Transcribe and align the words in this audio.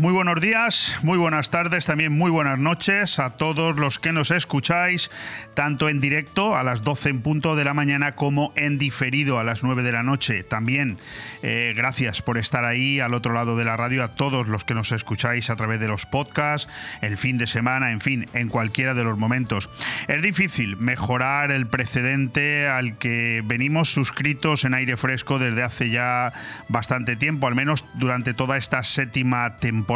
Muy 0.00 0.14
buenos 0.14 0.40
días, 0.40 0.98
muy 1.02 1.18
buenas 1.18 1.50
tardes, 1.50 1.84
también 1.84 2.16
muy 2.16 2.30
buenas 2.30 2.58
noches 2.58 3.18
a 3.18 3.36
todos 3.36 3.76
los 3.76 3.98
que 3.98 4.14
nos 4.14 4.30
escucháis, 4.30 5.10
tanto 5.52 5.90
en 5.90 6.00
directo 6.00 6.56
a 6.56 6.62
las 6.62 6.82
12 6.82 7.10
en 7.10 7.20
punto 7.20 7.54
de 7.54 7.66
la 7.66 7.74
mañana 7.74 8.14
como 8.14 8.54
en 8.56 8.78
diferido 8.78 9.38
a 9.38 9.44
las 9.44 9.62
9 9.62 9.82
de 9.82 9.92
la 9.92 10.02
noche. 10.02 10.42
También 10.42 10.96
eh, 11.42 11.74
gracias 11.76 12.22
por 12.22 12.38
estar 12.38 12.64
ahí 12.64 12.98
al 12.98 13.12
otro 13.12 13.34
lado 13.34 13.58
de 13.58 13.66
la 13.66 13.76
radio, 13.76 14.02
a 14.02 14.14
todos 14.14 14.48
los 14.48 14.64
que 14.64 14.72
nos 14.72 14.90
escucháis 14.90 15.50
a 15.50 15.56
través 15.56 15.78
de 15.80 15.88
los 15.88 16.06
podcasts, 16.06 16.72
el 17.02 17.18
fin 17.18 17.36
de 17.36 17.46
semana, 17.46 17.90
en 17.90 18.00
fin, 18.00 18.26
en 18.32 18.48
cualquiera 18.48 18.94
de 18.94 19.04
los 19.04 19.18
momentos. 19.18 19.68
Es 20.08 20.22
difícil 20.22 20.78
mejorar 20.78 21.50
el 21.50 21.66
precedente 21.66 22.66
al 22.68 22.96
que 22.96 23.42
venimos 23.44 23.92
suscritos 23.92 24.64
en 24.64 24.72
aire 24.72 24.96
fresco 24.96 25.38
desde 25.38 25.62
hace 25.62 25.90
ya 25.90 26.32
bastante 26.68 27.16
tiempo, 27.16 27.48
al 27.48 27.54
menos 27.54 27.84
durante 27.92 28.32
toda 28.32 28.56
esta 28.56 28.82
séptima 28.82 29.58
temporada, 29.58 29.89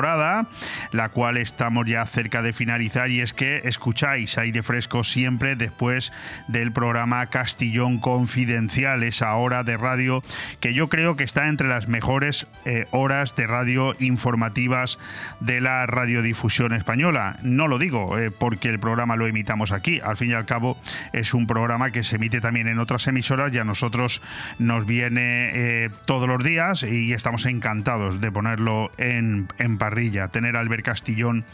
la 0.90 1.08
cual 1.10 1.36
estamos 1.36 1.86
ya 1.86 2.04
cerca 2.06 2.42
de 2.42 2.52
finalizar 2.52 3.10
y 3.10 3.20
es 3.20 3.32
que 3.32 3.60
escucháis 3.64 4.38
aire 4.38 4.62
fresco 4.64 5.04
siempre 5.04 5.54
después 5.54 6.12
del 6.48 6.72
programa 6.72 7.26
Castillón 7.26 8.00
Confidencial, 8.00 9.04
esa 9.04 9.34
hora 9.36 9.62
de 9.62 9.76
radio 9.76 10.22
que 10.58 10.74
yo 10.74 10.88
creo 10.88 11.14
que 11.14 11.22
está 11.22 11.46
entre 11.46 11.68
las 11.68 11.86
mejores 11.86 12.48
eh, 12.64 12.86
horas 12.90 13.36
de 13.36 13.46
radio 13.46 13.94
informativas 14.00 14.98
de 15.38 15.60
la 15.60 15.86
radiodifusión 15.86 16.72
española. 16.72 17.36
No 17.42 17.69
lo 17.69 17.78
digo 17.78 18.19
eh, 18.19 18.32
porque 18.32 18.70
el 18.70 18.80
programa 18.80 19.14
lo 19.14 19.28
emitamos 19.28 19.70
aquí, 19.70 20.00
al 20.02 20.16
fin 20.16 20.30
y 20.30 20.34
al 20.34 20.47
cabo 20.47 20.76
es 21.12 21.34
un 21.34 21.47
programa 21.47 21.92
que 21.92 22.02
se 22.02 22.16
emite 22.16 22.41
también 22.41 22.66
en 22.66 22.80
otras 22.80 23.06
emisoras 23.06 23.54
y 23.54 23.58
a 23.58 23.64
nosotros 23.64 24.22
nos 24.58 24.86
viene 24.86 25.50
eh, 25.54 25.91
todos 26.04 26.28
los 26.28 26.42
días 26.42 26.82
y 26.82 27.12
estamos 27.12 27.47
encantados 27.47 28.20
de 28.20 28.32
ponerlo 28.32 28.91
en, 28.98 29.48
parrilla. 29.84 30.28
Tener 30.28 30.56
a 30.56 30.60
Albert 30.60 30.82
Castillón 30.82 31.44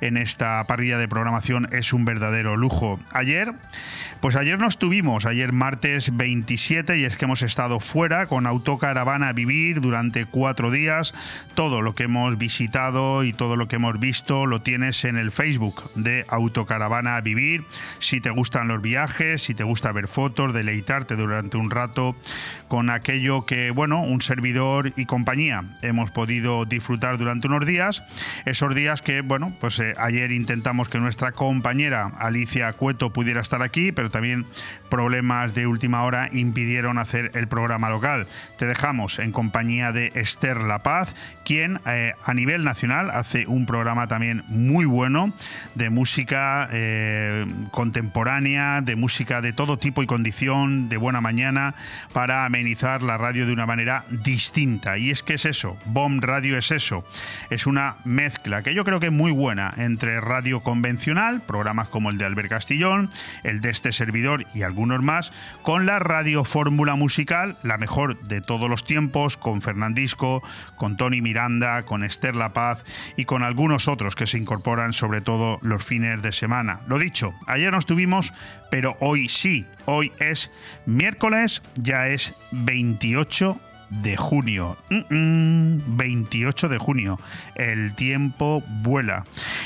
en 0.00 0.16
esta 0.16 0.66
parrilla 0.66 0.98
de 0.98 1.06
programación 1.06 1.68
es 1.70 1.92
un 1.92 2.04
verdadero 2.04 2.56
lujo. 2.56 2.98
Ayer, 3.12 3.52
pues 4.20 4.34
ayer 4.34 4.58
nos 4.58 4.76
tuvimos, 4.76 5.24
ayer 5.24 5.52
martes 5.52 6.16
27, 6.16 6.98
y 6.98 7.04
es 7.04 7.16
que 7.16 7.26
hemos 7.26 7.42
estado 7.42 7.78
fuera 7.78 8.26
con 8.26 8.48
Autocaravana 8.48 9.28
a 9.28 9.32
Vivir 9.32 9.80
durante 9.80 10.24
cuatro 10.24 10.72
días. 10.72 11.14
Todo 11.54 11.80
lo 11.80 11.94
que 11.94 12.04
hemos 12.04 12.38
visitado 12.38 13.22
y 13.22 13.32
todo 13.32 13.54
lo 13.54 13.68
que 13.68 13.76
hemos 13.76 14.00
visto 14.00 14.46
lo 14.46 14.62
tienes 14.62 15.04
en 15.04 15.16
el 15.16 15.30
Facebook 15.30 15.88
de 15.94 16.24
Autocaravana 16.28 17.14
a 17.14 17.20
Vivir. 17.20 17.62
Si 18.00 18.20
te 18.20 18.30
gustan 18.30 18.66
los 18.66 18.82
viajes, 18.82 19.44
si 19.44 19.54
te 19.54 19.62
gusta 19.62 19.92
ver 19.92 20.08
fotos, 20.08 20.52
deleitarte 20.52 21.14
durante 21.14 21.56
un 21.56 21.70
rato 21.70 22.16
con 22.66 22.90
aquello 22.90 23.46
que, 23.46 23.70
bueno, 23.70 24.02
un 24.02 24.22
servidor 24.22 24.92
y 24.96 25.06
compañía 25.06 25.62
hemos 25.82 26.10
podido 26.10 26.64
disfrutar 26.64 27.16
durante 27.16 27.46
unos 27.46 27.64
días. 27.64 27.75
Esos 28.44 28.74
días 28.74 29.02
que, 29.02 29.20
bueno, 29.20 29.54
pues 29.60 29.80
eh, 29.80 29.94
ayer 29.98 30.32
intentamos 30.32 30.88
que 30.88 30.98
nuestra 30.98 31.32
compañera 31.32 32.10
Alicia 32.18 32.72
Cueto 32.72 33.12
pudiera 33.12 33.40
estar 33.40 33.62
aquí, 33.62 33.92
pero 33.92 34.10
también 34.10 34.46
problemas 34.88 35.54
de 35.54 35.66
última 35.66 36.02
hora 36.04 36.30
impidieron 36.32 36.98
hacer 36.98 37.32
el 37.34 37.48
programa 37.48 37.90
local. 37.90 38.26
Te 38.56 38.66
dejamos 38.66 39.18
en 39.18 39.32
compañía 39.32 39.92
de 39.92 40.12
Esther 40.14 40.62
La 40.62 40.82
Paz, 40.82 41.14
quien 41.44 41.80
eh, 41.86 42.12
a 42.24 42.34
nivel 42.34 42.64
nacional 42.64 43.10
hace 43.10 43.46
un 43.46 43.66
programa 43.66 44.08
también 44.08 44.42
muy 44.48 44.84
bueno 44.84 45.32
de 45.74 45.90
música 45.90 46.68
eh, 46.72 47.44
contemporánea, 47.72 48.80
de 48.80 48.96
música 48.96 49.40
de 49.40 49.52
todo 49.52 49.78
tipo 49.78 50.02
y 50.02 50.06
condición, 50.06 50.88
de 50.88 50.96
buena 50.96 51.20
mañana, 51.20 51.74
para 52.12 52.44
amenizar 52.44 53.02
la 53.02 53.18
radio 53.18 53.46
de 53.46 53.52
una 53.52 53.66
manera 53.66 54.04
distinta. 54.10 54.98
Y 54.98 55.10
es 55.10 55.22
que 55.22 55.34
es 55.34 55.44
eso, 55.44 55.76
BOM 55.84 56.20
Radio 56.20 56.56
es 56.56 56.70
eso, 56.70 57.04
es 57.50 57.65
una 57.66 57.96
mezcla 58.04 58.62
que 58.62 58.74
yo 58.74 58.84
creo 58.84 59.00
que 59.00 59.06
es 59.06 59.12
muy 59.12 59.30
buena 59.30 59.72
entre 59.76 60.20
radio 60.20 60.62
convencional, 60.62 61.42
programas 61.42 61.88
como 61.88 62.10
el 62.10 62.18
de 62.18 62.24
Albert 62.24 62.48
Castillón, 62.48 63.08
el 63.42 63.60
de 63.60 63.70
este 63.70 63.92
servidor 63.92 64.44
y 64.54 64.62
algunos 64.62 65.02
más, 65.02 65.32
con 65.62 65.86
la 65.86 65.98
radio 65.98 66.44
fórmula 66.44 66.94
musical, 66.94 67.56
la 67.62 67.78
mejor 67.78 68.20
de 68.22 68.40
todos 68.40 68.70
los 68.70 68.84
tiempos, 68.84 69.36
con 69.36 69.62
Fernandisco, 69.62 70.42
con 70.76 70.96
Tony 70.96 71.20
Miranda, 71.20 71.82
con 71.82 72.04
Esther 72.04 72.36
La 72.36 72.52
Paz 72.52 72.84
y 73.16 73.24
con 73.24 73.42
algunos 73.42 73.88
otros 73.88 74.14
que 74.14 74.26
se 74.26 74.38
incorporan 74.38 74.92
sobre 74.92 75.20
todo 75.20 75.58
los 75.62 75.84
fines 75.84 76.22
de 76.22 76.32
semana. 76.32 76.80
Lo 76.86 76.98
dicho, 76.98 77.32
ayer 77.46 77.72
nos 77.72 77.86
tuvimos, 77.86 78.32
pero 78.70 78.96
hoy 79.00 79.28
sí, 79.28 79.66
hoy 79.84 80.12
es 80.18 80.50
miércoles, 80.86 81.62
ya 81.76 82.08
es 82.08 82.34
28 82.52 83.60
de 83.90 84.16
junio. 84.16 84.76
28 84.90 86.68
de 86.68 86.78
junio. 86.78 87.20
El 87.54 87.94
tiempo 87.94 88.62
vuela. 88.82 89.24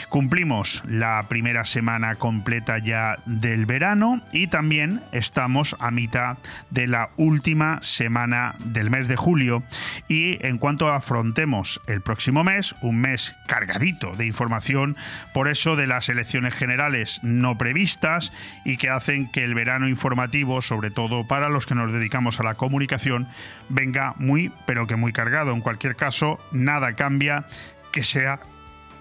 Cumplimos 0.09 0.83
la 0.87 1.27
primera 1.29 1.65
semana 1.65 2.17
completa 2.17 2.79
ya 2.79 3.19
del 3.27 3.67
verano 3.67 4.23
y 4.33 4.49
también 4.49 5.03
estamos 5.13 5.77
a 5.79 5.91
mitad 5.91 6.39
de 6.71 6.89
la 6.89 7.11
última 7.17 7.79
semana 7.83 8.55
del 8.59 8.91
mes 8.91 9.09
de 9.09 9.17
julio. 9.17 9.63
Y 10.09 10.45
en 10.45 10.59
cuanto 10.59 10.89
afrontemos 10.89 11.81
el 11.87 12.01
próximo 12.01 12.45
mes, 12.45 12.75
un 12.83 13.01
mes 13.01 13.37
cargadito 13.47 14.17
de 14.17 14.27
información, 14.27 14.97
por 15.33 15.49
eso 15.49 15.77
de 15.77 15.87
las 15.87 16.09
elecciones 16.09 16.55
generales 16.55 17.21
no 17.23 17.57
previstas 17.59 18.33
y 18.65 18.77
que 18.77 18.91
hacen 18.91 19.31
que 19.31 19.45
el 19.45 19.55
verano 19.55 19.89
informativo, 19.89 20.63
sobre 20.63 20.91
todo 20.91 21.27
para 21.27 21.49
los 21.49 21.67
que 21.67 21.75
nos 21.75 21.93
dedicamos 21.93 22.41
a 22.41 22.43
la 22.43 22.55
comunicación, 22.55 23.29
venga 23.69 24.10
muy, 24.17 24.53
pero 24.67 24.87
que 24.87 24.97
muy 24.97 25.13
cargado. 25.13 25.53
En 25.53 25.61
cualquier 25.61 25.97
caso, 25.97 26.39
nada 26.53 26.95
cambia 26.95 27.47
que 27.93 28.05
sea 28.05 28.41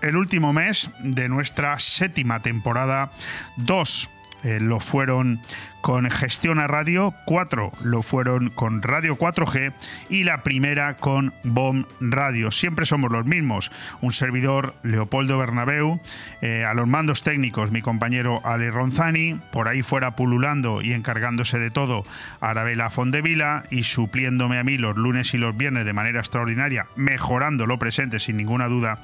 el 0.01 0.15
último 0.15 0.53
mes 0.53 0.91
de 0.99 1.29
nuestra 1.29 1.77
séptima 1.79 2.41
temporada. 2.41 3.11
Dos 3.57 4.09
eh, 4.43 4.59
lo 4.61 4.79
fueron 4.79 5.41
con 5.81 6.09
Gestión 6.09 6.59
a 6.59 6.67
Radio, 6.67 7.13
cuatro 7.25 7.71
lo 7.83 8.01
fueron 8.01 8.49
con 8.49 8.81
Radio 8.81 9.17
4G 9.17 9.73
y 10.09 10.23
la 10.23 10.43
primera 10.43 10.95
con 10.95 11.33
BOM 11.43 11.85
Radio. 11.99 12.51
Siempre 12.51 12.85
somos 12.85 13.11
los 13.11 13.25
mismos. 13.25 13.71
Un 14.01 14.11
servidor, 14.11 14.75
Leopoldo 14.83 15.37
Bernabeu, 15.37 15.99
eh, 16.41 16.65
a 16.65 16.73
los 16.73 16.87
mandos 16.87 17.23
técnicos, 17.23 17.71
mi 17.71 17.81
compañero 17.81 18.41
Ale 18.43 18.71
Ronzani, 18.71 19.39
por 19.51 19.67
ahí 19.67 19.83
fuera 19.83 20.15
pululando 20.15 20.81
y 20.81 20.93
encargándose 20.93 21.59
de 21.59 21.71
todo, 21.71 22.05
Arabela 22.41 22.89
Fondevila 22.89 23.63
y 23.69 23.83
supliéndome 23.83 24.59
a 24.59 24.63
mí 24.63 24.77
los 24.77 24.97
lunes 24.97 25.33
y 25.33 25.37
los 25.37 25.55
viernes 25.55 25.85
de 25.85 25.93
manera 25.93 26.19
extraordinaria, 26.19 26.87
mejorando 26.95 27.65
lo 27.65 27.79
presente 27.79 28.19
sin 28.19 28.37
ninguna 28.37 28.67
duda, 28.67 28.99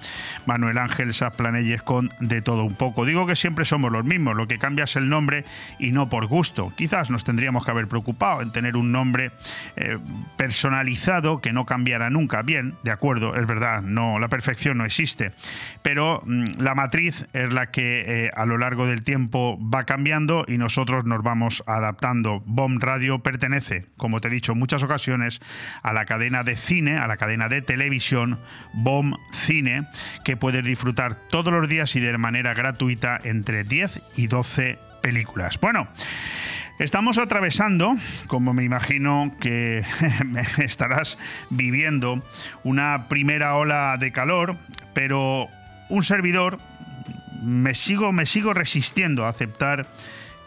Manuel 0.46 0.78
Ángel 0.78 1.14
Saplanelles 1.14 1.82
con 1.82 2.10
de 2.20 2.42
todo 2.42 2.64
un 2.64 2.76
poco. 2.76 3.06
Digo 3.06 3.26
que 3.26 3.36
siempre 3.36 3.66
somos 3.66 3.92
los 3.92 4.06
mismos, 4.06 4.36
lo 4.36 4.48
que 4.48 4.60
cambia 4.60 4.84
es 4.84 4.96
el 4.96 5.10
nombre 5.10 5.46
y 5.80 5.92
no 5.92 6.10
por 6.10 6.28
gusto. 6.28 6.65
Quizás 6.76 7.10
nos 7.10 7.24
tendríamos 7.24 7.66
que 7.66 7.72
haber 7.72 7.88
preocupado 7.88 8.42
en 8.42 8.52
tener 8.52 8.78
un 8.78 8.92
nombre 8.92 9.32
eh, 9.76 9.98
personalizado 10.38 11.42
que 11.42 11.54
no 11.54 11.66
cambiara 11.66 12.10
nunca. 12.10 12.42
Bien, 12.42 12.76
de 12.84 12.92
acuerdo, 12.92 13.36
es 13.36 13.46
verdad, 13.48 13.82
no, 13.82 14.20
la 14.20 14.30
perfección 14.30 14.78
no 14.78 14.86
existe, 14.86 15.34
pero 15.82 16.22
mm, 16.26 16.62
la 16.62 16.76
matriz 16.76 17.28
es 17.34 17.52
la 17.52 17.72
que 17.72 18.04
eh, 18.06 18.32
a 18.34 18.46
lo 18.46 18.58
largo 18.58 18.88
del 18.88 19.04
tiempo 19.04 19.58
va 19.62 19.86
cambiando 19.86 20.46
y 20.48 20.58
nosotros 20.58 21.06
nos 21.06 21.24
vamos 21.24 21.64
adaptando. 21.68 22.42
BOM 22.46 22.80
Radio 22.80 23.20
pertenece, 23.20 23.86
como 23.98 24.22
te 24.22 24.28
he 24.28 24.32
dicho 24.32 24.54
en 24.54 24.60
muchas 24.60 24.84
ocasiones, 24.84 25.42
a 25.84 25.94
la 25.94 26.06
cadena 26.06 26.44
de 26.44 26.56
cine, 26.56 26.98
a 26.98 27.08
la 27.08 27.18
cadena 27.18 27.50
de 27.50 27.62
televisión 27.62 28.40
BOM 28.74 29.14
Cine, 29.32 29.88
que 30.24 30.38
puedes 30.38 30.64
disfrutar 30.64 31.16
todos 31.16 31.54
los 31.54 31.68
días 31.68 31.96
y 31.96 32.00
de 32.00 32.18
manera 32.18 32.54
gratuita 32.54 33.20
entre 33.24 33.64
10 33.64 34.02
y 34.16 34.28
12 34.28 34.85
películas. 35.06 35.60
Bueno, 35.60 35.88
Estamos 36.78 37.20
atravesando, 37.20 37.94
como 38.28 38.54
me 38.54 38.66
imagino 38.66 39.34
que 39.40 39.82
estarás 40.58 41.18
viviendo, 41.50 42.22
una 42.66 43.08
primera 43.08 43.56
ola 43.56 43.96
de 43.98 44.12
calor, 44.12 44.58
pero 44.94 45.48
un 45.88 46.04
servidor 46.04 46.60
me 47.42 47.76
sigo, 47.76 48.12
me 48.12 48.26
sigo 48.26 48.54
resistiendo 48.54 49.24
a 49.26 49.30
aceptar 49.30 49.88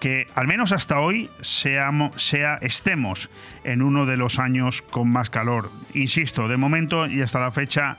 que 0.00 0.26
al 0.34 0.46
menos 0.46 0.72
hasta 0.72 1.00
hoy 1.00 1.30
seamos, 1.40 2.22
sea, 2.22 2.58
estemos 2.60 3.30
en 3.64 3.80
uno 3.80 4.04
de 4.04 4.18
los 4.18 4.38
años 4.38 4.82
con 4.82 5.10
más 5.10 5.30
calor. 5.30 5.70
Insisto, 5.94 6.46
de 6.46 6.58
momento 6.58 7.06
y 7.06 7.22
hasta 7.22 7.40
la 7.40 7.52
fecha 7.52 7.96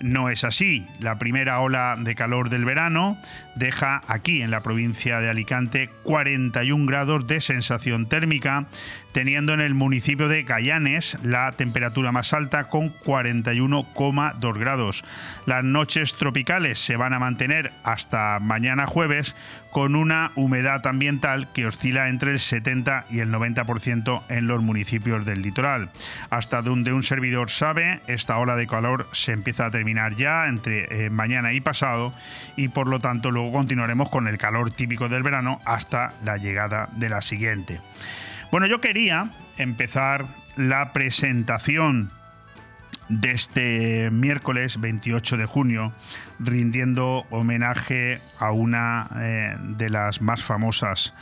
no 0.00 0.28
es 0.28 0.44
así. 0.44 0.86
La 0.98 1.18
primera 1.18 1.60
ola 1.60 1.96
de 1.98 2.14
calor 2.14 2.50
del 2.50 2.64
verano 2.64 3.18
deja 3.60 4.02
aquí 4.08 4.42
en 4.42 4.50
la 4.50 4.62
provincia 4.62 5.20
de 5.20 5.28
Alicante 5.28 5.90
41 6.02 6.86
grados 6.86 7.26
de 7.26 7.40
sensación 7.42 8.08
térmica, 8.08 8.66
teniendo 9.12 9.52
en 9.52 9.60
el 9.60 9.74
municipio 9.74 10.28
de 10.28 10.42
Gallanes 10.44 11.18
la 11.22 11.52
temperatura 11.52 12.10
más 12.10 12.32
alta 12.32 12.68
con 12.68 12.92
41,2 12.92 14.58
grados. 14.58 15.04
Las 15.46 15.62
noches 15.62 16.16
tropicales 16.16 16.78
se 16.78 16.96
van 16.96 17.12
a 17.12 17.18
mantener 17.18 17.72
hasta 17.84 18.38
mañana 18.40 18.86
jueves 18.86 19.36
con 19.70 19.94
una 19.94 20.32
humedad 20.34 20.84
ambiental 20.86 21.52
que 21.52 21.66
oscila 21.66 22.08
entre 22.08 22.32
el 22.32 22.40
70 22.40 23.06
y 23.10 23.20
el 23.20 23.30
90% 23.30 24.22
en 24.28 24.46
los 24.46 24.62
municipios 24.62 25.24
del 25.26 25.42
litoral. 25.42 25.90
Hasta 26.30 26.62
donde 26.62 26.92
un 26.92 27.02
servidor 27.02 27.50
sabe, 27.50 28.00
esta 28.06 28.38
ola 28.38 28.56
de 28.56 28.66
calor 28.66 29.08
se 29.12 29.32
empieza 29.32 29.66
a 29.66 29.70
terminar 29.70 30.16
ya 30.16 30.48
entre 30.48 31.04
eh, 31.04 31.10
mañana 31.10 31.52
y 31.52 31.60
pasado 31.60 32.12
y 32.56 32.68
por 32.68 32.88
lo 32.88 33.00
tanto 33.00 33.30
luego 33.30 33.49
continuaremos 33.52 34.10
con 34.10 34.28
el 34.28 34.38
calor 34.38 34.70
típico 34.70 35.08
del 35.08 35.22
verano 35.22 35.60
hasta 35.64 36.14
la 36.24 36.36
llegada 36.36 36.88
de 36.96 37.08
la 37.08 37.20
siguiente. 37.20 37.80
Bueno, 38.50 38.66
yo 38.66 38.80
quería 38.80 39.30
empezar 39.56 40.26
la 40.56 40.92
presentación 40.92 42.12
de 43.10 43.32
este 43.32 44.10
miércoles 44.12 44.80
28 44.80 45.36
de 45.36 45.46
junio, 45.46 45.92
rindiendo 46.38 47.26
homenaje 47.30 48.20
a 48.38 48.52
una 48.52 49.08
eh, 49.20 49.56
de 49.58 49.90
las 49.90 50.22
más 50.22 50.42
famosas 50.42 51.12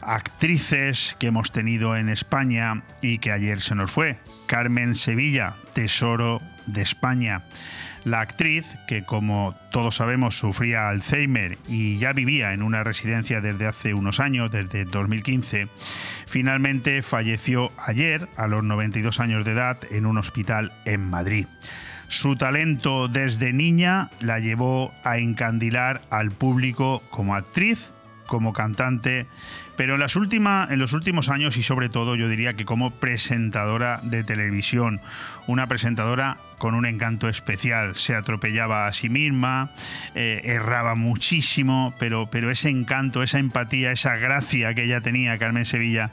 actrices 0.00 1.16
que 1.18 1.26
hemos 1.26 1.50
tenido 1.50 1.96
en 1.96 2.08
España 2.08 2.82
y 3.00 3.18
que 3.18 3.32
ayer 3.32 3.60
se 3.60 3.74
nos 3.74 3.90
fue, 3.90 4.18
Carmen 4.46 4.94
Sevilla, 4.94 5.54
Tesoro 5.74 6.40
de 6.66 6.82
España. 6.82 7.42
La 8.04 8.20
actriz, 8.20 8.78
que 8.88 9.04
como 9.04 9.54
todos 9.70 9.96
sabemos 9.96 10.36
sufría 10.36 10.88
Alzheimer 10.88 11.56
y 11.68 11.98
ya 11.98 12.12
vivía 12.12 12.52
en 12.52 12.62
una 12.62 12.82
residencia 12.82 13.40
desde 13.40 13.66
hace 13.66 13.94
unos 13.94 14.18
años, 14.18 14.50
desde 14.50 14.84
2015, 14.84 15.68
finalmente 16.26 17.02
falleció 17.02 17.70
ayer 17.76 18.28
a 18.36 18.48
los 18.48 18.64
92 18.64 19.20
años 19.20 19.44
de 19.44 19.52
edad 19.52 19.78
en 19.90 20.06
un 20.06 20.18
hospital 20.18 20.72
en 20.84 21.08
Madrid. 21.08 21.46
Su 22.08 22.36
talento 22.36 23.08
desde 23.08 23.52
niña 23.52 24.10
la 24.20 24.40
llevó 24.40 24.92
a 25.04 25.18
encandilar 25.18 26.02
al 26.10 26.30
público 26.30 27.02
como 27.08 27.36
actriz, 27.36 27.92
como 28.26 28.52
cantante, 28.52 29.26
pero 29.76 29.94
en, 29.94 30.00
los 30.00 30.16
últimos 30.16 31.28
años 31.28 31.56
y 31.56 31.62
sobre 31.62 31.88
todo 31.88 32.14
yo 32.16 32.28
diría 32.28 32.54
que 32.54 32.64
como 32.64 32.90
presentadora 32.90 34.00
de 34.02 34.24
televisión, 34.24 35.00
una 35.46 35.66
presentadora 35.68 36.38
con 36.62 36.76
un 36.76 36.86
encanto 36.86 37.28
especial. 37.28 37.96
Se 37.96 38.14
atropellaba 38.14 38.86
a 38.86 38.92
sí 38.92 39.08
misma, 39.08 39.72
eh, 40.14 40.42
erraba 40.44 40.94
muchísimo, 40.94 41.92
pero, 41.98 42.30
pero 42.30 42.52
ese 42.52 42.68
encanto, 42.68 43.24
esa 43.24 43.40
empatía, 43.40 43.90
esa 43.90 44.14
gracia 44.14 44.72
que 44.72 44.84
ella 44.84 45.00
tenía, 45.00 45.36
Carmen 45.38 45.64
Sevilla, 45.64 46.12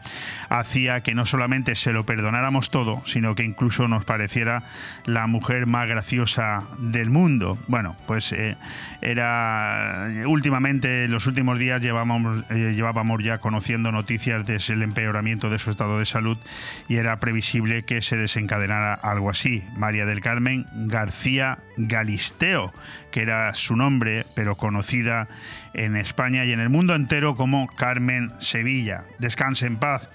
hacía 0.50 1.04
que 1.04 1.14
no 1.14 1.28
solamente 1.28 1.76
se 1.76 1.94
lo 1.94 2.04
perdonáramos 2.08 2.72
todo, 2.72 3.04
sino 3.06 3.36
que 3.36 3.44
incluso 3.44 3.88
nos 3.88 4.06
pareciera 4.06 4.64
la 5.06 5.28
mujer 5.28 5.68
más 5.68 5.88
graciosa 5.88 6.64
del 6.80 7.12
mundo. 7.12 7.60
Bueno, 7.68 7.96
pues 8.08 8.32
eh, 8.32 8.58
era 9.02 10.08
últimamente, 10.26 11.04
en 11.04 11.12
los 11.12 11.28
últimos 11.28 11.60
días 11.60 11.80
llevábamos, 11.80 12.44
eh, 12.50 12.74
llevábamos 12.76 13.24
ya 13.24 13.38
conociendo 13.38 13.92
noticias 13.92 14.48
del 14.48 14.82
empeoramiento 14.82 15.52
de 15.52 15.60
su 15.60 15.70
estado 15.70 16.00
de 16.00 16.08
salud 16.08 16.40
y 16.88 16.96
era 16.96 17.20
previsible 17.20 17.84
que 17.84 18.02
se 18.02 18.18
desencadenara 18.18 18.96
algo 18.96 19.30
así. 19.30 19.64
María 19.78 20.08
del 20.08 20.22
Carmen 20.22 20.39
Carmen 20.40 20.66
García 20.88 21.58
Galisteo, 21.76 22.74
que 23.12 23.24
era 23.24 23.54
su 23.56 23.76
nombre, 23.76 24.26
pero 24.36 24.56
conocida 24.56 25.28
en 25.74 25.98
España 25.98 26.46
y 26.46 26.54
en 26.54 26.62
el 26.62 26.70
mundo 26.70 26.96
entero 26.96 27.36
como 27.36 27.68
Carmen 27.76 28.32
Sevilla. 28.40 29.04
Descanse 29.20 29.66
en 29.66 29.76
paz. 29.76 30.10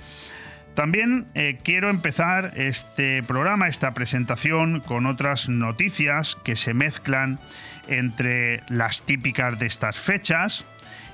También 0.73 1.27
eh, 1.35 1.59
quiero 1.63 1.91
empezar 1.91 2.53
este 2.57 3.23
programa, 3.23 3.69
esta 3.69 3.93
presentación, 3.93 4.81
con 4.81 5.05
otras 5.05 5.51
noticias 5.51 6.39
que 6.43 6.57
se 6.57 6.73
mezclan 6.73 7.39
entre 7.87 8.63
las 8.69 9.03
típicas 9.03 9.59
de 9.59 9.67
estas 9.67 9.99
fechas, 9.99 10.65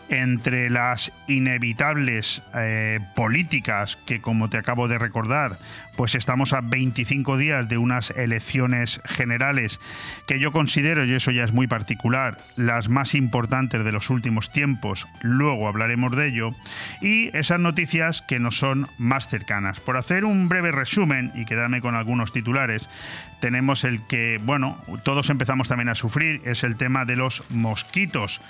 entre 0.09 0.71
las 0.71 1.13
inevitables 1.27 2.45
eh, 2.55 3.01
políticas 3.17 3.97
que, 4.07 4.21
como 4.21 4.51
te 4.51 4.59
acabo 4.59 4.87
de 4.87 4.99
recordar, 4.99 5.59
pues 6.01 6.15
estamos 6.15 6.55
a 6.55 6.63
25 6.63 7.37
días 7.37 7.69
de 7.69 7.77
unas 7.77 8.13
elecciones 8.13 9.03
generales 9.05 9.81
que 10.27 10.41
yo 10.41 10.51
considero, 10.51 11.05
y 11.05 11.13
eso 11.13 11.31
ya 11.31 11.45
es 11.45 11.53
muy 11.53 11.67
particular, 11.67 12.39
las 12.57 12.89
más 12.89 13.15
importantes 13.15 13.85
de 13.85 13.93
los 13.93 14.09
últimos 14.09 14.51
tiempos, 14.51 15.07
luego 15.21 15.69
hablaremos 15.69 16.17
de 16.17 16.29
ello, 16.29 16.53
y 17.03 17.37
esas 17.37 17.61
noticias 17.61 18.23
que 18.23 18.41
nos 18.41 18.57
son 18.57 18.89
más 18.97 19.29
cercanas. 19.29 19.79
Por 19.79 19.99
hacer 19.99 20.25
un 20.25 20.49
breve 20.49 20.73
resumen 20.73 21.33
y 21.35 21.45
quedarme 21.45 21.83
con 21.83 21.95
algunos 21.95 22.33
titulares, 22.33 22.89
tenemos 23.43 23.85
el 23.85 24.07
que, 24.07 24.41
bueno, 24.43 24.83
todos 25.03 25.29
empezamos 25.29 25.69
también 25.69 25.91
a 25.91 25.95
sufrir, 25.95 26.41
es 26.47 26.65
el 26.65 26.77
tema 26.77 27.05
de 27.05 27.17
los 27.17 27.43
mosquitos. 27.51 28.41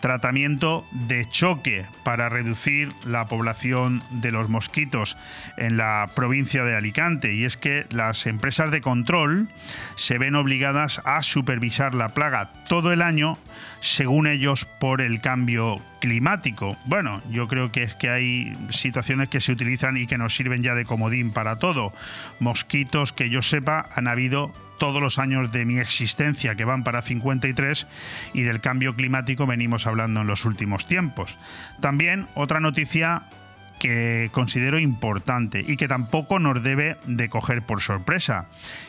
Tratamiento 0.00 0.86
de 0.92 1.26
choque 1.26 1.86
para 2.02 2.28
reducir 2.28 2.92
la 3.04 3.28
población 3.28 4.02
de 4.10 4.32
los 4.32 4.48
mosquitos 4.48 5.18
en 5.56 5.76
la 5.76 6.10
provincia 6.14 6.64
de 6.64 6.76
Alicante 6.76 6.97
y 6.98 7.44
es 7.44 7.56
que 7.56 7.86
las 7.90 8.26
empresas 8.26 8.72
de 8.72 8.80
control 8.80 9.46
se 9.94 10.18
ven 10.18 10.34
obligadas 10.34 11.00
a 11.04 11.22
supervisar 11.22 11.94
la 11.94 12.08
plaga 12.08 12.50
todo 12.68 12.92
el 12.92 13.02
año, 13.02 13.38
según 13.78 14.26
ellos, 14.26 14.64
por 14.80 15.00
el 15.00 15.20
cambio 15.20 15.80
climático. 16.00 16.76
Bueno, 16.86 17.22
yo 17.30 17.46
creo 17.46 17.70
que 17.70 17.84
es 17.84 17.94
que 17.94 18.10
hay 18.10 18.56
situaciones 18.70 19.28
que 19.28 19.40
se 19.40 19.52
utilizan 19.52 19.96
y 19.96 20.08
que 20.08 20.18
nos 20.18 20.34
sirven 20.34 20.64
ya 20.64 20.74
de 20.74 20.84
comodín 20.84 21.30
para 21.30 21.60
todo. 21.60 21.92
Mosquitos 22.40 23.12
que 23.12 23.30
yo 23.30 23.42
sepa 23.42 23.88
han 23.94 24.08
habido 24.08 24.52
todos 24.78 25.00
los 25.00 25.20
años 25.20 25.52
de 25.52 25.64
mi 25.64 25.78
existencia, 25.78 26.56
que 26.56 26.64
van 26.64 26.82
para 26.82 27.02
53, 27.02 27.86
y 28.32 28.42
del 28.42 28.60
cambio 28.60 28.96
climático 28.96 29.46
venimos 29.46 29.86
hablando 29.86 30.22
en 30.22 30.26
los 30.26 30.44
últimos 30.44 30.86
tiempos. 30.86 31.38
También 31.80 32.26
otra 32.34 32.58
noticia 32.58 33.22
que 33.78 34.28
considero 34.32 34.78
importante 34.78 35.64
y 35.66 35.76
que 35.76 35.88
tampoco 35.88 36.38
nos 36.38 36.62
debe 36.62 36.96
de 37.06 37.28
coger 37.28 37.62
por 37.62 37.80
sorpresa. 37.80 38.46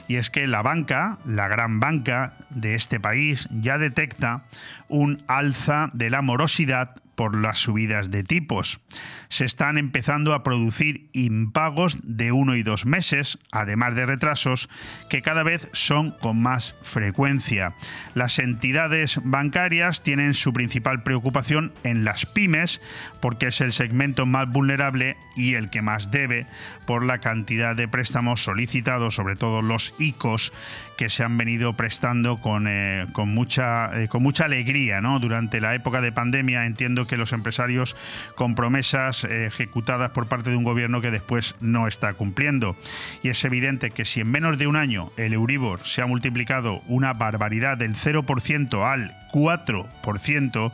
Y 0.08 0.16
es 0.16 0.30
que 0.30 0.48
la 0.48 0.62
banca, 0.62 1.18
la 1.26 1.48
gran 1.48 1.80
banca 1.80 2.34
de 2.50 2.76
este 2.76 3.00
país, 3.00 3.48
ya 3.52 3.78
detecta 3.78 4.44
un 4.88 5.24
alza 5.28 5.90
de 5.94 6.10
la 6.10 6.22
morosidad 6.22 6.96
por 7.20 7.36
las 7.36 7.58
subidas 7.58 8.12
de 8.12 8.24
tipos. 8.24 8.80
Se 9.28 9.44
están 9.44 9.78
empezando 9.78 10.34
a 10.34 10.42
producir 10.42 11.10
impagos 11.12 11.98
de 12.02 12.32
uno 12.32 12.56
y 12.56 12.64
dos 12.64 12.86
meses, 12.86 13.40
además 13.52 13.94
de 13.96 14.06
retrasos, 14.06 14.70
que 15.10 15.22
cada 15.22 15.44
vez 15.44 15.70
son 15.74 16.12
con 16.12 16.42
más 16.42 16.76
frecuencia. 16.82 17.74
Las 18.16 18.40
entidades 18.40 19.20
bancarias 19.22 20.02
tienen 20.02 20.34
su 20.34 20.54
principal 20.54 21.04
preocupación 21.04 21.74
en 21.84 22.06
las 22.06 22.26
pymes, 22.26 22.80
porque 23.20 23.48
es 23.48 23.60
el 23.60 23.74
segmento 23.74 24.26
más 24.26 24.50
vulnerable 24.50 25.18
y 25.36 25.56
el 25.56 25.70
que 25.70 25.82
más 25.82 26.12
debe 26.12 26.48
por 26.86 27.04
la 27.04 27.20
cantidad 27.20 27.76
de 27.76 27.90
préstamos 27.90 28.44
solicitados, 28.44 29.16
sobre 29.16 29.36
todo 29.36 29.62
los 29.62 29.94
ICOs, 30.00 30.54
que 30.98 31.10
se 31.10 31.24
han 31.24 31.38
venido 31.38 31.78
prestando 31.78 32.38
con, 32.38 32.66
eh, 32.68 33.08
con, 33.14 33.34
mucha, 33.34 33.92
eh, 34.02 34.08
con 34.08 34.24
mucha 34.24 34.46
alegría. 34.46 35.02
¿no? 35.02 35.20
Durante 35.20 35.62
la 35.62 35.76
época 35.76 36.02
de 36.02 36.12
pandemia 36.12 36.66
entiendo 36.66 37.08
que 37.10 37.18
los 37.18 37.34
empresarios 37.34 37.98
con 38.36 38.56
promesas 38.56 39.26
eh, 39.26 39.48
ejecutadas 39.48 40.12
por 40.12 40.28
parte 40.28 40.50
de 40.50 40.56
un 40.56 40.64
gobierno 40.64 41.02
que 41.02 41.12
después 41.12 41.56
no 41.60 41.88
está 41.88 42.14
cumpliendo. 42.14 42.78
Y 43.24 43.30
es 43.30 43.44
evidente 43.44 43.92
que 43.92 44.06
si 44.06 44.22
en 44.22 44.32
menos 44.32 44.58
de 44.58 44.68
un 44.68 44.78
año 44.78 45.12
el 45.18 45.34
Euribor 45.34 45.86
se 45.86 46.02
ha 46.02 46.08
multiplicado 46.08 46.82
una 46.88 47.14
barbaridad 47.14 47.78
del 47.78 47.96
0% 47.96 48.86
al 48.86 49.20
4%, 49.32 50.72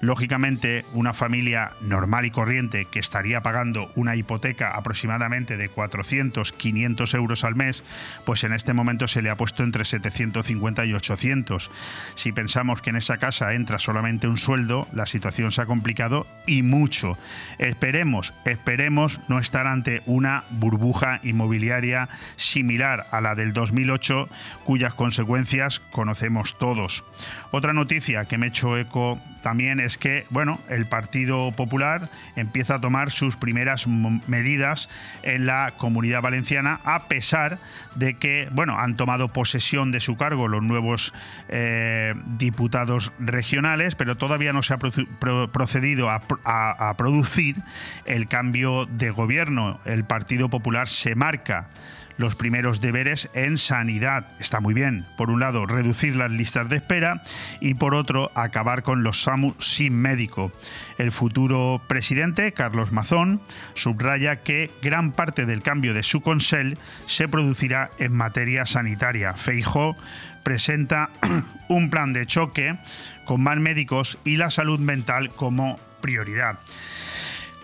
lógicamente 0.00 0.84
una 0.92 1.12
familia 1.12 1.70
normal 1.80 2.26
y 2.26 2.30
corriente 2.30 2.86
que 2.86 2.98
estaría 2.98 3.42
pagando 3.42 3.90
una 3.94 4.16
hipoteca 4.16 4.70
aproximadamente 4.70 5.56
de 5.56 5.68
400, 5.68 6.52
500 6.52 7.14
euros 7.14 7.44
al 7.44 7.56
mes, 7.56 7.82
pues 8.24 8.44
en 8.44 8.52
este 8.52 8.72
momento 8.72 9.08
se 9.08 9.22
le 9.22 9.30
ha 9.30 9.36
puesto 9.36 9.62
entre 9.62 9.84
750 9.84 10.84
y 10.84 10.94
800. 10.94 11.70
Si 12.14 12.32
pensamos 12.32 12.82
que 12.82 12.90
en 12.90 12.96
esa 12.96 13.18
casa 13.18 13.54
entra 13.54 13.78
solamente 13.78 14.28
un 14.28 14.36
sueldo, 14.36 14.86
la 14.92 15.06
situación 15.06 15.50
se 15.50 15.62
ha 15.62 15.66
complicado 15.66 16.26
y 16.46 16.62
mucho. 16.62 17.18
Esperemos, 17.58 18.34
esperemos 18.44 19.20
no 19.28 19.38
estar 19.38 19.66
ante 19.66 20.02
una 20.06 20.44
burbuja 20.50 21.20
inmobiliaria 21.22 22.08
similar 22.36 23.06
a 23.10 23.20
la 23.20 23.34
del 23.34 23.52
2008, 23.52 24.28
cuyas 24.64 24.94
consecuencias 24.94 25.80
conocemos 25.90 26.58
todos. 26.58 27.04
Otra 27.50 27.72
noticia 27.72 27.95
noticia 27.96 28.26
que 28.26 28.36
me 28.36 28.46
he 28.46 28.48
hecho 28.50 28.76
eco 28.76 29.18
también 29.40 29.80
es 29.80 29.96
que, 29.96 30.26
bueno, 30.28 30.60
el 30.68 30.84
Partido 30.86 31.50
Popular 31.52 32.10
empieza 32.34 32.74
a 32.74 32.80
tomar 32.80 33.10
sus 33.10 33.36
primeras 33.36 33.86
medidas 33.86 34.90
en 35.22 35.46
la 35.46 35.72
comunidad 35.78 36.20
valenciana, 36.20 36.80
a 36.84 37.08
pesar 37.08 37.58
de 37.94 38.18
que, 38.18 38.48
bueno, 38.52 38.78
han 38.78 38.96
tomado 38.96 39.28
posesión 39.28 39.92
de 39.92 40.00
su 40.00 40.16
cargo 40.16 40.48
los 40.48 40.62
nuevos 40.62 41.14
eh, 41.48 42.12
diputados 42.26 43.12
regionales, 43.18 43.94
pero 43.94 44.18
todavía 44.18 44.52
no 44.52 44.62
se 44.62 44.74
ha 44.74 44.78
procedido 44.78 46.10
a 46.10 46.94
producir 46.98 47.56
el 48.04 48.28
cambio 48.28 48.84
de 48.86 49.10
gobierno. 49.10 49.80
El 49.86 50.04
Partido 50.04 50.50
Popular 50.50 50.86
se 50.86 51.14
marca 51.14 51.68
los 52.18 52.34
primeros 52.34 52.80
deberes 52.80 53.28
en 53.34 53.58
sanidad. 53.58 54.26
Está 54.38 54.60
muy 54.60 54.74
bien. 54.74 55.06
Por 55.16 55.30
un 55.30 55.40
lado, 55.40 55.66
reducir 55.66 56.16
las 56.16 56.30
listas 56.30 56.68
de 56.68 56.76
espera 56.76 57.22
y 57.60 57.74
por 57.74 57.94
otro, 57.94 58.30
acabar 58.34 58.82
con 58.82 59.02
los 59.02 59.22
SAMU 59.22 59.54
sin 59.58 59.94
médico. 59.94 60.52
El 60.98 61.12
futuro 61.12 61.82
presidente, 61.86 62.52
Carlos 62.52 62.92
Mazón, 62.92 63.40
subraya 63.74 64.42
que 64.42 64.70
gran 64.82 65.12
parte 65.12 65.46
del 65.46 65.62
cambio 65.62 65.94
de 65.94 66.02
su 66.02 66.20
consell 66.20 66.78
se 67.06 67.28
producirá 67.28 67.90
en 67.98 68.12
materia 68.12 68.66
sanitaria. 68.66 69.34
Feijó 69.34 69.96
presenta 70.42 71.10
un 71.68 71.90
plan 71.90 72.12
de 72.12 72.24
choque 72.24 72.78
con 73.24 73.42
más 73.42 73.58
médicos 73.58 74.18
y 74.24 74.36
la 74.36 74.50
salud 74.50 74.78
mental 74.78 75.30
como 75.30 75.80
prioridad. 76.00 76.60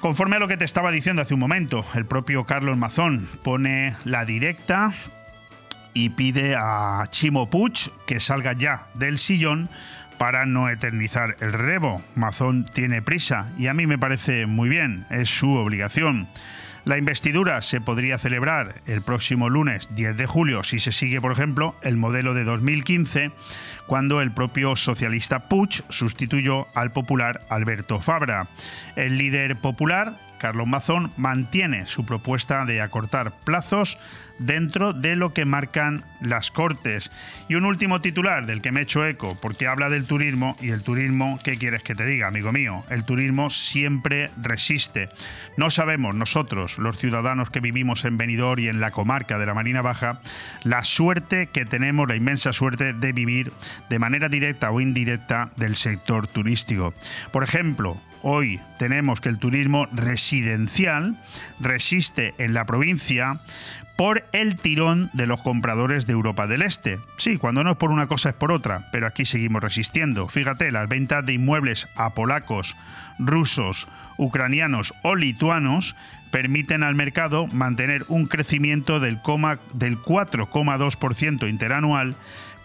Conforme 0.02 0.35
a 0.35 0.40
lo 0.40 0.49
que 0.49 0.56
te 0.56 0.64
estaba 0.64 0.90
diciendo 0.90 1.23
hace 1.23 1.35
un 1.35 1.38
momento, 1.38 1.85
el 1.94 2.06
propio 2.06 2.44
Carlos 2.44 2.76
Mazón 2.76 3.28
pone 3.44 3.94
la 4.04 4.25
directa 4.25 4.92
y 5.94 6.09
pide 6.11 6.56
a 6.56 7.04
Chimo 7.09 7.49
Puig 7.49 7.92
que 8.04 8.18
salga 8.18 8.52
ya 8.52 8.88
del 8.94 9.16
sillón 9.16 9.71
para 10.18 10.44
no 10.44 10.68
eternizar 10.68 11.37
el 11.38 11.52
rebo. 11.52 12.02
Mazón 12.16 12.64
tiene 12.64 13.00
prisa 13.00 13.52
y 13.59 13.68
a 13.68 13.75
mí 13.75 13.87
me 13.87 13.97
parece 13.97 14.47
muy 14.47 14.68
bien, 14.68 15.06
es 15.09 15.28
su 15.28 15.52
obligación. 15.52 16.26
La 16.85 16.99
investidura 16.99 17.62
se 17.62 17.80
podría 17.80 18.18
celebrar 18.18 18.75
el 18.87 19.02
próximo 19.02 19.49
lunes 19.49 19.88
10 19.94 20.16
de 20.16 20.26
julio 20.26 20.64
si 20.64 20.80
se 20.80 20.90
sigue, 20.90 21.21
por 21.21 21.30
ejemplo, 21.30 21.76
el 21.82 21.97
modelo 21.97 22.35
de 22.35 22.42
2015, 22.42 23.30
cuando 23.92 24.22
el 24.22 24.32
propio 24.32 24.75
socialista 24.75 25.50
Puig 25.50 25.84
sustituyó 25.90 26.66
al 26.75 26.92
popular 26.92 27.42
Alberto 27.50 28.00
Fabra. 28.00 28.49
El 28.96 29.18
líder 29.18 29.56
popular, 29.56 30.18
Carlos 30.42 30.66
Mazón, 30.66 31.12
mantiene 31.16 31.87
su 31.87 32.04
propuesta 32.04 32.64
de 32.64 32.80
acortar 32.80 33.32
plazos 33.44 33.96
dentro 34.40 34.92
de 34.92 35.14
lo 35.14 35.32
que 35.32 35.44
marcan 35.44 36.04
las 36.20 36.50
Cortes. 36.50 37.12
Y 37.49 37.54
un 37.54 37.64
último 37.64 38.00
titular 38.00 38.44
del 38.44 38.61
que 38.61 38.72
me 38.72 38.80
he 38.80 38.82
hecho 38.82 39.06
eco, 39.06 39.38
porque 39.40 39.68
habla 39.68 39.88
del 39.88 40.04
turismo 40.04 40.56
y 40.61 40.70
el 40.70 40.82
turismo, 40.82 41.38
¿qué 41.44 41.58
quieres 41.58 41.84
que 41.84 41.94
te 41.94 42.04
diga, 42.04 42.26
amigo 42.26 42.50
mío? 42.50 42.82
El 42.90 43.04
turismo 43.04 43.50
siempre 43.50 44.32
resiste. 44.37 45.11
No 45.56 45.70
sabemos 45.70 46.16
nosotros, 46.16 46.76
los 46.78 46.99
ciudadanos 46.99 47.50
que 47.50 47.61
vivimos 47.61 48.04
en 48.04 48.16
Benidorm 48.16 48.58
y 48.58 48.66
en 48.66 48.80
la 48.80 48.90
comarca 48.90 49.38
de 49.38 49.46
la 49.46 49.54
Marina 49.54 49.80
Baja, 49.80 50.22
la 50.64 50.82
suerte 50.82 51.50
que 51.52 51.64
tenemos, 51.64 52.08
la 52.08 52.16
inmensa 52.16 52.52
suerte 52.52 52.94
de 52.94 53.12
vivir 53.12 53.52
de 53.88 54.00
manera 54.00 54.28
directa 54.28 54.72
o 54.72 54.80
indirecta 54.80 55.50
del 55.56 55.76
sector 55.76 56.26
turístico. 56.26 56.94
Por 57.30 57.44
ejemplo, 57.44 57.96
Hoy 58.23 58.61
tenemos 58.79 59.21
que 59.21 59.29
el 59.29 59.38
turismo 59.38 59.87
residencial 59.93 61.17
resiste 61.59 62.35
en 62.38 62.55
la 62.55 62.64
provincia 62.64 63.41
por 63.97 64.25
el 64.33 64.57
tirón 64.57 65.11
de 65.12 65.26
los 65.26 65.41
compradores 65.43 66.07
de 66.07 66.12
Europa 66.12 66.47
del 66.47 66.62
Este. 66.62 66.99
Sí, 67.19 67.37
cuando 67.37 67.64
no 67.64 67.73
es 67.73 67.76
por 67.76 67.91
una 67.91 68.07
cosa 68.07 68.31
es 68.31 68.35
por 68.35 68.52
otra, 68.52 68.88
pero 68.93 69.07
aquí 69.07 69.25
seguimos 69.25 69.62
resistiendo. 69.62 70.29
Fíjate, 70.29 70.71
las 70.71 70.88
ventas 70.88 71.26
de 71.26 71.35
inmuebles 71.35 71.88
a 71.97 72.14
polacos, 72.14 72.76
rusos, 73.19 73.88
ucranianos 74.19 74.95
o 75.02 75.14
lituanos 75.17 75.97
permiten 76.31 76.83
al 76.83 76.95
mercado 76.95 77.47
mantener 77.49 78.05
un 78.09 78.26
crecimiento 78.26 79.00
del, 79.00 79.21
del 79.75 79.99
4,2% 79.99 81.49
interanual 81.49 82.17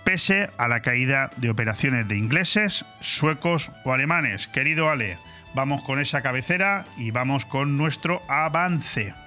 pese 0.08 0.50
a 0.58 0.70
la 0.70 0.82
caída 0.82 1.32
de 1.36 1.50
operaciones 1.50 2.08
de 2.08 2.18
ingleses, 2.18 2.86
suecos 3.02 3.74
o 3.84 3.92
alemanes. 3.92 4.48
Querido 4.48 4.90
Ale, 4.90 5.18
vamos 5.54 5.82
con 5.82 6.00
esa 6.00 6.22
cabecera 6.22 6.86
y 6.98 7.12
vamos 7.12 7.46
con 7.46 7.78
nuestro 7.78 8.22
avance. 8.28 9.27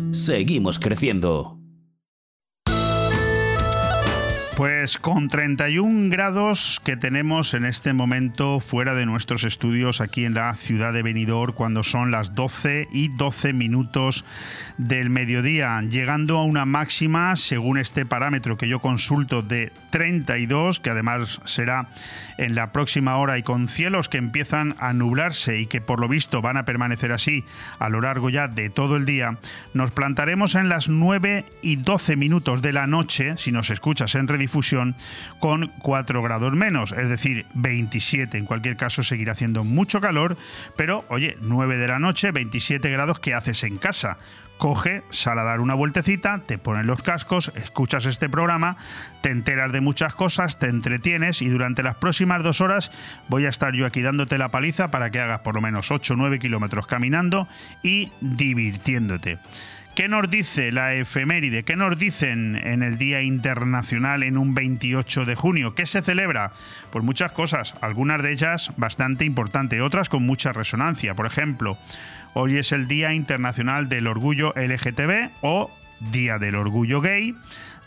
Seguimos 0.11 0.79
creciendo. 0.79 1.61
Pues 4.61 4.99
con 4.99 5.27
31 5.27 6.11
grados 6.11 6.81
que 6.83 6.95
tenemos 6.95 7.55
en 7.55 7.65
este 7.65 7.93
momento 7.93 8.59
fuera 8.59 8.93
de 8.93 9.07
nuestros 9.07 9.43
estudios 9.43 10.01
aquí 10.01 10.23
en 10.23 10.35
la 10.35 10.53
ciudad 10.53 10.93
de 10.93 11.01
Benidorm 11.01 11.53
cuando 11.53 11.81
son 11.81 12.11
las 12.11 12.35
12 12.35 12.87
y 12.91 13.07
12 13.07 13.53
minutos 13.53 14.23
del 14.77 15.09
mediodía, 15.09 15.81
llegando 15.81 16.37
a 16.37 16.43
una 16.43 16.65
máxima 16.65 17.35
según 17.37 17.79
este 17.79 18.05
parámetro 18.05 18.55
que 18.57 18.67
yo 18.67 18.79
consulto 18.79 19.41
de 19.41 19.71
32, 19.89 20.79
que 20.79 20.91
además 20.91 21.39
será 21.45 21.89
en 22.41 22.55
la 22.55 22.71
próxima 22.71 23.17
hora 23.17 23.37
y 23.37 23.43
con 23.43 23.67
cielos 23.67 24.09
que 24.09 24.17
empiezan 24.17 24.75
a 24.79 24.93
nublarse 24.93 25.59
y 25.59 25.67
que 25.67 25.81
por 25.81 25.99
lo 25.99 26.07
visto 26.07 26.41
van 26.41 26.57
a 26.57 26.65
permanecer 26.65 27.11
así 27.11 27.45
a 27.79 27.89
lo 27.89 28.01
largo 28.01 28.29
ya 28.29 28.47
de 28.47 28.69
todo 28.69 28.97
el 28.97 29.05
día, 29.05 29.37
nos 29.73 29.91
plantaremos 29.91 30.55
en 30.55 30.69
las 30.69 30.89
9 30.89 31.45
y 31.61 31.77
12 31.77 32.15
minutos 32.15 32.61
de 32.61 32.73
la 32.73 32.87
noche, 32.87 33.37
si 33.37 33.51
nos 33.51 33.69
escuchas 33.69 34.15
en 34.15 34.27
redifusión, 34.27 34.51
fusión 34.51 34.95
con 35.39 35.67
4 35.79 36.21
grados 36.21 36.53
menos, 36.53 36.91
es 36.91 37.09
decir, 37.09 37.45
27. 37.53 38.37
En 38.37 38.45
cualquier 38.45 38.75
caso 38.75 39.03
seguirá 39.03 39.31
haciendo 39.31 39.63
mucho 39.63 40.01
calor, 40.01 40.37
pero 40.75 41.05
oye, 41.09 41.37
9 41.41 41.77
de 41.77 41.87
la 41.87 41.99
noche, 41.99 42.31
27 42.31 42.89
grados, 42.89 43.19
¿qué 43.19 43.33
haces 43.33 43.63
en 43.63 43.77
casa? 43.77 44.17
Coge, 44.61 45.01
sal 45.09 45.39
a 45.39 45.43
dar 45.43 45.59
una 45.59 45.73
vueltecita, 45.73 46.39
te 46.45 46.59
pones 46.59 46.85
los 46.85 47.01
cascos, 47.01 47.51
escuchas 47.55 48.05
este 48.05 48.29
programa, 48.29 48.77
te 49.21 49.31
enteras 49.31 49.71
de 49.71 49.81
muchas 49.81 50.13
cosas, 50.13 50.59
te 50.59 50.67
entretienes 50.67 51.41
y 51.41 51.49
durante 51.49 51.81
las 51.81 51.95
próximas 51.95 52.43
dos 52.43 52.61
horas 52.61 52.91
voy 53.27 53.47
a 53.47 53.49
estar 53.49 53.73
yo 53.73 53.87
aquí 53.87 54.03
dándote 54.03 54.37
la 54.37 54.51
paliza 54.51 54.91
para 54.91 55.09
que 55.09 55.19
hagas 55.19 55.39
por 55.39 55.55
lo 55.55 55.61
menos 55.61 55.89
8 55.89 56.13
o 56.13 56.15
9 56.15 56.37
kilómetros 56.37 56.85
caminando 56.85 57.47
y 57.81 58.11
divirtiéndote. 58.21 59.39
¿Qué 59.95 60.07
nos 60.07 60.29
dice 60.29 60.71
la 60.71 60.93
efeméride? 60.93 61.63
¿Qué 61.63 61.75
nos 61.75 61.97
dicen 61.97 62.55
en 62.55 62.81
el 62.81 62.97
Día 62.97 63.23
Internacional 63.23 64.23
en 64.23 64.37
un 64.37 64.53
28 64.53 65.25
de 65.25 65.35
junio? 65.35 65.75
¿Qué 65.75 65.85
se 65.85 66.01
celebra? 66.01 66.53
Pues 66.91 67.03
muchas 67.03 67.33
cosas, 67.33 67.75
algunas 67.81 68.23
de 68.23 68.31
ellas 68.31 68.71
bastante 68.77 69.25
importantes, 69.25 69.81
otras 69.81 70.07
con 70.07 70.25
mucha 70.25 70.53
resonancia. 70.53 71.13
Por 71.13 71.25
ejemplo, 71.25 71.77
hoy 72.33 72.57
es 72.57 72.71
el 72.71 72.87
Día 72.87 73.13
Internacional 73.13 73.89
del 73.89 74.07
Orgullo 74.07 74.53
LGTB 74.55 75.31
o 75.41 75.71
Día 75.99 76.39
del 76.39 76.55
Orgullo 76.55 77.01
Gay. 77.01 77.35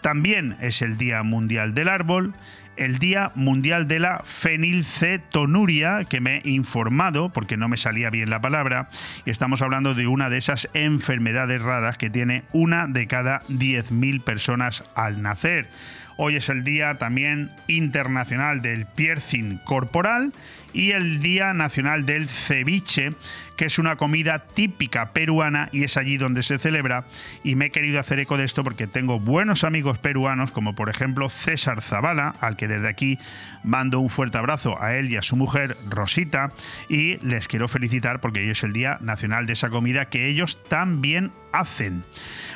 También 0.01 0.57
es 0.61 0.83
el 0.83 0.97
Día 0.97 1.23
Mundial 1.23 1.75
del 1.75 1.89
Árbol 1.89 2.35
el 2.77 2.99
Día 2.99 3.31
Mundial 3.35 3.87
de 3.87 4.01
la 4.01 4.21
Fenilcetonuria, 4.25 6.05
que 6.05 6.21
me 6.21 6.39
he 6.39 6.51
informado, 6.51 7.29
porque 7.29 7.57
no 7.57 7.69
me 7.69 7.77
salía 7.77 8.11
bien 8.11 8.31
la 8.31 8.41
palabra, 8.41 8.89
y 9.25 9.31
estamos 9.31 9.63
hablando 9.63 9.95
de 9.95 10.07
una 10.07 10.31
de 10.31 10.39
esas 10.39 10.69
enfermedades 10.75 11.63
raras 11.63 11.99
que 11.99 12.11
tiene 12.11 12.45
una 12.53 12.87
de 12.87 13.07
cada 13.07 13.43
10.000 13.49 14.23
personas 14.23 14.85
al 14.95 15.23
nacer. 15.23 15.69
Hoy 16.17 16.37
es 16.37 16.49
el 16.49 16.63
Día 16.63 16.95
también 16.95 17.51
Internacional 17.67 18.63
del 18.63 18.87
Piercing 18.87 19.59
Corporal 19.59 20.33
y 20.73 20.91
el 20.91 21.21
Día 21.21 21.55
Nacional 21.55 22.05
del 22.05 22.29
Ceviche, 22.29 23.15
que 23.57 23.67
es 23.67 23.79
una 23.79 23.97
comida 23.97 24.41
típica 24.41 25.13
peruana 25.13 25.69
y 25.73 25.85
es 25.85 25.97
allí 25.97 26.17
donde 26.17 26.43
se 26.43 26.59
celebra. 26.59 27.05
Y 27.43 27.55
me 27.55 27.67
he 27.67 27.71
querido 27.71 28.01
hacer 28.01 28.19
eco 28.19 28.37
de 28.37 28.45
esto 28.45 28.65
porque 28.65 28.87
tengo 28.87 29.19
buenos 29.19 29.65
amigos 29.65 29.99
peruanos, 29.99 30.53
como 30.53 30.75
por 30.75 30.89
ejemplo 30.89 31.29
César 31.29 31.81
Zavala, 31.81 32.35
al 32.41 32.57
que 32.57 32.69
desde 32.69 32.89
aquí 32.89 33.19
mando 33.63 34.01
un 34.01 34.11
fuerte 34.11 34.39
abrazo 34.39 34.81
a 34.83 34.95
él 34.97 35.11
y 35.11 35.17
a 35.17 35.23
su 35.23 35.37
mujer 35.37 35.77
Rosita, 35.89 36.53
y 36.89 37.17
les 37.27 37.49
quiero 37.49 37.69
felicitar 37.69 38.21
porque 38.21 38.41
hoy 38.41 38.51
es 38.51 38.63
el 38.65 38.73
Día 38.73 38.99
Nacional 39.01 39.47
de 39.47 39.55
esa 39.55 39.71
comida 39.71 40.09
que 40.09 40.27
ellos 40.27 40.63
también 40.69 41.33
hacen. 41.53 42.05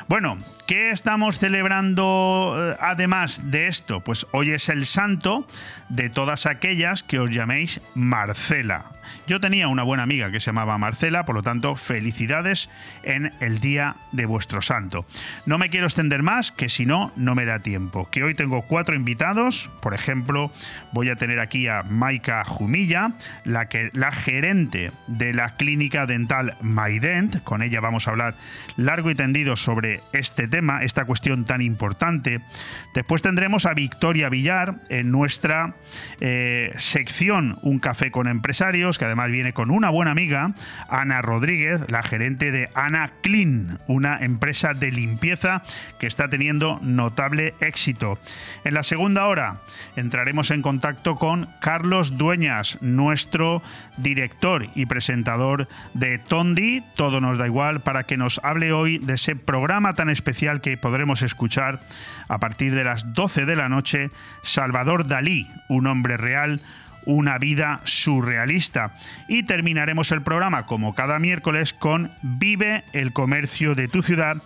Bueno, 0.07 0.37
¿qué 0.69 0.91
estamos 0.91 1.39
celebrando 1.39 2.55
eh, 2.55 2.77
además 2.79 3.49
de 3.49 3.65
esto? 3.65 4.01
Pues 4.01 4.27
hoy 4.31 4.51
es 4.51 4.69
el 4.69 4.85
santo 4.85 5.47
de 5.89 6.11
todas 6.11 6.45
aquellas 6.45 7.01
que 7.01 7.17
os 7.17 7.31
llaméis 7.31 7.81
Marcela. 7.95 8.85
Yo 9.27 9.39
tenía 9.39 9.67
una 9.67 9.83
buena 9.83 10.03
amiga 10.03 10.31
que 10.31 10.39
se 10.39 10.47
llamaba 10.47 10.77
Marcela, 10.77 11.25
por 11.25 11.35
lo 11.35 11.43
tanto, 11.43 11.75
felicidades 11.75 12.69
en 13.03 13.33
el 13.39 13.59
día 13.59 13.95
de 14.11 14.25
vuestro 14.25 14.61
santo. 14.61 15.05
No 15.45 15.57
me 15.57 15.69
quiero 15.69 15.87
extender 15.87 16.23
más, 16.23 16.51
que 16.51 16.69
si 16.69 16.85
no, 16.85 17.11
no 17.15 17.35
me 17.35 17.45
da 17.45 17.59
tiempo. 17.59 18.09
Que 18.09 18.23
hoy 18.23 18.35
tengo 18.35 18.63
cuatro 18.63 18.95
invitados, 18.95 19.69
por 19.81 19.93
ejemplo, 19.93 20.51
voy 20.91 21.09
a 21.09 21.15
tener 21.15 21.39
aquí 21.39 21.67
a 21.67 21.83
Maika 21.83 22.43
Jumilla, 22.43 23.13
la, 23.43 23.69
que, 23.69 23.91
la 23.93 24.11
gerente 24.11 24.91
de 25.07 25.33
la 25.33 25.55
clínica 25.55 26.05
dental 26.05 26.57
MyDent. 26.61 27.43
Con 27.43 27.61
ella 27.61 27.81
vamos 27.81 28.07
a 28.07 28.11
hablar 28.11 28.35
largo 28.77 29.11
y 29.11 29.15
tendido 29.15 29.55
sobre 29.55 30.01
este 30.13 30.47
tema, 30.47 30.58
esta 30.81 31.05
cuestión 31.05 31.45
tan 31.45 31.61
importante. 31.61 32.41
Después 32.93 33.21
tendremos 33.21 33.65
a 33.65 33.73
Victoria 33.73 34.29
Villar 34.29 34.75
en 34.89 35.11
nuestra 35.11 35.75
eh, 36.19 36.71
sección 36.77 37.59
Un 37.61 37.79
café 37.79 38.11
con 38.11 38.27
empresarios 38.27 38.97
que 38.97 39.05
además 39.05 39.31
viene 39.31 39.53
con 39.53 39.71
una 39.71 39.89
buena 39.89 40.11
amiga, 40.11 40.53
Ana 40.89 41.21
Rodríguez, 41.21 41.81
la 41.89 42.03
gerente 42.03 42.51
de 42.51 42.69
Ana 42.73 43.11
Clean, 43.21 43.79
una 43.87 44.17
empresa 44.17 44.73
de 44.73 44.91
limpieza 44.91 45.61
que 45.99 46.07
está 46.07 46.29
teniendo 46.29 46.79
notable 46.81 47.53
éxito. 47.59 48.19
En 48.63 48.73
la 48.73 48.83
segunda 48.83 49.27
hora 49.27 49.61
entraremos 49.95 50.51
en 50.51 50.61
contacto 50.61 51.15
con 51.15 51.49
Carlos 51.61 52.17
Dueñas, 52.17 52.77
nuestro 52.81 53.61
director 53.97 54.67
y 54.75 54.85
presentador 54.85 55.67
de 55.93 56.17
Tondi, 56.17 56.83
todo 56.95 57.21
nos 57.21 57.37
da 57.37 57.45
igual, 57.45 57.81
para 57.81 58.03
que 58.03 58.17
nos 58.17 58.39
hable 58.43 58.71
hoy 58.71 58.97
de 58.97 59.13
ese 59.13 59.35
programa 59.35 59.93
tan 59.93 60.09
especial 60.09 60.48
que 60.57 60.77
podremos 60.77 61.21
escuchar 61.21 61.79
a 62.27 62.39
partir 62.39 62.73
de 62.75 62.83
las 62.83 63.13
12 63.13 63.45
de 63.45 63.55
la 63.55 63.69
noche, 63.69 64.11
Salvador 64.41 65.07
Dalí, 65.07 65.47
un 65.67 65.87
hombre 65.87 66.17
real, 66.17 66.61
una 67.05 67.37
vida 67.37 67.81
surrealista. 67.85 68.93
Y 69.27 69.43
terminaremos 69.43 70.11
el 70.11 70.23
programa, 70.23 70.65
como 70.65 70.95
cada 70.95 71.19
miércoles, 71.19 71.73
con 71.73 72.11
Vive 72.21 72.83
el 72.93 73.13
comercio 73.13 73.75
de 73.75 73.87
tu 73.87 74.01
ciudad. 74.01 74.37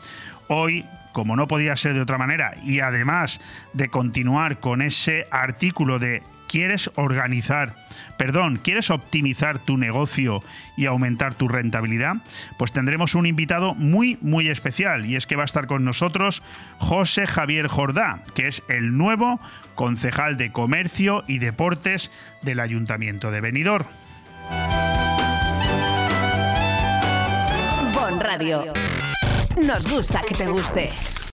Hoy 0.47 0.85
como 1.13 1.35
no 1.35 1.47
podía 1.47 1.77
ser 1.77 1.93
de 1.93 2.01
otra 2.01 2.17
manera, 2.17 2.51
y 2.65 2.79
además 2.81 3.39
de 3.73 3.87
continuar 3.87 4.59
con 4.59 4.81
ese 4.81 5.27
artículo 5.31 5.99
de 5.99 6.23
¿quieres 6.49 6.91
organizar 6.95 7.82
perdón, 8.17 8.59
¿quieres 8.63 8.89
optimizar 8.89 9.59
tu 9.59 9.77
negocio 9.77 10.43
y 10.77 10.85
aumentar 10.85 11.33
tu 11.33 11.47
rentabilidad? 11.47 12.15
Pues 12.57 12.71
tendremos 12.71 13.15
un 13.15 13.25
invitado 13.25 13.75
muy, 13.75 14.17
muy 14.21 14.47
especial 14.47 15.05
y 15.05 15.15
es 15.15 15.27
que 15.27 15.35
va 15.35 15.43
a 15.43 15.45
estar 15.45 15.67
con 15.67 15.83
nosotros 15.83 16.43
José 16.77 17.27
Javier 17.27 17.67
Jordá, 17.67 18.23
que 18.35 18.47
es 18.47 18.63
el 18.69 18.97
nuevo 18.97 19.39
concejal 19.75 20.37
de 20.37 20.51
Comercio 20.51 21.23
y 21.27 21.39
Deportes 21.39 22.11
del 22.41 22.59
Ayuntamiento 22.59 23.31
de 23.31 23.41
Benidorm. 23.41 23.85
Bon 27.93 28.19
Radio. 28.19 28.73
Nos 29.61 29.91
gusta 29.91 30.21
que 30.27 30.35
te 30.35 30.47
guste. 30.47 30.89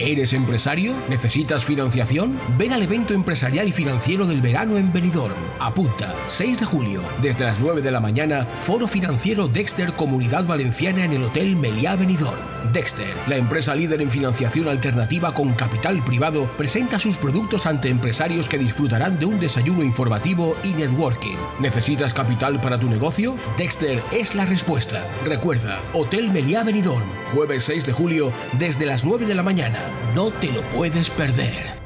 ¿Eres 0.00 0.32
empresario? 0.32 0.94
¿Necesitas 1.10 1.66
financiación? 1.66 2.38
Ven 2.56 2.72
al 2.72 2.82
evento 2.82 3.12
empresarial 3.12 3.68
y 3.68 3.72
financiero 3.72 4.26
del 4.26 4.40
verano 4.40 4.78
en 4.78 4.90
Benidorm. 4.94 5.34
Apunta, 5.58 6.14
6 6.26 6.60
de 6.60 6.64
julio, 6.64 7.02
desde 7.20 7.44
las 7.44 7.60
9 7.60 7.82
de 7.82 7.90
la 7.90 8.00
mañana, 8.00 8.46
Foro 8.46 8.88
Financiero 8.88 9.46
Dexter 9.46 9.92
Comunidad 9.92 10.46
Valenciana 10.46 11.04
en 11.04 11.12
el 11.12 11.24
Hotel 11.24 11.54
Meliá 11.54 11.96
Benidorm. 11.96 12.38
Dexter, 12.72 13.12
la 13.26 13.36
empresa 13.36 13.74
líder 13.74 14.00
en 14.00 14.10
financiación 14.10 14.68
alternativa 14.68 15.34
con 15.34 15.52
capital 15.52 16.02
privado, 16.02 16.46
presenta 16.56 16.98
sus 16.98 17.18
productos 17.18 17.66
ante 17.66 17.88
empresarios 17.88 18.48
que 18.48 18.58
disfrutarán 18.58 19.18
de 19.18 19.26
un 19.26 19.38
desayuno 19.38 19.82
informativo 19.82 20.56
y 20.62 20.72
networking. 20.72 21.36
¿Necesitas 21.58 22.14
capital 22.14 22.58
para 22.60 22.80
tu 22.80 22.88
negocio? 22.88 23.34
Dexter 23.58 24.02
es 24.12 24.34
la 24.34 24.46
respuesta. 24.46 25.04
Recuerda, 25.26 25.78
Hotel 25.92 26.30
Meliá 26.30 26.62
Benidorm, 26.62 27.04
jueves 27.34 27.64
6 27.64 27.84
de 27.84 27.92
julio, 27.92 28.32
desde 28.58 28.86
las 28.86 29.04
9 29.04 29.26
de 29.26 29.34
la 29.34 29.42
mañana. 29.42 29.89
No 30.14 30.30
te 30.30 30.52
lo 30.52 30.60
puedes 30.76 31.10
perder. 31.10 31.80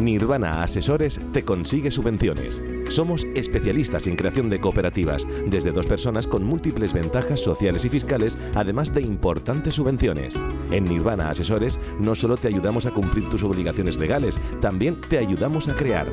Nirvana 0.00 0.62
Asesores 0.62 1.20
te 1.32 1.44
consigue 1.44 1.90
subvenciones. 1.90 2.62
Somos 2.88 3.26
especialistas 3.34 4.06
en 4.06 4.16
creación 4.16 4.48
de 4.48 4.60
cooperativas, 4.60 5.26
desde 5.46 5.72
dos 5.72 5.86
personas 5.86 6.26
con 6.26 6.42
múltiples 6.42 6.92
ventajas 6.92 7.40
sociales 7.40 7.84
y 7.84 7.90
fiscales, 7.90 8.38
además 8.54 8.94
de 8.94 9.02
importantes 9.02 9.74
subvenciones. 9.74 10.34
En 10.70 10.84
Nirvana 10.84 11.30
Asesores 11.30 11.78
no 11.98 12.14
solo 12.14 12.36
te 12.36 12.48
ayudamos 12.48 12.86
a 12.86 12.92
cumplir 12.92 13.28
tus 13.28 13.42
obligaciones 13.42 13.98
legales, 13.98 14.40
también 14.60 15.00
te 15.00 15.18
ayudamos 15.18 15.68
a 15.68 15.76
crear. 15.76 16.06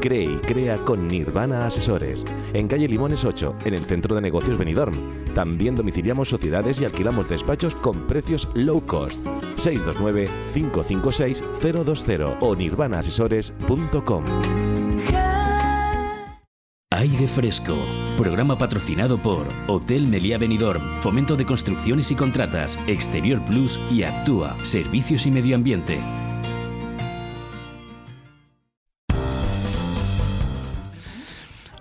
Cree 0.00 0.24
y 0.24 0.38
crea 0.38 0.78
con 0.78 1.06
Nirvana 1.06 1.66
Asesores. 1.66 2.24
En 2.52 2.66
calle 2.68 2.88
Limones 2.88 3.24
8, 3.24 3.56
en 3.64 3.74
el 3.74 3.84
centro 3.84 4.14
de 4.14 4.20
negocios 4.20 4.58
Benidorm. 4.58 4.94
También 5.34 5.74
domiciliamos 5.74 6.28
sociedades 6.28 6.80
y 6.80 6.84
alquilamos 6.84 7.28
despachos 7.28 7.74
con 7.74 8.06
precios 8.06 8.48
low 8.54 8.86
cost. 8.86 9.26
629-556-020 9.56 12.36
o 12.40 12.56
nirvanaasesores.com. 12.56 14.24
Aire 16.92 17.28
Fresco, 17.28 17.76
programa 18.16 18.58
patrocinado 18.58 19.16
por 19.16 19.46
Hotel 19.68 20.08
Meliá 20.08 20.38
Benidorm, 20.38 20.96
Fomento 20.96 21.36
de 21.36 21.46
Construcciones 21.46 22.10
y 22.10 22.16
Contratas, 22.16 22.76
Exterior 22.88 23.44
Plus 23.44 23.78
y 23.90 24.02
Actúa, 24.02 24.56
Servicios 24.64 25.24
y 25.24 25.30
Medio 25.30 25.54
Ambiente. 25.54 26.00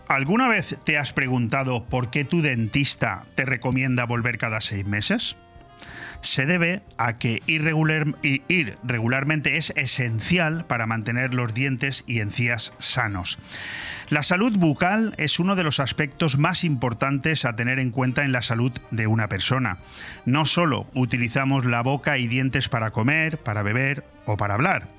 ¿Alguna 0.09 0.47
vez 0.47 0.75
te 0.83 0.97
has 0.97 1.13
preguntado 1.13 1.85
por 1.85 2.09
qué 2.09 2.25
tu 2.25 2.41
dentista 2.41 3.23
te 3.35 3.45
recomienda 3.45 4.07
volver 4.07 4.39
cada 4.39 4.59
seis 4.59 4.83
meses? 4.83 5.37
se 6.21 6.45
debe 6.45 6.81
a 6.97 7.17
que 7.17 7.41
ir 7.47 7.63
regularmente 8.83 9.57
es 9.57 9.71
esencial 9.75 10.65
para 10.65 10.85
mantener 10.85 11.33
los 11.33 11.53
dientes 11.53 12.03
y 12.07 12.19
encías 12.19 12.73
sanos. 12.79 13.37
La 14.09 14.23
salud 14.23 14.57
bucal 14.57 15.13
es 15.17 15.39
uno 15.39 15.55
de 15.55 15.63
los 15.63 15.79
aspectos 15.79 16.37
más 16.37 16.63
importantes 16.63 17.45
a 17.45 17.55
tener 17.55 17.79
en 17.79 17.91
cuenta 17.91 18.25
en 18.25 18.31
la 18.31 18.41
salud 18.41 18.71
de 18.91 19.07
una 19.07 19.29
persona. 19.29 19.77
No 20.25 20.45
solo 20.45 20.87
utilizamos 20.93 21.65
la 21.65 21.81
boca 21.81 22.17
y 22.17 22.27
dientes 22.27 22.69
para 22.69 22.91
comer, 22.91 23.37
para 23.37 23.63
beber 23.63 24.03
o 24.25 24.37
para 24.37 24.53
hablar. 24.53 24.89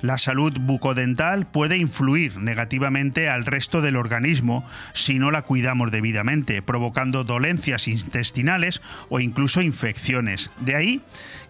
La 0.00 0.16
salud 0.16 0.52
bucodental 0.60 1.46
puede 1.46 1.76
influir 1.76 2.36
negativamente 2.36 3.28
al 3.28 3.46
resto 3.46 3.80
del 3.80 3.96
organismo 3.96 4.64
si 4.92 5.18
no 5.18 5.30
la 5.30 5.42
cuidamos 5.42 5.90
debidamente, 5.90 6.62
provocando 6.62 7.24
dolencias 7.24 7.88
intestinales 7.88 8.80
o 9.08 9.18
incluso 9.20 9.60
infecciones. 9.60 10.50
De 10.60 10.76
ahí 10.76 11.02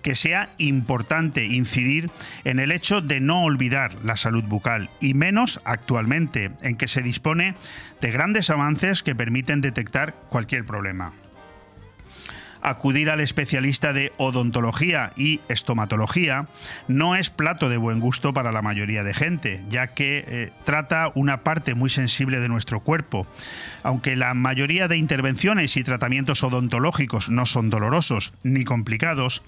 que 0.02 0.14
sea 0.14 0.50
importante 0.58 1.44
incidir 1.44 2.10
en 2.44 2.58
el 2.58 2.72
hecho 2.72 3.00
de 3.00 3.20
no 3.20 3.42
olvidar 3.42 3.96
la 4.04 4.16
salud 4.16 4.44
bucal 4.44 4.90
y 5.00 5.14
menos 5.14 5.60
actualmente 5.64 6.52
en 6.62 6.76
que 6.76 6.88
se 6.88 7.02
dispone 7.02 7.54
de 8.00 8.10
grandes 8.10 8.50
avances 8.50 9.02
que 9.02 9.14
permiten 9.14 9.60
detectar 9.60 10.14
cualquier 10.30 10.64
problema 10.64 11.14
acudir 12.62 13.10
al 13.10 13.20
especialista 13.20 13.92
de 13.92 14.12
odontología 14.16 15.10
y 15.16 15.40
estomatología 15.48 16.48
no 16.86 17.16
es 17.16 17.30
plato 17.30 17.68
de 17.68 17.76
buen 17.76 18.00
gusto 18.00 18.32
para 18.32 18.52
la 18.52 18.62
mayoría 18.62 19.04
de 19.04 19.14
gente, 19.14 19.60
ya 19.68 19.88
que 19.88 20.24
eh, 20.26 20.52
trata 20.64 21.10
una 21.14 21.42
parte 21.44 21.74
muy 21.74 21.90
sensible 21.90 22.40
de 22.40 22.48
nuestro 22.48 22.80
cuerpo. 22.80 23.26
Aunque 23.82 24.16
la 24.16 24.34
mayoría 24.34 24.88
de 24.88 24.96
intervenciones 24.96 25.76
y 25.76 25.84
tratamientos 25.84 26.42
odontológicos 26.42 27.30
no 27.30 27.46
son 27.46 27.70
dolorosos 27.70 28.32
ni 28.42 28.64
complicados, 28.64 29.42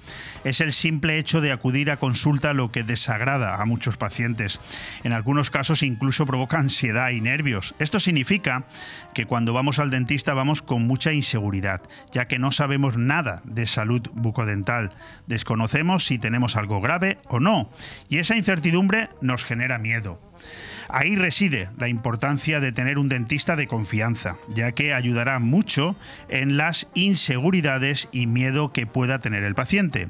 es 0.44 0.60
el 0.60 0.72
simple 0.72 1.18
hecho 1.18 1.40
de 1.40 1.52
acudir 1.52 1.90
a 1.90 1.98
consulta 1.98 2.54
lo 2.54 2.72
que 2.72 2.82
desagrada 2.82 3.60
a 3.60 3.64
muchos 3.64 3.96
pacientes. 3.96 4.60
En 5.04 5.12
algunos 5.12 5.50
casos 5.50 5.82
incluso 5.82 6.26
provoca 6.26 6.58
ansiedad 6.58 7.10
y 7.10 7.20
nervios. 7.20 7.74
Esto 7.78 8.00
significa 8.00 8.64
que 9.14 9.26
cuando 9.26 9.52
vamos 9.52 9.78
al 9.78 9.90
dentista 9.90 10.34
vamos 10.34 10.62
con 10.62 10.86
mucha 10.86 11.12
inseguridad, 11.12 11.82
ya 12.12 12.26
que 12.26 12.38
no 12.38 12.52
sabemos 12.52 12.96
nada 13.06 13.42
de 13.44 13.66
salud 13.66 14.02
bucodental. 14.14 14.92
Desconocemos 15.26 16.06
si 16.06 16.18
tenemos 16.18 16.56
algo 16.56 16.80
grave 16.80 17.18
o 17.28 17.40
no, 17.40 17.70
y 18.08 18.18
esa 18.18 18.36
incertidumbre 18.36 19.08
nos 19.20 19.44
genera 19.44 19.78
miedo. 19.78 20.20
Ahí 20.88 21.14
reside 21.14 21.68
la 21.78 21.88
importancia 21.88 22.58
de 22.60 22.72
tener 22.72 22.98
un 22.98 23.08
dentista 23.08 23.54
de 23.54 23.66
confianza, 23.66 24.36
ya 24.48 24.72
que 24.72 24.92
ayudará 24.92 25.38
mucho 25.38 25.96
en 26.28 26.56
las 26.56 26.88
inseguridades 26.94 28.08
y 28.10 28.26
miedo 28.26 28.72
que 28.72 28.86
pueda 28.86 29.20
tener 29.20 29.44
el 29.44 29.54
paciente. 29.54 30.08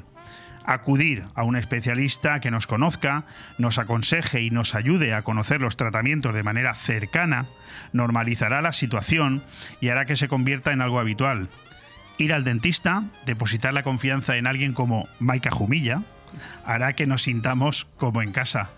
Acudir 0.63 1.23
a 1.35 1.43
un 1.43 1.55
especialista 1.55 2.39
que 2.39 2.51
nos 2.51 2.67
conozca, 2.67 3.25
nos 3.57 3.77
aconseje 3.77 4.41
y 4.41 4.51
nos 4.51 4.75
ayude 4.75 5.13
a 5.13 5.23
conocer 5.23 5.61
los 5.61 5.75
tratamientos 5.75 6.33
de 6.33 6.43
manera 6.43 6.73
cercana, 6.75 7.47
normalizará 7.93 8.61
la 8.61 8.73
situación 8.73 9.43
y 9.81 9.89
hará 9.89 10.05
que 10.05 10.15
se 10.15 10.27
convierta 10.27 10.71
en 10.71 10.81
algo 10.81 10.99
habitual 10.99 11.49
ir 12.21 12.33
al 12.33 12.43
dentista, 12.43 13.03
depositar 13.25 13.73
la 13.73 13.83
confianza 13.83 14.37
en 14.37 14.47
alguien 14.47 14.73
como 14.73 15.07
Maika 15.19 15.51
Jumilla, 15.51 16.03
hará 16.65 16.93
que 16.93 17.07
nos 17.07 17.23
sintamos 17.23 17.87
como 17.97 18.21
en 18.21 18.31
casa. 18.31 18.71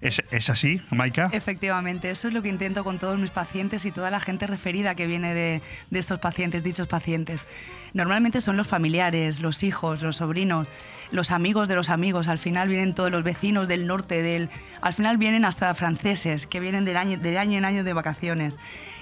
¿Es, 0.00 0.50
así, 0.50 0.80
Maika? 0.90 1.30
Efectivamente, 1.32 2.10
eso 2.10 2.28
es 2.28 2.34
lo 2.34 2.42
que 2.42 2.48
intento 2.48 2.84
con 2.84 2.98
todos 2.98 3.18
mis 3.18 3.30
pacientes 3.30 3.84
y 3.84 3.90
toda 3.90 4.10
la 4.10 4.20
gente 4.20 4.46
referida 4.46 4.94
que 4.94 5.06
viene 5.06 5.34
de, 5.34 5.62
estos 5.90 6.20
pacientes, 6.20 6.62
dichos 6.62 6.86
pacientes. 6.86 7.46
Normalmente 7.94 8.40
son 8.40 8.56
los 8.56 8.66
familiares, 8.66 9.40
los 9.40 9.62
hijos, 9.62 10.02
los 10.02 10.16
sobrinos, 10.16 10.68
los 11.10 11.30
amigos 11.30 11.68
de 11.68 11.74
los 11.74 11.88
amigos. 11.88 12.28
Al 12.28 12.38
final 12.38 12.68
vienen 12.68 12.94
todos 12.94 13.10
los 13.10 13.24
vecinos 13.24 13.68
del 13.68 13.86
norte, 13.86 14.22
del, 14.22 14.50
al 14.82 14.92
final 14.92 15.16
vienen 15.16 15.44
hasta 15.44 15.72
franceses 15.74 16.46
que 16.46 16.60
vienen 16.60 16.84
del 16.84 16.96
año, 16.96 17.16
de 17.16 17.38
año 17.38 17.58
en 17.58 17.64
año 17.64 17.84
de 17.84 17.92
vacaciones. 17.92 18.58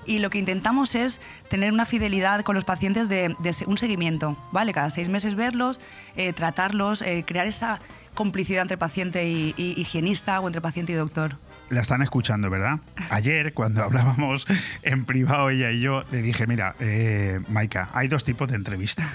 Y 0.06 0.18
lo 0.20 0.30
que 0.30 0.38
intentamos 0.38 0.94
es 0.94 1.20
tener 1.48 1.72
una 1.72 1.86
fidelidad 1.86 2.42
con 2.42 2.54
los 2.54 2.64
pacientes 2.64 3.08
de, 3.08 3.34
un 3.66 3.78
seguimiento, 3.78 4.36
¿vale? 4.52 4.72
Cada 4.72 4.90
seis 4.90 5.08
meses 5.08 5.34
verlos, 5.34 5.80
eh, 6.16 6.32
tratarlos, 6.32 7.02
eh, 7.02 7.24
crear 7.26 7.46
esa 7.46 7.80
complicidad 8.14 8.62
entre 8.62 8.78
paciente 8.78 9.28
y, 9.28 9.54
higienista 9.56 10.40
o 10.40 10.46
entre 10.46 10.60
paciente 10.60 10.92
y 10.92 10.96
doctor 10.96 11.36
la 11.74 11.82
están 11.82 12.02
escuchando, 12.02 12.48
¿verdad? 12.50 12.78
Ayer, 13.10 13.52
cuando 13.52 13.82
hablábamos 13.82 14.46
en 14.82 15.04
privado 15.04 15.50
ella 15.50 15.70
y 15.70 15.80
yo, 15.80 16.04
le 16.10 16.22
dije, 16.22 16.46
mira, 16.46 16.74
eh, 16.80 17.40
Maika, 17.48 17.90
hay 17.92 18.08
dos 18.08 18.24
tipos 18.24 18.48
de 18.48 18.56
entrevista. 18.56 19.08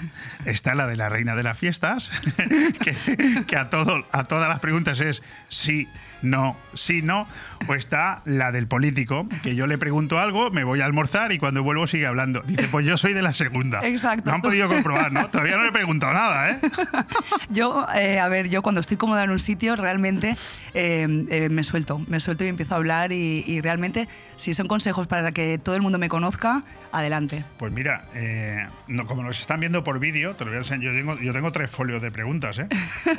Está 0.44 0.74
la 0.74 0.86
de 0.86 0.96
la 0.96 1.08
reina 1.08 1.34
de 1.34 1.42
las 1.42 1.58
fiestas, 1.58 2.12
que, 3.46 3.56
a, 3.56 3.70
todo, 3.70 4.04
a 4.12 4.24
todas 4.24 4.48
las 4.48 4.60
preguntas 4.60 5.00
es 5.00 5.22
sí, 5.48 5.88
no, 6.22 6.56
sí, 6.74 7.02
no. 7.02 7.26
O 7.66 7.74
está 7.74 8.22
la 8.24 8.52
del 8.52 8.66
político, 8.66 9.26
que 9.42 9.54
yo 9.54 9.66
le 9.66 9.78
pregunto 9.78 10.18
algo, 10.18 10.50
me 10.50 10.64
voy 10.64 10.80
a 10.80 10.84
almorzar 10.84 11.32
y 11.32 11.38
cuando 11.38 11.62
vuelvo 11.62 11.86
sigue 11.86 12.06
hablando. 12.06 12.42
Dice, 12.42 12.68
pues 12.68 12.86
yo 12.86 12.96
soy 12.96 13.12
de 13.12 13.22
la 13.22 13.32
segunda. 13.32 13.86
Exacto. 13.86 14.30
No 14.30 14.36
han 14.36 14.42
podido 14.42 14.68
comprobar, 14.68 15.12
¿no? 15.12 15.28
Todavía 15.28 15.56
no 15.56 15.62
le 15.62 15.70
he 15.70 15.72
preguntado 15.72 16.12
nada, 16.12 16.50
¿eh? 16.50 16.60
Yo, 17.50 17.86
eh, 17.94 18.18
a 18.18 18.28
ver, 18.28 18.48
yo 18.48 18.62
cuando 18.62 18.80
estoy 18.80 18.96
cómoda 18.96 19.24
en 19.24 19.30
un 19.30 19.38
sitio, 19.38 19.74
realmente 19.76 20.36
eh, 20.74 21.48
me 21.50 21.64
suelto, 21.64 22.00
me 22.06 22.20
suelto 22.20 22.44
y 22.44 22.49
empiezo 22.50 22.74
a 22.74 22.78
hablar 22.78 23.12
y, 23.12 23.60
realmente, 23.60 24.08
si 24.36 24.54
son 24.54 24.68
consejos 24.68 25.06
para 25.06 25.32
que 25.32 25.58
todo 25.58 25.74
el 25.74 25.82
mundo 25.82 25.98
me 25.98 26.08
conozca, 26.08 26.64
adelante. 26.92 27.44
Pues 27.58 27.72
mira, 27.72 28.02
eh, 28.14 28.66
no, 28.88 29.06
como 29.06 29.22
nos 29.22 29.40
están 29.40 29.60
viendo 29.60 29.84
por 29.84 29.98
vídeo, 30.00 30.34
te 30.36 30.44
lo 30.44 30.50
voy 30.50 30.58
a 30.58 30.60
enseñar, 30.60 30.92
yo 30.92 30.98
tengo, 30.98 31.18
yo 31.20 31.32
tengo 31.32 31.52
tres 31.52 31.70
folios 31.70 32.02
de 32.02 32.10
preguntas, 32.10 32.58
¿eh? 32.58 32.68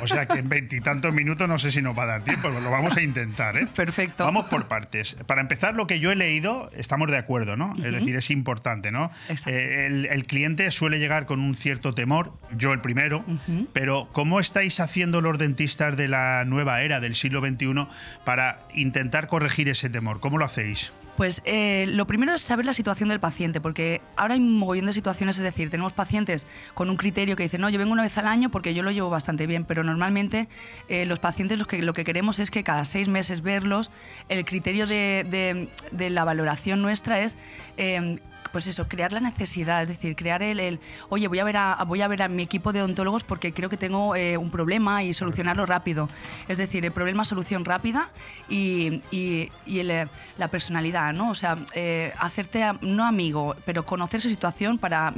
O 0.00 0.06
sea 0.06 0.26
que 0.26 0.38
en 0.38 0.48
veintitantos 0.48 1.12
minutos 1.14 1.48
no 1.48 1.58
sé 1.58 1.70
si 1.70 1.82
nos 1.82 1.96
va 1.96 2.04
a 2.04 2.06
dar 2.06 2.24
tiempo, 2.24 2.48
lo 2.48 2.70
vamos 2.70 2.96
a 2.96 3.02
intentar, 3.02 3.56
¿eh? 3.56 3.66
Perfecto. 3.66 4.24
Vamos 4.24 4.46
por 4.46 4.66
partes. 4.66 5.16
Para 5.26 5.40
empezar, 5.40 5.74
lo 5.74 5.86
que 5.86 6.00
yo 6.00 6.12
he 6.12 6.16
leído, 6.16 6.70
estamos 6.76 7.10
de 7.10 7.16
acuerdo, 7.16 7.56
¿no? 7.56 7.74
Es 7.76 7.92
decir, 7.92 8.16
es 8.16 8.30
importante, 8.30 8.92
¿no? 8.92 9.10
Eh, 9.46 10.08
el, 10.10 10.26
cliente 10.26 10.70
suele 10.70 10.98
llegar 10.98 11.26
con 11.26 11.40
un 11.40 11.54
cierto 11.54 11.94
temor, 11.94 12.32
yo 12.56 12.72
el 12.72 12.80
primero, 12.80 13.24
pero 13.72 14.08
¿cómo 14.12 14.40
estáis 14.40 14.80
haciendo 14.80 15.20
los 15.20 15.38
dentistas 15.38 15.96
de 15.96 16.08
la 16.08 16.44
nueva 16.44 16.82
era, 16.82 17.00
del 17.00 17.14
siglo 17.14 17.40
XXI, 17.40 17.86
para 18.24 18.60
intentar 18.74 19.11
corregir 19.20 19.68
ese 19.68 19.90
temor? 19.90 20.20
¿Cómo 20.20 20.38
lo 20.38 20.44
hacéis? 20.44 20.92
Pues 21.16 21.42
eh, 21.44 21.86
lo 21.90 22.06
primero 22.06 22.34
es 22.34 22.40
saber 22.40 22.64
la 22.64 22.72
situación 22.72 23.10
del 23.10 23.20
paciente, 23.20 23.60
porque 23.60 24.00
ahora 24.16 24.34
hay 24.34 24.40
un 24.40 24.58
mogollón 24.58 24.86
de 24.86 24.94
situaciones, 24.94 25.36
es 25.36 25.42
decir, 25.42 25.68
tenemos 25.68 25.92
pacientes 25.92 26.46
con 26.74 26.88
un 26.88 26.96
criterio 26.96 27.36
que 27.36 27.42
dicen, 27.42 27.60
no, 27.60 27.68
yo 27.68 27.78
vengo 27.78 27.92
una 27.92 28.02
vez 28.02 28.16
al 28.16 28.26
año 28.26 28.50
porque 28.50 28.72
yo 28.72 28.82
lo 28.82 28.90
llevo 28.90 29.10
bastante 29.10 29.46
bien, 29.46 29.64
pero 29.64 29.84
normalmente 29.84 30.48
eh, 30.88 31.04
los 31.04 31.18
pacientes 31.18 31.58
lo 31.58 31.66
que, 31.66 31.82
lo 31.82 31.92
que 31.92 32.04
queremos 32.04 32.38
es 32.38 32.50
que 32.50 32.64
cada 32.64 32.86
seis 32.86 33.08
meses 33.08 33.42
verlos, 33.42 33.90
el 34.30 34.44
criterio 34.46 34.86
de, 34.86 35.68
la 35.92 36.24
valoración 36.24 36.80
nuestra 36.80 37.20
es 37.20 37.36
eh, 37.76 38.18
pues 38.52 38.66
eso, 38.66 38.86
crear 38.88 39.12
la 39.12 39.20
necesidad, 39.20 39.82
es 39.82 39.88
decir, 39.88 40.14
crear 40.14 40.42
el, 40.42 40.78
oye, 41.08 41.26
voy 41.26 41.38
a 41.38 41.44
ver 41.44 41.56
a, 41.56 41.82
voy 41.86 42.02
a 42.02 42.08
ver 42.08 42.22
a 42.22 42.28
mi 42.28 42.42
equipo 42.42 42.72
de 42.72 42.82
odontólogos 42.82 43.24
porque 43.24 43.52
creo 43.52 43.68
que 43.68 43.76
tengo 43.76 44.14
eh, 44.14 44.36
un 44.36 44.50
problema 44.50 45.02
y 45.02 45.14
solucionarlo 45.14 45.66
rápido. 45.66 46.08
Es 46.48 46.58
decir, 46.58 46.84
el 46.84 46.92
problema, 46.92 47.24
solución 47.24 47.64
rápida 47.64 48.10
y, 48.48 49.02
y, 49.10 49.50
eh, 49.66 50.06
la 50.38 50.48
personalidad, 50.48 51.12
¿no? 51.12 51.30
O 51.30 51.34
sea, 51.34 51.58
eh, 51.74 52.12
hacerte, 52.18 52.64
no 52.82 53.04
amigo, 53.04 53.56
pero 53.64 53.86
conocer 53.86 54.20
su 54.20 54.28
situación 54.28 54.78
para 54.78 55.12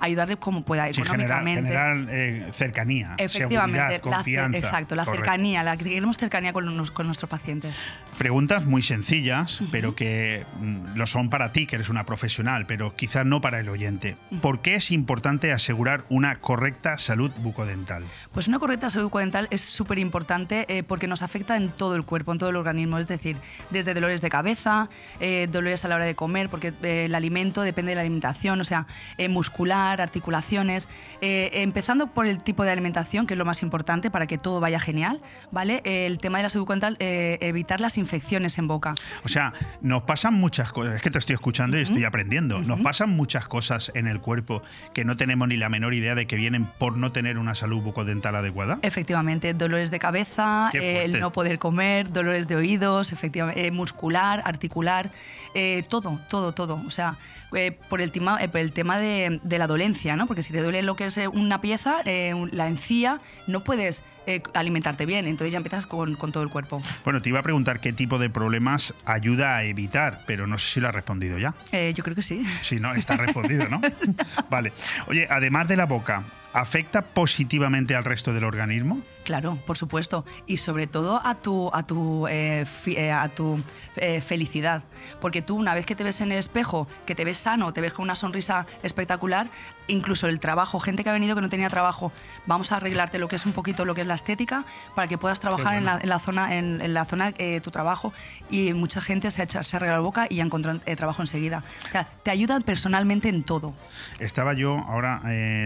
ayudarle 0.00 0.36
como 0.36 0.62
pueda, 0.62 0.88
económicamente. 0.88 1.62
Generar, 1.62 2.52
cercanía, 2.52 3.14
Efectivamente, 3.18 4.00
confianza. 4.00 4.58
exacto, 4.58 4.94
la 4.94 5.04
cercanía, 5.04 5.62
la 5.62 5.76
queremos 5.76 6.16
cercanía 6.16 6.52
con, 6.52 6.86
con 6.88 7.06
nuestros 7.06 7.28
pacientes. 7.28 7.76
Preguntas 8.18 8.64
muy 8.64 8.82
sencillas, 8.82 9.62
pero 9.70 9.94
que 9.94 10.46
mm, 10.58 10.96
lo 10.96 11.06
son 11.06 11.28
para 11.30 11.52
ti, 11.52 11.66
que 11.66 11.76
eres 11.76 11.88
una 11.88 12.06
profesional, 12.06 12.66
pero 12.66 12.75
quizás 12.96 13.24
no 13.26 13.40
para 13.40 13.60
el 13.60 13.68
oyente. 13.68 14.16
¿Por 14.40 14.60
qué 14.60 14.74
es 14.76 14.90
importante 14.90 15.52
asegurar 15.52 16.04
una 16.08 16.40
correcta 16.40 16.98
salud 16.98 17.30
bucodental? 17.38 18.04
Pues 18.32 18.48
una 18.48 18.58
correcta 18.58 18.90
salud 18.90 19.06
bucodental 19.06 19.48
es 19.50 19.62
súper 19.62 19.98
importante 19.98 20.66
eh, 20.68 20.82
porque 20.82 21.06
nos 21.06 21.22
afecta 21.22 21.56
en 21.56 21.70
todo 21.70 21.96
el 21.96 22.04
cuerpo, 22.04 22.32
en 22.32 22.38
todo 22.38 22.50
el 22.50 22.56
organismo, 22.56 22.98
es 22.98 23.06
decir, 23.06 23.36
desde 23.70 23.94
dolores 23.94 24.20
de 24.20 24.30
cabeza, 24.30 24.88
eh, 25.20 25.48
dolores 25.50 25.84
a 25.84 25.88
la 25.88 25.96
hora 25.96 26.04
de 26.04 26.14
comer, 26.14 26.48
porque 26.48 26.72
eh, 26.82 27.06
el 27.06 27.14
alimento 27.14 27.62
depende 27.62 27.90
de 27.90 27.96
la 27.96 28.00
alimentación, 28.02 28.60
o 28.60 28.64
sea, 28.64 28.86
muscular, 29.28 30.00
articulaciones, 30.00 30.88
empezando 31.20 32.08
por 32.08 32.26
el 32.26 32.42
tipo 32.42 32.64
de 32.64 32.70
alimentación, 32.70 33.26
que 33.26 33.34
es 33.34 33.38
lo 33.38 33.44
más 33.44 33.62
importante 33.62 34.10
para 34.10 34.26
que 34.26 34.38
todo 34.38 34.60
vaya 34.60 34.78
genial, 34.78 35.20
¿vale? 35.50 35.80
el 35.84 36.18
tema 36.18 36.38
de 36.38 36.44
la 36.44 36.50
salud 36.50 36.64
bucodental, 36.64 36.96
evitar 37.00 37.80
las 37.80 37.98
infecciones 37.98 38.58
en 38.58 38.68
boca. 38.68 38.94
O 39.24 39.28
sea, 39.28 39.52
nos 39.80 40.02
pasan 40.02 40.34
muchas 40.34 40.72
cosas, 40.72 40.96
es 40.96 41.02
que 41.02 41.10
te 41.10 41.18
estoy 41.18 41.34
escuchando 41.34 41.78
y 41.78 41.82
estoy 41.82 42.04
aprendiendo, 42.04 42.60
nos 42.66 42.80
pasan 42.80 43.10
muchas 43.10 43.46
cosas 43.46 43.92
en 43.94 44.06
el 44.06 44.20
cuerpo 44.20 44.62
que 44.92 45.04
no 45.04 45.16
tenemos 45.16 45.48
ni 45.48 45.56
la 45.56 45.68
menor 45.68 45.94
idea 45.94 46.14
de 46.14 46.26
que 46.26 46.36
vienen 46.36 46.66
por 46.66 46.98
no 46.98 47.12
tener 47.12 47.38
una 47.38 47.54
salud 47.54 47.82
bucodental 47.82 48.36
adecuada. 48.36 48.78
Efectivamente, 48.82 49.54
dolores 49.54 49.90
de 49.90 49.98
cabeza, 49.98 50.70
eh, 50.74 51.04
el 51.04 51.20
no 51.20 51.32
poder 51.32 51.58
comer, 51.58 52.12
dolores 52.12 52.48
de 52.48 52.56
oídos, 52.56 53.12
efectivamente, 53.12 53.66
eh, 53.66 53.70
muscular, 53.70 54.42
articular, 54.44 55.10
eh, 55.56 55.82
todo, 55.88 56.20
todo, 56.28 56.52
todo. 56.52 56.82
O 56.86 56.90
sea, 56.90 57.16
eh, 57.54 57.72
por, 57.88 58.02
el 58.02 58.12
tema, 58.12 58.38
eh, 58.42 58.48
por 58.48 58.60
el 58.60 58.72
tema 58.72 58.98
de, 58.98 59.40
de 59.42 59.58
la 59.58 59.66
dolencia, 59.66 60.14
¿no? 60.14 60.26
Porque 60.26 60.42
si 60.42 60.52
te 60.52 60.60
duele 60.60 60.82
lo 60.82 60.96
que 60.96 61.06
es 61.06 61.16
eh, 61.16 61.28
una 61.28 61.62
pieza, 61.62 62.02
eh, 62.04 62.34
la 62.52 62.68
encía, 62.68 63.20
no 63.46 63.64
puedes 63.64 64.04
eh, 64.26 64.42
alimentarte 64.54 65.06
bien, 65.06 65.26
entonces 65.26 65.52
ya 65.52 65.58
empiezas 65.58 65.86
con, 65.86 66.14
con 66.16 66.30
todo 66.32 66.42
el 66.42 66.50
cuerpo. 66.50 66.82
Bueno, 67.04 67.22
te 67.22 67.30
iba 67.30 67.38
a 67.38 67.42
preguntar 67.42 67.80
qué 67.80 67.92
tipo 67.92 68.18
de 68.18 68.28
problemas 68.28 68.92
ayuda 69.04 69.56
a 69.56 69.62
evitar, 69.64 70.24
pero 70.26 70.46
no 70.46 70.58
sé 70.58 70.74
si 70.74 70.80
lo 70.80 70.88
has 70.88 70.94
respondido 70.94 71.38
ya. 71.38 71.54
Eh, 71.72 71.92
yo 71.96 72.04
creo 72.04 72.16
que 72.16 72.22
sí. 72.22 72.44
Si 72.60 72.80
no, 72.80 72.92
está 72.92 73.16
respondido, 73.16 73.68
¿no? 73.68 73.80
Vale. 74.50 74.72
Oye, 75.06 75.26
además 75.30 75.68
de 75.68 75.76
la 75.76 75.86
boca, 75.86 76.24
¿afecta 76.52 77.02
positivamente 77.02 77.94
al 77.94 78.04
resto 78.04 78.34
del 78.34 78.44
organismo? 78.44 79.00
Claro, 79.26 79.58
por 79.66 79.76
supuesto. 79.76 80.24
Y 80.46 80.58
sobre 80.58 80.86
todo 80.86 81.20
a 81.26 81.34
tu, 81.34 81.68
a 81.74 81.82
tu, 81.84 82.28
eh, 82.28 82.64
fi- 82.64 82.94
eh, 82.96 83.10
a 83.10 83.28
tu 83.28 83.60
eh, 83.96 84.20
felicidad. 84.20 84.84
Porque 85.20 85.42
tú, 85.42 85.56
una 85.56 85.74
vez 85.74 85.84
que 85.84 85.96
te 85.96 86.04
ves 86.04 86.20
en 86.20 86.30
el 86.30 86.38
espejo, 86.38 86.86
que 87.06 87.16
te 87.16 87.24
ves 87.24 87.38
sano, 87.38 87.72
te 87.72 87.80
ves 87.80 87.92
con 87.92 88.04
una 88.04 88.14
sonrisa 88.14 88.66
espectacular, 88.84 89.48
incluso 89.88 90.28
el 90.28 90.38
trabajo, 90.38 90.78
gente 90.78 91.02
que 91.02 91.10
ha 91.10 91.12
venido 91.12 91.34
que 91.34 91.40
no 91.42 91.48
tenía 91.48 91.68
trabajo, 91.68 92.12
vamos 92.46 92.70
a 92.70 92.76
arreglarte 92.76 93.18
lo 93.18 93.26
que 93.26 93.34
es 93.34 93.46
un 93.46 93.52
poquito 93.52 93.84
lo 93.84 93.96
que 93.96 94.02
es 94.02 94.06
la 94.06 94.14
estética 94.14 94.64
para 94.94 95.08
que 95.08 95.18
puedas 95.18 95.40
trabajar 95.40 95.74
en, 95.74 95.84
la, 95.84 95.98
en 96.00 96.08
la 96.08 96.20
zona, 96.20 96.54
en, 96.56 96.80
en 96.80 96.94
la 96.94 97.04
zona 97.04 97.32
eh, 97.38 97.60
tu 97.60 97.72
trabajo. 97.72 98.12
Y 98.48 98.74
mucha 98.74 99.00
gente 99.00 99.32
se 99.32 99.42
ha, 99.42 99.44
hecho- 99.44 99.64
se 99.64 99.74
ha 99.74 99.78
arreglado 99.78 100.02
la 100.02 100.06
boca 100.06 100.26
y 100.30 100.38
ha 100.38 100.44
encontrado 100.44 100.78
trabajo 100.96 101.20
enseguida. 101.22 101.64
O 101.86 101.90
sea, 101.90 102.04
te 102.22 102.30
ayudan 102.30 102.62
personalmente 102.62 103.28
en 103.28 103.42
todo. 103.42 103.74
Estaba 104.20 104.52
yo 104.54 104.76
ahora 104.78 105.20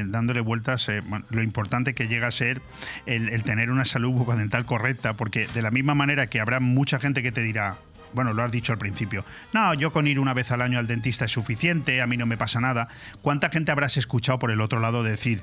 dándole 0.07 0.41
vueltas 0.41 0.89
bueno, 1.07 1.27
lo 1.29 1.43
importante 1.43 1.95
que 1.95 2.09
llega 2.09 2.27
a 2.29 2.31
ser 2.31 2.63
el, 3.05 3.29
el 3.29 3.43
tener 3.51 3.73
una 3.73 3.85
salud 3.85 4.13
bucodental 4.13 4.65
correcta, 4.65 5.15
porque 5.15 5.49
de 5.49 5.61
la 5.61 5.73
misma 5.73 5.93
manera 5.93 6.29
que 6.29 6.39
habrá 6.39 6.61
mucha 6.61 7.01
gente 7.01 7.21
que 7.21 7.33
te 7.33 7.43
dirá, 7.43 7.79
bueno, 8.13 8.33
lo 8.33 8.45
has 8.45 8.53
dicho 8.53 8.73
al 8.73 8.79
principio, 8.79 9.25
no, 9.53 9.75
yo 9.75 9.93
con 9.93 10.07
ir 10.07 10.21
una 10.21 10.35
vez 10.35 10.53
al 10.53 10.63
año 10.63 10.79
al 10.79 10.87
dentista 10.87 11.25
es 11.25 11.33
suficiente, 11.33 12.01
a 12.01 12.07
mí 12.07 12.17
no 12.17 12.27
me 12.27 12.37
pasa 12.37 12.61
nada. 12.61 12.87
¿Cuánta 13.23 13.49
gente 13.49 13.73
habrás 13.73 13.97
escuchado 13.97 14.39
por 14.39 14.53
el 14.53 14.61
otro 14.61 14.79
lado 14.79 15.03
decir, 15.03 15.43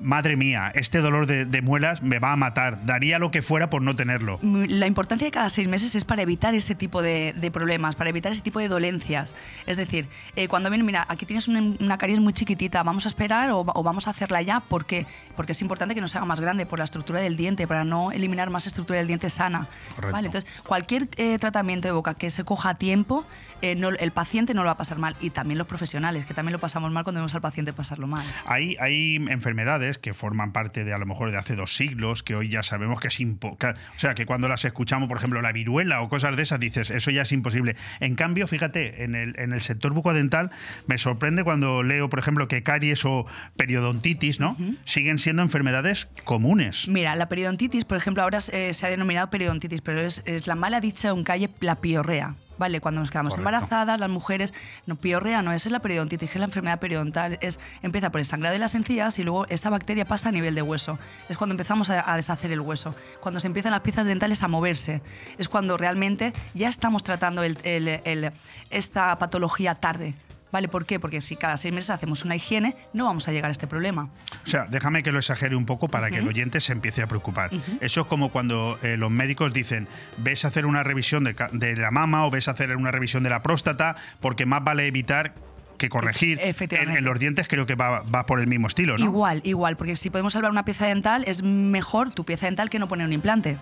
madre 0.00 0.36
mía, 0.36 0.70
este 0.74 0.98
dolor 1.00 1.26
de, 1.26 1.44
de 1.44 1.62
muelas 1.62 2.02
me 2.02 2.18
va 2.18 2.32
a 2.32 2.36
matar, 2.36 2.84
daría 2.84 3.18
lo 3.18 3.30
que 3.30 3.42
fuera 3.42 3.70
por 3.70 3.82
no 3.82 3.94
tenerlo? 3.96 4.38
La 4.42 4.86
importancia 4.86 5.26
de 5.26 5.30
cada 5.30 5.48
seis 5.50 5.68
meses 5.68 5.94
es 5.94 6.04
para 6.04 6.22
evitar 6.22 6.54
ese 6.54 6.74
tipo 6.74 7.00
de, 7.00 7.32
de 7.36 7.50
problemas, 7.50 7.94
para 7.96 8.10
evitar 8.10 8.32
ese 8.32 8.42
tipo 8.42 8.58
de 8.58 8.68
dolencias. 8.68 9.34
Es 9.66 9.76
decir, 9.76 10.08
eh, 10.36 10.48
cuando 10.48 10.68
viene, 10.70 10.84
mira, 10.84 11.06
aquí 11.08 11.26
tienes 11.26 11.46
una, 11.48 11.62
una 11.80 11.96
caries 11.98 12.18
muy 12.20 12.32
chiquitita, 12.32 12.82
¿vamos 12.82 13.06
a 13.06 13.08
esperar 13.08 13.50
o, 13.50 13.60
o 13.60 13.82
vamos 13.82 14.06
a 14.08 14.10
hacerla 14.10 14.42
ya? 14.42 14.60
¿Por 14.60 14.84
qué? 14.84 15.06
Porque 15.36 15.52
es 15.52 15.62
importante 15.62 15.94
que 15.94 16.00
no 16.00 16.08
se 16.08 16.18
haga 16.18 16.26
más 16.26 16.40
grande 16.40 16.66
por 16.66 16.78
la 16.80 16.84
estructura 16.84 17.20
del 17.20 17.36
diente, 17.36 17.66
para 17.66 17.84
no 17.84 18.10
eliminar 18.12 18.50
más 18.50 18.66
estructura 18.66 18.98
del 18.98 19.06
diente 19.06 19.30
sana. 19.30 19.68
Correcto. 19.94 20.12
¿Vale? 20.16 20.26
Entonces, 20.26 20.50
cualquier 20.66 21.08
eh, 21.16 21.38
tratamiento 21.38 21.86
de 21.88 21.92
boca 21.92 22.14
que 22.14 22.30
se 22.30 22.44
coja 22.44 22.70
a 22.70 22.74
tiempo, 22.74 23.24
eh, 23.62 23.74
no- 23.76 23.90
el 23.90 24.10
paciente 24.10 24.54
no 24.54 24.62
lo 24.62 24.66
va 24.66 24.72
a 24.72 24.76
pasar 24.76 24.98
mal. 24.98 25.14
Y 25.20 25.30
también 25.30 25.58
los 25.58 25.66
profesionales, 25.68 26.26
que 26.26 26.34
también 26.34 26.52
lo 26.52 26.58
pasamos 26.58 26.90
mal 26.90 27.04
cuando 27.04 27.20
vemos 27.20 27.34
al 27.34 27.40
paciente 27.40 27.72
pasarlo 27.72 28.06
mal. 28.06 28.24
Hay, 28.46 28.76
hay 28.80 29.16
enfermedades 29.30 29.83
que 30.00 30.14
forman 30.14 30.52
parte 30.52 30.84
de 30.84 30.92
a 30.92 30.98
lo 30.98 31.06
mejor 31.06 31.30
de 31.30 31.38
hace 31.38 31.56
dos 31.56 31.76
siglos, 31.76 32.22
que 32.22 32.34
hoy 32.34 32.48
ya 32.48 32.62
sabemos 32.62 33.00
que 33.00 33.08
es 33.08 33.20
imposible. 33.20 33.74
O 33.96 33.98
sea, 33.98 34.14
que 34.14 34.26
cuando 34.26 34.48
las 34.48 34.64
escuchamos, 34.64 35.08
por 35.08 35.18
ejemplo, 35.18 35.42
la 35.42 35.52
viruela 35.52 36.00
o 36.00 36.08
cosas 36.08 36.36
de 36.36 36.42
esas, 36.42 36.60
dices, 36.60 36.90
eso 36.90 37.10
ya 37.10 37.22
es 37.22 37.32
imposible. 37.32 37.76
En 38.00 38.14
cambio, 38.14 38.46
fíjate, 38.46 39.04
en 39.04 39.14
el, 39.14 39.38
en 39.38 39.52
el 39.52 39.60
sector 39.60 39.92
bucodental 39.92 40.50
me 40.86 40.98
sorprende 40.98 41.44
cuando 41.44 41.82
leo, 41.82 42.08
por 42.08 42.18
ejemplo, 42.18 42.48
que 42.48 42.62
caries 42.62 43.04
o 43.04 43.26
periodontitis, 43.56 44.40
¿no? 44.40 44.56
Siguen 44.84 45.18
siendo 45.18 45.42
enfermedades 45.42 46.08
comunes. 46.24 46.88
Mira, 46.88 47.14
la 47.14 47.28
periodontitis, 47.28 47.84
por 47.84 47.96
ejemplo, 47.96 48.22
ahora 48.22 48.38
eh, 48.52 48.74
se 48.74 48.86
ha 48.86 48.90
denominado 48.90 49.30
periodontitis, 49.30 49.80
pero 49.80 50.00
es, 50.00 50.22
es 50.26 50.46
la 50.46 50.54
mala 50.54 50.80
dicha 50.80 51.10
en 51.10 51.24
calle, 51.24 51.50
la 51.60 51.76
piorrea. 51.76 52.34
¿Vale? 52.56 52.80
Cuando 52.80 53.00
nos 53.00 53.10
quedamos 53.10 53.32
Correcto. 53.32 53.48
embarazadas, 53.48 53.98
las 53.98 54.08
mujeres, 54.08 54.54
no, 54.86 54.94
piorrea 54.96 55.42
no, 55.42 55.52
esa 55.52 55.68
es 55.68 55.72
la 55.72 55.80
periodontitis, 55.80 56.30
es 56.30 56.36
la 56.36 56.44
enfermedad 56.44 56.78
periodontal. 56.78 57.36
Es, 57.40 57.58
empieza 57.82 58.10
por 58.10 58.20
el 58.20 58.26
sangrado 58.26 58.52
de 58.52 58.60
las 58.60 58.74
encías 58.76 59.18
y 59.18 59.24
luego 59.24 59.46
esa 59.48 59.70
bacteria 59.70 60.04
pasa 60.04 60.28
a 60.28 60.32
nivel 60.32 60.54
de 60.54 60.62
hueso. 60.62 60.98
Es 61.28 61.36
cuando 61.36 61.54
empezamos 61.54 61.90
a, 61.90 62.08
a 62.12 62.16
deshacer 62.16 62.52
el 62.52 62.60
hueso. 62.60 62.94
Cuando 63.20 63.40
se 63.40 63.48
empiezan 63.48 63.72
las 63.72 63.80
piezas 63.80 64.06
dentales 64.06 64.42
a 64.44 64.48
moverse. 64.48 65.02
Es 65.36 65.48
cuando 65.48 65.76
realmente 65.76 66.32
ya 66.54 66.68
estamos 66.68 67.02
tratando 67.02 67.42
el- 67.42 67.58
el- 67.64 67.88
el- 68.04 68.32
esta 68.70 69.18
patología 69.18 69.74
tarde. 69.74 70.14
¿Vale? 70.54 70.68
¿Por 70.68 70.86
qué? 70.86 71.00
Porque 71.00 71.20
si 71.20 71.34
cada 71.34 71.56
seis 71.56 71.74
meses 71.74 71.90
hacemos 71.90 72.24
una 72.24 72.36
higiene, 72.36 72.76
no 72.92 73.06
vamos 73.06 73.26
a 73.26 73.32
llegar 73.32 73.48
a 73.48 73.50
este 73.50 73.66
problema. 73.66 74.08
O 74.44 74.46
sea, 74.46 74.66
déjame 74.70 75.02
que 75.02 75.10
lo 75.10 75.18
exagere 75.18 75.56
un 75.56 75.66
poco 75.66 75.88
para 75.88 76.10
que 76.12 76.18
el 76.18 76.28
oyente 76.28 76.60
se 76.60 76.72
empiece 76.72 77.02
a 77.02 77.08
preocupar. 77.08 77.50
Eso 77.80 78.02
es 78.02 78.06
como 78.06 78.30
cuando 78.30 78.78
eh, 78.84 78.96
los 78.96 79.10
médicos 79.10 79.52
dicen, 79.52 79.88
ves 80.16 80.44
a 80.44 80.48
hacer 80.48 80.64
una 80.64 80.84
revisión 80.84 81.24
de, 81.24 81.76
la 81.76 81.90
mama 81.90 82.24
o 82.24 82.30
ves 82.30 82.46
a 82.46 82.52
hacer 82.52 82.76
una 82.76 82.92
revisión 82.92 83.24
de 83.24 83.30
la 83.30 83.42
próstata, 83.42 83.96
porque 84.20 84.46
más 84.46 84.62
vale 84.62 84.86
evitar 84.86 85.34
que 85.76 85.88
corregir. 85.88 86.38
En, 86.40 86.90
en 86.98 87.04
los 87.04 87.18
dientes 87.18 87.48
creo 87.48 87.66
que 87.66 87.74
va, 87.74 88.02
va 88.02 88.24
por 88.24 88.38
el 88.38 88.46
mismo 88.46 88.68
estilo, 88.68 88.96
¿no? 88.96 89.06
Igual, 89.06 89.40
igual, 89.42 89.76
porque 89.76 89.96
si 89.96 90.08
podemos 90.08 90.34
salvar 90.34 90.52
una 90.52 90.64
pieza 90.64 90.86
dental, 90.86 91.24
es 91.26 91.42
mejor 91.42 92.12
tu 92.12 92.24
pieza 92.24 92.46
dental 92.46 92.70
que 92.70 92.78
no 92.78 92.86
poner 92.86 93.08
un 93.08 93.12
implante. 93.12 93.58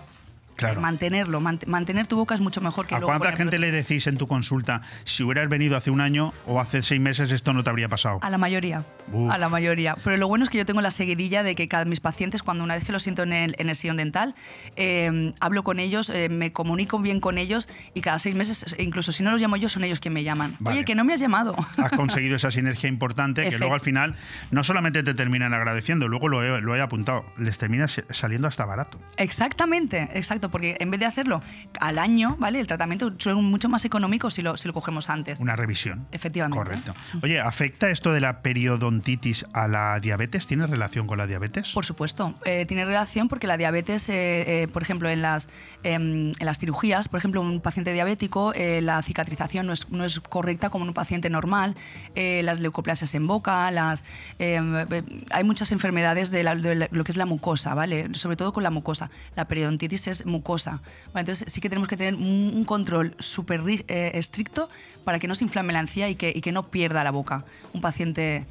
Claro. 0.55 0.81
Mantenerlo, 0.81 1.41
mant- 1.41 1.65
mantener 1.67 2.07
tu 2.07 2.15
boca 2.17 2.35
es 2.35 2.41
mucho 2.41 2.61
mejor 2.61 2.85
que 2.87 2.95
¿A 2.95 2.99
luego 2.99 3.09
cuánta 3.11 3.25
poner 3.25 3.37
gente 3.37 3.59
le 3.59 3.71
decís 3.71 4.07
en 4.07 4.17
tu 4.17 4.27
consulta, 4.27 4.81
si 5.03 5.23
hubieras 5.23 5.49
venido 5.49 5.75
hace 5.75 5.89
un 5.91 5.99
año 6.01 6.33
o 6.45 6.59
hace 6.59 6.81
seis 6.81 7.01
meses, 7.01 7.31
esto 7.31 7.53
no 7.53 7.63
te 7.63 7.69
habría 7.69 7.89
pasado? 7.89 8.19
A 8.21 8.29
la 8.29 8.37
mayoría. 8.37 8.83
Uf. 9.11 9.31
A 9.31 9.37
la 9.37 9.49
mayoría. 9.49 9.95
Pero 10.03 10.15
lo 10.17 10.27
bueno 10.27 10.43
es 10.45 10.49
que 10.49 10.57
yo 10.57 10.65
tengo 10.65 10.81
la 10.81 10.91
seguidilla 10.91 11.43
de 11.43 11.55
que 11.55 11.67
cada 11.67 11.85
mis 11.85 11.99
pacientes, 11.99 12.41
cuando 12.43 12.63
una 12.63 12.75
vez 12.75 12.83
que 12.85 12.91
lo 12.91 12.99
siento 12.99 13.23
en 13.23 13.33
el, 13.33 13.55
en 13.57 13.69
el 13.69 13.75
sillón 13.75 13.97
dental, 13.97 14.35
eh, 14.75 15.33
hablo 15.39 15.63
con 15.63 15.79
ellos, 15.79 16.09
eh, 16.09 16.29
me 16.29 16.53
comunico 16.53 16.99
bien 16.99 17.19
con 17.19 17.37
ellos 17.37 17.67
y 17.93 18.01
cada 18.01 18.19
seis 18.19 18.35
meses, 18.35 18.75
incluso 18.79 19.11
si 19.11 19.23
no 19.23 19.31
los 19.31 19.41
llamo 19.41 19.57
yo, 19.57 19.69
son 19.69 19.83
ellos 19.83 19.99
quien 19.99 20.13
me 20.13 20.23
llaman. 20.23 20.55
Vale. 20.59 20.77
Oye, 20.77 20.85
que 20.85 20.95
no 20.95 21.03
me 21.03 21.13
has 21.13 21.19
llamado. 21.19 21.55
Has 21.77 21.89
conseguido 21.91 22.35
esa 22.35 22.51
sinergia 22.51 22.87
importante 22.89 23.41
que 23.41 23.49
Efect- 23.49 23.59
luego 23.59 23.73
al 23.73 23.81
final 23.81 24.15
no 24.51 24.63
solamente 24.63 25.03
te 25.03 25.13
terminan 25.13 25.53
agradeciendo, 25.53 26.07
luego 26.07 26.27
lo 26.29 26.43
he, 26.43 26.61
lo 26.61 26.75
he 26.75 26.81
apuntado, 26.81 27.25
les 27.37 27.57
termina 27.57 27.87
saliendo 27.87 28.47
hasta 28.47 28.65
barato. 28.65 28.97
Exactamente, 29.17 30.09
porque 30.49 30.77
en 30.79 30.89
vez 30.91 30.99
de 30.99 31.05
hacerlo 31.05 31.41
al 31.79 31.99
año, 31.99 32.35
¿vale? 32.39 32.59
El 32.59 32.67
tratamiento 32.67 33.11
es 33.17 33.25
mucho 33.35 33.69
más 33.69 33.85
económico 33.85 34.29
si 34.29 34.41
lo, 34.41 34.57
si 34.57 34.67
lo 34.67 34.73
cogemos 34.73 35.09
antes. 35.09 35.39
Una 35.39 35.55
revisión. 35.55 36.07
Efectivamente. 36.11 36.57
Correcto. 36.57 36.93
Oye, 37.21 37.39
¿afecta 37.39 37.89
esto 37.89 38.11
de 38.13 38.19
la 38.21 38.41
periodontitis 38.41 39.45
a 39.53 39.67
la 39.67 39.99
diabetes? 39.99 40.47
¿Tiene 40.47 40.67
relación 40.67 41.07
con 41.07 41.17
la 41.17 41.27
diabetes? 41.27 41.71
Por 41.73 41.85
supuesto, 41.85 42.33
eh, 42.45 42.65
tiene 42.65 42.85
relación 42.85 43.29
porque 43.29 43.47
la 43.47 43.57
diabetes, 43.57 44.09
eh, 44.09 44.63
eh, 44.63 44.67
por 44.67 44.81
ejemplo, 44.83 45.09
en 45.09 45.21
las, 45.21 45.47
em, 45.83 46.31
en 46.39 46.45
las 46.45 46.59
cirugías, 46.59 47.07
por 47.09 47.17
ejemplo, 47.19 47.41
un 47.41 47.61
paciente 47.61 47.93
diabético, 47.93 48.53
la 48.81 49.01
cicatrización 49.01 49.65
no 49.67 49.73
es, 49.73 49.89
no 49.89 50.05
es 50.05 50.19
correcta 50.19 50.69
como 50.69 50.85
en 50.85 50.89
un 50.89 50.93
paciente 50.93 51.29
normal, 51.29 51.75
las 52.15 52.59
leucoplasias 52.59 53.13
en 53.15 53.27
boca, 53.27 53.69
las, 53.71 54.03
em, 54.39 54.73
hay 55.31 55.43
muchas 55.43 55.71
enfermedades 55.71 56.31
de, 56.31 56.43
la- 56.43 56.55
de 56.55 56.87
lo 56.91 57.03
que 57.03 57.11
es 57.11 57.17
la 57.17 57.25
mucosa, 57.25 57.73
¿vale? 57.73 58.13
Sobre 58.15 58.35
todo 58.35 58.53
con 58.53 58.63
la 58.63 58.69
mucosa. 58.69 59.09
La 59.35 59.45
periodontitis 59.45 60.07
es 60.07 60.25
mucosa. 60.33 60.81
Entonces 61.15 61.51
sí 61.51 61.61
que 61.61 61.69
tenemos 61.69 61.87
que 61.87 61.95
tener 61.95 62.15
un, 62.15 62.65
control 62.65 63.15
súper 63.19 63.61
eh, 63.67 64.11
estricto 64.15 64.69
para 65.05 65.19
que 65.19 65.27
no 65.27 65.35
se 65.35 65.43
inflame 65.43 65.71
la 65.71 65.79
encía 65.79 66.09
y 66.09 66.15
que, 66.15 66.51
no 66.51 66.63
pierda 66.69 67.03
la 67.03 67.11
boca. 67.11 67.45
Un 67.73 67.81
paciente 67.81 68.45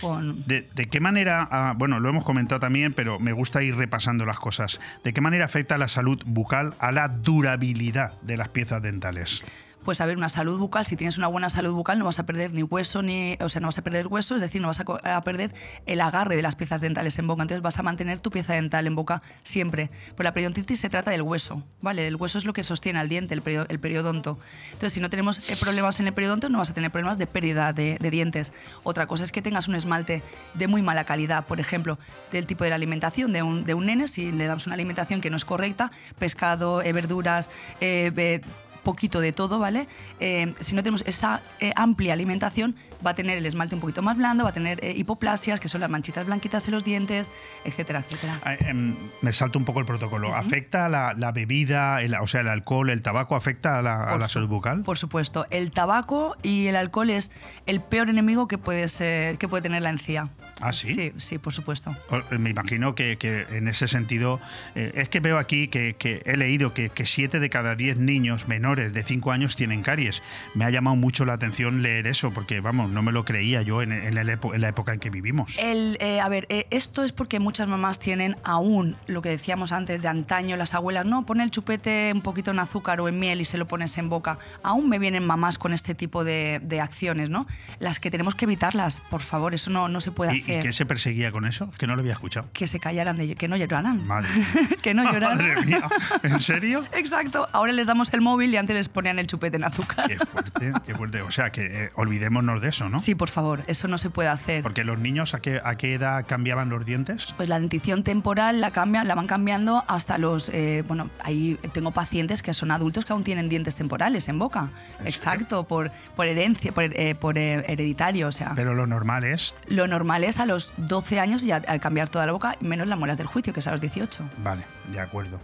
con... 0.00 0.44
¿De, 0.46 0.62
de 0.62 0.86
qué 0.86 1.00
manera, 1.00 1.46
ah, 1.50 1.74
bueno, 1.76 2.00
lo 2.00 2.08
hemos 2.08 2.24
comentado 2.24 2.60
también, 2.60 2.92
pero 2.92 3.18
me 3.18 3.32
gusta 3.32 3.62
ir 3.62 3.76
repasando 3.76 4.24
las 4.24 4.38
cosas. 4.38 4.80
¿De 5.04 5.12
qué 5.12 5.20
manera 5.20 5.44
afecta 5.44 5.78
la 5.78 5.88
salud 5.88 6.20
bucal 6.26 6.74
a 6.78 6.92
la 6.92 7.08
durabilidad 7.08 8.12
de 8.22 8.36
las 8.36 8.48
piezas 8.48 8.82
dentales? 8.82 9.44
Pues 9.84 10.00
a 10.00 10.06
ver, 10.06 10.16
una 10.16 10.28
salud 10.28 10.58
bucal, 10.58 10.86
si 10.86 10.96
tienes 10.96 11.18
una 11.18 11.28
buena 11.28 11.48
salud 11.50 11.72
bucal 11.74 11.98
no 11.98 12.04
vas 12.04 12.18
a 12.18 12.26
perder 12.26 12.52
ni 12.52 12.62
hueso, 12.62 13.02
ni, 13.02 13.36
o 13.40 13.48
sea, 13.48 13.60
no 13.60 13.68
vas 13.68 13.78
a 13.78 13.82
perder 13.82 14.06
hueso, 14.06 14.34
es 14.36 14.42
decir, 14.42 14.60
no 14.60 14.68
vas 14.68 14.80
a, 14.80 15.20
perder 15.22 15.54
el 15.86 16.00
agarre 16.00 16.36
de 16.36 16.42
las 16.42 16.56
piezas 16.56 16.80
dentales 16.80 17.18
en 17.18 17.26
boca, 17.26 17.42
entonces 17.42 17.62
vas 17.62 17.78
a 17.78 17.82
mantener 17.82 18.20
tu 18.20 18.30
pieza 18.30 18.52
dental 18.54 18.86
en 18.86 18.94
boca 18.94 19.22
siempre. 19.42 19.90
Pero 20.16 20.24
la 20.24 20.34
periodontitis 20.34 20.80
se 20.80 20.88
trata 20.88 21.10
del 21.10 21.22
hueso, 21.22 21.62
¿vale? 21.80 22.06
El 22.06 22.16
hueso 22.16 22.38
es 22.38 22.44
lo 22.44 22.52
que 22.52 22.64
sostiene 22.64 22.98
al 22.98 23.08
diente, 23.08 23.34
el, 23.34 23.42
perio- 23.42 23.66
el 23.68 23.78
periodonto. 23.78 24.38
Entonces, 24.66 24.92
si 24.92 25.00
no 25.00 25.10
tenemos 25.10 25.48
eh, 25.50 25.56
problemas 25.58 26.00
en 26.00 26.06
el 26.06 26.12
periodonto, 26.12 26.48
no 26.48 26.58
vas 26.58 26.70
a 26.70 26.74
tener 26.74 26.90
problemas 26.90 27.18
de 27.18 27.26
pérdida 27.26 27.72
de, 27.72 27.98
dientes. 28.10 28.52
Otra 28.82 29.06
cosa 29.06 29.24
es 29.24 29.32
que 29.32 29.42
tengas 29.42 29.68
un 29.68 29.74
esmalte 29.74 30.22
de 30.54 30.66
muy 30.66 30.82
mala 30.82 31.04
calidad, 31.04 31.46
por 31.46 31.60
ejemplo, 31.60 31.98
del 32.32 32.46
tipo 32.46 32.64
de 32.64 32.70
la 32.70 32.76
alimentación 32.76 33.32
de 33.32 33.42
un, 33.42 33.64
de 33.64 33.74
un 33.74 33.86
nene, 33.86 34.08
si 34.08 34.32
le 34.32 34.46
damos 34.46 34.66
una 34.66 34.74
alimentación 34.74 35.20
que 35.20 35.30
no 35.30 35.36
es 35.36 35.44
correcta, 35.44 35.90
pescado, 36.18 36.82
eh, 36.82 36.92
verduras, 36.92 37.50
eh, 37.80 38.42
poquito 38.84 39.20
de 39.20 39.32
todo, 39.32 39.58
¿vale? 39.58 39.86
Eh, 40.20 40.54
si 40.60 40.74
no 40.74 40.82
tenemos 40.82 41.02
esa 41.06 41.40
eh, 41.60 41.72
amplia 41.76 42.12
alimentación, 42.14 42.74
va 43.06 43.10
a 43.10 43.14
tener 43.14 43.38
el 43.38 43.46
esmalte 43.46 43.74
un 43.74 43.80
poquito 43.80 44.02
más 44.02 44.16
blando, 44.16 44.44
va 44.44 44.50
a 44.50 44.52
tener 44.52 44.82
eh, 44.84 44.92
hipoplasias, 44.96 45.60
que 45.60 45.68
son 45.68 45.80
las 45.80 45.90
manchitas 45.90 46.26
blanquitas 46.26 46.66
en 46.68 46.74
los 46.74 46.84
dientes, 46.84 47.30
etcétera, 47.64 48.00
etcétera. 48.00 48.40
Ah, 48.44 48.54
em, 48.54 48.94
me 49.22 49.32
salto 49.32 49.58
un 49.58 49.64
poco 49.64 49.80
el 49.80 49.86
protocolo. 49.86 50.34
¿Afecta 50.34 50.88
la, 50.88 51.14
la 51.14 51.32
bebida, 51.32 52.02
el- 52.02 52.14
o 52.14 52.26
sea, 52.26 52.40
el 52.40 52.48
alcohol, 52.48 52.90
el 52.90 53.02
tabaco, 53.02 53.36
afecta 53.36 53.78
a 53.78 53.82
la, 53.82 54.04
a 54.04 54.18
la 54.18 54.28
salud 54.28 54.48
bucal? 54.48 54.82
Por 54.82 54.98
supuesto, 54.98 55.46
el 55.50 55.70
tabaco 55.70 56.36
y 56.42 56.66
el 56.66 56.76
alcohol 56.76 57.10
es 57.10 57.30
el 57.66 57.80
peor 57.80 58.08
enemigo 58.10 58.48
que 58.48 58.58
puede, 58.58 58.88
ser- 58.88 59.38
que 59.38 59.48
puede 59.48 59.62
tener 59.62 59.82
la 59.82 59.90
encía. 59.90 60.30
¿Ah, 60.60 60.72
sí? 60.72 60.94
Sí, 60.94 61.12
sí, 61.18 61.38
por 61.38 61.52
supuesto. 61.52 61.96
O- 62.10 62.38
Me 62.38 62.50
imagino 62.50 62.94
que, 62.94 63.16
que 63.18 63.46
en 63.50 63.68
ese 63.68 63.88
sentido, 63.88 64.40
eh, 64.74 64.92
es 64.94 65.08
que 65.08 65.20
veo 65.20 65.38
aquí 65.38 65.68
que, 65.68 65.94
que 65.96 66.20
he 66.24 66.36
leído 66.36 66.74
que, 66.74 66.90
que 66.90 67.06
siete 67.06 67.40
de 67.40 67.48
cada 67.50 67.74
diez 67.76 67.96
niños 67.98 68.48
menores 68.48 68.92
de 68.92 69.02
5 69.02 69.32
años 69.32 69.56
tienen 69.56 69.82
caries. 69.82 70.22
Me 70.54 70.64
ha 70.64 70.70
llamado 70.70 70.96
mucho 70.96 71.24
la 71.24 71.34
atención 71.34 71.82
leer 71.82 72.06
eso, 72.06 72.30
porque 72.32 72.60
vamos, 72.60 72.90
no 72.90 73.02
me 73.02 73.12
lo 73.12 73.24
creía 73.24 73.62
yo 73.62 73.82
en, 73.82 73.92
en 73.92 74.16
el 74.18 74.28
epo- 74.28 74.54
en 74.54 74.60
la 74.60 74.68
época 74.68 74.92
en 74.92 75.00
que 75.00 75.10
vivimos. 75.10 75.56
El, 75.58 75.96
eh, 76.00 76.20
a 76.20 76.28
ver, 76.28 76.46
eh, 76.48 76.66
esto 76.70 77.04
es 77.04 77.12
porque 77.12 77.40
muchas 77.40 77.68
mamás 77.68 77.98
tienen 77.98 78.36
aún 78.44 78.96
lo 79.06 79.22
que 79.22 79.28
decíamos 79.30 79.72
antes 79.72 80.02
de 80.02 80.08
antaño, 80.08 80.56
las 80.56 80.74
abuelas, 80.74 81.06
no, 81.06 81.24
pone 81.26 81.44
el 81.44 81.50
chupete 81.50 82.10
un 82.14 82.22
poquito 82.22 82.50
en 82.50 82.58
azúcar 82.58 83.00
o 83.00 83.08
en 83.08 83.18
miel 83.18 83.40
y 83.40 83.44
se 83.44 83.58
lo 83.58 83.68
pones 83.68 83.96
en 83.98 84.08
boca. 84.08 84.38
Aún 84.62 84.88
me 84.88 84.98
vienen 84.98 85.24
mamás 85.24 85.58
con 85.58 85.72
este 85.72 85.94
tipo 85.94 86.24
de, 86.24 86.60
de 86.62 86.80
acciones, 86.80 87.30
¿no? 87.30 87.46
Las 87.78 88.00
que 88.00 88.10
tenemos 88.10 88.34
que 88.34 88.44
evitarlas, 88.46 89.00
por 89.10 89.22
favor, 89.22 89.54
eso 89.54 89.70
no, 89.70 89.88
no 89.88 90.00
se 90.00 90.10
puede 90.12 90.32
¿Y, 90.48 90.58
y 90.58 90.60
qué 90.60 90.72
se 90.72 90.86
perseguía 90.86 91.32
con 91.32 91.44
eso? 91.44 91.70
Que 91.78 91.86
no 91.86 91.94
lo 91.94 92.00
había 92.00 92.12
escuchado. 92.12 92.48
Que 92.52 92.66
se 92.66 92.80
callaran, 92.80 93.16
de, 93.16 93.34
que 93.34 93.48
no 93.48 93.56
lloraran. 93.56 94.06
Madre 94.06 94.28
que 94.82 94.94
no 94.94 95.04
lloraran. 95.04 95.38
Madre 95.38 95.64
mía, 95.64 95.88
¿en 96.22 96.40
serio? 96.40 96.84
Exacto, 96.92 97.48
ahora 97.52 97.72
les 97.72 97.86
damos 97.86 98.12
el 98.12 98.20
móvil 98.20 98.52
y 98.52 98.56
antes 98.56 98.74
les 98.76 98.88
ponían 98.88 99.18
el 99.18 99.26
chupete 99.26 99.56
en 99.56 99.64
azúcar. 99.64 100.08
Qué 100.08 100.18
fuerte, 100.18 100.72
qué 100.86 100.94
fuerte. 100.94 101.22
O 101.22 101.30
sea, 101.30 101.50
que 101.50 101.84
eh, 101.84 101.90
olvidémonos 101.94 102.60
de 102.60 102.68
eso, 102.68 102.88
¿no? 102.88 103.00
Sí, 103.00 103.14
por 103.14 103.28
favor, 103.28 103.62
eso 103.66 103.88
no 103.88 103.98
se 103.98 104.10
puede 104.10 104.28
hacer. 104.28 104.62
Porque 104.62 104.84
los 104.84 104.98
niños, 104.98 105.34
¿a 105.34 105.40
qué, 105.40 105.60
¿a 105.62 105.76
qué 105.76 105.94
edad 105.94 106.24
cambiaban 106.26 106.68
los 106.68 106.84
dientes? 106.84 107.34
Pues 107.36 107.48
la 107.48 107.58
dentición 107.58 108.02
temporal 108.02 108.60
la 108.60 108.70
cambian, 108.70 109.06
la 109.08 109.14
van 109.14 109.26
cambiando 109.26 109.84
hasta 109.88 110.18
los, 110.18 110.48
eh, 110.50 110.84
bueno, 110.86 111.10
ahí 111.22 111.58
tengo 111.72 111.90
pacientes 111.90 112.42
que 112.42 112.54
son 112.54 112.70
adultos 112.70 113.04
que 113.04 113.12
aún 113.12 113.24
tienen 113.24 113.48
dientes 113.48 113.76
temporales 113.76 114.28
en 114.28 114.38
boca. 114.38 114.70
Exacto, 115.04 115.64
por, 115.64 115.90
por 116.16 116.26
herencia, 116.26 116.72
por, 116.72 116.84
eh, 116.84 117.14
por, 117.14 117.38
hereditario, 117.38 118.28
o 118.28 118.32
sea. 118.32 118.52
Pero 118.54 118.74
lo 118.74 118.86
normal 118.86 119.24
es 119.24 119.54
Lo 119.66 119.86
normal 119.86 120.24
es 120.24 120.37
a 120.40 120.46
los 120.46 120.74
12 120.76 121.20
años 121.20 121.42
ya 121.42 121.56
al 121.66 121.80
cambiar 121.80 122.08
toda 122.08 122.26
la 122.26 122.32
boca, 122.32 122.56
menos 122.60 122.86
las 122.86 122.98
muelas 122.98 123.18
del 123.18 123.26
juicio, 123.26 123.52
que 123.52 123.60
es 123.60 123.66
a 123.66 123.72
los 123.72 123.80
18. 123.80 124.22
Vale, 124.38 124.62
de 124.92 125.00
acuerdo. 125.00 125.40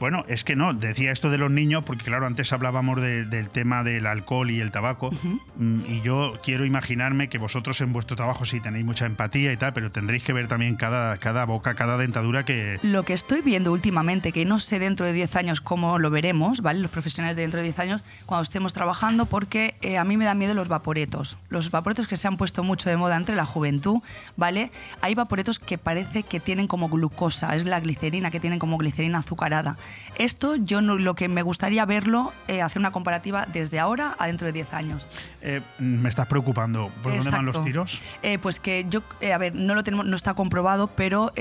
Bueno, 0.00 0.24
es 0.28 0.44
que 0.44 0.56
no, 0.56 0.74
decía 0.74 1.12
esto 1.12 1.30
de 1.30 1.38
los 1.38 1.50
niños, 1.50 1.84
porque 1.84 2.04
claro, 2.04 2.26
antes 2.26 2.52
hablábamos 2.52 3.00
de- 3.00 3.24
del 3.24 3.48
tema 3.48 3.82
del 3.82 4.06
alcohol 4.06 4.50
y 4.50 4.60
el 4.60 4.70
tabaco, 4.70 5.10
mm, 5.56 5.80
y 5.88 6.00
yo 6.02 6.34
quiero 6.42 6.64
imaginarme 6.64 7.28
que 7.28 7.38
vosotros 7.38 7.80
en 7.80 7.92
vuestro 7.92 8.16
trabajo 8.16 8.44
sí 8.44 8.60
tenéis 8.60 8.84
mucha 8.84 9.06
empatía 9.06 9.52
y 9.52 9.56
tal, 9.56 9.72
pero 9.72 9.90
tendréis 9.90 10.22
que 10.22 10.32
ver 10.32 10.48
también 10.48 10.76
cada, 10.76 11.16
cada 11.18 11.44
boca, 11.44 11.74
cada 11.74 11.96
dentadura 11.96 12.44
que... 12.44 12.78
Lo 12.82 13.02
que 13.04 13.12
estoy 13.12 13.40
viendo 13.42 13.72
últimamente, 13.72 14.32
que 14.32 14.44
no 14.44 14.58
sé 14.60 14.78
dentro 14.78 15.06
de 15.06 15.12
10 15.12 15.36
años 15.36 15.60
cómo 15.60 15.98
lo 15.98 16.10
veremos, 16.10 16.60
¿vale? 16.60 16.80
Los 16.80 16.90
profesionales 16.90 17.36
de 17.36 17.42
dentro 17.42 17.58
de 17.60 17.64
10 17.64 17.78
años, 17.78 18.02
cuando 18.26 18.42
estemos 18.42 18.72
trabajando, 18.72 19.26
porque 19.26 19.74
eh, 19.82 19.98
a 19.98 20.04
mí 20.04 20.16
me 20.16 20.24
da 20.24 20.34
miedo 20.34 20.54
los 20.54 20.68
vaporetos. 20.68 21.38
Los 21.48 21.70
vaporetos 21.70 22.06
que 22.08 22.16
se 22.16 22.26
han 22.28 22.36
puesto 22.36 22.62
mucho 22.62 22.90
de 22.90 22.96
moda 22.96 23.16
entre 23.16 23.34
la 23.36 23.44
juventud, 23.46 24.00
¿vale? 24.36 24.70
Hay 25.00 25.14
vaporetos 25.14 25.58
que 25.58 25.78
parece 25.78 26.22
que 26.22 26.40
tienen 26.40 26.66
como 26.66 26.88
glucosa, 26.88 27.54
es 27.56 27.64
la 27.64 27.80
glicerina, 27.80 28.30
que 28.30 28.40
tienen 28.40 28.58
como 28.58 28.78
glicerina 28.78 29.18
azucarada. 29.18 29.76
Esto 30.16 30.56
yo 30.56 30.80
no, 30.80 30.96
lo 30.98 31.14
que 31.14 31.28
me 31.28 31.42
gustaría 31.42 31.84
verlo, 31.84 32.32
eh, 32.48 32.62
hacer 32.62 32.80
una 32.80 32.90
comparativa 32.92 33.46
desde 33.52 33.78
ahora 33.80 34.16
a 34.18 34.26
dentro 34.26 34.46
de 34.46 34.52
10 34.52 34.72
años. 34.74 35.06
eh, 35.46 35.60
me 35.78 36.08
estás 36.08 36.26
preocupando. 36.26 36.88
¿Por 37.02 37.12
dónde 37.14 37.30
van 37.30 37.44
los 37.44 37.62
tiros? 37.62 38.00
Eh, 38.22 38.38
pues 38.38 38.60
que 38.60 38.86
yo, 38.88 39.02
eh, 39.20 39.32
a 39.34 39.38
ver, 39.38 39.54
no 39.54 39.74
lo 39.74 39.84
tenemos, 39.84 40.06
no 40.06 40.16
está 40.16 40.32
comprobado, 40.34 40.86
pero 40.88 41.32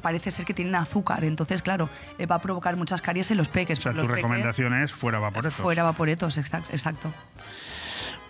parece 0.00 0.30
ser 0.30 0.44
que 0.44 0.54
tienen 0.54 0.74
azúcar. 0.76 1.24
Entonces, 1.24 1.62
claro, 1.62 1.88
va 2.30 2.36
a 2.36 2.38
provocar 2.40 2.76
muchas 2.76 3.02
caries 3.02 3.30
en 3.30 3.36
los 3.38 3.48
peques. 3.48 3.78
O 3.78 3.82
sea, 3.82 3.92
tu 3.92 3.98
peques, 4.02 4.16
recomendación 4.16 4.74
es 4.74 4.92
fuera 4.92 5.18
vaporetos. 5.18 5.54
Fuera 5.60 5.82
vaporetos, 5.82 6.38
exact- 6.38 6.70
exacto. 6.70 7.12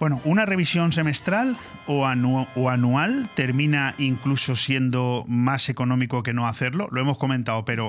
Bueno, 0.02 0.20
una 0.24 0.44
revisión 0.46 0.92
semestral 0.92 1.56
o, 1.86 2.06
anu- 2.08 2.48
o 2.56 2.70
anual 2.70 3.28
termina 3.36 3.94
incluso 3.98 4.56
siendo 4.56 5.22
más 5.28 5.68
económico 5.68 6.24
que 6.24 6.32
no 6.32 6.48
hacerlo. 6.48 6.88
Lo 6.90 7.00
hemos 7.00 7.18
comentado, 7.18 7.64
pero 7.64 7.88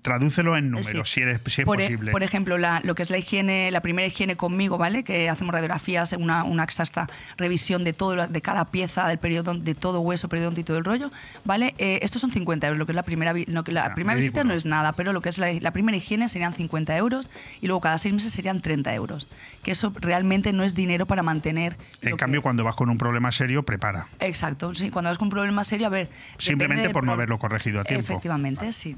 tradúcelo 0.00 0.56
en 0.56 0.70
números, 0.70 1.08
Sí. 1.10 1.14
si, 1.14 1.20
eres- 1.22 1.40
si 1.46 1.62
es 1.62 1.64
por, 1.64 1.80
e- 1.80 1.86
posible. 1.86 2.12
por 2.12 2.22
ejemplo, 2.22 2.56
la- 2.56 2.80
lo 2.84 2.94
que 2.94 3.02
es 3.02 3.10
la 3.10 3.18
higiene, 3.18 3.68
la 3.72 3.80
primera 3.80 4.06
higiene 4.06 4.36
conmigo, 4.36 4.78
¿vale? 4.78 5.02
Que 5.02 5.28
hacemos 5.28 5.52
radiografías, 5.52 6.12
una, 6.12 6.44
una 6.44 6.62
exacta 6.62 7.08
revisión 7.36 7.82
de 7.82 7.94
todo, 7.94 8.28
de 8.28 8.42
cada 8.42 8.66
pieza 8.66 9.08
del 9.08 9.18
periodo, 9.18 9.54
de 9.54 9.74
todo 9.74 9.98
hueso, 10.02 10.28
periodonto 10.28 10.60
y 10.60 10.62
todo 10.62 10.78
el 10.78 10.84
rollo, 10.84 11.10
¿vale? 11.44 11.74
Eh, 11.78 11.98
estos 12.02 12.20
son 12.20 12.30
50 12.30 12.68
euros, 12.68 12.78
lo 12.78 12.86
que 12.86 12.92
es 12.92 12.96
la 12.96 13.02
primera, 13.02 13.34
lo 13.48 13.64
que 13.64 13.72
la 13.72 13.86
Ah, 13.86 13.94
primera 13.96 14.14
visita 14.14 14.44
no 14.44 14.54
es 14.54 14.66
nada, 14.66 14.92
pero 14.92 15.12
lo 15.12 15.20
que 15.20 15.30
es 15.30 15.38
la, 15.38 15.52
la 15.54 15.72
primera 15.72 15.96
higiene 15.96 16.28
serían 16.28 16.54
50 16.54 16.96
euros 16.96 17.28
y 17.60 17.66
luego 17.66 17.80
cada 17.80 17.98
seis 17.98 18.14
meses 18.14 18.32
serían 18.32 18.60
30 18.60 18.94
euros. 18.94 19.26
Que 19.64 19.72
eso 19.72 19.92
realmente 20.00 20.52
no 20.52 20.62
es 20.62 20.76
dinero 20.76 21.06
para 21.08 21.24
mantener. 21.24 21.39
En 21.48 22.10
lo 22.10 22.16
que- 22.16 22.20
cambio, 22.20 22.42
cuando 22.42 22.62
vas 22.64 22.74
con 22.74 22.88
un 22.90 22.98
problema 22.98 23.32
serio, 23.32 23.64
prepara. 23.64 24.06
Exacto, 24.20 24.74
sí, 24.74 24.90
cuando 24.90 25.10
vas 25.10 25.18
con 25.18 25.26
un 25.26 25.30
problema 25.30 25.64
serio, 25.64 25.86
a 25.86 25.90
ver. 25.90 26.08
Simplemente 26.38 26.90
por 26.90 27.04
no 27.04 27.12
haberlo 27.12 27.38
corregido 27.38 27.80
a 27.80 27.84
tiempo. 27.84 28.04
Efectivamente, 28.12 28.72
sí. 28.72 28.96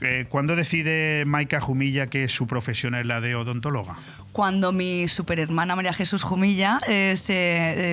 Eh, 0.00 0.26
¿Cuándo 0.28 0.56
decide 0.56 1.24
Maika 1.26 1.60
Jumilla 1.60 2.08
que 2.08 2.26
su 2.28 2.46
profesión 2.46 2.94
es 2.94 3.06
la 3.06 3.20
de 3.20 3.34
odontóloga? 3.34 3.94
Cuando 4.32 4.72
mi 4.72 5.08
superhermana 5.08 5.76
María 5.76 5.92
Jesús 5.92 6.22
Jumilla 6.22 6.78
eh, 6.88 7.14
se, 7.16 7.34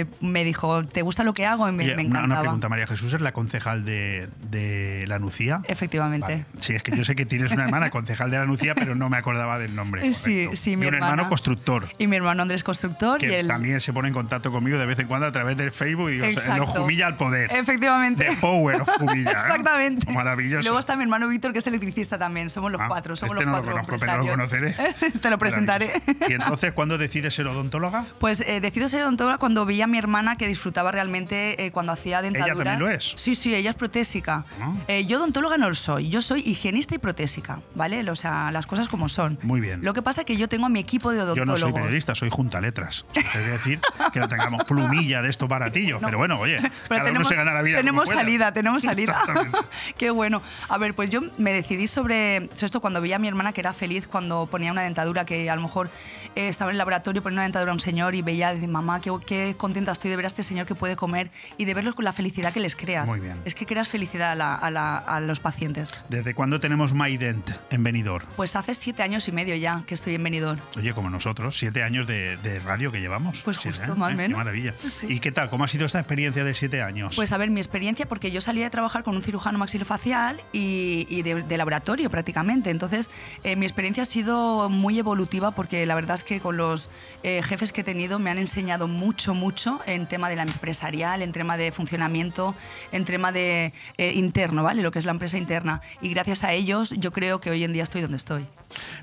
eh, 0.01 0.05
me 0.21 0.45
dijo, 0.45 0.85
¿te 0.85 1.01
gusta 1.01 1.23
lo 1.25 1.33
que 1.33 1.45
hago? 1.45 1.67
Y 1.67 1.73
me, 1.73 1.83
Oye, 1.83 1.95
me 1.95 2.03
una, 2.05 2.19
encantaba. 2.19 2.25
una 2.33 2.39
pregunta, 2.41 2.69
María 2.69 2.87
Jesús 2.87 3.13
es 3.13 3.19
la 3.21 3.33
concejal 3.33 3.83
de, 3.83 4.29
de 4.49 5.05
la 5.07 5.19
Nucía. 5.19 5.61
Efectivamente. 5.67 6.27
Vale. 6.27 6.45
Sí, 6.59 6.73
es 6.75 6.83
que 6.83 6.95
yo 6.95 7.03
sé 7.03 7.15
que 7.15 7.25
tienes 7.25 7.51
una 7.51 7.65
hermana 7.65 7.89
concejal 7.89 8.31
de 8.31 8.37
la 8.37 8.45
Nucía, 8.45 8.73
pero 8.73 8.95
no 8.95 9.09
me 9.09 9.17
acordaba 9.17 9.59
del 9.59 9.75
nombre. 9.75 10.13
Sí, 10.13 10.49
y 10.65 10.75
mi 10.77 10.85
un 10.87 10.93
hermana. 10.93 11.11
hermano 11.13 11.29
constructor. 11.29 11.89
Y 11.97 12.07
mi 12.07 12.15
hermano 12.15 12.41
Andrés 12.41 12.63
Constructor. 12.63 13.21
y 13.23 13.27
que 13.27 13.43
también 13.43 13.81
se 13.81 13.91
pone 13.91 14.07
en 14.07 14.13
contacto 14.13 14.51
conmigo 14.51 14.77
de 14.77 14.85
vez 14.85 14.97
en 14.99 15.07
cuando 15.07 15.27
a 15.27 15.31
través 15.33 15.57
del 15.57 15.71
Facebook 15.73 16.09
y 16.11 16.21
o 16.21 16.39
sea, 16.39 16.57
Jumilla 16.65 17.07
al 17.07 17.17
poder. 17.17 17.51
Efectivamente. 17.53 18.25
The 18.25 18.35
power 18.37 18.81
of 18.81 18.89
Jumilla. 18.97 19.31
¿eh? 19.31 19.33
Exactamente. 19.33 20.09
Maravilloso. 20.11 20.63
Luego 20.63 20.79
está 20.79 20.95
mi 20.95 21.03
hermano 21.03 21.27
Víctor, 21.27 21.51
que 21.51 21.59
es 21.59 21.67
electricista 21.67 22.17
también. 22.17 22.49
Somos 22.49 22.71
los 22.71 22.79
Ah, 22.79 22.85
cuatro. 22.87 23.15
Somos 23.17 23.33
este 23.33 23.43
los 23.45 23.51
no 23.51 23.57
lo 23.57 23.63
cuatro 23.73 23.85
conozco, 23.97 24.05
pero 24.05 24.23
lo 24.23 24.29
conoceré. 24.31 24.75
Te 25.21 25.29
lo 25.29 25.37
presentaré. 25.37 25.91
¿Y 26.29 26.33
entonces 26.33 26.73
cuándo 26.73 26.97
decides 26.97 27.33
ser 27.33 27.47
odontóloga? 27.47 28.05
Pues 28.19 28.41
eh, 28.41 28.59
decido 28.61 28.87
ser 28.87 29.03
odontóloga 29.03 29.37
cuando 29.37 29.65
vi 29.65 29.81
a 29.81 29.87
mi 29.87 29.97
hermana 29.97 30.37
que 30.37 30.47
disfrutaba 30.47 30.91
realmente 30.91 31.65
eh, 31.65 31.71
cuando 31.71 31.91
hacía 31.91 32.21
dentadura. 32.21 32.55
también 32.55 32.79
lo 32.79 32.89
es? 32.89 33.13
Sí, 33.15 33.35
sí, 33.35 33.53
ella 33.55 33.71
es 33.71 33.75
protésica. 33.75 34.45
Ah. 34.59 34.73
Eh, 34.87 35.05
yo 35.05 35.17
odontóloga 35.17 35.57
no 35.57 35.67
lo 35.67 35.75
soy, 35.75 36.09
yo 36.09 36.21
soy 36.21 36.41
higienista 36.41 36.95
y 36.95 36.97
protésica, 36.97 37.59
¿vale? 37.75 38.09
O 38.09 38.15
sea, 38.15 38.51
las 38.51 38.65
cosas 38.65 38.87
como 38.87 39.09
son. 39.09 39.37
Muy 39.43 39.61
bien. 39.61 39.83
Lo 39.83 39.93
que 39.93 40.01
pasa 40.01 40.21
es 40.21 40.25
que 40.25 40.37
yo 40.37 40.49
tengo 40.49 40.65
a 40.65 40.69
mi 40.69 40.79
equipo 40.79 41.11
de 41.11 41.17
Yo 41.17 41.23
odontólogos. 41.23 41.61
no 41.61 41.67
soy 41.67 41.73
periodista, 41.73 42.15
soy 42.15 42.29
junta 42.29 42.61
letras. 42.61 43.05
A 43.15 43.37
decir 43.37 43.79
que 44.11 44.19
no 44.19 44.27
tengamos 44.27 44.63
plumilla 44.63 45.21
de 45.21 45.29
estos 45.29 45.47
baratillos, 45.47 46.01
pero 46.03 46.17
bueno, 46.17 46.39
oye, 46.39 46.59
Pero 46.89 47.03
cada 47.03 47.11
uno 47.11 47.23
se 47.23 47.35
gana 47.35 47.53
la 47.53 47.61
vida. 47.61 47.77
Tenemos 47.77 48.09
como 48.09 48.21
salida, 48.21 48.53
tenemos 48.53 48.83
salida. 48.83 49.13
Exactamente. 49.19 49.57
Qué 49.97 50.09
bueno. 50.09 50.41
A 50.67 50.77
ver, 50.77 50.93
pues 50.93 51.09
yo 51.09 51.21
me 51.37 51.53
decidí 51.53 51.87
sobre 51.87 52.09
sobre 52.09 52.65
esto 52.65 52.81
cuando 52.81 53.01
veía 53.01 53.17
a 53.17 53.19
mi 53.19 53.27
hermana 53.27 53.53
que 53.53 53.61
era 53.61 53.73
feliz 53.73 54.07
cuando 54.07 54.47
ponía 54.47 54.71
una 54.71 54.83
dentadura, 54.83 55.25
que 55.25 55.49
a 55.49 55.55
lo 55.55 55.61
mejor 55.61 55.89
eh, 56.35 56.47
estaba 56.49 56.71
en 56.71 56.75
el 56.75 56.77
laboratorio 56.77 57.21
poniendo 57.21 57.39
una 57.39 57.43
dentadura 57.43 57.71
a 57.71 57.73
un 57.73 57.79
señor 57.79 58.15
y 58.15 58.21
veía, 58.21 58.53
de 58.53 58.67
mamá, 58.67 59.01
qué, 59.01 59.11
qué 59.25 59.55
contenta 59.57 59.91
estoy 59.91 60.09
de 60.09 60.15
ver 60.15 60.25
a 60.25 60.27
este 60.27 60.43
señor 60.43 60.65
que 60.65 60.75
puede 60.75 60.95
comer 60.95 61.31
y 61.57 61.65
de 61.65 61.73
verlos 61.73 61.95
con 61.95 62.05
la 62.05 62.13
felicidad 62.13 62.53
que 62.53 62.59
les 62.59 62.75
creas. 62.75 63.07
Muy 63.07 63.19
bien. 63.19 63.37
Es 63.45 63.55
que 63.55 63.65
creas 63.65 63.87
felicidad 63.89 64.31
a, 64.31 64.35
la- 64.35 64.55
a 64.55 64.69
la- 64.71 64.97
a 64.97 65.19
los 65.19 65.39
pacientes. 65.39 65.93
¿Desde 66.09 66.33
cuándo 66.33 66.59
tenemos 66.59 66.93
MyDent 66.93 67.49
en 67.71 67.83
Benidorm? 67.83 68.25
Pues 68.35 68.55
hace 68.55 68.73
siete 68.73 69.03
años 69.03 69.27
y 69.27 69.31
medio 69.31 69.55
ya 69.55 69.83
que 69.85 69.93
estoy 69.93 70.15
en 70.15 70.23
Benidorm. 70.23 70.59
Oye, 70.77 70.93
como 70.93 71.09
nosotros, 71.09 71.57
siete 71.57 71.83
años 71.83 72.07
de, 72.07 72.37
de 72.37 72.59
radio 72.59 72.91
que 72.91 72.99
llevamos. 73.01 73.41
Pues 73.43 73.57
Siete 73.57 73.77
justo, 73.79 73.95
más 73.95 74.09
o 74.09 74.13
¿eh? 74.13 74.15
menos. 74.15 74.37
Qué 74.37 74.43
maravilla. 74.43 74.73
Sí. 74.77 75.07
¿Y 75.09 75.19
qué 75.19 75.31
tal? 75.31 75.49
¿Cómo 75.49 75.63
ha 75.63 75.67
sido 75.67 75.85
esta 75.85 75.99
experiencia 75.99 76.43
de 76.43 76.53
siete 76.53 76.81
años? 76.81 77.15
Pues 77.15 77.31
a 77.31 77.37
ver, 77.37 77.49
mi 77.49 77.59
experiencia, 77.59 78.07
porque 78.07 78.31
yo 78.31 78.41
salía 78.41 78.63
de 78.65 78.69
trabajar 78.69 79.03
con 79.03 79.15
un 79.15 79.21
cirujano 79.21 79.57
maxilofacial 79.59 80.39
y, 80.51 81.05
y 81.09 81.21
de, 81.21 81.43
de 81.43 81.57
laboratorio 81.57 82.09
prácticamente. 82.09 82.69
Entonces, 82.69 83.09
eh, 83.43 83.55
mi 83.55 83.65
experiencia 83.65 84.03
ha 84.03 84.05
sido 84.05 84.69
muy 84.69 84.99
evolutiva 84.99 85.51
porque 85.51 85.85
la 85.85 85.95
verdad 85.95 86.08
es 86.15 86.23
que 86.23 86.39
con 86.39 86.57
los 86.57 86.89
eh, 87.23 87.41
jefes 87.43 87.71
que 87.71 87.81
he 87.81 87.83
tenido 87.83 88.19
me 88.19 88.29
han 88.29 88.37
enseñado 88.37 88.87
mucho, 88.87 89.33
mucho 89.33 89.79
en 89.85 90.07
tema 90.07 90.29
de 90.29 90.35
la 90.35 90.43
empresarial, 90.43 91.21
en 91.21 91.31
tema 91.31 91.57
de 91.57 91.71
funcionamiento, 91.71 92.55
en 92.91 93.05
tema 93.05 93.31
de 93.31 93.73
eh, 93.97 94.13
interno, 94.13 94.63
¿vale? 94.63 94.81
Lo 94.81 94.91
que 94.91 94.99
es 94.99 95.05
la 95.05 95.11
empresa 95.11 95.37
interna. 95.37 95.81
Y 96.01 96.09
gracias 96.09 96.43
a 96.43 96.53
ellos 96.53 96.91
yo 96.97 97.11
creo 97.11 97.39
que 97.39 97.51
hoy 97.51 97.63
en 97.63 97.73
día 97.73 97.83
estoy 97.83 98.01
donde 98.01 98.17
estoy. 98.17 98.47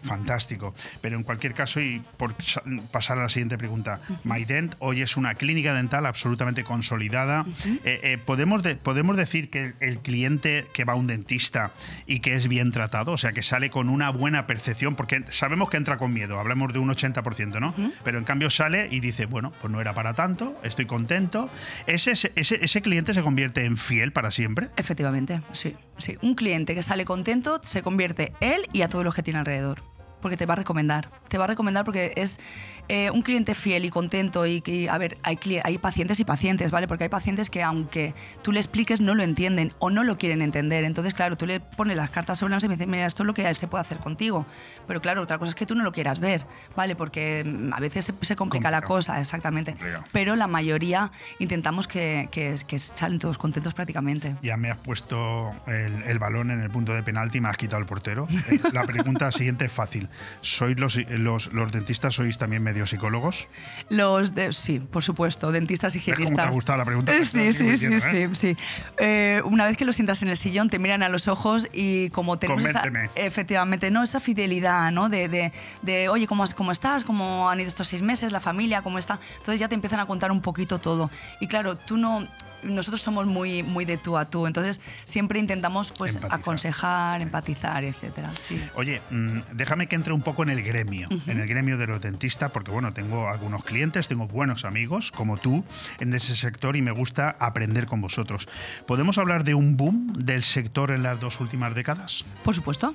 Fantástico. 0.03 0.75
Pero 1.01 1.17
en 1.17 1.23
cualquier 1.23 1.55
caso, 1.55 1.81
y 1.81 2.03
por 2.17 2.35
sa- 2.43 2.63
pasar 2.91 3.19
a 3.19 3.23
la 3.23 3.29
siguiente 3.29 3.59
pregunta, 3.59 4.01
MyDent 4.25 4.75
hoy 4.79 5.03
es 5.03 5.17
una 5.17 5.35
clínica 5.35 5.75
dental 5.75 6.07
absolutamente 6.07 6.65
consolidada. 6.65 7.45
Eh, 7.85 8.01
eh, 8.03 8.19
¿podemos, 8.19 8.63
de- 8.63 8.77
¿Podemos 8.77 9.17
decir 9.17 9.51
que 9.51 9.75
el, 9.81 9.99
cliente 9.99 10.67
que 10.73 10.85
va 10.85 10.93
a 10.93 10.97
un 10.97 11.07
dentista 11.07 11.73
y 12.07 12.21
que 12.21 12.35
es 12.37 12.49
bien 12.49 12.71
tratado, 12.71 13.13
o 13.13 13.17
sea, 13.19 13.33
que 13.33 13.43
sale 13.43 13.71
con 13.71 13.89
una 13.89 14.11
buena 14.11 14.47
percepción, 14.47 14.95
porque 14.95 15.25
sabemos 15.31 15.71
que 15.71 15.77
entra 15.77 15.99
con 15.99 16.13
miedo, 16.13 16.39
hablamos 16.39 16.73
de 16.73 16.79
un 16.79 16.89
80%, 16.91 17.59
¿no? 17.61 17.75
Pero 18.05 18.19
en 18.19 18.25
cambio 18.25 18.51
sale 18.51 18.89
y 18.91 19.01
dice, 19.01 19.27
bueno, 19.27 19.53
pues 19.61 19.73
no 19.73 19.81
era 19.81 19.95
para 19.95 20.15
tanto, 20.15 20.59
estoy 20.63 20.87
contento. 20.87 21.49
¿Ese, 21.87 22.13
ese, 22.13 22.31
ese 22.37 22.83
cliente 22.83 23.15
se 23.15 23.23
convierte 23.23 23.65
en 23.65 23.77
fiel 23.77 24.13
para 24.13 24.31
siempre? 24.31 24.69
Efectivamente, 24.77 25.41
sí, 25.53 25.75
sí. 25.99 26.17
Un 26.23 26.35
cliente 26.35 26.75
que 26.75 26.83
sale 26.83 27.05
contento 27.05 27.61
se 27.63 27.83
convierte 27.83 28.33
él 28.41 28.69
y 28.73 28.83
a 28.83 28.89
todos 28.89 29.05
los 29.05 29.15
que 29.15 29.23
tiene 29.23 29.39
alrededor 29.41 29.56
alrededor. 29.57 29.96
Porque 30.27 30.37
te 30.37 30.45
va 30.47 30.55
a 30.55 30.57
recomendar. 30.57 31.09
Te 31.29 31.39
va 31.39 31.45
a 31.45 31.47
recomendar 31.47 31.85
porque 31.85 32.13
es 32.17 32.41
eh, 32.89 33.13
un 33.13 33.23
cliente 33.23 33.55
fiel 33.55 33.85
y 33.85 33.91
contento. 33.91 34.45
Y, 34.45 34.61
que, 34.61 34.91
a 34.91 34.99
ver, 34.99 35.17
hay, 35.23 35.39
hay 35.63 35.79
pacientes 35.79 36.19
y 36.19 36.25
pacientes, 36.25 36.73
¿vale? 36.73 36.89
Porque 36.89 37.05
hay 37.05 37.09
pacientes 37.11 37.49
que, 37.49 37.63
aunque 37.63 38.13
tú 38.43 38.51
le 38.51 38.59
expliques, 38.59 39.01
no 39.01 39.15
lo 39.15 39.23
entienden 39.23 39.73
o 39.79 39.89
no 39.89 40.03
lo 40.03 40.19
quieren 40.19 40.43
entender. 40.43 40.83
Entonces, 40.83 41.15
claro, 41.15 41.37
tú 41.37 41.47
le 41.47 41.61
pones 41.61 41.97
las 41.97 42.11
cartas 42.11 42.41
sobre 42.41 42.51
la 42.51 42.57
mesa 42.57 42.67
y 42.67 42.71
me 42.71 42.75
dices, 42.75 42.89
mira, 42.89 43.07
esto 43.07 43.23
es 43.23 43.27
lo 43.29 43.35
que 43.35 43.55
se 43.55 43.69
puede 43.69 43.83
hacer 43.83 43.99
contigo. 43.99 44.45
Pero 44.89 45.01
claro, 45.01 45.23
otra 45.23 45.39
cosa 45.39 45.51
es 45.51 45.55
que 45.55 45.65
tú 45.65 45.77
no 45.77 45.85
lo 45.85 45.93
quieras 45.93 46.19
ver, 46.19 46.45
¿vale? 46.75 46.97
Porque 46.97 47.45
mm, 47.47 47.73
a 47.73 47.79
veces 47.79 48.05
se, 48.07 48.15
se 48.23 48.35
complica 48.35 48.73
la 48.73 48.79
Complicado. 48.81 48.97
cosa, 48.99 49.21
exactamente. 49.21 49.73
Complicado. 49.75 50.05
Pero 50.11 50.35
la 50.35 50.49
mayoría 50.49 51.13
intentamos 51.39 51.87
que, 51.87 52.29
que, 52.33 52.57
que 52.67 52.81
salen 52.81 53.21
todos 53.21 53.39
contentos 53.39 53.75
prácticamente. 53.75 54.35
Ya 54.43 54.57
me 54.57 54.73
has 54.73 54.79
puesto 54.79 55.53
el, 55.69 56.03
el 56.03 56.19
balón 56.19 56.51
en 56.51 56.61
el 56.63 56.71
punto 56.71 56.93
de 56.95 57.05
penalti 57.05 57.39
y 57.39 57.41
me 57.41 57.49
has 57.49 57.57
quitado 57.57 57.79
el 57.81 57.87
portero. 57.87 58.27
Eh, 58.51 58.59
La 58.73 58.83
pregunta 58.85 59.31
siguiente 59.31 59.67
es 59.67 59.73
fácil. 59.73 60.09
¿Sois 60.41 60.79
los, 60.79 60.97
los, 61.11 61.53
los 61.53 61.73
dentistas, 61.73 62.15
sois 62.15 62.39
también 62.39 62.63
medio 62.63 62.87
psicólogos? 62.87 63.49
Los 63.89 64.35
de, 64.35 64.53
sí, 64.53 64.81
por 64.81 65.03
supuesto, 65.03 65.53
dentistas 65.53 65.95
y 65.95 65.99
¿Ves 65.99 66.05
cómo 66.05 66.15
higienistas. 66.15 66.45
te 66.47 66.51
ha 66.51 66.55
gustado 66.55 66.79
la 66.79 66.85
pregunta? 66.85 67.13
Eh, 67.15 67.19
Te 67.21 67.25
Sí, 67.25 67.53
sí, 67.53 67.59
sí, 67.59 67.65
diciendo, 67.71 67.99
sí, 68.01 68.17
¿eh? 68.17 68.31
sí. 68.35 68.57
Eh, 68.99 69.43
una 69.45 69.65
vez 69.67 69.77
que 69.77 69.85
los 69.85 69.97
sientas 69.97 70.23
en 70.23 70.29
el 70.29 70.37
sillón, 70.37 70.71
te 70.71 70.79
miran 70.79 71.03
a 71.03 71.09
los 71.09 71.29
ojos 71.29 71.69
y 71.73 72.11
como 72.11 72.39
tenemos 72.39 72.65
esa, 72.65 72.83
Convénceme. 72.83 73.11
efectivamente, 73.27 73.91
no 73.91 74.03
esa 74.03 74.21
fidelidad, 74.21 74.91
¿no? 74.93 75.09
De, 75.09 75.29
de, 75.29 75.53
de, 75.83 76.09
oye, 76.09 76.27
¿cómo, 76.27 76.45
¿cómo 76.55 76.73
estás? 76.73 77.05
¿Cómo 77.05 77.51
han 77.51 77.61
ido 77.61 77.69
estos 77.69 77.89
seis 77.89 78.03
meses? 78.03 78.33
¿La 78.33 78.41
familia? 78.41 78.83
¿Cómo 78.83 78.99
está? 78.99 79.19
Entonces 79.39 79.61
ya 79.61 79.69
te 79.69 79.75
empiezan 79.75 80.01
a 80.01 80.07
contar 80.07 80.31
un 80.33 80.41
poquito 80.41 80.79
todo. 80.79 81.11
Y 81.41 81.47
claro, 81.47 81.77
tú 81.77 81.97
no... 81.97 82.27
Nosotros 82.63 83.03
somos 83.03 83.27
muy, 83.27 83.63
muy 83.63 83.85
de 83.85 83.97
tú 83.97 84.17
a 84.19 84.25
tú, 84.27 84.47
entonces 84.47 84.81
siempre 85.05 85.39
intentamos 85.39 85.93
pues 85.97 86.15
Empatizar. 86.15 86.41
aconsejar, 86.41 87.23
empatizar, 87.23 87.85
etcétera. 87.85 88.31
Sí. 88.37 88.61
Oye, 88.75 89.01
mm, 89.11 89.39
déjame 89.53 89.87
que 89.87 89.95
entre 89.97 90.13
un 90.13 90.23
poco 90.23 90.43
en 90.43 90.51
el 90.51 90.63
gremio, 90.63 91.09
en 91.27 91.41
el 91.41 91.47
gremio 91.47 91.77
de 91.79 91.87
los 91.87 92.01
dentistas, 92.01 92.51
porque 92.51 92.71
bueno, 92.71 92.93
tengo 92.93 93.29
algunos 93.29 93.65
clientes, 93.65 94.09
tengo 94.09 94.27
buenos 94.27 94.65
amigos 94.65 95.13
como 95.13 95.37
tú 95.37 95.65
en 96.01 96.13
ese 96.15 96.35
sector 96.37 96.77
y 96.77 96.83
me 96.83 96.91
gusta 96.91 97.37
aprender 97.39 97.87
con 97.87 98.01
vosotros. 98.01 98.49
¿Podemos 98.87 99.19
hablar 99.19 99.45
de 99.45 99.55
un 99.55 99.77
boom 99.77 100.13
del 100.15 100.43
sector 100.43 100.91
en 100.91 101.03
las 101.03 101.21
dos 101.21 101.41
últimas 101.41 101.75
décadas? 101.75 102.25
Por 102.45 102.55
supuesto. 102.55 102.95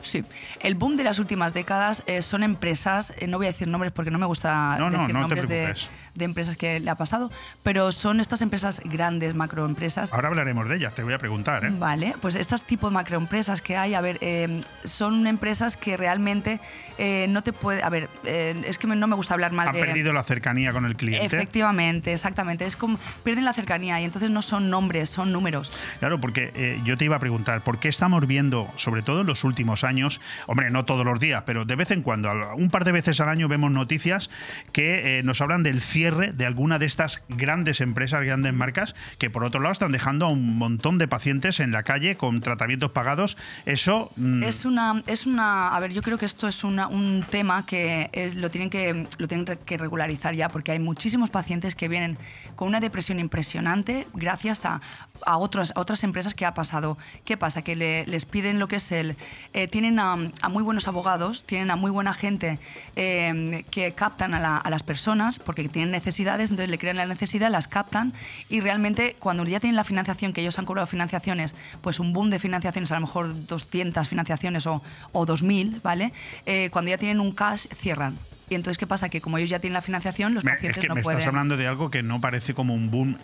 Sí. 0.00 0.24
El 0.60 0.76
boom 0.76 0.94
de 0.94 1.02
las 1.02 1.18
últimas 1.18 1.54
décadas 1.54 2.04
eh, 2.06 2.22
son 2.22 2.44
empresas, 2.44 3.12
eh, 3.18 3.26
no 3.26 3.36
voy 3.36 3.46
a 3.46 3.50
decir 3.50 3.66
nombres 3.66 3.92
porque 3.92 4.12
no 4.12 4.18
me 4.18 4.26
gusta 4.26 4.76
No, 4.78 4.90
no, 4.90 4.98
decir 5.00 5.14
no 5.14 5.20
te 5.28 5.34
nombres 5.34 5.48
de. 5.48 5.74
De 6.18 6.24
empresas 6.24 6.56
que 6.56 6.80
le 6.80 6.90
ha 6.90 6.96
pasado, 6.96 7.30
pero 7.62 7.92
son 7.92 8.20
estas 8.20 8.42
empresas 8.42 8.82
grandes, 8.84 9.34
macroempresas. 9.34 10.12
Ahora 10.12 10.28
hablaremos 10.28 10.68
de 10.68 10.76
ellas, 10.76 10.94
te 10.94 11.02
voy 11.02 11.14
a 11.14 11.18
preguntar. 11.18 11.64
¿eh? 11.64 11.70
Vale, 11.70 12.14
pues 12.20 12.36
estas 12.36 12.64
tipo 12.64 12.88
de 12.88 12.94
macroempresas 12.94 13.62
que 13.62 13.76
hay, 13.76 13.94
a 13.94 14.00
ver, 14.00 14.18
eh, 14.20 14.60
son 14.84 15.26
empresas 15.26 15.76
que 15.76 15.96
realmente 15.96 16.60
eh, 16.98 17.26
no 17.30 17.42
te 17.42 17.52
puede, 17.52 17.82
a 17.82 17.88
ver, 17.88 18.10
es 18.24 18.78
que 18.78 18.86
no 18.88 19.06
me 19.06 19.14
gusta 19.14 19.34
hablar 19.34 19.52
mal 19.52 19.68
Ha 19.68 19.72
de 19.72 19.80
perdido 19.80 20.12
la 20.12 20.24
cercanía 20.24 20.72
con 20.72 20.84
el 20.84 20.96
cliente. 20.96 21.24
Efectivamente, 21.24 22.12
exactamente, 22.12 22.66
es 22.66 22.76
como 22.76 22.98
pierden 23.22 23.44
la 23.44 23.52
cercanía 23.52 24.00
y 24.00 24.04
entonces 24.04 24.30
no 24.30 24.42
son 24.42 24.70
nombres, 24.70 25.08
son 25.08 25.32
números. 25.32 25.72
Claro, 26.00 26.20
porque 26.20 26.80
yo 26.84 26.96
te 26.96 27.04
iba 27.04 27.16
a 27.16 27.20
preguntar, 27.20 27.62
¿por 27.62 27.78
qué 27.78 27.88
estamos 27.88 28.26
viendo, 28.26 28.68
sobre 28.76 29.02
todo 29.02 29.20
en 29.20 29.26
los 29.26 29.44
últimos 29.44 29.84
años, 29.84 30.20
hombre, 30.46 30.70
no 30.70 30.84
todos 30.84 31.06
los 31.06 31.20
días, 31.20 31.44
pero 31.46 31.64
de 31.64 31.76
vez 31.76 31.92
en 31.92 32.02
cuando, 32.02 32.30
un 32.56 32.70
par 32.70 32.84
de 32.84 32.92
veces 32.92 33.20
al 33.20 33.28
año 33.28 33.46
vemos 33.46 33.70
noticias 33.70 34.30
que 34.72 35.22
nos 35.24 35.40
hablan 35.40 35.62
del 35.62 35.80
cierre 35.80 36.07
de 36.16 36.46
alguna 36.46 36.78
de 36.78 36.86
estas 36.86 37.22
grandes 37.28 37.80
empresas, 37.80 38.24
grandes 38.24 38.52
marcas, 38.54 38.94
que 39.18 39.30
por 39.30 39.44
otro 39.44 39.60
lado 39.60 39.72
están 39.72 39.92
dejando 39.92 40.26
a 40.26 40.28
un 40.30 40.58
montón 40.58 40.98
de 40.98 41.06
pacientes 41.08 41.60
en 41.60 41.70
la 41.72 41.82
calle 41.82 42.16
con 42.16 42.40
tratamientos 42.40 42.90
pagados? 42.90 43.36
Eso... 43.66 44.10
mm, 44.16 44.42
Es 44.42 44.64
una, 44.64 45.02
es 45.06 45.26
una, 45.26 45.68
a 45.68 45.80
ver, 45.80 45.92
yo 45.92 46.02
creo 46.02 46.18
que 46.18 46.26
esto 46.26 46.48
es 46.48 46.64
una- 46.64 46.86
un 46.88 47.24
tema 47.30 47.66
que 47.66 48.10
es- 48.12 48.34
lo 48.34 48.50
tienen 48.50 48.70
que 48.70 49.06
lo 49.18 49.28
tienen 49.28 49.44
que 49.44 49.76
regularizar 49.78 50.34
ya, 50.34 50.48
porque 50.48 50.72
hay 50.72 50.78
muchísimos 50.78 51.30
pacientes 51.30 51.74
que 51.74 51.88
vienen 51.88 52.18
con 52.56 52.68
una 52.68 52.80
depresión 52.80 53.20
impresionante 53.20 54.06
gracias 54.14 54.64
a, 54.64 54.80
a 55.26 55.36
otras, 55.36 55.72
a 55.76 55.80
otras 55.80 56.04
empresas 56.04 56.34
que 56.34 56.46
ha 56.46 56.54
pasado. 56.54 56.96
¿Qué 57.24 57.36
pasa? 57.36 57.62
Que 57.62 57.76
le- 57.76 58.06
les 58.06 58.24
piden 58.24 58.58
lo 58.58 58.68
que 58.68 58.76
es 58.76 58.92
el, 58.92 59.16
eh, 59.52 59.68
tienen 59.68 59.98
a, 59.98 60.16
a 60.42 60.48
muy 60.48 60.62
buenos 60.62 60.88
abogados, 60.88 61.44
tienen 61.44 61.70
a 61.70 61.76
muy 61.76 61.90
buena 61.90 62.14
gente 62.14 62.58
eh, 62.96 63.64
que 63.70 63.92
captan 63.92 64.34
a, 64.34 64.40
la- 64.40 64.56
a 64.58 64.70
las 64.70 64.82
personas 64.82 65.38
porque 65.38 65.68
tienen 65.68 65.87
necesidades, 65.90 66.50
entonces 66.50 66.70
le 66.70 66.78
crean 66.78 66.96
la 66.96 67.06
necesidad, 67.06 67.50
las 67.50 67.68
captan 67.68 68.12
y 68.48 68.60
realmente 68.60 69.16
cuando 69.18 69.44
ya 69.44 69.60
tienen 69.60 69.76
la 69.76 69.84
financiación, 69.84 70.32
que 70.32 70.40
ellos 70.40 70.58
han 70.58 70.64
cobrado 70.64 70.86
financiaciones, 70.86 71.54
pues 71.80 72.00
un 72.00 72.12
boom 72.12 72.30
de 72.30 72.38
financiaciones, 72.38 72.90
a 72.92 72.94
lo 72.94 73.02
mejor 73.02 73.46
200 73.46 74.08
financiaciones 74.08 74.66
o, 74.66 74.82
o 75.12 75.26
2.000, 75.26 75.82
¿vale? 75.82 76.12
Eh, 76.46 76.70
cuando 76.70 76.90
ya 76.90 76.98
tienen 76.98 77.20
un 77.20 77.32
cash, 77.32 77.66
cierran. 77.74 78.16
Y 78.50 78.54
entonces, 78.54 78.78
¿qué 78.78 78.86
pasa? 78.86 79.08
Que 79.08 79.20
como 79.20 79.36
ellos 79.38 79.50
ya 79.50 79.58
tienen 79.58 79.74
la 79.74 79.82
financiación, 79.82 80.34
los 80.34 80.44
es 80.44 80.50
pacientes 80.50 80.80
que 80.80 80.88
no 80.88 80.94
me 80.94 81.02
pueden... 81.02 81.18
estás 81.18 81.28
hablando 81.28 81.56
de 81.56 81.66
algo 81.66 81.90
que 81.90 82.02
no 82.02 82.20
parece 82.20 82.54
como 82.54 82.74
un 82.74 82.90
boom, 82.90 83.18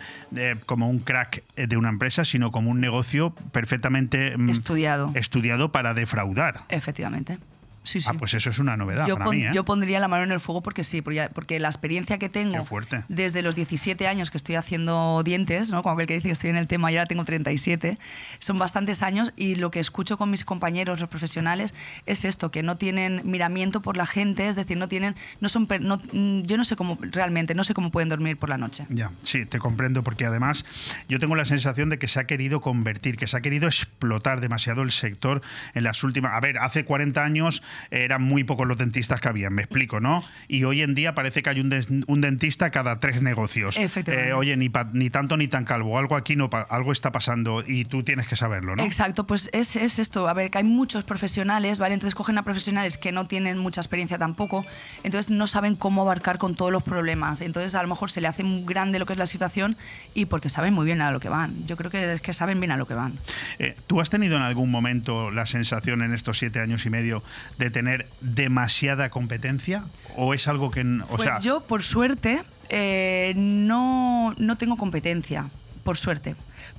como 0.65 0.87
un 0.87 0.99
crack 0.99 1.43
de 1.55 1.77
una 1.77 1.89
empresa, 1.89 2.25
sino 2.25 2.51
como 2.51 2.69
un 2.69 2.79
negocio 2.79 3.31
perfectamente 3.51 4.37
mm, 4.37 4.49
Estudiado. 4.49 5.11
estudiado 5.15 5.71
para 5.71 5.93
defraudar. 5.93 6.61
Efectivamente. 6.69 7.39
Sí, 7.85 8.01
sí. 8.01 8.07
Ah, 8.11 8.15
pues 8.17 8.33
eso 8.33 8.49
es 8.49 8.59
una 8.59 8.75
novedad 8.75 9.07
yo, 9.07 9.15
para 9.15 9.25
pon- 9.25 9.37
mí, 9.37 9.43
¿eh? 9.45 9.51
yo 9.53 9.63
pondría 9.65 9.99
la 9.99 10.07
mano 10.07 10.23
en 10.25 10.31
el 10.31 10.39
fuego 10.41 10.61
porque 10.61 10.83
sí, 10.83 11.01
porque, 11.01 11.29
porque 11.33 11.59
la 11.59 11.69
experiencia 11.69 12.17
que 12.17 12.27
tengo 12.29 12.63
fuerte. 12.65 13.03
desde 13.07 13.41
los 13.41 13.55
17 13.55 14.07
años 14.07 14.29
que 14.31 14.37
estoy 14.37 14.55
haciendo 14.55 15.21
dientes, 15.23 15.71
¿no? 15.71 15.81
como 15.83 15.95
aquel 15.95 16.07
que 16.07 16.15
dice 16.15 16.27
que 16.27 16.31
estoy 16.33 16.49
en 16.49 16.57
el 16.57 16.67
tema 16.67 16.91
y 16.91 16.97
ahora 16.97 17.07
tengo 17.07 17.23
37, 17.25 17.97
son 18.39 18.57
bastantes 18.57 19.01
años 19.03 19.33
y 19.37 19.55
lo 19.55 19.71
que 19.71 19.79
escucho 19.79 20.17
con 20.17 20.29
mis 20.31 20.43
compañeros, 20.45 20.99
los 20.99 21.09
profesionales, 21.09 21.73
es 22.05 22.25
esto, 22.25 22.51
que 22.51 22.63
no 22.63 22.77
tienen 22.77 23.21
miramiento 23.23 23.81
por 23.81 23.97
la 23.97 24.05
gente, 24.05 24.47
es 24.47 24.55
decir, 24.55 24.77
no 24.77 24.87
tienen, 24.87 25.15
no 25.39 25.49
son, 25.49 25.67
no- 25.81 26.01
mm, 26.11 26.41
yo 26.43 26.57
no 26.57 26.63
sé 26.63 26.75
cómo, 26.75 26.97
realmente, 27.01 27.55
no 27.55 27.63
sé 27.63 27.73
cómo 27.73 27.91
pueden 27.91 28.09
dormir 28.09 28.37
por 28.37 28.49
la 28.49 28.57
noche. 28.57 28.85
Ya, 28.89 29.11
sí, 29.23 29.45
te 29.45 29.59
comprendo, 29.59 30.03
porque 30.03 30.25
además 30.25 30.65
yo 31.07 31.19
tengo 31.19 31.35
la 31.35 31.45
sensación 31.45 31.89
de 31.89 31.99
que 31.99 32.07
se 32.07 32.19
ha 32.19 32.25
querido 32.27 32.61
convertir, 32.61 33.17
que 33.17 33.27
se 33.27 33.37
ha 33.37 33.41
querido 33.41 33.67
explotar 33.67 34.41
demasiado 34.41 34.81
el 34.81 34.91
sector 34.91 35.41
en 35.73 35.83
las 35.83 36.03
últimas. 36.03 36.33
A 36.33 36.39
ver, 36.39 36.57
hace 36.57 36.85
40 36.85 37.23
años 37.23 37.61
eran 37.91 38.23
muy 38.23 38.43
pocos 38.43 38.67
los 38.67 38.77
dentistas 38.77 39.21
que 39.21 39.27
habían, 39.27 39.53
me 39.53 39.61
explico, 39.63 39.99
¿no? 39.99 40.21
Y 40.47 40.63
hoy 40.63 40.81
en 40.81 40.95
día 40.95 41.15
parece 41.15 41.41
que 41.41 41.49
hay 41.49 41.59
un, 41.59 41.69
des- 41.69 41.87
un 42.07 42.21
dentista 42.21 42.69
cada 42.69 42.99
tres 42.99 43.21
negocios. 43.21 43.77
Efectivamente. 43.77 44.29
Eh, 44.29 44.33
oye, 44.33 44.57
ni, 44.57 44.69
pa- 44.69 44.89
ni 44.93 45.09
tanto 45.09 45.37
ni 45.37 45.47
tan 45.47 45.65
calvo, 45.65 45.97
algo 45.97 46.15
aquí 46.15 46.35
no, 46.35 46.49
algo 46.69 46.91
está 46.91 47.11
pasando 47.11 47.63
y 47.65 47.85
tú 47.85 48.03
tienes 48.03 48.27
que 48.27 48.35
saberlo, 48.35 48.75
¿no? 48.75 48.83
Exacto, 48.83 49.25
pues 49.27 49.49
es, 49.53 49.75
es 49.75 49.99
esto. 49.99 50.27
A 50.27 50.33
ver, 50.33 50.51
que 50.51 50.57
hay 50.59 50.63
muchos 50.63 51.03
profesionales, 51.03 51.79
¿vale? 51.79 51.93
Entonces 51.93 52.15
cogen 52.15 52.37
a 52.37 52.43
profesionales 52.43 52.97
que 52.97 53.11
no 53.11 53.25
tienen 53.27 53.57
mucha 53.57 53.81
experiencia 53.81 54.17
tampoco, 54.17 54.65
entonces 55.03 55.31
no 55.31 55.47
saben 55.47 55.75
cómo 55.75 56.01
abarcar 56.01 56.37
con 56.37 56.55
todos 56.55 56.71
los 56.71 56.83
problemas. 56.83 57.41
Entonces 57.41 57.75
a 57.75 57.81
lo 57.81 57.87
mejor 57.89 58.11
se 58.11 58.21
le 58.21 58.27
hace 58.27 58.43
muy 58.43 58.63
grande 58.65 58.99
lo 58.99 59.05
que 59.05 59.13
es 59.13 59.19
la 59.19 59.25
situación 59.27 59.75
y 60.13 60.25
porque 60.25 60.49
saben 60.49 60.73
muy 60.73 60.85
bien 60.85 61.01
a 61.01 61.11
lo 61.11 61.19
que 61.19 61.29
van. 61.29 61.53
Yo 61.67 61.77
creo 61.77 61.91
que 61.91 62.13
es 62.13 62.21
que 62.21 62.33
saben 62.33 62.59
bien 62.59 62.71
a 62.71 62.77
lo 62.77 62.85
que 62.87 62.93
van. 62.93 63.13
Eh, 63.59 63.75
¿Tú 63.87 64.01
has 64.01 64.09
tenido 64.09 64.35
en 64.37 64.41
algún 64.43 64.71
momento 64.71 65.31
la 65.31 65.45
sensación 65.45 66.01
en 66.01 66.13
estos 66.13 66.37
siete 66.37 66.59
años 66.59 66.85
y 66.85 66.89
medio 66.89 67.23
de 67.57 67.64
tener 67.69 68.07
demasiada 68.21 69.09
competencia? 69.09 69.83
¿O 70.15 70.33
es 70.33 70.47
algo 70.47 70.71
que... 70.71 70.81
O 70.81 71.17
pues 71.17 71.23
sea, 71.23 71.39
yo, 71.39 71.61
por 71.61 71.83
suerte, 71.83 72.41
eh, 72.69 73.33
no, 73.35 74.33
no 74.37 74.55
tengo 74.55 74.77
competencia, 74.77 75.49
por 75.83 75.97
suerte. 75.97 76.35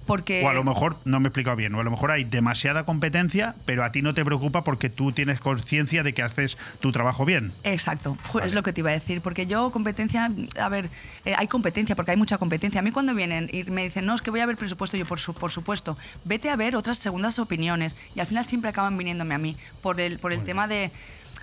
Porque 0.06 0.44
O 0.44 0.48
a 0.48 0.54
lo 0.54 0.64
mejor, 0.64 0.96
no 1.04 1.20
me 1.20 1.26
he 1.26 1.28
explicado 1.28 1.56
bien, 1.56 1.74
o 1.74 1.80
a 1.80 1.84
lo 1.84 1.90
mejor 1.90 2.10
hay 2.10 2.24
demasiada 2.24 2.84
competencia, 2.84 3.54
pero 3.64 3.84
a 3.84 3.92
ti 3.92 4.02
no 4.02 4.14
te 4.14 4.24
preocupa 4.24 4.62
porque 4.62 4.88
tú 4.88 5.12
tienes 5.12 5.40
conciencia 5.40 6.02
de 6.02 6.12
que 6.12 6.22
haces 6.22 6.56
tu 6.80 6.92
trabajo 6.92 7.24
bien. 7.24 7.52
Exacto, 7.64 8.16
es 8.42 8.54
lo 8.54 8.62
que 8.62 8.72
te 8.72 8.80
iba 8.80 8.90
a 8.90 8.94
decir, 8.94 9.20
porque 9.20 9.46
yo 9.46 9.70
competencia, 9.70 10.30
a 10.60 10.68
ver, 10.68 10.88
eh, 11.24 11.34
hay 11.36 11.48
competencia, 11.48 11.96
porque 11.96 12.12
hay 12.12 12.16
mucha 12.16 12.38
competencia. 12.38 12.80
A 12.80 12.82
mí 12.82 12.92
cuando 12.92 13.14
vienen 13.14 13.48
y 13.52 13.64
me 13.64 13.84
dicen, 13.84 14.06
no, 14.06 14.14
es 14.14 14.22
que 14.22 14.30
voy 14.30 14.40
a 14.40 14.46
ver 14.46 14.56
presupuesto, 14.56 14.96
yo 14.96 15.06
por, 15.06 15.18
su, 15.18 15.34
por 15.34 15.50
supuesto, 15.50 15.98
vete 16.24 16.50
a 16.50 16.56
ver 16.56 16.76
otras 16.76 16.98
segundas 16.98 17.38
opiniones 17.38 17.96
y 18.14 18.20
al 18.20 18.26
final 18.26 18.44
siempre 18.44 18.70
acaban 18.70 18.96
viniéndome 18.96 19.34
a 19.34 19.38
mí 19.38 19.56
por 19.82 20.00
el, 20.00 20.18
por 20.18 20.32
el 20.32 20.42
tema 20.44 20.68
de... 20.68 20.90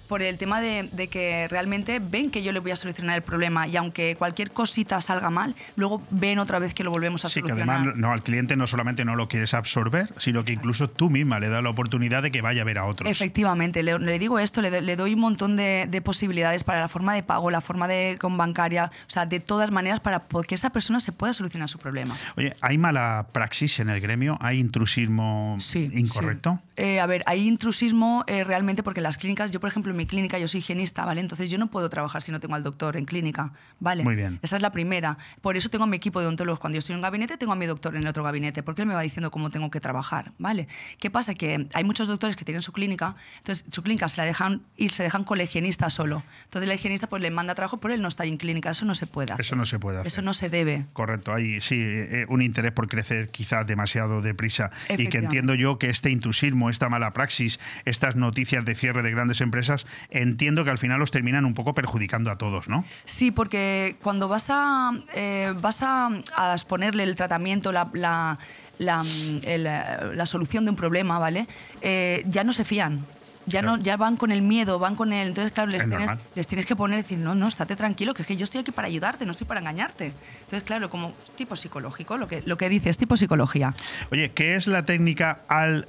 por 0.08 0.22
el 0.22 0.38
tema 0.38 0.62
de, 0.62 0.90
de 0.92 1.08
que 1.08 1.48
realmente 1.50 2.00
ven 2.00 2.30
que 2.32 2.44
yo 2.44 2.52
le 2.52 2.60
voy 2.60 2.72
a 2.72 2.76
solucionar 2.76 3.16
el 3.16 3.22
problema 3.24 3.68
y 3.68 3.78
aunque 3.78 4.16
cualquier 4.16 4.52
cosita 4.52 5.00
salga 5.02 5.30
mal, 5.30 5.56
luego 5.76 6.02
ven 6.12 6.40
otra 6.40 6.60
vez 6.60 6.74
que 6.74 6.84
lo 6.84 6.92
volvemos 6.92 7.26
a 7.26 7.30
Sí, 7.30 7.42
que 7.42 7.50
solucionar. 7.50 7.78
además 7.78 7.96
no, 7.98 8.12
al 8.12 8.22
cliente 8.24 8.56
no 8.56 8.68
solamente 8.68 9.06
no 9.06 9.16
lo 9.16 9.28
quieres 9.28 9.54
absorber, 9.54 10.10
sino 10.18 10.44
que 10.46 10.54
incluso 10.54 10.90
tú 10.90 11.10
misma 11.10 11.40
le 11.40 11.50
das 11.50 11.64
la 11.64 11.70
oportunidad 11.70 12.22
de 12.24 12.32
que 12.32 12.42
vaya 12.42 12.62
a 12.62 12.66
ver 12.66 12.78
a 12.78 12.86
otros. 12.86 13.10
Efectivamente, 13.10 13.82
le, 13.84 13.98
le 14.00 14.20
digo 14.20 14.40
esto, 14.40 14.62
le, 14.62 14.82
le 14.82 14.96
doy 14.96 15.14
un 15.14 15.20
montón 15.22 15.56
de, 15.56 15.88
de 15.90 16.02
posibilidades 16.02 16.64
para 16.64 16.82
la 16.82 16.88
forma 16.90 17.14
de 17.16 17.24
pago, 17.24 17.50
la 17.52 17.62
forma 17.62 17.88
de 17.88 18.18
con 18.20 18.38
bancaria, 18.38 18.92
o 19.08 19.10
sea, 19.10 19.26
de 19.26 19.40
todas 19.40 19.72
maneras 19.72 20.00
para 20.00 20.22
que 20.48 20.56
esa 20.56 20.70
persona 20.72 21.00
se 21.00 21.12
pueda 21.12 21.34
solucionar 21.34 21.70
su 21.70 21.80
problema. 21.80 22.16
Oye, 22.38 22.56
¿hay 22.62 22.78
mala 22.78 23.28
praxis 23.32 23.80
en 23.80 23.90
el 23.90 24.02
gremio? 24.02 24.38
¿Hay 24.42 24.60
intrusismo 24.60 25.58
Sí, 25.60 25.90
incorrecto? 25.94 26.54
sí. 26.56 26.70
Eh, 26.76 27.00
a 27.00 27.06
ver, 27.06 27.24
hay 27.28 27.48
intrusismo 27.48 28.24
eh, 28.28 28.44
realmente 28.44 28.82
porque 28.84 29.00
las 29.00 29.18
clínicas, 29.18 29.52
yo 29.52 29.60
por 29.60 29.70
ejemplo 29.70 29.93
en 29.94 29.98
mi 29.98 30.06
clínica 30.06 30.38
yo 30.38 30.48
soy 30.48 30.60
higienista, 30.60 31.06
¿vale? 31.06 31.22
Entonces 31.22 31.50
yo 31.50 31.58
no 31.58 31.68
puedo 31.68 31.90
trabajar 31.90 32.22
si 32.22 32.32
no 32.32 32.40
tengo 32.40 32.56
al 32.56 32.64
doctor 32.64 32.98
en 32.98 33.06
clínica, 33.06 33.54
¿vale? 33.80 34.04
Muy 34.04 34.16
bien. 34.16 34.40
Esa 34.42 34.58
es 34.58 34.62
la 34.62 34.72
primera. 34.72 35.18
Por 35.42 35.58
eso 35.58 35.70
tengo 35.70 35.86
a 35.86 35.88
mi 35.88 35.98
equipo 35.98 36.20
de 36.20 36.26
odontólogos. 36.26 36.60
Cuando 36.60 36.76
yo 36.76 36.80
estoy 36.80 36.94
en 36.94 36.98
un 36.98 37.04
gabinete 37.04 37.38
tengo 37.38 37.54
a 37.54 37.56
mi 37.56 37.66
doctor 37.66 37.96
en 37.96 38.04
el 38.04 38.08
otro 38.08 38.24
gabinete 38.24 38.64
porque 38.64 38.82
él 38.82 38.88
me 38.88 38.94
va 38.94 39.02
diciendo 39.02 39.32
cómo 39.32 39.50
tengo 39.50 39.72
que 39.72 39.80
trabajar, 39.80 40.34
¿vale? 40.38 40.68
¿Qué 41.00 41.10
pasa? 41.10 41.36
Que 41.36 41.68
hay 41.74 41.84
muchos 41.84 42.08
doctores 42.08 42.36
que 42.36 42.46
tienen 42.46 42.62
su 42.62 42.72
clínica, 42.74 43.16
entonces 43.38 43.66
su 43.70 43.84
clínica 43.84 44.10
se 44.10 44.22
la 44.22 44.26
dejan 44.26 44.62
ir, 44.78 44.92
se 44.92 45.04
dejan 45.04 45.24
con 45.24 45.40
el 45.40 45.46
higienista 45.46 45.90
solo. 45.90 46.24
Entonces 46.46 46.70
el 46.70 46.76
higienista 46.76 47.08
pues 47.08 47.22
le 47.22 47.32
manda 47.32 47.56
trabajo, 47.56 47.80
pero 47.80 47.94
él 47.94 48.02
no 48.02 48.08
está 48.08 48.24
ahí 48.24 48.30
en 48.30 48.38
clínica, 48.38 48.72
eso 48.72 48.86
no 48.86 48.96
se 48.96 49.08
puede. 49.08 49.34
hacer. 49.34 49.42
Eso 49.42 49.56
no 49.56 49.66
se 49.66 49.80
puede 49.80 50.00
hacer. 50.00 50.08
Eso 50.08 50.22
no 50.22 50.34
se 50.34 50.50
debe. 50.50 50.86
Correcto, 50.94 51.34
hay 51.34 51.60
sí 51.60 51.76
eh, 51.80 52.26
un 52.30 52.42
interés 52.42 52.72
por 52.72 52.88
crecer 52.88 53.30
quizás 53.30 53.66
demasiado 53.66 54.22
deprisa 54.22 54.72
y 54.98 55.08
que 55.08 55.20
entiendo 55.20 55.56
yo 55.56 55.78
que 55.78 55.90
este 55.90 56.10
intrusismo, 56.10 56.70
esta 56.70 56.90
mala 56.90 57.14
praxis, 57.14 57.60
estas 57.86 58.16
noticias 58.16 58.66
de 58.66 58.76
cierre 58.76 59.04
de 59.04 59.12
grandes 59.12 59.42
empresas, 59.42 59.83
entiendo 60.10 60.64
que 60.64 60.72
al 60.72 60.78
final 60.78 61.00
los 61.00 61.12
terminan 61.12 61.46
un 61.46 61.54
poco 61.54 61.74
perjudicando 61.74 62.32
a 62.32 62.38
todos, 62.38 62.68
¿no? 62.68 62.86
Sí, 63.06 63.32
porque 63.32 63.98
cuando 64.02 64.28
vas 64.28 64.48
a, 64.50 64.92
eh, 65.16 65.54
vas 65.62 65.84
a, 65.84 66.10
a 66.36 66.54
exponerle 66.54 67.04
el 67.04 67.16
tratamiento, 67.16 67.72
la, 67.72 67.90
la, 67.94 68.40
la, 68.80 69.04
el, 69.44 69.68
eh, 69.68 69.84
la 70.14 70.26
solución 70.26 70.66
de 70.66 70.72
un 70.72 70.78
problema, 70.78 71.20
¿vale? 71.20 71.48
Eh, 71.82 72.24
ya 72.28 72.44
no 72.44 72.54
se 72.54 72.66
fían. 72.66 73.06
Ya, 73.46 73.62
no, 73.62 73.78
ya 73.78 73.98
van 73.98 74.16
con 74.16 74.32
el 74.32 74.42
miedo, 74.42 74.80
van 74.80 74.96
con 74.96 75.12
el... 75.12 75.28
Entonces, 75.28 75.52
claro, 75.52 75.70
les, 75.70 75.82
Es 75.84 75.90
tienes, 75.90 76.12
les 76.34 76.48
tienes 76.48 76.66
que 76.66 76.78
poner 76.78 77.00
y 77.00 77.02
decir, 77.02 77.18
no, 77.18 77.36
no, 77.36 77.50
estate 77.50 77.76
tranquilo, 77.76 78.14
que 78.14 78.22
es 78.22 78.28
que 78.30 78.38
yo 78.38 78.46
estoy 78.46 78.62
aquí 78.62 78.72
para 78.72 78.88
ayudarte, 78.88 79.26
no 79.26 79.32
estoy 79.32 79.46
para 79.46 79.60
engañarte. 79.60 80.14
Entonces, 80.44 80.64
claro, 80.64 80.90
como 80.90 81.12
tipo 81.36 81.58
psicológico, 81.58 82.18
lo 82.18 82.30
que, 82.30 82.42
lo 82.46 82.56
que 82.56 82.70
dices, 82.70 82.98
tipo 82.98 83.18
psicología. 83.18 83.74
Oye, 84.14 84.32
¿qué 84.32 84.56
es 84.56 84.68
la 84.68 84.86
técnica 84.86 85.42
all 85.50 85.86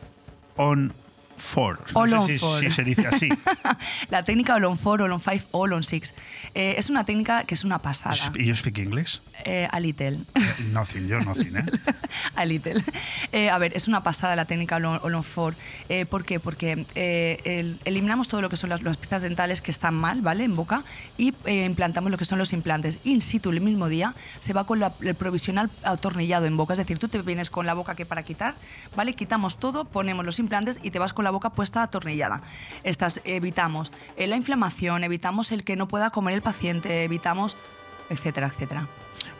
on 0.57 0.93
four? 1.37 1.85
No 1.93 2.01
All 2.01 2.11
sé 2.11 2.17
on 2.17 2.27
si, 2.27 2.39
four. 2.39 2.61
si 2.61 2.71
se 2.71 2.85
dice 2.85 3.07
así. 3.07 3.29
la 4.11 4.23
técnica 4.25 4.55
All 4.55 4.65
on 4.65 4.79
4, 4.79 5.05
All 5.05 5.13
on 5.13 5.21
5, 5.21 5.47
All 5.53 5.73
on 5.73 5.83
6. 5.85 6.15
Eh, 6.55 6.75
es 6.79 6.91
una 6.91 7.05
técnica 7.05 7.45
que 7.45 7.55
es 7.55 7.65
una 7.65 7.79
pasada. 7.81 8.15
¿Y 8.37 8.47
yo 8.47 8.55
speak 8.57 8.79
English? 8.79 9.21
Eh, 9.45 9.69
a 9.71 9.81
little. 9.81 10.21
Nothing, 10.73 11.09
yo 11.09 11.21
nothing, 11.21 11.57
¿eh? 11.57 11.65
a 12.37 12.45
little. 12.45 12.83
Eh, 13.33 13.51
a 13.51 13.59
ver, 13.59 13.77
es 13.77 13.89
una 13.89 14.03
pasada 14.03 14.37
la 14.37 14.45
técnica 14.45 14.77
All 14.77 14.85
on- 14.85 15.01
All 15.03 15.15
on 15.15 15.23
4. 15.25 15.57
Eh, 15.89 16.07
¿Por 16.07 16.25
qué? 16.25 16.41
Porque 16.41 16.87
eh, 16.95 17.41
el- 17.45 17.79
eliminamos 17.85 18.29
todo 18.29 18.41
lo 18.41 18.49
que 18.49 18.57
son 18.57 18.71
las, 18.71 18.83
las 18.83 18.97
piezas 18.97 19.23
dentales 19.23 19.61
que 19.61 19.71
están 19.71 19.95
mal, 19.95 20.21
¿vale? 20.23 20.45
En 20.45 20.55
boca 20.55 20.83
y 21.19 21.35
eh, 21.45 21.65
implantamos 21.65 22.11
lo 22.11 22.19
que 22.19 22.25
son 22.25 22.39
los 22.39 22.53
implantes. 22.53 22.99
In 23.05 23.21
situ, 23.23 23.51
el 23.51 23.61
mismo 23.61 23.89
día, 23.89 24.15
se 24.41 24.53
va 24.53 24.65
con 24.65 24.79
la- 24.81 24.93
el 25.01 25.15
provisional 25.15 25.71
atornillado 25.83 26.47
en 26.47 26.57
boca. 26.57 26.75
Es 26.75 26.79
decir, 26.79 26.99
tú 26.99 27.09
te 27.09 27.21
vienes 27.23 27.51
con 27.51 27.67
la 27.67 27.75
boca 27.75 27.95
que 27.95 28.07
para 28.07 28.23
quitar, 28.23 28.55
¿vale? 28.97 29.13
Quitamos 29.15 29.59
todo, 29.59 29.85
ponemos 29.85 30.25
los 30.25 30.39
implantes 30.39 30.79
y 30.83 30.91
te 30.91 30.99
vas 30.99 31.13
con 31.13 31.24
la 31.25 31.31
boca 31.31 31.51
puesta 31.51 31.83
atornillada. 31.83 32.43
Estas 32.85 33.21
evitamos 33.25 33.93
eh, 34.17 34.27
la 34.27 34.37
inflamación, 34.37 35.05
evitamos 35.05 35.53
el 35.53 35.65
que 35.65 35.77
no 35.77 35.89
pueda 35.89 36.11
comer 36.11 36.35
el 36.35 36.43
paciente, 36.43 37.05
evitamos 37.05 37.57
etcétera, 38.11 38.49
etcétera. 38.49 38.89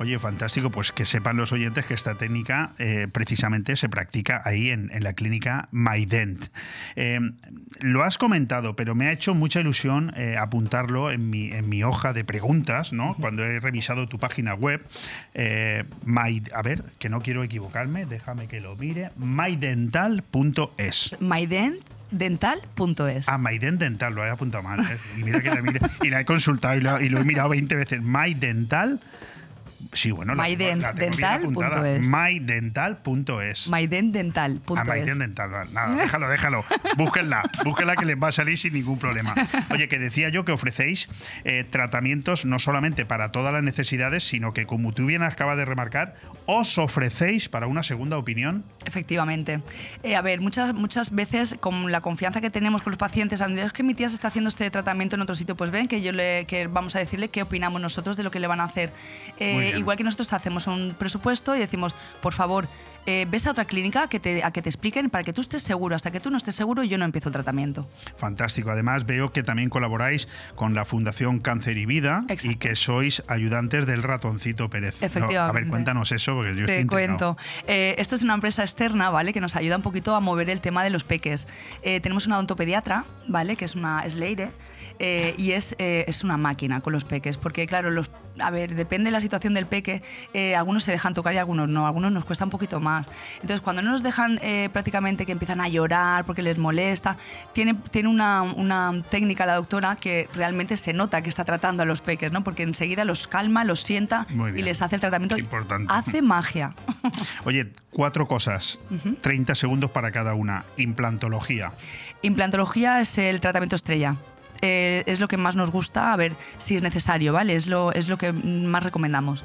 Oye, 0.01 0.19
fantástico, 0.19 0.71
pues 0.71 0.91
que 0.91 1.05
sepan 1.05 1.37
los 1.37 1.53
oyentes 1.53 1.87
que 1.87 1.95
esta 1.95 2.17
técnica 2.17 2.73
eh, 2.79 3.07
precisamente 3.11 3.77
se 3.77 3.89
practica 3.89 4.43
ahí 4.45 4.71
en, 4.71 4.91
en 4.93 5.05
la 5.05 5.13
clínica 5.13 5.69
MyDent. 5.71 6.47
Eh, 6.97 7.21
lo 7.79 8.03
has 8.03 8.19
comentado, 8.19 8.75
pero 8.75 8.97
me 8.97 9.07
ha 9.07 9.13
hecho 9.13 9.35
mucha 9.35 9.61
ilusión 9.61 10.13
eh, 10.17 10.37
apuntarlo 10.39 11.13
en 11.13 11.31
mi, 11.31 11.53
en 11.53 11.69
mi 11.69 11.85
hoja 11.85 12.13
de 12.13 12.25
preguntas, 12.25 12.93
¿no? 12.93 13.15
Cuando 13.21 13.45
he 13.45 13.61
revisado 13.61 14.09
tu 14.09 14.19
página 14.19 14.55
web. 14.55 14.85
My- 16.05 16.43
a 16.53 16.63
ver, 16.63 16.83
que 16.99 17.09
no 17.09 17.21
quiero 17.21 17.45
equivocarme, 17.45 18.05
déjame 18.05 18.49
que 18.49 18.61
lo 18.61 18.75
mire. 18.77 19.11
mydental.es. 19.17 21.17
mydendental.es. 21.21 23.29
Ah, 23.29 23.39
MyDent 23.39 23.79
Dental, 23.81 24.13
lo 24.15 24.25
he 24.25 24.31
apuntado 24.31 24.63
mal. 24.65 24.81
¿eh? 24.81 24.99
Y 25.19 25.23
mira 25.25 25.41
que 25.41 25.49
la, 25.51 25.63
mire- 25.63 25.81
y 26.03 26.11
la 26.11 26.21
he 26.21 26.25
consultado 26.25 26.77
y 26.77 26.81
lo, 26.81 27.01
y 27.01 27.09
lo 27.09 27.21
he 27.21 27.25
mirado 27.25 27.49
20 27.51 27.75
veces. 27.77 28.01
MyDental. 28.03 29.01
Sí, 29.93 30.11
bueno, 30.11 30.35
la 30.35 30.45
tengo- 30.45 30.83
la 30.83 30.95
tengo 30.95 31.17
bien 31.17 31.29
apuntada. 31.29 31.83
mydental.es. 31.83 33.69
mydental.es. 33.69 33.69
mydendental.es. 34.85 35.69
Ah, 35.77 35.87
Nada, 35.89 35.97
déjalo, 36.03 36.29
déjalo. 36.29 36.65
Búsquenla, 36.97 37.43
búsquenla 37.65 37.97
que 37.97 38.05
les 38.07 38.17
va 38.17 38.29
a 38.29 38.33
salir 38.33 38.59
sin 38.59 38.73
ningún 38.75 38.99
problema. 38.99 39.35
Oye, 39.71 39.89
que 39.89 39.99
decía 39.99 40.29
yo 40.29 40.45
que 40.45 40.53
ofrecéis 40.53 41.09
eh, 41.45 41.65
tratamientos 41.69 42.45
no 42.45 42.59
solamente 42.59 43.05
para 43.07 43.33
todas 43.33 43.53
las 43.53 43.63
necesidades, 43.63 44.25
sino 44.25 44.53
que, 44.53 44.67
como 44.67 44.93
tú 44.93 45.07
bien 45.07 45.23
acabas 45.23 45.57
de 45.57 45.65
remarcar, 45.65 46.15
os 46.47 46.79
ofrecéis 46.79 47.49
para 47.49 47.67
una 47.67 47.83
segunda 47.83 48.19
opinión. 48.19 48.65
Efectivamente. 48.87 49.61
Eh, 50.03 50.17
a 50.17 50.23
ver, 50.23 50.41
muchas, 50.41 50.75
muchas 50.75 51.11
veces 51.15 51.57
con 51.61 51.91
la 51.93 52.01
confianza 52.01 52.41
que 52.41 52.51
tenemos 52.51 52.83
con 52.83 52.91
los 52.93 52.99
pacientes, 52.99 53.41
es 53.41 53.73
que 53.73 53.83
mi 53.83 53.95
tía 53.95 54.09
se 54.09 54.15
está 54.15 54.29
haciendo 54.29 54.49
este 54.49 54.71
tratamiento 54.71 55.17
en 55.17 55.23
otro 55.23 55.35
sitio, 55.35 55.57
pues 55.57 55.71
ven 55.71 55.89
que 55.89 56.01
yo 56.03 56.13
le, 56.13 56.45
que 56.47 56.67
vamos 56.67 56.97
a 56.97 56.99
decirle 56.99 57.29
qué 57.29 57.43
opinamos 57.43 57.81
nosotros 57.81 58.17
de 58.17 58.23
lo 58.23 58.31
que 58.31 58.41
le 58.41 58.47
van 58.47 58.61
a 58.61 58.65
hacer. 58.65 58.93
Eh. 59.39 59.74
Igual 59.77 59.97
que 59.97 60.05
nosotros 60.05 60.33
hacemos 60.33 60.67
un 60.67 60.95
presupuesto 60.99 61.55
y 61.55 61.59
decimos, 61.59 61.95
por 62.21 62.33
favor, 62.33 62.69
eh, 63.07 63.27
ves 63.29 63.47
a 63.47 63.51
otra 63.51 63.67
clínica 63.67 64.09
que 64.09 64.19
te, 64.19 64.43
a 64.43 64.51
que 64.51 64.63
te 64.63 64.69
expliquen 64.69 65.11
para 65.11 65.25
que 65.25 65.33
tú 65.33 65.41
estés 65.41 65.63
seguro. 65.63 65.95
Hasta 65.95 66.11
que 66.11 66.21
tú 66.21 66.31
no 66.31 66.37
estés 66.37 66.55
seguro, 66.55 66.85
yo 66.85 66.97
no 66.97 67.05
empiezo 67.05 67.29
el 67.29 67.35
tratamiento. 67.35 67.87
Fantástico. 68.17 68.71
Además, 68.71 69.05
veo 69.05 69.33
que 69.33 69.43
también 69.43 69.69
colaboráis 69.69 70.29
con 70.55 70.75
la 70.75 70.85
Fundación 70.85 71.41
Cáncer 71.41 71.77
y 71.77 71.87
Vida 71.87 72.25
y 72.43 72.57
que 72.57 72.75
sois 72.77 73.23
ayudantes 73.29 73.87
del 73.87 74.03
ratoncito 74.03 74.71
Pérez. 74.71 74.95
No, 74.95 75.07
a 75.07 75.09
ver, 75.09 75.17
Efectivamente. 75.17 75.71
cuéntanos 75.71 76.13
eso, 76.13 76.35
porque 76.35 76.55
yo 76.55 76.65
estoy 76.65 76.83
Te 76.83 76.87
cuento. 76.87 77.37
Eh, 77.67 77.95
esto 77.99 78.15
es 78.15 78.23
una 78.23 78.35
empresa 78.35 78.63
externa, 78.63 79.11
¿vale? 79.11 79.33
Que 79.33 79.41
nos 79.41 79.57
ayuda 79.57 79.77
un 79.77 79.83
poquito 79.83 80.15
a 80.15 80.21
mover 80.21 80.49
el 80.49 80.61
tema 80.61 80.83
de 80.83 80.91
los 80.91 81.05
peques. 81.05 81.47
Eh, 81.83 82.01
tenemos 82.01 82.27
una 82.27 82.37
odontopediatra, 82.37 83.05
¿vale? 83.29 83.57
Que 83.57 83.67
es 83.67 83.75
una 83.75 84.01
es 84.07 84.15
Leire. 84.15 84.51
Eh, 84.99 85.35
y 85.39 85.53
es, 85.53 85.75
eh, 85.79 86.05
es 86.09 86.25
una 86.25 86.37
máquina 86.37 86.81
con 86.81 86.93
los 86.93 87.05
peques, 87.05 87.37
porque 87.37 87.67
claro, 87.67 87.91
los, 87.91 88.11
a 88.39 88.51
ver, 88.51 88.75
depende 88.75 89.09
de 89.09 89.13
la 89.13 89.21
situación 89.21 89.55
del 89.55 89.67
peque, 89.67 90.03
eh, 90.33 90.57
algunos 90.57 90.85
se 90.85 90.93
dejan 90.93 91.15
tocar 91.15 91.35
y 91.35 91.39
algunos 91.39 91.69
no, 91.69 91.87
algunos 91.87 92.13
nos 92.13 92.25
cuesta 92.25 92.45
un 92.45 92.51
poquito 92.51 92.81
más. 92.81 93.07
Entonces, 93.35 93.61
cuando 93.61 93.83
no 93.83 93.93
nos 93.93 94.03
dejan 94.03 94.39
eh, 94.43 94.69
prácticamente 94.73 95.27
que 95.27 95.33
empiezan 95.33 95.61
a 95.61 95.69
llorar 95.69 96.25
porque 96.25 96.43
les 96.43 96.59
molesta, 96.59 97.17
tiene, 97.53 97.75
tiene 97.91 98.09
una, 98.09 98.43
una 98.43 99.03
técnica 99.11 99.47
la 99.47 99.55
doctora 99.55 99.97
que 99.97 100.29
realmente 100.35 100.77
se 100.77 100.93
nota 100.93 101.23
que 101.23 101.29
está 101.29 101.45
tratando 101.45 101.83
a 101.83 101.87
los 101.87 102.01
peques, 102.01 102.33
¿no? 102.33 102.45
Porque 102.45 102.63
enseguida 102.63 103.05
los 103.05 103.29
calma, 103.29 103.65
los 103.65 103.81
sienta 103.81 104.27
y 104.31 104.63
les 104.63 104.83
hace 104.83 104.97
el 104.97 105.01
tratamiento. 105.01 105.37
Qué 105.37 105.43
importante. 105.43 105.93
Hace 105.93 106.23
magia. 106.23 106.75
Oye, 107.45 107.71
cuatro 107.91 108.27
cosas, 108.27 108.81
30 109.21 109.55
segundos 109.55 109.91
para 109.91 110.11
cada 110.11 110.35
una. 110.35 110.65
Implantología. 110.77 111.73
Implantología 112.23 113.01
es 113.01 113.19
el 113.19 113.41
tratamiento 113.41 113.77
estrella. 113.77 114.17
Eh, 114.63 115.03
es 115.07 115.21
lo 115.21 115.29
que 115.29 115.37
más 115.37 115.57
nos 115.57 115.71
gusta, 115.71 116.13
a 116.13 116.17
ver 116.17 116.35
si 116.59 116.77
es 116.77 116.83
necesario, 116.83 117.33
¿vale? 117.33 117.55
Es 117.57 117.67
lo, 117.67 117.93
es 117.93 118.09
lo 118.09 118.17
que 118.19 118.33
más 118.33 118.83
recomendamos. 118.83 119.45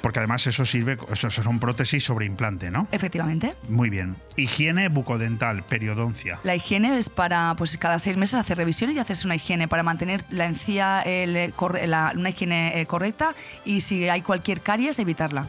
Porque 0.00 0.20
además 0.20 0.46
eso 0.46 0.64
sirve, 0.64 0.96
eso 1.10 1.30
son 1.30 1.58
prótesis 1.58 2.04
sobre 2.04 2.26
implante, 2.26 2.70
¿no? 2.70 2.86
Efectivamente. 2.92 3.54
Muy 3.68 3.90
bien. 3.90 4.14
Higiene 4.36 4.88
bucodental, 4.88 5.64
periodoncia. 5.64 6.38
La 6.44 6.54
higiene 6.54 6.96
es 6.96 7.08
para, 7.08 7.54
pues 7.56 7.76
cada 7.76 7.98
seis 7.98 8.16
meses 8.16 8.34
hacer 8.38 8.56
revisiones 8.56 8.94
y 8.96 9.00
hacerse 9.00 9.26
una 9.26 9.34
higiene 9.34 9.66
para 9.66 9.82
mantener 9.82 10.24
la 10.30 10.46
encía, 10.46 11.02
el, 11.02 11.52
la- 11.86 12.12
una 12.14 12.30
higiene 12.30 12.80
eh, 12.80 12.86
correcta 12.86 13.34
y 13.64 13.80
si 13.80 14.08
hay 14.08 14.22
cualquier 14.22 14.60
caries, 14.60 14.98
evitarla. 15.00 15.48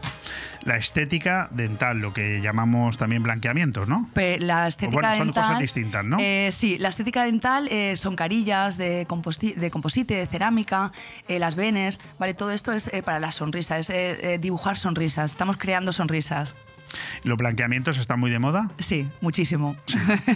La 0.68 0.76
estética 0.76 1.47
dental, 1.51 1.99
lo 1.99 2.11
que 2.13 2.41
llamamos 2.41 2.97
también 2.97 3.24
blanqueamientos, 3.24 3.88
¿no? 3.88 4.09
Pe- 4.13 4.38
La 4.41 4.68
estética 4.68 4.93
bueno, 4.93 5.15
son 5.15 5.28
dental. 5.28 5.43
cosas 5.45 5.59
distintas, 5.59 6.03
¿no? 6.03 6.18
Eh, 6.20 6.49
sí, 6.51 6.78
la 6.78 6.89
estética 6.89 7.24
dental 7.24 7.70
eh, 7.72 7.95
son 7.95 8.18
carillas 8.18 8.78
de, 8.78 9.07
de 9.55 9.70
composite, 9.72 10.13
de 10.15 10.28
cerámica, 10.28 10.91
eh, 11.30 11.39
las 11.39 11.55
venes, 11.55 11.99
¿vale? 12.20 12.34
Todo 12.34 12.51
esto 12.51 12.74
es 12.74 12.89
eh, 12.93 13.01
para 13.01 13.20
la 13.22 13.32
sonrisa, 13.32 13.80
es 13.80 13.89
eh, 13.89 14.34
eh, 14.34 14.38
dibujar 14.39 14.78
sonrisas. 14.78 15.32
Estamos 15.32 15.55
creando 15.55 15.93
sonrisas. 15.93 16.53
¿Los 17.24 17.38
blanqueamientos 17.38 17.97
están 17.97 18.20
muy 18.20 18.30
de 18.30 18.39
moda? 18.39 18.70
Sí, 18.80 19.07
muchísimo. 19.22 19.76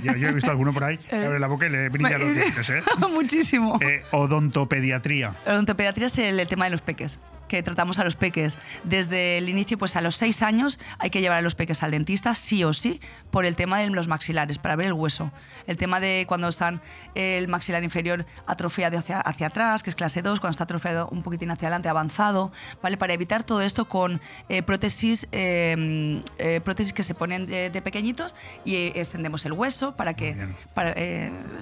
Yo, 0.03 0.15
yo 0.15 0.29
he 0.29 0.33
visto 0.33 0.49
alguno 0.49 0.73
por 0.73 0.85
ahí, 0.85 0.97
que 0.97 1.15
abre 1.25 1.39
la 1.39 1.47
boca 1.47 1.65
y 1.65 1.69
le 1.69 1.89
brillan 1.89 2.19
los 2.21 2.33
dientes, 2.33 2.69
¿eh? 2.69 2.81
muchísimo. 3.13 3.79
Eh, 3.81 4.03
odontopediatría. 4.11 5.33
Odontopediatría 5.45 6.07
es 6.07 6.17
el, 6.19 6.39
el 6.39 6.47
tema 6.47 6.65
de 6.65 6.71
los 6.71 6.81
peques. 6.81 7.19
Que 7.51 7.61
tratamos 7.61 7.99
a 7.99 8.05
los 8.05 8.15
peques. 8.15 8.57
Desde 8.85 9.37
el 9.37 9.49
inicio, 9.49 9.77
pues 9.77 9.97
a 9.97 10.01
los 10.01 10.15
seis 10.15 10.41
años 10.41 10.79
hay 10.99 11.09
que 11.09 11.19
llevar 11.19 11.39
a 11.39 11.41
los 11.41 11.53
peques 11.53 11.83
al 11.83 11.91
dentista, 11.91 12.33
sí 12.33 12.63
o 12.63 12.71
sí, 12.71 13.01
por 13.29 13.45
el 13.45 13.57
tema 13.57 13.77
de 13.77 13.89
los 13.89 14.07
maxilares, 14.07 14.57
para 14.57 14.77
ver 14.77 14.87
el 14.87 14.93
hueso. 14.93 15.33
El 15.67 15.75
tema 15.75 15.99
de 15.99 16.23
cuando 16.29 16.47
están 16.47 16.79
el 17.13 17.49
maxilar 17.49 17.83
inferior 17.83 18.25
atrofiado 18.47 18.97
hacia, 18.97 19.19
hacia 19.19 19.47
atrás, 19.47 19.83
que 19.83 19.89
es 19.89 19.97
clase 19.97 20.21
2, 20.21 20.39
cuando 20.39 20.51
está 20.51 20.63
atrofiado 20.63 21.09
un 21.09 21.23
poquitín 21.23 21.51
hacia 21.51 21.67
adelante, 21.67 21.89
avanzado, 21.89 22.53
¿vale? 22.81 22.95
Para 22.95 23.13
evitar 23.13 23.43
todo 23.43 23.61
esto 23.61 23.83
con 23.83 24.21
eh, 24.47 24.63
prótesis, 24.63 25.27
eh, 25.33 26.21
eh, 26.37 26.61
prótesis 26.63 26.93
que 26.93 27.03
se 27.03 27.15
ponen 27.15 27.47
de, 27.47 27.69
de 27.69 27.81
pequeñitos 27.81 28.33
y 28.63 28.75
eh, 28.75 28.93
extendemos 28.95 29.45
el 29.45 29.51
hueso 29.51 29.93
para 29.97 30.13
que, 30.13 30.37
para, 30.73 30.95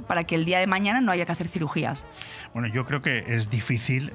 para 0.05 0.23
que 0.23 0.35
el 0.35 0.45
día 0.45 0.59
de 0.59 0.67
mañana 0.67 1.01
no 1.01 1.11
haya 1.11 1.25
que 1.25 1.31
hacer 1.31 1.47
cirugías. 1.47 2.05
Bueno, 2.53 2.67
yo 2.67 2.85
creo 2.85 3.01
que 3.01 3.23
es 3.25 3.49
difícil 3.49 4.13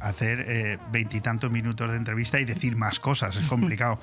hacer 0.00 0.44
eh, 0.48 0.78
veintitantos 1.14 1.50
minutos 1.50 1.90
de 1.90 1.96
entrevista 1.96 2.38
y 2.38 2.44
decir 2.44 2.76
más 2.76 3.00
cosas, 3.00 3.34
es 3.36 3.46
complicado. 3.48 3.98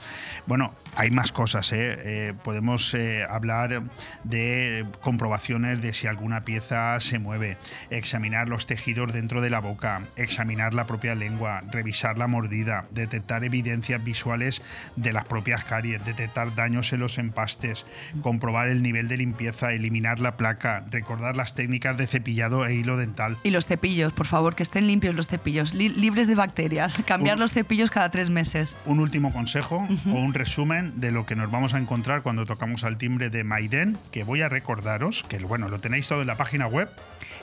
bueno, 0.45 0.74
hay 0.95 1.10
más 1.10 1.32
cosas, 1.32 1.72
¿eh? 1.72 1.95
Eh, 2.03 2.34
podemos 2.43 2.93
eh, 2.95 3.24
hablar 3.30 3.82
de 4.26 4.86
comprobaciones 5.01 5.82
de 5.82 5.93
si 5.93 6.08
alguna 6.08 6.41
pieza 6.41 6.99
se 6.99 7.18
mueve, 7.20 7.58
examinar 7.91 8.49
los 8.49 8.66
tejidos 8.68 9.14
dentro 9.14 9.41
de 9.41 9.49
la 9.49 9.60
boca, 9.62 10.01
examinar 10.18 10.74
la 10.74 10.86
propia 10.86 11.16
lengua, 11.16 11.62
revisar 11.72 12.18
la 12.18 12.28
mordida, 12.28 12.86
detectar 12.91 13.43
evidencias 13.45 14.03
visuales 14.03 14.62
de 14.97 15.14
las 15.14 15.24
propias 15.26 15.64
caries, 15.64 16.03
detectar 16.03 16.55
daños 16.55 16.91
en 16.91 16.99
los 16.99 17.20
empastes, 17.20 17.86
comprobar 18.22 18.68
el 18.68 18.82
nivel 18.84 19.08
de 19.08 19.16
limpieza, 19.18 19.72
eliminar 19.72 20.20
la 20.20 20.36
placa, 20.36 20.84
recordar 20.91 21.38
las 21.38 21.55
técnicas 21.55 21.95
de 21.95 22.08
cepillado 22.08 22.66
e 22.66 22.74
hilo 22.74 22.97
dental. 22.97 23.38
Y 23.43 23.51
los 23.51 23.66
cepillos, 23.66 24.12
por 24.12 24.26
favor, 24.28 24.55
que 24.55 24.64
estén 24.64 24.88
limpios 24.88 25.16
los 25.16 25.28
cepillos, 25.28 25.74
li- 25.74 25.89
libres 25.89 26.28
de 26.28 26.36
bacterias. 26.36 26.97
Cambiar 27.06 27.36
Un- 27.36 27.41
los 27.41 27.54
cepillos 27.54 27.89
cada 27.89 28.10
tres 28.12 28.30
meses. 28.30 28.76
un 28.86 29.00
último 29.00 29.32
consejo 29.34 29.88
o 30.08 30.16
un 30.20 30.34
resumen 30.34 31.00
de 31.00 31.12
lo 31.12 31.26
que 31.26 31.36
nos 31.36 31.50
vamos 31.52 31.74
a 31.74 31.78
encontrar 31.80 32.22
cuando 32.22 32.45
tocamos 32.45 32.84
al 32.84 32.98
timbre 32.98 33.30
de 33.30 33.43
Maiden, 33.43 33.98
que 34.12 34.24
voy 34.24 34.41
a 34.41 34.50
recordaros, 34.50 35.24
que 35.28 35.38
bueno, 35.39 35.70
lo 35.70 35.80
tenéis 35.80 36.08
todo 36.08 36.22
en 36.22 36.28
la 36.28 36.38
página 36.38 36.68
web. 36.68 36.89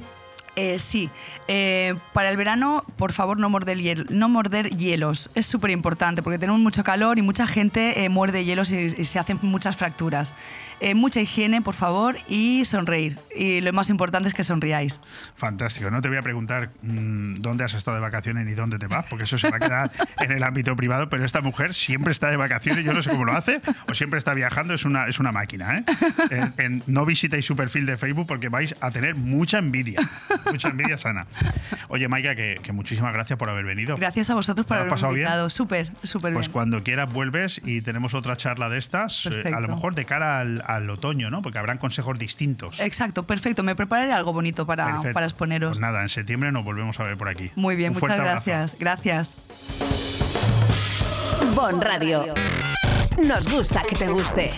Eh, 0.55 0.77
sí, 0.77 1.09
Eh, 1.47 1.95
para 2.13 2.29
el 2.29 2.37
verano, 2.37 2.85
por 2.95 3.11
favor, 3.11 3.37
no 3.39 3.49
morder, 3.49 3.77
hiel- 3.79 4.07
no 4.09 4.29
morder 4.29 4.69
hielos. 4.77 5.29
Es 5.35 5.45
súper 5.47 5.71
importante 5.71 6.21
porque 6.21 6.37
tenemos 6.39 6.61
mucho 6.61 6.83
calor 6.83 7.17
y 7.17 7.21
mucha 7.21 7.47
gente 7.47 8.03
eh, 8.05 8.09
muerde 8.09 8.45
hielos 8.45 8.71
y, 8.71 8.77
y 8.77 9.03
se 9.03 9.19
hacen 9.19 9.39
muchas 9.41 9.75
fracturas. 9.75 10.31
Eh, 10.85 10.95
mucha 10.95 11.21
higiene, 11.21 11.61
por 11.61 11.75
favor, 11.75 12.17
y 12.27 12.65
sonreír. 12.65 13.17
Y 13.33 13.61
lo 13.61 13.71
más 13.71 13.89
importante 13.89 14.27
es 14.27 14.35
que 14.35 14.43
sonriáis. 14.43 14.99
Fantástico. 15.33 15.89
No 15.89 16.01
te 16.01 16.09
voy 16.09 16.17
a 16.17 16.21
preguntar 16.21 16.71
mm, 16.81 17.35
dónde 17.35 17.63
has 17.63 17.73
estado 17.73 17.95
de 17.95 18.01
vacaciones 18.01 18.45
ni 18.45 18.53
dónde 18.53 18.77
te 18.79 18.87
vas, 18.87 19.05
porque 19.09 19.23
eso 19.23 19.37
se 19.37 19.49
va 19.49 19.55
a 19.57 19.59
quedar 19.61 19.91
en 20.19 20.31
el 20.33 20.43
ámbito 20.43 20.75
privado, 20.75 21.07
pero 21.07 21.23
esta 21.23 21.39
mujer 21.39 21.73
siempre 21.73 22.11
está 22.11 22.29
de 22.29 22.35
vacaciones, 22.35 22.83
yo 22.83 22.93
no 22.93 23.01
sé 23.01 23.11
cómo 23.11 23.23
lo 23.23 23.31
hace, 23.31 23.61
o 23.87 23.93
siempre 23.93 24.17
está 24.17 24.33
viajando, 24.33 24.73
es 24.73 24.83
una, 24.83 25.07
es 25.07 25.19
una 25.19 25.31
máquina. 25.31 25.77
¿eh? 25.77 25.85
En- 26.31 26.53
en- 26.57 26.83
no 26.87 27.05
visitéis 27.05 27.45
su 27.45 27.55
perfil 27.55 27.85
de 27.85 27.95
Facebook 27.97 28.27
porque 28.27 28.49
vais 28.49 28.75
a 28.81 28.91
tener 28.91 29.15
mucha 29.15 29.59
envidia, 29.59 30.01
mucha 30.51 30.67
envidia 30.67 30.97
sana. 30.97 31.27
Oye, 31.87 32.09
Maika, 32.09 32.35
que, 32.35 32.59
que 32.61 32.73
muchísimas 32.73 33.13
gracias 33.13 33.39
por 33.39 33.49
haber 33.49 33.63
venido. 33.63 33.95
Gracias 33.97 34.29
a 34.29 34.33
vosotros 34.35 34.67
por 34.67 34.75
¿Te 34.77 34.83
lo 34.85 34.93
has 34.93 35.01
haberme 35.01 35.01
pasado 35.01 35.13
bien? 35.13 35.25
invitado. 35.27 35.49
Súper, 35.49 35.91
súper 36.03 36.33
Pues 36.33 36.47
bien. 36.47 36.51
cuando 36.51 36.83
quieras 36.83 37.11
vuelves 37.11 37.61
y 37.63 37.81
tenemos 37.81 38.13
otra 38.13 38.35
charla 38.35 38.67
de 38.67 38.79
estas, 38.79 39.27
eh, 39.27 39.43
a 39.53 39.61
lo 39.61 39.69
mejor 39.69 39.95
de 39.95 40.03
cara 40.05 40.39
al, 40.41 40.61
al 40.75 40.89
otoño, 40.89 41.29
¿no? 41.29 41.41
Porque 41.41 41.59
habrán 41.59 41.77
consejos 41.77 42.17
distintos. 42.19 42.79
Exacto, 42.79 43.23
perfecto. 43.23 43.63
Me 43.63 43.75
prepararé 43.75 44.11
algo 44.13 44.33
bonito 44.33 44.65
para, 44.65 45.01
para 45.13 45.25
exponeros. 45.25 45.71
Pues 45.71 45.79
nada, 45.81 46.01
en 46.01 46.09
septiembre 46.09 46.51
nos 46.51 46.63
volvemos 46.63 46.99
a 46.99 47.03
ver 47.03 47.17
por 47.17 47.29
aquí. 47.29 47.51
Muy 47.55 47.75
bien, 47.75 47.93
Un 47.93 47.99
muchas 47.99 48.19
abrazo. 48.19 48.43
gracias. 48.45 48.75
Gracias. 48.79 49.35
Bon 51.55 51.79
Radio. 51.81 52.33
Nos 53.23 53.47
gusta 53.51 53.83
que 53.87 53.95
te 53.95 54.07
guste. 54.07 54.49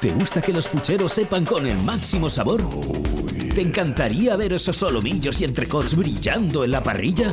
¿Te 0.00 0.10
gusta 0.10 0.40
que 0.40 0.52
los 0.52 0.68
pucheros 0.68 1.12
sepan 1.12 1.44
con 1.44 1.66
el 1.66 1.76
máximo 1.78 2.30
sabor? 2.30 2.60
¿Te 3.54 3.60
encantaría 3.62 4.36
ver 4.36 4.52
esos 4.52 4.76
solomillos 4.76 5.40
y 5.40 5.44
entrecots 5.44 5.96
brillando 5.96 6.64
en 6.64 6.70
la 6.70 6.80
parrilla? 6.82 7.32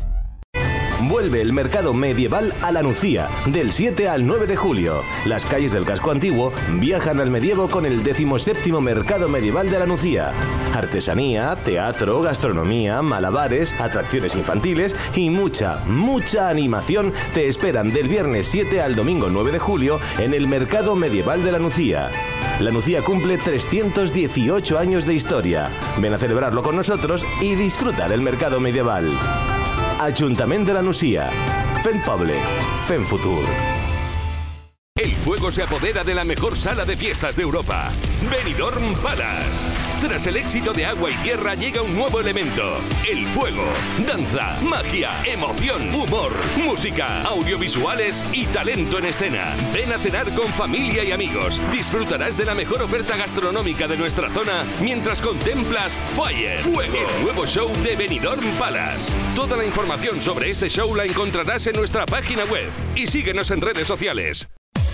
Vuelve 1.07 1.41
el 1.41 1.51
mercado 1.51 1.93
medieval 1.93 2.53
a 2.61 2.71
la 2.71 2.83
Nucía, 2.83 3.27
del 3.47 3.71
7 3.71 4.07
al 4.07 4.27
9 4.27 4.45
de 4.45 4.55
julio. 4.55 5.01
Las 5.25 5.45
calles 5.45 5.71
del 5.71 5.85
casco 5.85 6.11
antiguo 6.11 6.53
viajan 6.79 7.19
al 7.19 7.31
medievo 7.31 7.69
con 7.69 7.85
el 7.85 8.03
17 8.03 8.71
Mercado 8.81 9.27
Medieval 9.27 9.71
de 9.71 9.79
la 9.79 9.87
Nucía. 9.87 10.31
Artesanía, 10.75 11.55
teatro, 11.63 12.21
gastronomía, 12.21 13.01
malabares, 13.01 13.73
atracciones 13.79 14.35
infantiles 14.35 14.95
y 15.15 15.29
mucha, 15.29 15.83
mucha 15.87 16.49
animación 16.49 17.13
te 17.33 17.47
esperan 17.47 17.91
del 17.91 18.07
viernes 18.07 18.47
7 18.47 18.81
al 18.81 18.95
domingo 18.95 19.29
9 19.29 19.51
de 19.53 19.59
julio 19.59 19.99
en 20.19 20.33
el 20.35 20.47
Mercado 20.47 20.95
Medieval 20.95 21.43
de 21.43 21.51
la 21.51 21.59
Nucía. 21.59 22.11
La 22.59 22.69
Nucía 22.69 23.01
cumple 23.01 23.39
318 23.39 24.77
años 24.77 25.05
de 25.05 25.15
historia. 25.15 25.69
Ven 25.99 26.13
a 26.13 26.19
celebrarlo 26.19 26.61
con 26.61 26.75
nosotros 26.75 27.25
y 27.41 27.55
disfruta 27.55 28.07
del 28.07 28.21
mercado 28.21 28.59
medieval. 28.59 29.17
Ayuntamiento 30.01 30.69
de 30.69 30.73
la 30.73 30.81
Nucía. 30.81 31.29
Fent 31.83 32.03
Poble. 32.03 32.33
Futur. 33.05 33.43
El 34.95 35.11
fuego 35.13 35.51
se 35.51 35.61
apodera 35.61 36.03
de 36.03 36.15
la 36.15 36.23
mejor 36.23 36.57
sala 36.57 36.85
de 36.85 36.97
fiestas 36.97 37.35
de 37.35 37.43
Europa. 37.43 37.91
Benidorm 38.27 38.95
Palace. 38.95 39.90
Tras 40.01 40.25
el 40.25 40.35
éxito 40.35 40.73
de 40.73 40.83
Agua 40.83 41.11
y 41.11 41.15
Tierra 41.17 41.53
llega 41.53 41.83
un 41.83 41.95
nuevo 41.95 42.19
elemento, 42.19 42.73
el 43.07 43.27
fuego. 43.27 43.63
Danza, 44.07 44.57
magia, 44.61 45.11
emoción, 45.25 45.93
humor, 45.93 46.31
música, 46.57 47.21
audiovisuales 47.21 48.23
y 48.33 48.47
talento 48.47 48.97
en 48.97 49.05
escena. 49.05 49.55
Ven 49.71 49.93
a 49.93 49.99
cenar 49.99 50.33
con 50.33 50.47
familia 50.53 51.03
y 51.03 51.11
amigos. 51.11 51.61
Disfrutarás 51.71 52.35
de 52.35 52.45
la 52.45 52.55
mejor 52.55 52.81
oferta 52.81 53.15
gastronómica 53.15 53.87
de 53.87 53.97
nuestra 53.97 54.31
zona 54.31 54.65
mientras 54.81 55.21
contemplas 55.21 56.01
Fire, 56.07 56.61
Fuego, 56.63 56.97
el 56.97 57.23
nuevo 57.23 57.45
show 57.45 57.71
de 57.83 57.95
Benidorm 57.95 58.43
Palace. 58.57 59.13
Toda 59.35 59.55
la 59.55 59.65
información 59.65 60.19
sobre 60.19 60.49
este 60.49 60.67
show 60.67 60.95
la 60.95 61.05
encontrarás 61.05 61.67
en 61.67 61.75
nuestra 61.75 62.07
página 62.07 62.43
web 62.45 62.71
y 62.95 63.05
síguenos 63.05 63.51
en 63.51 63.61
redes 63.61 63.87
sociales. 63.87 64.49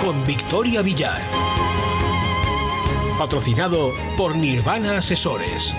Con 0.00 0.26
Victoria 0.26 0.80
Villar. 0.80 1.20
Patrocinado 3.18 3.92
por 4.16 4.34
Nirvana 4.34 4.96
Asesores. 4.96 5.74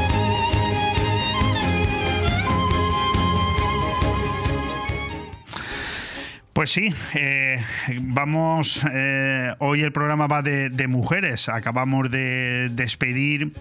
Pues 6.62 6.74
sí, 6.74 6.94
eh, 7.16 7.60
vamos. 8.02 8.86
eh, 8.94 9.52
hoy 9.58 9.82
el 9.82 9.92
programa 9.92 10.28
va 10.28 10.44
de, 10.44 10.88
mujeres. 10.88 11.50
Acabamos 11.50 12.12
de 12.12 12.70
despedir 12.70 13.52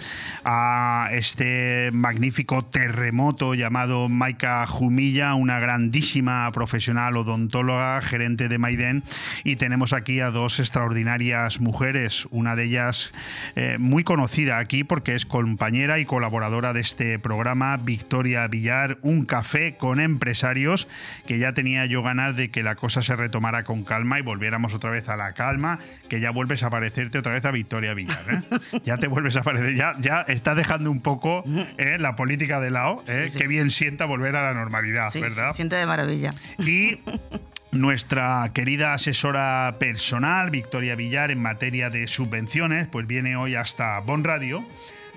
a 0.45 1.09
este 1.11 1.89
magnífico 1.95 2.63
terremoto 2.63 3.55
llamado 3.55 4.11
Maika 4.11 4.67
Jumilla, 4.67 5.33
una 5.33 5.59
grandísima 5.61 6.53
profesional 6.53 7.17
odontóloga, 7.17 8.03
gerente 8.03 8.49
de 8.49 8.59
Maiden. 8.59 9.03
Y 9.45 9.57
tenemos 9.57 9.95
aquí 9.95 10.21
a 10.21 10.31
dos 10.31 10.61
extraordinarias 10.61 11.59
mujeres. 11.59 12.29
Una 12.31 12.55
de 12.55 12.65
ellas 12.65 13.13
eh, 13.57 13.79
muy 13.79 14.05
conocida 14.05 14.59
aquí 14.59 14.85
porque 14.85 15.15
es 15.15 15.25
compañera 15.25 16.01
y 16.01 16.05
colaboradora 16.05 16.75
de 16.75 16.83
este 16.83 17.19
programa, 17.19 17.79
Victoria 17.79 18.47
Villar, 18.47 18.99
un 19.01 19.25
café 19.25 19.77
con 19.79 20.01
empresarios, 20.01 20.87
que 21.27 21.39
ya 21.39 21.55
tenía 21.55 21.87
yo 21.87 22.03
ganas 22.03 22.37
de 22.37 22.51
que 22.51 22.63
la 22.63 22.75
cosa 22.75 22.90
se 22.91 23.17
retomara 23.17 23.65
con 23.65 23.85
calma 23.85 24.19
y 24.19 24.23
volviéramos 24.23 24.75
otra 24.75 24.91
vez 24.91 25.09
a 25.09 25.17
la 25.17 25.33
calma, 25.33 25.79
que 26.09 26.21
ya 26.21 26.31
vuelves 26.31 26.63
a 26.63 26.71
parecerte 26.71 27.19
otra 27.19 27.33
vez 27.33 27.45
a 27.45 27.51
Victoria 27.51 27.95
Villar. 27.95 28.25
¿eh? 28.31 28.81
ya 28.85 28.97
te 28.99 29.09
vuelves 29.09 29.37
a 29.37 29.43
parecer, 29.43 29.75
ya, 29.75 29.95
ya 29.99 30.21
estás 30.23 30.57
dejando 30.57 30.91
un 30.91 31.01
poco 31.01 31.45
¿eh? 31.79 31.97
la 31.99 32.17
política 32.17 32.61
de 32.61 32.71
lado, 32.71 33.03
¿eh? 33.07 33.25
Sí, 33.27 33.33
sí. 33.33 33.39
que 33.39 33.47
bien 33.47 33.71
sienta 33.71 34.05
volver 34.05 34.37
a 34.37 34.43
la 34.43 34.55
normalidad, 34.55 35.11
Sí, 35.11 35.21
¿verdad? 35.21 35.55
siente 35.55 35.77
de 35.77 35.87
maravilla. 35.87 36.31
Y 36.59 36.99
nuestra 37.73 38.51
querida 38.53 38.95
asesora 38.95 39.77
personal, 39.79 40.51
Victoria 40.51 40.97
Villar, 40.97 41.31
en 41.31 41.41
materia 41.41 41.91
de 41.91 42.07
subvenciones, 42.09 42.89
pues 42.89 43.07
viene 43.07 43.37
hoy 43.37 43.55
hasta 43.55 43.99
Bon 44.01 44.25
Radio 44.25 44.67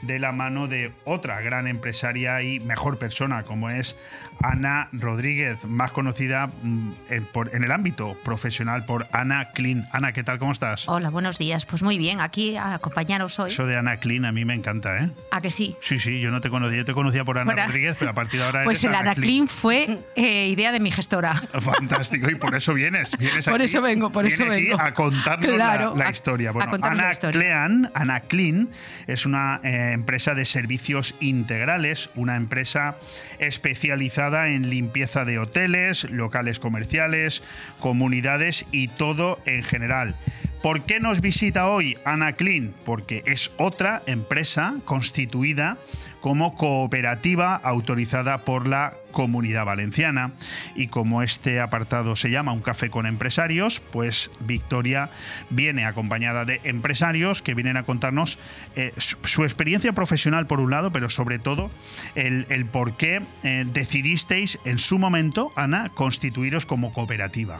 de 0.04 0.20
la 0.20 0.32
mano 0.34 0.68
de 0.68 0.92
otra 1.06 1.40
gran 1.42 1.66
empresaria 1.68 2.42
y 2.42 2.60
mejor 2.60 3.00
persona, 3.00 3.44
como 3.44 3.70
es 3.70 3.96
Ana 4.44 4.90
Rodríguez, 4.92 5.64
más 5.64 5.92
conocida 5.94 6.48
mm, 6.62 6.92
en, 7.10 7.26
por- 7.26 7.56
en 7.56 7.64
el 7.64 7.72
ámbito 7.72 8.18
profesional 8.26 8.86
por 8.86 9.08
Ana 9.14 9.52
Clean. 9.54 9.88
Ana, 9.94 10.12
¿qué 10.12 10.22
tal? 10.24 10.38
¿Cómo 10.38 10.52
estás? 10.52 10.88
Hola, 10.90 11.10
buenos 11.10 11.38
días. 11.38 11.66
Pues 11.66 11.82
muy 11.82 11.98
bien, 11.98 12.20
aquí 12.20 12.58
a 12.58 12.74
acompañaros 12.74 13.40
hoy. 13.40 13.50
Eso 13.52 13.66
de 13.66 13.78
Ana 13.78 13.98
Clean 13.98 14.26
a 14.26 14.34
mí 14.34 14.44
me 14.44 14.54
encanta, 14.54 14.98
¿eh? 15.00 15.10
¿A 15.32 15.40
que 15.40 15.50
sí? 15.50 15.78
Sí, 15.80 15.98
sí, 15.98 16.20
yo 16.20 16.30
no 16.30 16.42
te 16.42 16.50
conocía, 16.50 16.80
yo 16.80 16.86
te 16.86 16.94
conocía 16.94 17.24
por 17.24 17.38
Ana 17.38 17.46
Bueno, 17.54 17.66
Rodríguez, 17.68 17.96
pero 17.98 18.12
a 18.12 18.14
partir 18.14 18.42
de 18.42 18.46
ahora 18.46 18.64
Pues 18.66 18.84
eres 18.84 18.94
el 18.94 19.00
Ana 19.00 19.12
Anaclin 19.12 19.48
fue 19.48 20.00
eh, 20.16 20.48
idea 20.50 20.74
de 20.74 20.82
mi 20.82 20.92
gestora. 20.92 21.36
Fantástico, 21.62 22.30
y 22.30 22.36
por 22.36 22.54
eso 22.54 22.74
vienes. 22.74 23.18
vienes 23.18 23.46
Por 23.46 23.56
aquí- 23.56 23.64
eso 23.64 23.82
vengo, 23.82 24.12
por 24.12 24.26
eso 24.26 24.46
vengo. 24.46 24.80
a 24.80 24.94
contarnos 24.94 25.50
la- 25.52 25.56
Claro, 25.56 25.96
la, 25.96 26.08
a- 26.08 26.12
historia. 26.12 26.50
a 26.50 26.52
Bueno, 26.52 26.78
la 26.78 26.88
Ana 26.88 27.12
historia. 27.12 27.40
Clean, 27.40 27.90
Ana 27.94 28.20
Clean 28.20 28.68
es 29.08 29.26
una 29.26 29.62
eh, 29.64 29.92
empresa 29.94 30.34
de 30.36 30.44
servicios 30.44 31.16
integrales, 31.22 32.10
una 32.16 32.36
empresa 32.36 32.98
especializada 33.40 34.33
en 34.34 34.70
limpieza 34.70 35.26
de 35.26 35.40
hoteles, 35.40 36.10
locales 36.10 36.60
comerciales, 36.60 37.44
comunidades 37.80 38.66
y 38.72 38.88
todo 38.88 39.40
en 39.46 39.64
general. 39.64 40.16
¿Por 40.64 40.86
qué 40.86 41.02
nos 41.02 41.20
visita 41.20 41.68
hoy 41.68 41.98
Ana 42.06 42.32
Clean? 42.32 42.74
Porque 42.86 43.22
es 43.26 43.52
otra 43.58 44.02
empresa 44.06 44.76
constituida 44.86 45.78
como 46.22 46.56
cooperativa 46.56 47.54
autorizada 47.58 48.46
por 48.46 48.66
la 48.66 48.94
Comunidad 49.12 49.66
Valenciana. 49.66 50.32
Y 50.74 50.88
como 50.88 51.22
este 51.22 51.60
apartado 51.60 52.16
se 52.16 52.32
llama 52.32 52.54
Un 52.54 52.62
café 52.62 52.90
con 52.90 53.06
empresarios, 53.06 53.82
pues 53.82 54.32
Victoria 54.40 55.12
viene 55.50 55.84
acompañada 55.84 56.46
de 56.46 56.62
empresarios 56.64 57.42
que 57.42 57.56
vienen 57.56 57.76
a 57.76 57.84
contarnos 57.84 58.40
eh, 58.78 58.94
su, 58.98 59.44
experiencia 59.44 59.92
profesional 59.92 60.48
por 60.48 60.62
un 60.62 60.72
lado, 60.72 60.94
pero 60.94 61.10
sobre 61.10 61.40
todo 61.40 61.72
el, 62.16 62.46
el 62.48 62.66
por 62.66 62.96
qué 62.96 63.22
eh, 63.44 63.66
decidisteis 63.68 64.60
en 64.64 64.80
su 64.80 64.98
momento, 64.98 65.52
Ana, 65.58 65.90
constituiros 65.94 66.66
como 66.66 66.94
cooperativa. 66.94 67.60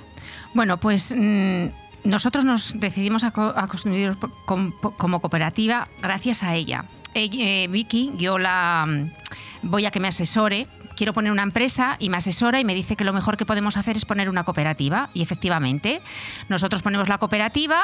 Bueno, 0.54 0.80
pues 0.80 1.14
mm, 1.18 1.68
nosotros 2.04 2.46
nos 2.46 2.80
decidimos 2.80 3.24
a, 3.24 3.32
co- 3.32 3.54
a 3.56 3.68
constituir 3.68 4.16
com- 4.46 4.72
como 4.98 5.20
cooperativa 5.20 5.88
gracias 6.02 6.44
a 6.44 6.56
ella. 6.56 6.86
Ella, 7.14 7.38
eh, 7.40 7.68
Vicky, 7.70 8.12
yo 8.18 8.38
la 8.38 8.86
mm, 8.88 9.70
voy 9.70 9.86
a 9.86 9.92
que 9.92 10.00
me 10.00 10.08
asesore. 10.08 10.68
Quiero 10.96 11.14
poner 11.14 11.32
una 11.32 11.42
empresa 11.44 11.96
y 12.00 12.10
me 12.10 12.18
asesora 12.18 12.60
y 12.60 12.66
me 12.66 12.76
dice 12.76 12.96
que 12.96 13.04
lo 13.04 13.14
mejor 13.14 13.36
que 13.36 13.46
podemos 13.48 13.78
hacer 13.78 13.98
es 13.98 14.06
poner 14.06 14.30
una 14.30 14.44
cooperativa. 14.44 15.10
Y 15.14 15.22
efectivamente, 15.24 16.02
nosotros 16.50 16.82
ponemos 16.84 17.10
la 17.10 17.18
cooperativa 17.18 17.82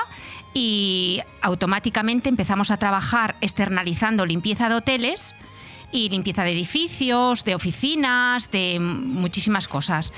y 0.53 1.19
automáticamente 1.41 2.29
empezamos 2.29 2.69
a 2.71 2.77
trabajar 2.77 3.35
externalizando 3.41 4.25
limpieza 4.27 4.69
de 4.69 4.75
hoteles 4.75 5.33
y 5.91 6.09
limpieza 6.09 6.43
de 6.43 6.51
edificios, 6.51 7.43
de 7.45 7.55
oficinas, 7.55 8.51
de 8.51 8.79
muchísimas 8.79 9.67
cosas. 9.67 10.13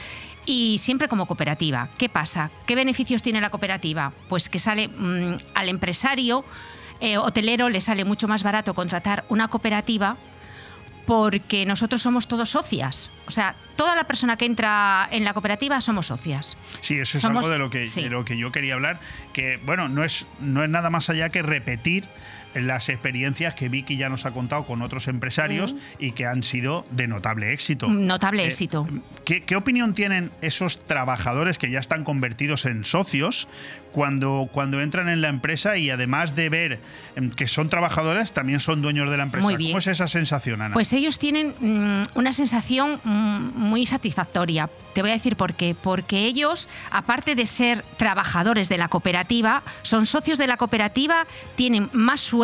Y 0.46 0.78
siempre 0.80 1.08
como 1.08 1.28
cooperativa. 1.28 1.90
¿Qué 1.98 2.10
pasa? 2.10 2.50
¿Qué 2.66 2.76
beneficios 2.76 3.22
tiene 3.22 3.42
la 3.42 3.50
cooperativa? 3.52 4.12
Pues 4.28 4.50
que 4.50 4.60
sale 4.60 4.88
mm, 4.88 5.36
al 5.54 5.70
empresario 5.70 6.44
eh, 7.00 7.18
hotelero 7.18 7.70
le 7.70 7.82
sale 7.82 8.06
mucho 8.06 8.28
más 8.28 8.44
barato 8.44 8.74
contratar 8.74 9.24
una 9.30 9.48
cooperativa 9.48 10.18
porque 11.06 11.66
nosotros 11.66 12.02
somos 12.02 12.28
todos 12.28 12.50
socias. 12.50 13.10
O 13.28 13.32
sea, 13.32 13.56
toda 13.76 13.96
la 13.96 14.04
persona 14.06 14.38
que 14.38 14.46
entra 14.46 15.08
en 15.12 15.24
la 15.24 15.34
cooperativa 15.34 15.82
somos 15.82 16.08
socias. 16.08 16.56
Sí, 16.82 16.96
eso 17.00 17.18
es 17.18 17.24
Somos- 17.24 17.38
algo 17.44 17.50
de 17.50 17.58
lo, 17.60 17.70
que, 17.70 17.86
sí. 17.86 18.04
de 18.04 18.10
lo 18.10 18.24
que 18.24 18.38
yo 18.38 18.52
quería 18.52 18.76
hablar, 18.76 19.00
que 19.34 19.58
bueno, 19.66 19.90
no 19.90 20.04
es, 20.04 20.28
no 20.40 20.64
es 20.64 20.70
nada 20.70 20.90
más 20.90 21.10
allá 21.10 21.30
que 21.30 21.42
repetir 21.42 22.08
las 22.54 22.90
experiencias 22.90 23.54
que 23.56 23.70
Vicky 23.70 23.98
ya 23.98 24.10
nos 24.10 24.26
ha 24.26 24.32
contado 24.32 24.66
con 24.66 24.82
otros 24.82 25.08
empresarios 25.08 25.76
y 26.00 26.12
que 26.12 26.26
han 26.26 26.44
sido 26.44 26.86
de 26.92 27.08
notable 27.08 27.54
éxito. 27.54 27.88
Notable 27.88 28.44
Eh, 28.44 28.48
éxito. 28.48 28.88
¿Qué, 29.26 29.44
qué 29.44 29.56
opinión 29.56 29.94
tienen 29.94 30.32
esos 30.42 30.80
trabajadores 30.80 31.58
que 31.58 31.70
ya 31.70 31.80
están 31.80 32.04
convertidos 32.04 32.66
en 32.66 32.84
socios 32.84 33.48
cuando, 33.92 34.50
cuando 34.52 34.82
entran 34.82 35.10
en 35.10 35.22
la 35.22 35.30
empresa 35.30 35.78
y 35.78 35.90
además 35.90 36.36
de 36.36 36.50
ver 36.50 36.80
em, 37.16 37.30
que 37.30 37.48
son 37.48 37.70
trabajadores, 37.70 38.32
también 38.32 38.60
son 38.60 38.82
dueños 38.82 39.10
de 39.10 39.18
la 39.18 39.24
empresa? 39.24 39.46
Muy 39.46 39.56
bien. 39.56 39.72
¿Cómo 39.72 39.80
es 39.80 39.88
esa 39.88 40.08
sensación, 40.08 40.62
Ana? 40.62 40.74
Pues 40.74 40.92
ellos 40.94 41.20
tienen 41.20 41.56
mm, 41.60 42.18
una 42.18 42.34
sensación 42.34 43.00
mm, 43.04 43.52
muy 43.56 43.86
satisfactoria. 43.86 44.70
Te 44.94 45.02
voy 45.02 45.12
a 45.12 45.14
decir 45.14 45.36
por 45.36 45.54
qué. 45.54 45.76
Porque 45.80 46.26
ellos, 46.26 46.68
aparte 46.90 47.36
de 47.36 47.48
ser 47.48 47.86
trabajadores 47.98 48.70
de 48.70 48.78
la 48.78 48.88
cooperativa, 48.88 49.64
son 49.84 50.06
socios 50.06 50.38
de 50.38 50.48
la 50.48 50.58
cooperativa, 50.58 51.26
tienen 51.56 51.90
más 51.94 52.22
sueldo 52.22 52.41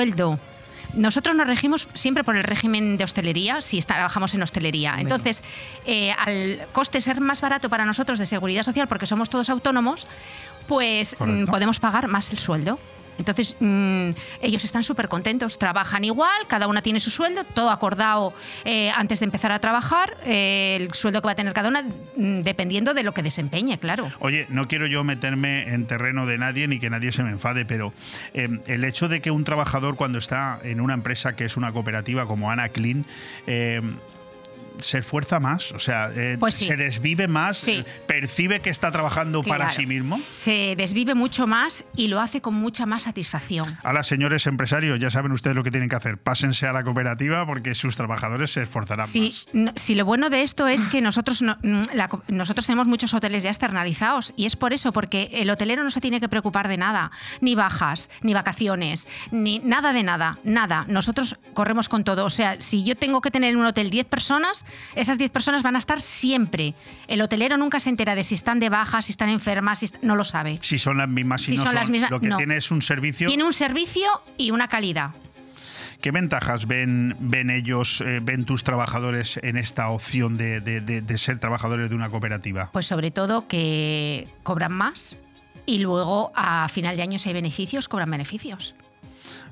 nosotros 0.94 1.36
nos 1.36 1.48
regimos 1.48 1.90
siempre 1.94 2.24
por 2.24 2.36
el 2.38 2.44
régimen 2.44 2.98
de 2.98 3.04
hostelería, 3.04 3.62
si 3.62 3.78
está- 3.78 3.96
trabajamos 3.96 4.34
en 4.34 4.42
hostelería. 4.42 4.96
Entonces, 5.00 5.44
eh, 5.86 6.14
al 6.18 6.66
coste 6.72 7.02
ser 7.02 7.20
más 7.22 7.42
barato 7.42 7.70
para 7.70 7.84
nosotros 7.86 8.20
de 8.20 8.26
seguridad 8.26 8.64
social, 8.64 8.88
porque 8.88 9.06
somos 9.06 9.30
todos 9.30 9.50
autónomos, 9.50 10.08
pues 10.68 11.16
mm, 11.16 11.18
Correcto. 11.18 11.52
podemos 11.52 11.80
pagar 11.80 12.08
más 12.08 12.32
el 12.32 12.40
sueldo. 12.40 12.80
Entonces, 13.18 13.56
mm, 13.60 14.10
ellos 14.42 14.64
están 14.64 14.84
súper 14.84 15.08
contentos, 15.08 15.58
trabajan 15.58 16.04
igual, 16.04 16.48
cada 16.48 16.68
una 16.68 16.82
tiene 16.82 17.00
su 17.00 17.10
sueldo, 17.10 17.44
todo 17.44 17.70
acordado 17.70 18.34
eh, 18.66 18.92
antes 18.96 19.20
de 19.20 19.26
empezar 19.26 19.52
a 19.52 19.60
trabajar, 19.60 20.18
eh, 20.26 20.78
el 20.80 20.94
sueldo 20.94 21.22
que 21.22 21.26
va 21.26 21.32
a 21.32 21.36
tener 21.36 21.54
cada 21.54 21.70
una, 21.70 21.84
mm, 21.84 22.42
dependiendo 22.42 22.94
de 22.94 23.04
lo 23.04 23.14
que 23.14 23.24
desempeñe, 23.24 23.80
claro. 23.80 24.08
Oye, 24.20 24.46
no 24.50 24.68
quiero 24.68 24.88
yo 24.88 25.04
meterme 25.04 25.74
en 25.74 25.86
terreno 25.86 26.26
de 26.26 26.38
nadie 26.38 26.68
ni 26.68 26.80
que 26.80 26.90
nadie 26.90 27.12
se 27.12 27.24
me 27.24 27.32
enfade, 27.32 27.66
pero 27.66 27.94
eh, 28.34 28.50
el 28.68 28.84
hecho 28.84 29.08
de 29.08 29.22
que 29.22 29.32
un 29.32 29.44
trabajador 29.44 29.96
cuando 29.96 30.18
está 30.18 30.60
en 30.64 30.82
una 30.82 30.94
empresa 30.94 31.36
que 31.36 31.46
es 31.46 31.58
una 31.58 31.72
cooperativa 31.72 32.26
como 32.28 32.52
Ana 32.52 32.70
Clean, 32.70 33.06
se 34.80 35.00
esfuerza 35.00 35.40
más, 35.40 35.72
o 35.72 35.80
sea, 35.80 36.10
eh, 36.16 36.38
Pues 36.40 36.56
sí. 36.56 36.66
se 36.66 36.76
desvive 36.78 37.28
más, 37.28 37.58
Sí. 37.58 37.84
percibe 38.08 38.60
que 38.62 38.70
está 38.70 38.92
trabajando 38.92 39.44
para 39.44 39.70
sí 39.72 39.86
mismo. 39.86 40.20
Se 40.32 40.76
desvive 40.78 41.16
mucho 41.16 41.48
más 41.48 41.86
y 41.96 42.08
lo 42.08 42.20
hace 42.22 42.42
con 42.42 42.54
mucha 42.56 42.86
más 42.86 43.04
satisfacción. 43.04 43.78
Ahora, 43.84 44.04
señores 44.04 44.48
empresarios, 44.48 45.00
ya 45.00 45.10
saben 45.10 45.32
ustedes 45.32 45.56
lo 45.56 45.64
que 45.64 45.72
tienen 45.72 45.90
que 45.90 45.96
hacer. 45.96 46.18
Pásense 46.18 46.68
a 46.68 46.74
la 46.74 46.84
cooperativa 46.84 47.46
porque 47.46 47.76
sus 47.76 47.96
trabajadores 47.96 48.52
se 48.52 48.64
esforzarán 48.64 49.08
Sí, 49.08 49.22
más. 49.22 49.48
no- 49.54 49.72
sí, 49.76 49.96
lo 49.96 50.06
bueno 50.06 50.30
de 50.30 50.44
esto 50.44 50.68
es 50.68 50.88
que 50.88 51.02
nosotros, 51.02 51.42
no- 51.42 51.58
mm, 51.64 51.82
la 51.94 52.10
nosotros 52.30 52.66
tenemos 52.66 52.88
muchos 52.88 53.14
hoteles 53.14 53.44
ya 53.44 53.50
externalizados 53.50 54.34
y 54.36 54.46
es 54.46 54.56
por 54.56 54.74
eso, 54.74 54.92
porque 54.94 55.30
el 55.34 55.50
hotelero 55.50 55.84
no 55.84 55.90
se 55.92 56.02
tiene 56.02 56.20
que 56.20 56.30
preocupar 56.30 56.68
de 56.68 56.78
nada, 56.78 57.12
ni 57.42 57.56
bajas, 57.56 58.10
ni 58.22 58.34
vacaciones, 58.34 59.08
ni 59.32 59.60
nada 59.60 59.94
de 59.94 60.04
nada, 60.04 60.38
nada. 60.44 60.86
Nosotros 60.88 61.38
corremos 61.54 61.90
con 61.90 62.04
todo. 62.04 62.26
O 62.26 62.30
sea, 62.30 62.60
si 62.60 62.84
yo 62.84 62.96
tengo 62.96 63.22
que 63.22 63.32
tener 63.32 63.52
en 63.52 63.58
un 63.58 63.66
hotel 63.66 63.90
10 63.90 64.06
personas, 64.08 64.66
esas 64.96 65.18
10 65.18 65.32
personas 65.32 65.64
van 65.64 65.76
a 65.76 65.80
estar 65.80 66.02
siempre. 66.02 66.74
El 67.08 67.22
hotelero 67.22 67.58
nunca 67.58 67.80
se 67.80 67.90
entera 67.90 68.16
de 68.16 68.24
si 68.24 68.36
están 68.36 68.60
de 68.60 68.70
baja, 68.70 69.02
si 69.02 69.12
están 69.12 69.30
enfermas, 69.30 69.80
si 69.80 69.90
no 70.02 70.16
lo 70.16 70.24
sabe. 70.24 70.60
Si 70.62 70.78
son 70.78 70.98
las 70.98 71.08
mismas, 71.10 71.42
si, 71.42 71.52
Si 71.52 71.58
no 71.58 71.64
son 71.64 71.76
las 71.76 71.90
mismas, 71.90 72.12
lo 72.12 72.20
que 72.20 72.28
no. 72.28 72.38
tiene 72.38 72.58
es 72.58 72.72
un 72.72 72.82
servicio. 72.82 73.28
Tiene 73.28 73.44
un 73.44 73.54
servicio 73.54 74.08
y 74.38 74.52
una 74.52 74.68
calidad. 74.68 75.12
¿Qué 76.02 76.12
ventajas 76.12 76.68
ven, 76.68 77.16
ven 77.20 77.50
ellos, 77.50 78.02
eh, 78.02 78.20
ven 78.22 78.46
tus 78.46 78.64
trabajadores 78.64 79.40
en 79.42 79.58
esta 79.58 79.90
opción 79.90 80.38
de, 80.38 80.62
de- 80.62 80.80
de- 80.80 81.02
de 81.02 81.18
ser 81.18 81.40
trabajadores 81.40 81.90
de 81.90 81.96
una 81.96 82.10
cooperativa? 82.10 82.70
Pues 82.72 82.86
sobre 82.86 83.10
todo 83.10 83.48
que 83.48 84.28
cobran 84.44 84.74
más 84.74 85.16
y 85.66 85.80
luego 85.80 86.32
a 86.36 86.68
final 86.70 86.96
de 86.98 87.02
año 87.02 87.18
si 87.18 87.30
hay 87.30 87.34
beneficios, 87.34 87.88
cobran 87.90 88.12
beneficios. 88.12 88.76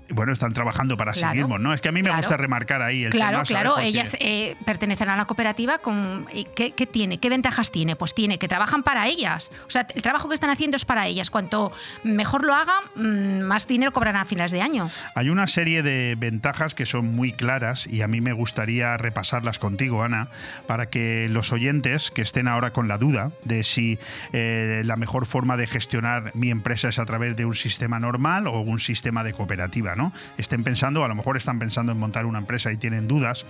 Bueno, 0.09 0.31
están 0.33 0.51
trabajando 0.51 0.97
para 0.97 1.13
Claro, 1.13 1.33
sí 1.33 1.39
mismos, 1.39 1.59
¿no? 1.59 1.73
Es 1.73 1.81
que 1.81 1.89
a 1.89 1.91
mí 1.91 2.01
me 2.01 2.09
claro. 2.09 2.17
gusta 2.21 2.37
remarcar 2.37 2.81
ahí 2.81 3.05
el 3.05 3.11
claro, 3.11 3.31
tema. 3.37 3.43
claro, 3.43 3.71
Porque- 3.73 3.87
ellas 3.87 4.15
eh, 4.19 4.55
pertenecen 4.65 5.09
a 5.09 5.15
la 5.15 5.25
cooperativa 5.25 5.79
con 5.79 6.25
¿y 6.33 6.45
¿qué, 6.45 6.71
qué 6.71 6.85
tiene? 6.85 7.17
¿Qué 7.17 7.29
ventajas 7.29 7.71
tiene? 7.71 7.95
Pues 7.95 8.13
tiene 8.13 8.37
que 8.37 8.47
trabajan 8.47 8.83
para 8.83 9.07
ellas. 9.07 9.51
O 9.67 9.69
sea, 9.69 9.87
el 9.93 10.01
trabajo 10.01 10.27
que 10.29 10.35
están 10.35 10.49
haciendo 10.49 10.77
es 10.77 10.85
para 10.85 11.07
ellas. 11.07 11.29
Cuanto 11.29 11.71
mejor 12.03 12.43
lo 12.43 12.53
hagan, 12.53 12.83
mm, 12.95 13.41
más 13.43 13.67
dinero 13.67 13.91
cobrarán 13.93 14.21
a 14.21 14.25
finales 14.25 14.51
de 14.51 14.61
año. 14.61 14.89
Hay 15.15 15.29
una 15.29 15.47
serie 15.47 15.81
de 15.83 16.15
ventajas 16.17 16.75
que 16.75 16.85
son 16.85 17.15
muy 17.15 17.31
claras 17.33 17.87
y 17.87 18.01
a 18.01 18.07
mí 18.07 18.21
me 18.21 18.33
gustaría 18.33 18.97
repasarlas 18.97 19.59
contigo, 19.59 20.03
Ana, 20.03 20.29
para 20.67 20.89
que 20.89 21.27
los 21.29 21.51
oyentes 21.51 22.11
que 22.11 22.21
estén 22.21 22.47
ahora 22.47 22.71
con 22.73 22.87
la 22.87 22.97
duda 22.97 23.31
de 23.43 23.63
si 23.63 23.99
eh, 24.33 24.81
la 24.85 24.95
mejor 24.97 25.25
forma 25.25 25.57
de 25.57 25.67
gestionar 25.67 26.31
mi 26.35 26.51
empresa 26.51 26.89
es 26.89 26.99
a 26.99 27.05
través 27.05 27.35
de 27.35 27.45
un 27.45 27.55
sistema 27.55 27.99
normal 27.99 28.47
o 28.47 28.59
un 28.59 28.79
sistema 28.79 29.23
de 29.23 29.33
cooperativa, 29.33 29.94
¿no? 29.95 30.11
Estén 30.37 30.63
pensando, 30.63 31.03
a 31.03 31.07
lo 31.07 31.15
mejor 31.15 31.37
están 31.37 31.59
pensando 31.59 31.91
en 31.91 31.99
montar 31.99 32.25
una 32.25 32.39
empresa 32.39 32.71
y 32.71 32.77
tienen 32.77 33.07
dudas. 33.07 33.45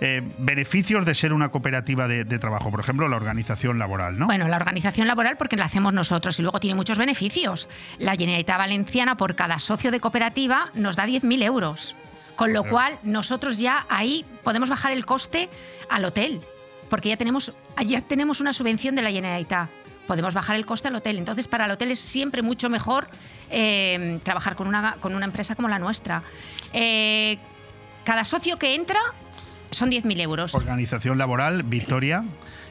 Eh, 0.00 0.22
beneficios 0.38 1.04
de 1.04 1.14
ser 1.14 1.32
una 1.32 1.50
cooperativa 1.50 2.08
de, 2.08 2.24
de 2.24 2.38
trabajo, 2.38 2.70
por 2.70 2.80
ejemplo, 2.80 3.08
la 3.08 3.16
organización 3.16 3.78
laboral, 3.78 4.18
¿no? 4.18 4.26
Bueno, 4.26 4.48
la 4.48 4.56
organización 4.56 5.06
laboral 5.06 5.36
porque 5.36 5.56
la 5.56 5.64
hacemos 5.64 5.92
nosotros 5.92 6.38
y 6.38 6.42
luego 6.42 6.60
tiene 6.60 6.74
muchos 6.74 6.98
beneficios. 6.98 7.68
La 7.98 8.16
Generalitat 8.16 8.58
Valenciana 8.58 9.16
por 9.16 9.34
cada 9.34 9.58
socio 9.58 9.90
de 9.90 10.00
cooperativa 10.00 10.70
nos 10.74 10.96
da 10.96 11.06
10.000 11.06 11.42
euros. 11.42 11.96
Con 12.36 12.52
lo 12.52 12.64
cual 12.64 12.98
nosotros 13.02 13.58
ya 13.58 13.86
ahí 13.88 14.26
podemos 14.44 14.68
bajar 14.68 14.92
el 14.92 15.06
coste 15.06 15.48
al 15.88 16.04
hotel 16.04 16.42
porque 16.88 17.08
ya 17.08 17.16
tenemos, 17.16 17.52
ya 17.86 18.00
tenemos 18.00 18.40
una 18.40 18.52
subvención 18.52 18.94
de 18.94 19.02
la 19.02 19.10
Generalitat. 19.10 19.68
Podemos 20.06 20.34
bajar 20.34 20.56
el 20.56 20.66
coste 20.66 20.88
al 20.88 20.94
hotel. 20.94 21.18
Entonces, 21.18 21.48
para 21.48 21.64
el 21.64 21.70
hotel 21.72 21.90
es 21.90 21.98
siempre 21.98 22.42
mucho 22.42 22.70
mejor 22.70 23.08
eh, 23.50 24.18
trabajar 24.22 24.56
con 24.56 24.68
una, 24.68 24.96
con 25.00 25.14
una 25.14 25.24
empresa 25.24 25.54
como 25.54 25.68
la 25.68 25.78
nuestra. 25.78 26.22
Eh, 26.72 27.38
cada 28.04 28.24
socio 28.24 28.58
que 28.58 28.74
entra 28.74 29.00
son 29.70 29.90
10.000 29.90 30.20
euros. 30.20 30.54
Organización 30.54 31.18
laboral, 31.18 31.62
Victoria, 31.62 32.24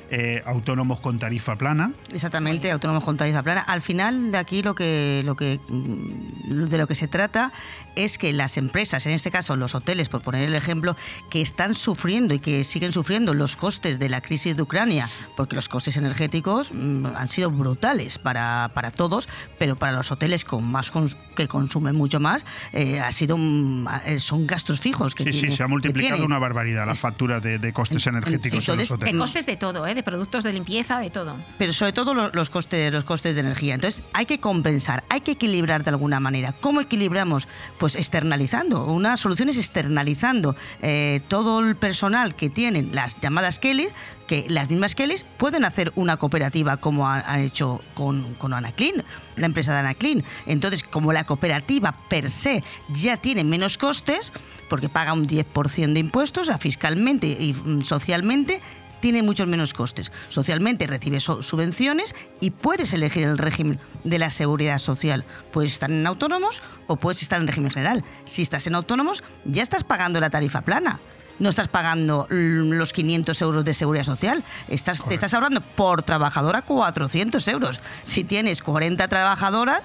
eh, 0.09 0.41
autónomos 0.45 0.99
con 0.99 1.19
tarifa 1.19 1.55
plana. 1.57 1.91
Exactamente, 2.13 2.71
autónomos 2.71 3.03
con 3.03 3.17
tarifa 3.17 3.41
plana. 3.43 3.61
Al 3.61 3.81
final 3.81 4.31
de 4.31 4.37
aquí 4.37 4.61
lo 4.61 4.75
que, 4.75 5.21
lo 5.25 5.35
que 5.35 5.59
mm, 5.67 6.65
de 6.69 6.77
lo 6.77 6.87
que 6.87 6.95
se 6.95 7.07
trata 7.07 7.51
es 7.95 8.17
que 8.17 8.33
las 8.33 8.57
empresas, 8.57 9.05
en 9.05 9.13
este 9.13 9.31
caso 9.31 9.55
los 9.55 9.73
hoteles, 9.75 10.09
por 10.09 10.21
poner 10.21 10.43
el 10.47 10.55
ejemplo, 10.55 10.95
que 11.29 11.41
están 11.41 11.75
sufriendo 11.75 12.33
y 12.33 12.39
que 12.39 12.63
siguen 12.63 12.91
sufriendo 12.91 13.33
los 13.33 13.55
costes 13.55 13.99
de 13.99 14.09
la 14.09 14.21
crisis 14.21 14.55
de 14.55 14.61
Ucrania, 14.61 15.07
porque 15.37 15.55
los 15.55 15.69
costes 15.69 15.95
energéticos 15.97 16.71
mm, 16.73 17.05
han 17.15 17.27
sido 17.27 17.49
brutales 17.51 18.17
para, 18.19 18.71
para 18.73 18.91
todos, 18.91 19.27
pero 19.57 19.75
para 19.75 19.93
los 19.93 20.11
hoteles 20.11 20.43
con 20.45 20.63
más 20.65 20.91
cons- 20.93 21.15
que 21.35 21.47
consumen 21.47 21.95
mucho 21.95 22.19
más, 22.19 22.45
eh, 22.73 22.99
ha 22.99 23.11
sido 23.11 23.35
un- 23.35 23.87
eh, 24.05 24.19
son 24.19 24.45
gastos 24.45 24.79
fijos 24.79 25.15
que 25.15 25.23
Sí, 25.31 25.31
sí, 25.33 25.51
se 25.51 25.63
ha 25.63 25.67
multiplicado 25.67 26.25
una 26.25 26.37
barbaridad 26.39 26.85
las 26.85 26.99
facturas 26.99 27.41
de, 27.41 27.59
de 27.59 27.73
costes 27.73 28.05
energéticos 28.07 28.67
en 28.69 28.77
los 28.77 28.91
hoteles. 28.91 29.15
costes 29.15 29.45
de 29.45 29.55
todo, 29.55 29.87
¿eh? 29.87 29.94
De 29.95 30.03
productos 30.03 30.43
de 30.43 30.53
limpieza, 30.53 30.99
de 30.99 31.09
todo. 31.09 31.35
pero 31.57 31.73
sobre 31.73 31.93
todo 31.93 32.13
lo- 32.13 32.29
los 32.31 32.49
costes, 32.49 32.91
los 32.91 33.03
costes 33.03 33.35
de 33.35 33.41
energía. 33.41 33.75
Entonces 33.75 34.03
hay 34.13 34.25
que 34.25 34.39
compensar, 34.39 35.03
hay 35.09 35.21
que 35.21 35.31
equilibrar 35.31 35.83
de 35.83 35.89
alguna 35.89 36.19
manera. 36.19 36.53
¿Cómo 36.61 36.81
equilibramos? 36.81 37.47
Pues 37.79 37.95
externalizando. 37.95 38.85
Una 38.85 39.17
solución 39.17 39.49
es 39.49 39.57
externalizando 39.57 40.55
eh, 40.81 41.21
todo 41.27 41.61
el 41.61 41.75
personal 41.75 42.35
que 42.35 42.49
tienen 42.49 42.93
las 42.93 43.15
llamadas 43.21 43.59
Kellys, 43.59 43.89
que 44.27 44.45
las 44.49 44.69
mismas 44.69 44.95
Kellys 44.95 45.23
pueden 45.37 45.65
hacer 45.65 45.91
una 45.95 46.17
cooperativa 46.17 46.77
como 46.77 47.07
ha- 47.07 47.19
han 47.21 47.41
hecho 47.41 47.81
con, 47.93 48.33
con 48.35 48.53
Anaclean, 48.53 49.03
la 49.35 49.45
empresa 49.45 49.73
de 49.73 49.79
Anaclean. 49.79 50.23
Entonces, 50.47 50.83
como 50.83 51.13
la 51.13 51.25
cooperativa 51.25 51.93
per 52.09 52.31
se 52.31 52.63
ya 52.89 53.17
tiene 53.17 53.43
menos 53.43 53.77
costes, 53.77 54.33
porque 54.67 54.89
paga 54.89 55.13
un 55.13 55.25
10% 55.27 55.93
de 55.93 55.99
impuestos, 55.99 56.43
o 56.43 56.45
sea, 56.45 56.57
fiscalmente 56.57 57.27
y 57.39 57.53
mm, 57.53 57.81
socialmente, 57.83 58.61
tiene 59.05 59.21
muchos 59.21 59.45
menos 59.45 59.75
costes. 59.75 60.11
Socialmente 60.29 60.87
recibe 60.87 61.19
so- 61.19 61.43
subvenciones 61.43 62.15
y 62.41 62.49
puedes 62.49 62.91
elegir 62.91 63.27
el 63.27 63.37
régimen 63.37 63.79
de 64.03 64.17
la 64.17 64.31
seguridad 64.31 64.79
social. 64.79 65.23
Puedes 65.53 65.73
estar 65.73 65.91
en 65.91 66.07
autónomos 66.07 66.63
o 66.87 66.95
puedes 66.95 67.21
estar 67.21 67.39
en 67.39 67.45
régimen 67.45 67.69
general. 67.69 68.03
Si 68.25 68.41
estás 68.41 68.65
en 68.65 68.73
autónomos, 68.73 69.23
ya 69.45 69.61
estás 69.61 69.83
pagando 69.83 70.19
la 70.19 70.31
tarifa 70.31 70.61
plana. 70.61 70.99
No 71.37 71.49
estás 71.49 71.67
pagando 71.67 72.25
los 72.31 72.93
500 72.93 73.39
euros 73.43 73.63
de 73.63 73.75
seguridad 73.75 74.05
social. 74.05 74.43
Estás, 74.69 74.99
te 75.07 75.13
estás 75.13 75.35
ahorrando 75.35 75.61
por 75.61 76.01
trabajadora 76.01 76.63
400 76.63 77.47
euros. 77.49 77.81
Si 78.01 78.23
tienes 78.23 78.63
40 78.63 79.07
trabajadoras, 79.07 79.81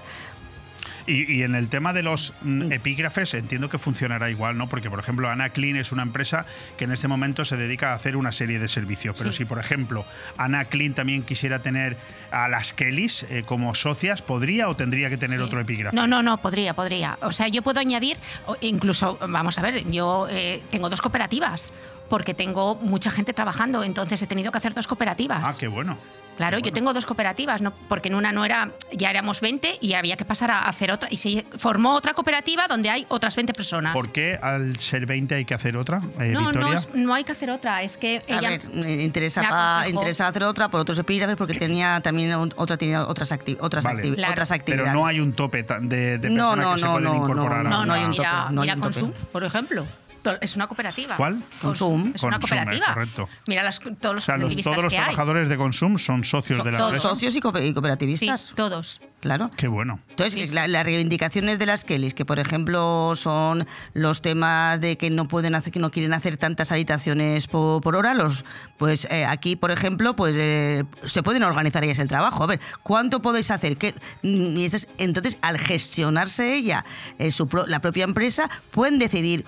Y, 1.11 1.33
y 1.33 1.43
en 1.43 1.55
el 1.55 1.69
tema 1.69 1.93
de 1.93 2.03
los 2.03 2.35
mm, 2.43 2.73
epígrafes 2.73 3.35
entiendo 3.35 3.69
que 3.69 3.79
funcionará 3.79 4.31
igual, 4.31 4.57
¿no? 4.57 4.69
Porque, 4.69 4.89
por 4.91 5.01
ejemplo, 5.01 5.29
Ana 5.29 5.49
Clean 5.51 5.77
es 5.77 5.93
una 5.93 6.03
empresa 6.03 6.47
que 6.77 6.85
en 6.85 6.93
este 6.93 7.09
momento 7.09 7.45
se 7.45 7.57
dedica 7.57 7.93
a 7.93 7.95
hacer 7.97 8.17
una 8.17 8.33
serie 8.33 8.59
de 8.59 8.69
servicios. 8.69 9.17
Pero 9.19 9.33
Sí. 9.33 9.39
si, 9.39 9.45
por 9.45 9.59
ejemplo, 9.59 10.05
Ana 10.37 10.67
Clean 10.67 10.95
también 10.95 11.23
quisiera 11.23 11.61
tener 11.63 11.97
a 12.31 12.49
las 12.49 12.73
Kellys 12.73 13.25
eh, 13.25 13.43
como 13.45 13.75
socias, 13.75 14.23
¿podría 14.23 14.69
o 14.69 14.77
tendría 14.77 15.11
que 15.11 15.17
tener 15.17 15.41
otro 15.41 15.61
epígrafe? 15.61 15.97
No, 15.97 16.07
no, 16.07 16.23
no, 16.23 16.39
podría, 16.41 16.75
podría. 16.75 17.19
O 17.23 17.33
sea, 17.33 17.49
yo 17.49 17.63
puedo 17.63 17.81
añadir, 17.81 18.17
incluso, 18.61 19.19
vamos 19.29 19.59
a 19.59 19.63
ver, 19.63 19.91
yo 19.91 20.27
eh, 20.31 20.63
tengo 20.71 20.89
dos 20.91 21.01
cooperativas, 21.01 21.73
porque 22.09 22.35
tengo 22.35 22.77
mucha 22.77 23.11
gente 23.11 23.33
trabajando, 23.33 23.83
entonces 23.85 24.21
he 24.23 24.27
tenido 24.27 24.51
que 24.53 24.59
hacer 24.59 24.75
dos 24.75 24.87
cooperativas. 24.87 25.43
Ah, 25.45 25.55
qué 25.59 25.69
bueno. 25.69 25.99
Claro, 26.41 26.59
yo 26.59 26.72
tengo 26.72 26.95
dos 26.95 27.05
cooperativas, 27.05 27.61
no, 27.61 27.70
porque 27.86 28.09
en 28.09 28.14
una 28.14 28.32
no 28.32 28.47
era, 28.47 28.70
ya 28.95 29.11
éramos 29.11 29.43
20 29.43 29.76
y 29.82 29.93
había 29.93 30.16
que 30.16 30.24
pasar 30.24 30.51
a 30.51 30.62
hacer 30.62 30.91
otra. 30.91 31.07
Y 31.12 31.18
se 31.18 31.45
formó 31.59 31.93
otra 31.95 32.14
cooperativa 32.14 32.66
donde 32.66 32.88
hay 32.88 33.05
otras 33.11 33.36
20 33.36 33.53
personas. 33.53 33.93
¿Por 33.93 34.11
qué 34.11 34.38
al 34.41 34.78
ser 34.78 35.05
20 35.05 35.34
hay 35.34 35.45
que 35.45 35.53
hacer 35.53 35.76
otra, 35.76 36.01
eh, 36.18 36.30
no, 36.32 36.41
no, 36.41 36.49
Victoria? 36.53 36.78
es- 36.78 36.95
no 36.95 37.12
hay 37.12 37.24
que 37.24 37.32
hacer 37.32 37.51
otra, 37.51 37.82
es 37.82 37.99
que 37.99 38.22
a 38.26 38.38
ella... 38.38 38.49
ver, 38.49 38.61
eh, 38.86 39.03
interesa, 39.03 39.43
pa- 39.47 39.84
interesa 39.86 40.28
hacer 40.28 40.45
otra 40.45 40.70
por 40.70 40.80
otros 40.80 40.97
epígrafes 40.99 41.36
porque 41.36 41.59
tenía 41.59 42.01
también 42.01 42.32
otra 42.57 42.78
tenía 42.78 43.03
otras, 43.07 43.32
acti- 43.32 43.59
otras, 43.61 43.84
Vale. 43.84 44.03
acti- 44.03 44.14
Claro. 44.14 44.32
otras 44.32 44.51
actividades. 44.51 44.88
Pero 44.93 44.99
no 44.99 45.07
hay 45.07 45.20
un 45.20 45.34
tope 45.34 45.62
de, 45.62 46.16
de 46.16 46.30
No, 46.30 46.55
personas 46.55 46.64
no, 46.64 46.72
que 46.72 46.78
se 46.80 46.84
no, 46.86 46.93
pueden 46.93 47.09
no, 47.09 47.14
incorporar 47.16 47.64
no, 47.64 47.68
a 47.68 47.70
no, 47.70 47.78
no 47.80 47.84
no, 47.84 47.93
hay 47.93 48.05
un 48.05 48.11
mira, 48.12 48.30
tope, 48.45 48.53
no 48.55 48.62
hay 48.62 48.66
mira 48.68 48.76
tope. 48.76 49.01
Consum, 49.01 49.12
por 49.30 49.45
ejemplo. 49.45 49.86
Es 50.41 50.57
una 50.57 50.66
cooperativa. 50.66 51.16
¿Cuál? 51.16 51.43
Consum. 51.62 52.12
Es 52.14 52.23
una 52.23 52.39
Consum, 52.39 52.59
cooperativa. 52.59 52.95
correcto. 52.95 53.29
Mira 53.47 53.62
las- 53.62 53.81
todos 53.81 54.14
los 54.16 54.25
O 54.25 54.27
sea, 54.27 54.37
los- 54.37 54.55
cooperativistas 54.55 54.64
todos 54.73 54.85
los 54.85 54.91
que 54.93 54.99
hay. 54.99 55.05
trabajadores 55.05 55.49
de 55.49 55.57
Consum 55.57 55.99
son 55.99 56.25
socios 56.25 56.62
de 56.64 56.73
la 56.73 56.79
todos. 56.79 56.93
empresa. 56.93 57.09
Socios 57.09 57.37
y, 57.37 57.41
co- 57.41 57.59
y 57.59 57.73
cooperativistas. 57.73 58.41
Sí, 58.41 58.55
todos. 58.55 59.01
Claro. 59.21 59.51
Qué 59.57 59.68
bueno. 59.68 60.01
Entonces, 60.11 60.53
la- 60.55 60.66
las 60.66 60.85
reivindicaciones 60.85 61.59
de 61.59 61.66
las 61.66 61.85
Kellys, 61.85 62.14
que 62.14 62.25
por 62.25 62.39
ejemplo 62.39 63.12
son 63.16 63.66
los 63.93 64.23
temas 64.23 64.81
de 64.81 64.97
que 64.97 65.11
no 65.11 65.25
pueden 65.27 65.55
hacer, 65.55 65.73
que 65.73 65.79
no 65.79 65.91
quieren 65.91 66.14
hacer 66.14 66.39
tantas 66.39 66.73
habitaciones 66.73 67.47
po- 67.47 67.81
por, 67.83 67.97
hora, 67.97 68.14
los, 68.14 68.45
pues 68.79 69.07
eh, 69.11 69.27
aquí, 69.27 69.57
por 69.57 69.71
ejemplo, 69.71 70.16
pues 70.16 70.35
eh, 70.39 70.85
se 71.07 71.23
pueden 71.23 71.43
organizar 71.43 71.85
ellas 71.85 71.99
el 71.99 72.09
trabajo. 72.09 72.45
A 72.45 72.47
ver, 72.47 72.61
¿cuánto 72.83 73.21
podéis 73.21 73.51
hacer? 73.51 73.77
¿Qué? 73.77 73.95
Entonces, 74.23 75.39
al 75.43 75.59
gestionarse 75.59 76.55
ella, 76.55 76.85
eh, 77.18 77.31
su 77.31 77.47
pro- 77.49 77.66
la 77.66 77.81
propia 77.81 78.05
empresa, 78.05 78.49
pueden 78.71 78.99
decidir 78.99 79.45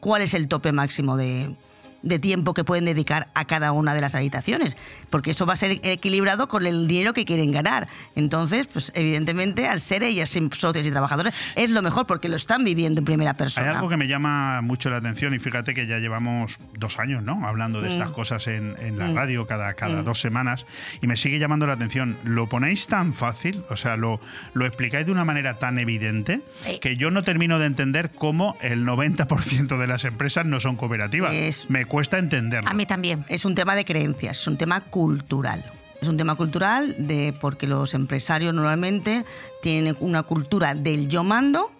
cuál 0.00 0.22
es 0.22 0.34
el 0.34 0.48
tope 0.48 0.72
máximo 0.72 1.16
de, 1.16 1.54
de 2.02 2.18
tiempo 2.18 2.54
que 2.54 2.64
pueden 2.64 2.84
dedicar 2.84 3.28
a 3.34 3.44
cada 3.44 3.72
una 3.72 3.94
de 3.94 4.00
las 4.00 4.14
habitaciones, 4.14 4.76
porque 5.10 5.32
eso 5.32 5.46
va 5.46 5.54
a 5.54 5.56
ser 5.56 5.80
equilibrado 5.82 6.48
con 6.48 6.66
el 6.66 6.86
dinero 6.86 7.12
que 7.12 7.24
quieren 7.24 7.52
ganar. 7.52 7.88
Entonces, 8.16 8.66
pues 8.66 8.92
evidentemente, 8.94 9.68
al 9.68 9.80
ser 9.80 10.02
ellas 10.02 10.30
socios 10.30 10.86
y 10.86 10.90
trabajadores, 10.90 11.34
es 11.56 11.70
lo 11.70 11.82
mejor 11.82 12.06
porque 12.06 12.28
lo 12.28 12.36
están 12.36 12.64
viviendo 12.64 13.00
en 13.00 13.04
primera 13.04 13.32
Hay 13.32 13.36
persona. 13.36 13.70
algo 13.70 13.88
que 13.88 13.96
me 13.96 14.08
llama 14.08 14.60
mucho 14.62 14.90
la 14.90 14.96
atención 14.98 15.34
y 15.34 15.38
fíjate 15.38 15.74
que 15.74 15.86
ya 15.86 15.98
llevamos 15.98 16.58
dos 16.78 16.98
años, 16.98 17.22
¿no? 17.22 17.46
Hablando 17.46 17.80
de 17.82 17.88
Mm. 17.88 17.92
estas 17.92 18.10
cosas 18.10 18.46
en, 18.46 18.76
en 18.80 18.98
la 18.98 19.08
Mm. 19.08 19.14
radio 19.16 19.46
cada, 19.46 19.74
cada 19.74 20.02
Mm. 20.02 20.04
dos 20.04 20.20
semanas 20.20 20.66
y 21.02 21.06
me 21.06 21.16
sigue 21.16 21.38
llamando 21.38 21.66
la 21.66 21.74
atención. 21.74 22.18
¿Lo 22.24 22.48
ponéis 22.48 22.86
tan 22.86 23.14
fácil? 23.14 23.62
O 23.68 23.76
sea, 23.76 23.96
lo, 23.96 24.20
lo 24.54 24.66
explicáis 24.66 25.06
de 25.06 25.12
una 25.12 25.24
manera 25.24 25.58
tan 25.58 25.78
evidente 25.78 26.40
Eh. 26.64 26.78
que 26.80 26.96
yo 26.96 27.10
no 27.10 27.24
termino 27.24 27.58
de 27.58 27.66
entender 27.66 28.10
cómo 28.10 28.56
el 28.60 28.84
90% 28.84 29.76
de 29.78 29.86
las 29.86 30.04
empresas 30.04 30.46
no 30.46 30.60
son 30.60 30.76
cooperativas. 30.76 31.32
Me 31.68 31.84
cuesta 31.90 32.18
entenderlo. 32.18 32.70
A 32.70 32.72
mí 32.72 32.86
también. 32.86 33.26
Es 33.28 33.44
un 33.44 33.54
tema 33.54 33.74
de 33.74 33.84
creencias, 33.84 34.40
es 34.40 34.46
un 34.46 34.56
tema 34.56 34.80
cultural. 34.80 35.62
Es 36.00 36.08
un 36.08 36.16
tema 36.16 36.34
cultural 36.36 36.94
de 36.96 37.34
porque 37.38 37.66
los 37.66 37.92
empresarios 37.92 38.54
normalmente 38.54 39.26
tienen 39.60 39.94
una 40.00 40.22
cultura 40.22 40.74
del 40.74 41.08
yo 41.08 41.24
mando, 41.24 41.70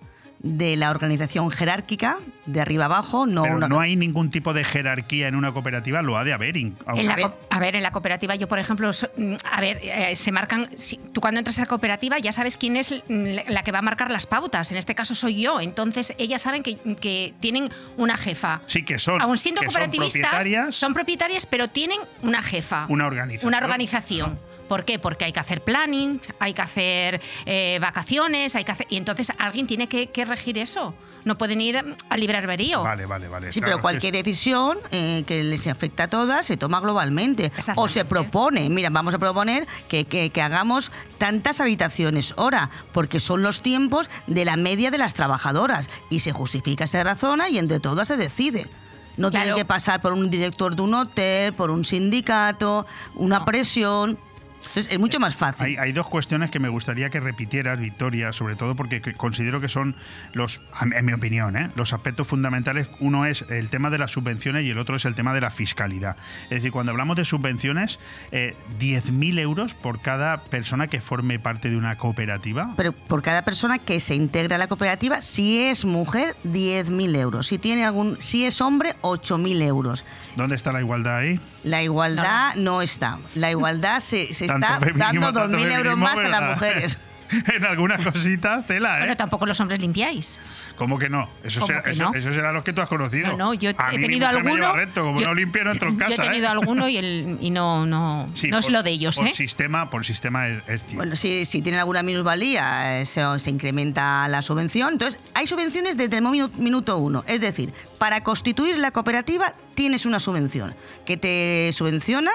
de 0.43 0.75
la 0.77 0.91
organización 0.91 1.51
jerárquica, 1.51 2.17
de 2.47 2.61
arriba 2.63 2.87
abajo, 2.87 3.27
no 3.27 3.43
Pero 3.43 3.57
una 3.57 3.69
no 3.69 3.79
hay 3.79 3.95
ningún 3.95 4.31
tipo 4.31 4.55
de 4.55 4.65
jerarquía 4.65 5.29
en 5.29 5.35
una 5.35 5.53
cooperativa, 5.53 6.01
lo 6.01 6.17
ha 6.17 6.25
de 6.25 6.33
haber. 6.33 6.57
En 6.57 6.75
la 6.87 7.17
co- 7.17 7.39
a 7.51 7.59
ver, 7.61 7.77
en 7.77 7.83
la 7.83 7.93
cooperativa, 7.93 8.35
yo 8.37 8.49
por 8.49 8.59
ejemplo, 8.59 8.91
so- 8.95 9.11
mm, 9.19 9.35
a 9.53 9.61
ver, 9.61 9.79
eh, 9.83 10.17
se 10.17 10.33
marcan. 10.33 10.71
si- 10.77 10.97
tú 11.13 11.21
cuando 11.21 11.39
entras 11.41 11.59
a 11.59 11.63
la 11.63 11.67
cooperativa 11.67 12.19
ya 12.19 12.33
sabes 12.33 12.57
quién 12.57 12.77
es 12.77 12.93
mm, 13.09 13.25
la 13.49 13.63
que 13.63 13.71
va 13.71 13.81
a 13.81 13.83
marcar 13.83 14.11
las 14.11 14.27
pautas. 14.27 14.71
En 14.73 14.79
este 14.79 14.95
caso 14.95 15.15
soy 15.15 15.43
yo. 15.43 15.61
Entonces 15.61 16.15
ellas 16.17 16.41
saben 16.43 16.63
que, 16.63 16.77
que 17.01 17.35
tienen 17.41 17.71
una 17.99 18.17
jefa. 18.17 18.63
Sí, 18.67 18.83
que 18.83 18.99
son, 18.99 19.21
Aún 19.21 19.37
siendo 19.37 19.61
que 19.61 19.67
son 19.67 19.75
cooperativistas, 19.75 20.23
propietarias. 20.31 20.75
son 20.75 20.95
propietarias, 20.95 21.45
pero 21.47 21.69
tienen 21.69 21.99
una 22.23 22.43
jefa. 22.43 22.87
Una 22.89 23.07
organización. 23.07 23.49
Una 23.49 23.59
organización. 23.59 24.39
¿Por 24.71 24.85
qué? 24.85 25.01
Porque 25.01 25.25
hay 25.25 25.33
que 25.33 25.41
hacer 25.41 25.65
planning, 25.65 26.21
hay 26.39 26.55
que 26.55 26.63
hacer 26.63 27.21
eh, 27.45 27.79
vacaciones, 27.83 28.55
hay 28.55 28.63
que 28.63 28.71
hacer. 28.71 28.87
Y 28.89 28.99
entonces 28.99 29.33
alguien 29.37 29.67
tiene 29.67 29.89
que, 29.89 30.11
que 30.11 30.25
regir 30.25 30.59
eso. 30.59 30.95
No 31.25 31.37
pueden 31.37 31.61
ir 31.61 31.77
al 32.09 32.21
libre 32.21 32.39
albedrío. 32.39 32.81
Vale, 32.85 33.05
vale, 33.05 33.27
vale. 33.29 33.51
Sí, 33.51 33.59
Claro, 33.59 33.67
pero 33.73 33.77
es 33.79 33.83
cualquier 33.83 34.13
decisión 34.15 34.79
eh, 34.93 35.25
que 35.27 35.43
les 35.43 35.67
afecta 35.67 36.05
a 36.05 36.09
todas 36.09 36.47
se 36.47 36.57
toma 36.57 36.79
globalmente. 36.79 37.51
O 37.75 37.89
se 37.89 38.05
propone, 38.05 38.71
mira, 38.71 38.91
vamos 38.91 39.13
a 39.13 39.19
proponer 39.19 39.67
que, 39.89 40.05
que- 40.05 40.31
que 40.31 40.41
hagamos 40.41 40.93
tantas 41.19 41.61
habitaciones 41.61 42.33
hora, 42.37 42.71
porque 42.93 43.19
son 43.19 43.43
los 43.43 43.63
tiempos 43.63 44.09
de 44.29 44.45
la 44.45 44.55
media 44.57 44.93
de 44.93 44.99
las 44.99 45.15
trabajadoras. 45.15 45.91
Y 46.11 46.21
se 46.21 46.31
justifica, 46.31 46.87
se 46.87 47.03
razona 47.03 47.49
y 47.49 47.59
entre 47.59 47.81
todas 47.81 48.07
se 48.07 48.17
decide. 48.17 48.71
No 49.17 49.33
tiene 49.33 49.53
que 49.53 49.65
pasar 49.65 50.01
por 50.01 50.13
un 50.13 50.31
director 50.31 50.77
de 50.77 50.83
un 50.83 50.95
hotel, 50.95 51.53
por 51.55 51.71
un 51.73 51.85
sindicato, 51.85 52.87
una 53.17 53.45
presión. 53.45 54.17
Entonces 54.61 54.89
es 54.93 54.99
mucho 54.99 55.19
más 55.19 55.35
fácil. 55.35 55.67
Hay, 55.67 55.77
hay 55.77 55.93
dos 55.93 56.07
cuestiones 56.07 56.51
que 56.51 56.59
me 56.61 56.69
gustaría 56.69 57.11
que 57.11 57.19
repitieras, 57.21 57.81
Victoria, 57.81 58.33
sobre 58.33 58.57
todo 58.57 58.77
porque 58.77 59.01
que- 59.03 59.15
considero 59.15 59.61
que 59.61 59.69
son 59.69 59.97
los, 60.33 60.61
en 60.95 61.05
mi 61.05 61.13
opinión, 61.13 61.57
¿eh? 61.57 61.71
los 61.75 61.93
aspectos 61.93 62.29
fundamentales. 62.29 62.89
Uno 63.01 63.25
es 63.27 63.45
el 63.49 63.69
tema 63.71 63.91
de 63.91 63.99
las 63.99 64.11
subvenciones 64.13 64.65
y 64.65 64.71
el 64.71 64.79
otro 64.79 64.97
es 64.97 65.05
el 65.05 65.15
tema 65.15 65.33
de 65.35 65.41
la 65.41 65.51
fiscalidad. 65.51 66.17
Es 66.45 66.51
decir, 66.51 66.73
cuando 66.73 66.93
hablamos 66.93 67.17
de 67.17 67.25
subvenciones, 67.25 67.99
eh, 68.33 68.55
10.000 68.79 69.39
euros 69.39 69.75
por 69.75 70.01
cada 70.01 70.45
persona 70.45 70.87
que 70.89 71.01
forme 71.01 71.39
parte 71.39 71.71
de 71.71 71.77
una 71.77 71.97
cooperativa. 71.97 72.75
Pero 72.77 72.93
por 72.93 73.23
cada 73.23 73.45
persona 73.45 73.79
que 73.79 73.99
se 74.01 74.15
integra 74.15 74.57
a 74.57 74.59
la 74.59 74.69
cooperativa, 74.69 75.21
si 75.23 75.59
es 75.61 75.85
mujer, 75.85 76.37
10.000 76.45 77.17
euros. 77.17 77.47
Si, 77.49 77.59
tiene 77.59 77.85
algún, 77.85 78.19
si 78.21 78.45
es 78.45 78.61
hombre, 78.61 78.95
8.000 79.03 79.63
euros. 79.63 80.05
¿Dónde 80.37 80.55
está 80.55 80.73
la 80.73 80.81
igualdad 80.81 81.17
ahí? 81.19 81.41
La 81.63 81.83
igualdad 81.83 82.55
no, 82.57 82.83
está. 82.83 83.19
La 83.35 83.51
igualdad 83.51 84.01
se, 84.01 84.33
se 84.35 84.47
está 84.47 84.79
dando 84.97 85.33
tanto 85.33 85.57
2.000 85.59 85.73
euros 85.73 85.99
más 85.99 86.19
a 86.19 86.29
las 86.29 86.43
mujeres. 86.43 86.99
en 87.55 87.65
algunas 87.65 88.01
cositas, 88.03 88.67
tela, 88.67 88.97
¿eh? 88.97 89.01
Bueno, 89.01 89.17
tampoco 89.17 89.47
los 89.47 89.59
hombres 89.61 89.81
limpiáis. 89.81 90.39
¿Cómo 90.77 90.99
que 90.99 91.09
no? 91.09 91.29
Eso, 91.45 91.61
¿Cómo 91.61 91.67
será, 91.69 91.83
que 91.83 91.91
eso, 91.91 92.05
no? 92.05 92.15
eso 92.15 92.33
será 92.33 92.53
los 92.53 92.65
que 92.65 92.73
tú 92.73 92.81
has 92.81 92.89
conocido. 92.89 93.29
No, 93.29 93.37
no, 93.37 93.55
yo 93.55 93.71
A 93.79 93.93
he 93.93 93.99
mí 93.99 94.05
tenido 94.07 94.27
mujer 94.29 94.45
me 94.45 94.53
lleva 94.55 94.67
alguno. 94.69 94.85
recto, 94.85 95.03
como 95.05 95.21
yo- 95.21 95.27
no 95.29 95.35
limpio, 95.35 95.65
no 95.65 95.73
entro 95.73 95.89
en 95.89 95.97
casa. 95.97 96.11
Yo 96.17 96.23
he 96.23 96.27
tenido 96.27 96.47
¿eh? 96.47 96.51
alguno 96.51 96.89
y, 96.89 96.97
el, 96.97 97.39
y 97.41 97.51
no, 97.51 97.87
no, 97.87 98.29
Sí, 98.35 98.49
no 98.51 98.59
es 98.59 98.69
lo 98.71 98.83
de 98.83 98.91
ellos, 98.91 99.17
por 99.17 99.29
¿eh? 99.29 99.35
Sistema, 99.35 99.91
por 99.91 100.05
sistema 100.05 100.49
es, 100.49 100.59
es 100.67 100.81
cierto. 100.83 100.97
Bueno, 100.97 101.17
si, 101.17 101.45
si 101.45 101.63
tiene 101.63 101.79
alguna 101.79 102.03
minusvalía, 102.03 103.05
se, 103.07 103.23
se 103.39 103.51
incrementa 103.51 104.27
la 104.29 104.43
subvención. 104.43 104.93
Entonces, 104.95 105.21
hay 105.35 105.47
subvenciones 105.47 105.97
desde 105.97 106.19
el 106.19 106.25
minu- 106.25 106.53
minuto 106.57 106.99
uno. 106.99 107.25
Es 107.27 107.41
decir, 107.41 107.73
para 107.99 108.23
constituir 108.23 108.79
la 108.79 108.91
cooperativa 108.91 109.55
tienes 109.75 110.07
una 110.07 110.19
subvención 110.21 110.75
que 111.07 111.17
te 111.17 111.71
subvenciona 111.73 112.31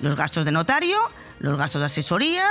los 0.00 0.16
gastos 0.16 0.44
de 0.44 0.52
notario, 0.52 0.96
los 1.40 1.58
gastos 1.58 1.80
de 1.80 1.86
asesoría, 1.86 2.44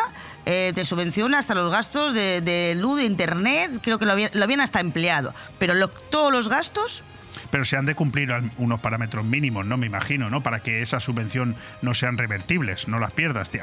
eh, 0.46 0.72
te 0.76 0.84
subvenciona 0.84 1.40
hasta 1.40 1.56
los 1.56 1.72
gastos 1.72 2.14
de, 2.14 2.42
de 2.42 2.76
luz, 2.76 2.98
de 2.98 3.06
internet, 3.06 3.80
creo 3.82 3.98
que 4.00 4.06
lo 4.06 4.12
habían, 4.12 4.32
lo 4.34 4.44
habían 4.44 4.60
hasta 4.62 4.80
empleado. 4.82 5.34
Pero 5.58 5.74
lo- 5.76 5.88
todos 5.88 6.32
los 6.34 6.50
gastos 6.50 7.04
Pero 7.52 7.64
se 7.66 7.78
han 7.78 7.86
de 7.86 7.94
cumplir 7.96 8.34
unos 8.58 8.80
parámetros 8.80 9.24
mínimos, 9.26 9.66
¿no? 9.66 9.78
Me 9.78 9.86
imagino, 9.86 10.30
¿no? 10.32 10.42
Para 10.44 10.60
que 10.60 10.82
esa 10.82 11.00
subvención 11.00 11.56
no 11.84 11.94
sean 11.94 12.18
revertibles, 12.18 12.88
no 12.88 13.00
las 13.00 13.14
pierdas. 13.14 13.50
Te, 13.52 13.60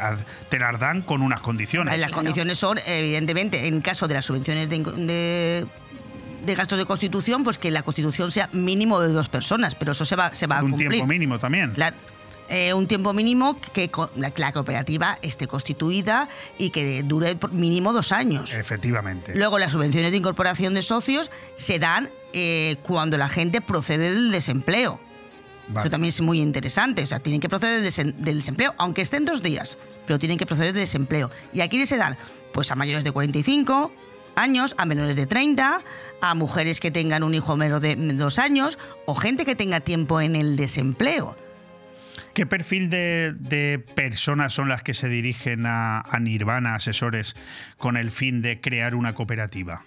las 0.58 0.78
dan 0.80 1.02
con 1.02 1.20
unas 1.22 1.40
condiciones. 1.40 1.98
Las 1.98 2.10
condiciones 2.12 2.58
son, 2.58 2.78
evidentemente, 2.86 3.66
en 3.66 3.80
caso 3.80 4.06
de 4.08 4.14
las 4.14 4.24
subvenciones 4.24 4.70
de, 4.70 4.78
de- 4.78 5.66
de 6.44 6.54
gastos 6.54 6.78
de 6.78 6.84
constitución, 6.86 7.42
pues 7.42 7.58
que 7.58 7.72
la 7.72 7.82
constitución 7.82 8.30
sea 8.30 8.48
mínimo 8.52 9.00
de 9.00 9.08
dos 9.12 9.28
personas, 9.28 9.74
pero 9.74 9.90
eso 9.92 10.04
se 10.04 10.14
va, 10.14 10.32
se 10.36 10.46
va 10.46 10.58
a 10.58 10.62
Un 10.62 10.70
cumplir. 10.70 10.90
tiempo 10.90 11.06
mínimo 11.08 11.40
también. 11.40 11.72
Claro. 11.72 11.96
Eh, 12.48 12.74
un 12.74 12.86
tiempo 12.86 13.12
mínimo 13.12 13.56
que 13.72 13.90
la, 14.14 14.30
que 14.30 14.40
la 14.40 14.52
cooperativa 14.52 15.18
esté 15.22 15.48
constituida 15.48 16.28
y 16.58 16.70
que 16.70 17.02
dure 17.02 17.34
por 17.34 17.52
mínimo 17.52 17.92
dos 17.92 18.12
años. 18.12 18.54
Efectivamente. 18.54 19.34
Luego, 19.34 19.58
las 19.58 19.72
subvenciones 19.72 20.12
de 20.12 20.18
incorporación 20.18 20.74
de 20.74 20.82
socios 20.82 21.30
se 21.56 21.78
dan 21.78 22.10
eh, 22.32 22.76
cuando 22.82 23.18
la 23.18 23.28
gente 23.28 23.60
procede 23.60 24.12
del 24.12 24.30
desempleo. 24.30 25.00
Vale. 25.68 25.80
Eso 25.80 25.90
también 25.90 26.10
es 26.10 26.20
muy 26.20 26.40
interesante. 26.40 27.02
O 27.02 27.06
sea, 27.06 27.18
tienen 27.18 27.40
que 27.40 27.48
proceder 27.48 27.82
del 27.82 28.36
desempleo, 28.36 28.74
aunque 28.78 29.02
estén 29.02 29.24
dos 29.24 29.42
días, 29.42 29.78
pero 30.06 30.18
tienen 30.18 30.38
que 30.38 30.46
proceder 30.46 30.72
del 30.72 30.82
desempleo. 30.82 31.30
¿Y 31.52 31.62
a 31.62 31.68
quiénes 31.68 31.88
se 31.88 31.96
dan? 31.96 32.16
Pues 32.52 32.70
a 32.70 32.76
mayores 32.76 33.02
de 33.02 33.10
45 33.10 33.92
años, 34.36 34.76
a 34.78 34.84
menores 34.86 35.16
de 35.16 35.26
30, 35.26 35.80
a 36.20 36.34
mujeres 36.34 36.78
que 36.78 36.92
tengan 36.92 37.24
un 37.24 37.34
hijo 37.34 37.56
menor 37.56 37.80
de 37.80 37.96
dos 37.96 38.38
años 38.38 38.78
o 39.06 39.16
gente 39.16 39.44
que 39.44 39.56
tenga 39.56 39.80
tiempo 39.80 40.20
en 40.20 40.36
el 40.36 40.56
desempleo. 40.56 41.36
¿Qué 42.36 42.44
perfil 42.44 42.90
de, 42.90 43.32
de 43.32 43.78
personas 43.78 44.52
son 44.52 44.68
las 44.68 44.82
que 44.82 44.92
se 44.92 45.08
dirigen 45.08 45.64
a, 45.64 46.02
a 46.02 46.18
Nirvana, 46.20 46.74
asesores, 46.74 47.34
con 47.78 47.96
el 47.96 48.10
fin 48.10 48.42
de 48.42 48.60
crear 48.60 48.94
una 48.94 49.14
cooperativa? 49.14 49.82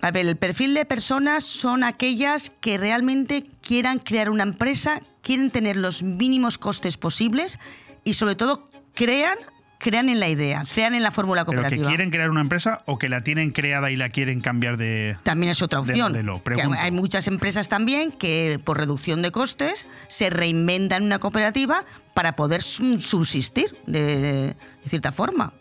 A 0.00 0.10
ver, 0.10 0.26
el 0.26 0.34
perfil 0.34 0.74
de 0.74 0.84
personas 0.84 1.44
son 1.44 1.84
aquellas 1.84 2.50
que 2.50 2.78
realmente 2.78 3.44
quieran 3.62 4.00
crear 4.00 4.28
una 4.28 4.42
empresa, 4.42 5.00
quieren 5.22 5.52
tener 5.52 5.76
los 5.76 6.02
mínimos 6.02 6.58
costes 6.58 6.96
posibles 6.96 7.60
y 8.02 8.14
sobre 8.14 8.34
todo 8.34 8.68
crean, 8.92 9.38
crean 9.78 10.08
en 10.08 10.18
la 10.20 10.28
idea, 10.28 10.64
crean 10.74 10.94
en 10.94 11.02
la 11.02 11.10
fórmula 11.10 11.44
¿Pero 11.44 11.52
que 11.52 11.56
cooperativa. 11.62 11.88
quieren 11.88 12.10
crear 12.10 12.30
una 12.30 12.40
empresa 12.40 12.82
o 12.86 12.98
que 12.98 13.08
la 13.08 13.22
tienen 13.22 13.52
creada 13.52 13.90
y 13.90 13.96
la 13.96 14.08
quieren 14.08 14.40
cambiar 14.40 14.76
de 14.76 15.16
También 15.22 15.50
es 15.50 15.62
otra 15.62 15.80
opción. 15.80 16.12
modelo? 16.12 16.42
Hay 16.78 16.90
muchas 16.90 17.26
empresas 17.28 17.68
también 17.68 18.10
que 18.10 18.58
por 18.64 18.76
reducción 18.78 19.22
de 19.22 19.30
costes 19.30 19.86
se 20.08 20.30
reinventan 20.30 21.04
una 21.04 21.18
cooperativa 21.20 21.84
para 22.14 22.32
poder 22.32 22.62
sub- 22.62 23.00
subsistir 23.00 23.76
de, 23.86 24.00
de- 24.18 24.32
de 24.48 24.56
cierta 24.88 25.12
forma. 25.12 25.52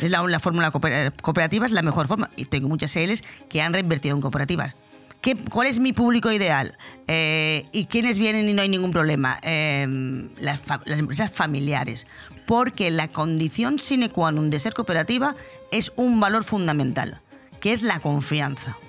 Es 0.00 0.08
la, 0.10 0.22
la 0.22 0.38
fórmula 0.38 0.70
cooper- 0.70 1.12
cooperativa 1.20 1.66
es 1.66 1.72
la 1.72 1.82
mejor 1.82 2.06
forma. 2.06 2.30
Y 2.36 2.44
tengo 2.44 2.68
muchas 2.68 2.94
ELs 2.94 3.24
que 3.48 3.60
han 3.60 3.72
reinvertido 3.72 4.14
en 4.14 4.20
cooperativas. 4.22 4.76
¿Qué- 5.20 5.34
¿Cuál 5.34 5.66
es 5.66 5.80
mi 5.80 5.92
público 5.92 6.30
ideal? 6.30 6.78
Eh, 7.08 7.66
¿Y 7.72 7.86
quiénes 7.86 8.20
vienen 8.20 8.48
y 8.48 8.54
no 8.54 8.62
hay 8.62 8.68
ningún 8.68 8.92
problema? 8.92 9.40
Eh, 9.42 9.84
las 10.38 10.62
empresas 10.86 11.32
familiares. 11.32 12.06
Porque 12.48 12.90
la 12.90 13.12
condición 13.12 13.76
sine 13.76 14.08
qua 14.08 14.32
non 14.32 14.48
de 14.48 14.56
ser 14.56 14.72
cooperativa 14.72 15.36
es 15.68 15.92
un 16.00 16.16
valor 16.16 16.48
fundamental, 16.48 17.20
que 17.60 17.76
es 17.76 17.84
la 17.84 18.00
confianza. 18.00 18.80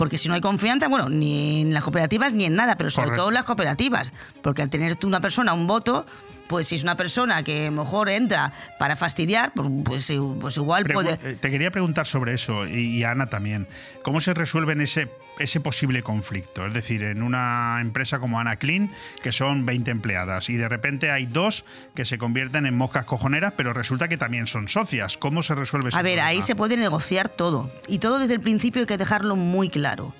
Porque 0.00 0.16
si 0.16 0.32
no 0.32 0.34
hay 0.34 0.40
confianza, 0.40 0.88
bueno, 0.88 1.12
ni 1.12 1.60
en 1.60 1.76
las 1.76 1.84
cooperativas 1.84 2.32
ni 2.32 2.48
en 2.48 2.56
nada, 2.56 2.80
pero 2.80 2.88
sobre 2.88 3.12
Correcto. 3.12 3.20
todo 3.20 3.28
en 3.28 3.34
las 3.36 3.44
cooperativas. 3.44 4.16
Porque 4.40 4.64
al 4.64 4.70
tener 4.72 4.96
tú 4.96 5.06
una 5.06 5.20
persona 5.20 5.52
un 5.52 5.66
voto, 5.66 6.06
pues 6.48 6.68
si 6.68 6.76
es 6.76 6.82
una 6.82 6.96
persona 6.96 7.42
que 7.42 7.66
a 7.66 7.70
lo 7.70 7.82
mejor 7.84 8.08
entra 8.08 8.52
para 8.78 8.96
fastidiar, 8.96 9.52
pues, 9.54 9.68
pues, 9.84 10.12
pues 10.40 10.56
igual 10.56 10.84
Pregu- 10.84 10.94
puede... 10.94 11.12
eh, 11.22 11.36
Te 11.36 11.50
quería 11.50 11.70
preguntar 11.70 12.06
sobre 12.06 12.34
eso, 12.34 12.66
y, 12.66 13.02
a 13.04 13.10
Ana 13.10 13.26
también. 13.26 13.66
¿Cómo 14.02 14.20
se 14.20 14.34
resuelven 14.34 14.80
ese, 14.80 15.10
ese 15.38 15.60
posible 15.60 16.02
conflicto? 16.02 16.66
Es 16.66 16.74
decir, 16.74 17.02
en 17.04 17.22
una 17.22 17.78
empresa 17.80 18.18
como 18.18 18.38
Ana 18.40 18.56
Clean, 18.56 18.90
que 19.22 19.32
son 19.32 19.66
20 19.66 19.90
empleadas, 19.90 20.48
y 20.50 20.56
de 20.56 20.68
repente 20.68 21.10
hay 21.10 21.26
dos 21.26 21.64
que 21.94 22.04
se 22.04 22.18
convierten 22.18 22.66
en 22.66 22.76
moscas 22.76 23.04
cojoneras, 23.04 23.54
pero 23.56 23.72
resulta 23.72 24.08
que 24.08 24.16
también 24.16 24.46
son 24.46 24.68
socias. 24.68 25.16
¿Cómo 25.18 25.42
se 25.42 25.54
resuelve 25.54 25.88
ese 25.88 25.98
A 25.98 26.02
ver, 26.02 26.20
ahí 26.20 26.42
se 26.42 26.54
puede 26.54 26.76
negociar 26.76 27.28
todo. 27.28 27.70
Y 27.88 27.98
todo 27.98 28.18
desde 28.18 28.34
el 28.34 28.40
principio 28.40 28.80
hay 28.82 28.86
que 28.86 28.96
dejarlo 28.98 29.36
muy 29.36 29.68
claro. 29.68 30.14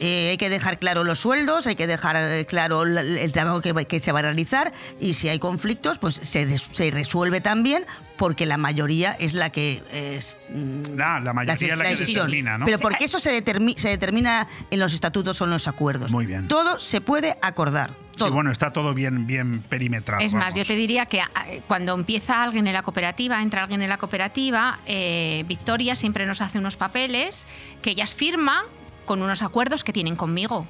Eh, 0.00 0.28
hay 0.30 0.36
que 0.36 0.48
dejar 0.50 0.78
claro 0.78 1.04
los 1.04 1.18
sueldos, 1.20 1.66
hay 1.66 1.74
que 1.76 1.86
dejar 1.86 2.16
eh, 2.16 2.46
claro 2.46 2.82
el, 2.82 2.96
el 2.98 3.32
trabajo 3.32 3.60
que, 3.60 4.00
se 4.00 4.12
va 4.12 4.18
a 4.20 4.22
realizar 4.22 4.72
y 5.00 5.14
si 5.14 5.28
hay 5.28 5.38
conflictos, 5.38 5.98
pues 5.98 6.20
se, 6.22 6.44
res- 6.44 6.68
se 6.72 6.90
resuelve 6.90 7.40
también 7.40 7.84
porque 8.16 8.46
la 8.46 8.56
mayoría 8.56 9.12
es 9.18 9.34
la 9.34 9.50
que 9.50 9.82
es... 9.92 10.36
mm, 10.50 11.00
Ah, 11.00 11.20
la 11.22 11.32
mayoría 11.32 11.54
es 11.74 11.78
la 11.78 11.84
que 11.84 11.90
decisión. 11.90 12.26
determina, 12.26 12.58
¿no? 12.58 12.64
Pero 12.66 12.78
porque 12.78 13.04
eso 13.04 13.18
se, 13.20 13.42
determi- 13.44 13.76
se 13.76 13.88
determina 13.88 14.48
en 14.70 14.78
los 14.80 14.94
estatutos 14.94 15.40
o 15.40 15.44
en 15.44 15.50
los 15.50 15.68
acuerdos. 15.68 16.10
Muy 16.10 16.26
bien. 16.26 16.48
Todo 16.48 16.78
se 16.78 17.00
puede 17.00 17.36
acordar. 17.42 17.94
Sí, 18.16 18.24
bueno, 18.30 18.50
está 18.50 18.72
todo 18.72 18.94
bien, 18.94 19.26
bien 19.26 19.60
perimetrado. 19.60 20.22
Es 20.22 20.32
más, 20.32 20.44
vamos. 20.44 20.54
yo 20.56 20.64
te 20.64 20.74
diría 20.74 21.04
que 21.04 21.18
eh, 21.18 21.60
cuando 21.68 21.92
empieza 21.94 22.42
alguien 22.42 22.66
en 22.66 22.72
la 22.72 22.82
cooperativa, 22.82 23.42
entra 23.42 23.60
alguien 23.62 23.82
en 23.82 23.90
la 23.90 23.98
cooperativa, 23.98 24.78
eh, 24.86 25.44
Victoria 25.46 25.94
siempre 25.94 26.24
nos 26.24 26.40
hace 26.40 26.58
unos 26.58 26.78
papeles 26.78 27.46
que 27.82 27.90
ellas 27.90 28.14
firman 28.14 28.64
con 29.06 29.22
unos 29.22 29.42
acuerdos 29.42 29.84
que 29.84 29.92
tienen 29.92 30.16
conmigo. 30.16 30.66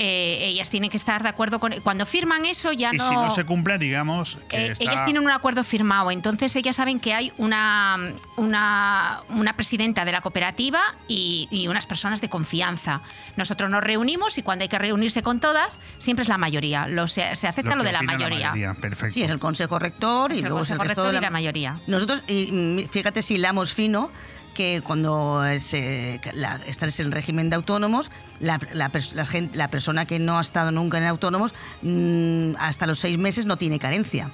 Eh, 0.00 0.46
ellas 0.50 0.70
tienen 0.70 0.90
que 0.90 0.96
estar 0.96 1.24
de 1.24 1.28
acuerdo 1.28 1.58
con... 1.58 1.72
Cuando 1.80 2.06
firman 2.06 2.44
eso 2.46 2.70
ya 2.70 2.90
Y 2.92 2.98
no... 2.98 3.08
si 3.08 3.14
no 3.14 3.30
se 3.32 3.44
cumple, 3.44 3.78
digamos 3.78 4.38
que 4.48 4.66
Eh, 4.66 4.70
está... 4.70 4.84
Ellas 4.84 5.04
tienen 5.04 5.24
un 5.24 5.30
acuerdo 5.32 5.64
firmado, 5.64 6.12
entonces 6.12 6.54
ellas 6.54 6.76
saben 6.76 7.00
que 7.00 7.14
hay 7.14 7.32
una, 7.36 7.98
una, 8.36 9.22
una 9.28 9.56
presidenta 9.56 10.04
de 10.04 10.12
la 10.12 10.20
cooperativa 10.20 10.80
y, 11.08 11.48
y 11.50 11.66
unas 11.66 11.86
personas 11.86 12.20
de 12.20 12.28
confianza. 12.28 13.00
Nosotros 13.36 13.70
nos 13.70 13.82
reunimos 13.82 14.38
y 14.38 14.42
cuando 14.44 14.62
hay 14.62 14.68
que 14.68 14.78
reunirse 14.78 15.24
con 15.24 15.40
todas, 15.40 15.80
siempre 15.98 16.22
es 16.22 16.28
la 16.28 16.38
mayoría. 16.38 16.86
Lo, 16.86 17.08
se, 17.08 17.34
se 17.34 17.48
acepta 17.48 17.74
lo, 17.74 17.82
que 17.82 17.86
de 17.86 17.92
la 17.92 17.98
opina 17.98 18.18
mayoría. 18.18 18.74
Perfecto. 18.74 19.14
Sí, 19.14 19.24
es 19.24 19.30
el 19.30 19.40
consejo 19.40 19.80
rector 19.80 20.30
Es 20.30 20.38
y 20.38 20.42
el 20.42 20.48
luego 20.48 20.62
es 20.62 20.70
el 20.70 20.76
consejo 20.78 20.88
resto 20.94 21.02
rector 21.02 21.12
de 21.12 21.18
y 21.18 21.22
la 21.22 21.30
mayoría. 21.30 21.80
Nosotros, 21.88 22.22
y 22.28 22.52
mm, 22.52 22.88
fíjate 22.88 23.20
si 23.20 23.34
hilamos 23.34 23.74
fino, 23.74 24.12
que 24.58 24.82
cuando 24.84 25.40
se, 25.60 26.20
la, 26.34 26.60
estás 26.66 26.98
en 26.98 27.12
régimen 27.12 27.48
de 27.48 27.54
autónomos, 27.54 28.10
la, 28.40 28.58
la 28.74 28.90
pers- 28.90 29.12
la 29.12 29.24
gen- 29.24 29.52
la 29.54 29.70
persona 29.70 30.04
que 30.04 30.18
no 30.18 30.36
ha 30.36 30.40
estado 30.40 30.72
nunca 30.72 30.98
en 30.98 31.04
autónomos, 31.04 31.54
mm, 31.82 32.54
hasta 32.58 32.86
los 32.88 32.98
seis 32.98 33.18
meses 33.18 33.46
no 33.46 33.56
tiene 33.56 33.78
carencia. 33.78 34.32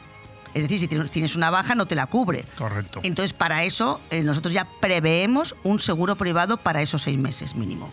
Es 0.55 0.63
decir, 0.63 0.79
si 0.79 0.89
tienes- 0.89 1.37
una 1.37 1.51
baja 1.51 1.75
no 1.75 1.87
te 1.87 1.95
la 1.95 2.07
cubre. 2.07 2.45
Correcto. 2.57 3.01
Entonces, 3.03 3.33
para 3.33 3.65
eso, 3.65 4.01
eh, 4.11 4.23
nosotros 4.23 4.55
ya 4.55 4.67
preveemos 4.81 5.57
un 5.65 5.81
seguro 5.81 6.17
privado 6.17 6.57
para 6.59 6.81
esos 6.81 7.03
seis 7.03 7.19
meses 7.19 7.55
mínimo. 7.57 7.93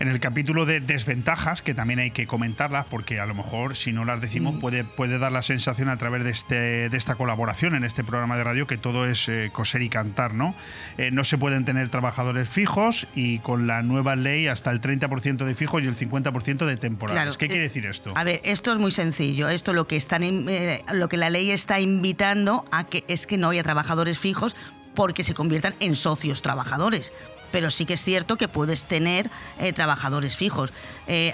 En 0.00 0.08
el 0.08 0.18
capítulo 0.20 0.66
de 0.66 0.80
desventajas, 0.80 1.62
que 1.62 1.74
también 1.74 2.00
hay 2.00 2.10
que 2.10 2.26
comentarlas, 2.26 2.86
porque 2.86 3.20
a 3.20 3.26
lo 3.26 3.34
mejor 3.34 3.76
si 3.76 3.92
no 3.92 4.04
las 4.04 4.20
decimos 4.20 4.54
Mm. 4.54 4.58
puede, 4.58 4.84
puede 4.84 5.18
dar 5.18 5.32
la 5.32 5.42
sensación 5.42 5.88
a 5.88 5.96
través 5.96 6.24
de, 6.24 6.30
este, 6.30 6.88
de 6.88 6.96
esta 6.96 7.14
colaboración 7.14 7.74
en 7.74 7.84
este 7.84 8.02
programa 8.04 8.36
de 8.36 8.44
radio 8.44 8.66
que 8.66 8.76
todo 8.78 9.06
es 9.06 9.28
eh, 9.28 9.50
coser 9.52 9.82
y 9.82 9.88
cantar, 9.88 10.34
¿no? 10.34 10.54
Eh, 10.98 11.10
no 11.12 11.24
se 11.24 11.38
pueden 11.38 11.64
tener 11.64 11.88
trabajadores 11.88 12.48
fijos 12.48 13.06
y 13.14 13.38
con 13.40 13.66
la 13.66 13.82
nueva 13.82 14.16
ley 14.16 14.48
hasta 14.48 14.70
el 14.70 14.80
30% 14.80 15.44
de 15.44 15.54
fijos 15.54 15.82
y 15.82 15.86
el 15.86 15.94
50% 15.96 16.66
de 16.66 16.76
temporales. 16.76 17.22
Claro, 17.22 17.38
¿Qué 17.38 17.46
quiere 17.48 17.62
decir 17.62 17.86
esto? 17.86 18.12
A 18.16 18.24
ver, 18.24 18.40
esto 18.44 18.72
es 18.72 18.78
muy 18.78 18.90
sencillo. 18.90 19.48
Esto 19.48 19.72
lo 19.72 19.86
que 19.86 19.96
están, 19.96 20.46
lo 20.92 21.08
que 21.08 21.16
la 21.16 21.30
ley 21.30 21.50
está 21.50 21.75
invitando 21.80 22.64
a 22.70 22.84
que 22.84 23.04
es 23.08 23.26
que 23.26 23.38
no 23.38 23.50
haya 23.50 23.62
trabajadores 23.62 24.18
fijos 24.18 24.56
porque 24.94 25.24
se 25.24 25.34
conviertan 25.34 25.74
en 25.80 25.94
socios 25.94 26.42
trabajadores. 26.42 27.12
Pero 27.52 27.70
sí 27.70 27.84
que 27.86 27.94
es 27.94 28.02
cierto 28.02 28.36
que 28.36 28.48
puedes 28.48 28.86
tener 28.86 29.30
eh, 29.58 29.72
trabajadores 29.72 30.36
fijos. 30.36 30.72
Eh, 31.06 31.32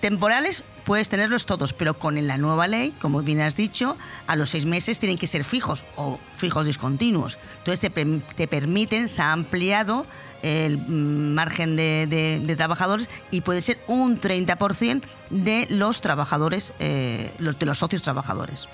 temporales 0.00 0.64
puedes 0.90 1.08
tenerlos 1.08 1.46
todos, 1.46 1.72
pero 1.72 2.00
con 2.00 2.16
la 2.26 2.36
nueva 2.36 2.66
ley, 2.66 2.92
como 3.00 3.22
bien 3.22 3.40
has 3.42 3.54
dicho, 3.54 3.96
a 4.26 4.34
los 4.34 4.50
seis 4.50 4.66
meses 4.66 4.98
tienen 4.98 5.16
que 5.18 5.28
ser 5.28 5.44
fijos 5.44 5.84
o 5.94 6.18
fijos 6.34 6.66
discontinuos. 6.66 7.38
Entonces 7.58 7.78
te, 7.78 8.04
te 8.34 8.48
permiten, 8.48 9.08
se 9.08 9.22
ha 9.22 9.30
ampliado 9.30 10.04
el 10.42 10.78
mm, 10.78 11.34
margen 11.34 11.76
de, 11.76 12.06
de- 12.44 12.56
trabajadores 12.56 13.08
y 13.30 13.42
puede 13.42 13.62
ser 13.62 13.78
un 13.86 14.20
30% 14.20 15.02
de 15.30 15.66
los 15.70 16.00
trabajadores, 16.00 16.72
eh, 16.80 17.32
de 17.38 17.66
los 17.66 17.78
socios 17.78 18.02
trabajadores. 18.02 18.68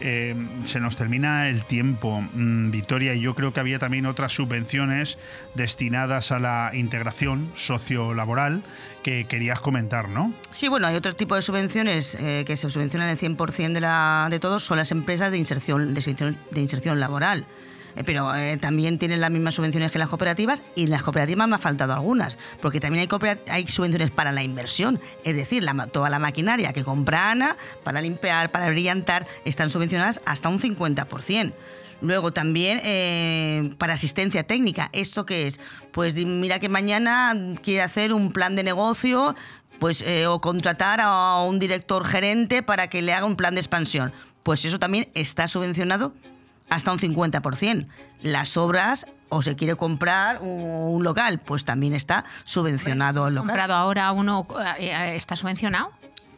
Eh, 0.00 0.34
se 0.64 0.80
nos 0.80 0.96
termina 0.96 1.48
el 1.48 1.64
tiempo, 1.66 2.20
mm, 2.20 2.70
Victoria, 2.70 3.14
y 3.14 3.20
yo 3.20 3.34
creo 3.34 3.52
que 3.52 3.60
había 3.60 3.78
también 3.78 4.06
otras 4.06 4.32
subvenciones 4.32 5.18
destinadas 5.54 6.32
a 6.32 6.40
la 6.40 6.70
integración 6.74 7.52
sociolaboral 7.54 8.64
que 9.02 9.24
querías 9.24 9.60
comentar, 9.60 10.08
¿no? 10.08 10.32
Sí, 10.50 10.68
bueno, 10.68 10.86
hay 10.86 10.96
otro 10.96 11.14
tipo 11.14 11.34
de 11.34 11.42
subvenciones 11.42 12.16
eh, 12.16 12.44
que 12.46 12.56
se 12.56 12.68
subvencionan 12.68 13.08
el 13.08 13.18
100% 13.18 13.72
de, 13.72 13.80
la, 13.80 14.28
de 14.30 14.38
todos, 14.38 14.64
son 14.64 14.78
las 14.78 14.92
empresas 14.92 15.30
de 15.30 15.38
inserción, 15.38 15.94
de 15.94 16.00
inserción, 16.00 16.38
de 16.50 16.60
inserción 16.60 17.00
laboral. 17.00 17.46
Eh, 17.96 18.04
pero 18.04 18.34
eh, 18.34 18.56
también 18.56 18.98
tienen 18.98 19.20
las 19.20 19.30
mismas 19.30 19.54
subvenciones 19.54 19.90
que 19.90 19.98
las 19.98 20.08
cooperativas 20.08 20.62
y 20.74 20.84
en 20.84 20.90
las 20.90 21.02
cooperativas 21.02 21.48
me 21.48 21.56
ha 21.56 21.58
faltado 21.58 21.92
algunas, 21.92 22.38
porque 22.60 22.80
también 22.80 23.08
hay, 23.10 23.38
hay 23.48 23.66
subvenciones 23.66 24.10
para 24.10 24.32
la 24.32 24.42
inversión, 24.42 25.00
es 25.24 25.34
decir, 25.34 25.66
toda 25.92 26.10
la 26.10 26.18
maquinaria 26.18 26.72
que 26.72 26.84
compra 26.84 27.30
Ana 27.30 27.56
para 27.82 28.00
limpiar, 28.00 28.50
para 28.50 28.68
brillantar, 28.68 29.26
están 29.44 29.70
subvencionadas 29.70 30.20
hasta 30.24 30.48
un 30.48 30.58
50%. 30.58 31.52
Luego 32.00 32.32
también 32.32 32.80
eh, 32.84 33.74
para 33.78 33.94
asistencia 33.94 34.44
técnica. 34.44 34.90
¿Esto 34.92 35.26
qué 35.26 35.46
es? 35.46 35.60
Pues 35.92 36.14
mira 36.14 36.58
que 36.58 36.68
mañana 36.68 37.34
quiere 37.62 37.82
hacer 37.82 38.12
un 38.12 38.32
plan 38.32 38.56
de 38.56 38.62
negocio 38.62 39.34
pues, 39.78 40.02
eh, 40.02 40.26
o 40.26 40.40
contratar 40.40 41.00
a 41.02 41.42
un 41.42 41.58
director 41.58 42.04
gerente 42.06 42.62
para 42.62 42.88
que 42.88 43.02
le 43.02 43.12
haga 43.12 43.26
un 43.26 43.36
plan 43.36 43.54
de 43.54 43.60
expansión. 43.60 44.12
Pues 44.42 44.64
eso 44.64 44.78
también 44.78 45.08
está 45.14 45.48
subvencionado 45.48 46.14
hasta 46.70 46.92
un 46.92 46.98
50%. 46.98 47.86
Las 48.22 48.56
obras 48.56 49.06
o 49.28 49.42
se 49.42 49.56
quiere 49.56 49.76
comprar 49.76 50.40
un 50.40 50.80
un 50.90 51.04
local, 51.04 51.38
pues 51.38 51.64
también 51.64 51.94
está 51.94 52.24
subvencionado 52.44 53.28
el 53.28 53.34
local. 53.34 53.48
comprado 53.48 53.74
ahora 53.74 54.12
uno 54.12 54.46
eh, 54.78 54.86
eh, 54.90 55.16
está 55.16 55.36
subvencionado. 55.36 55.90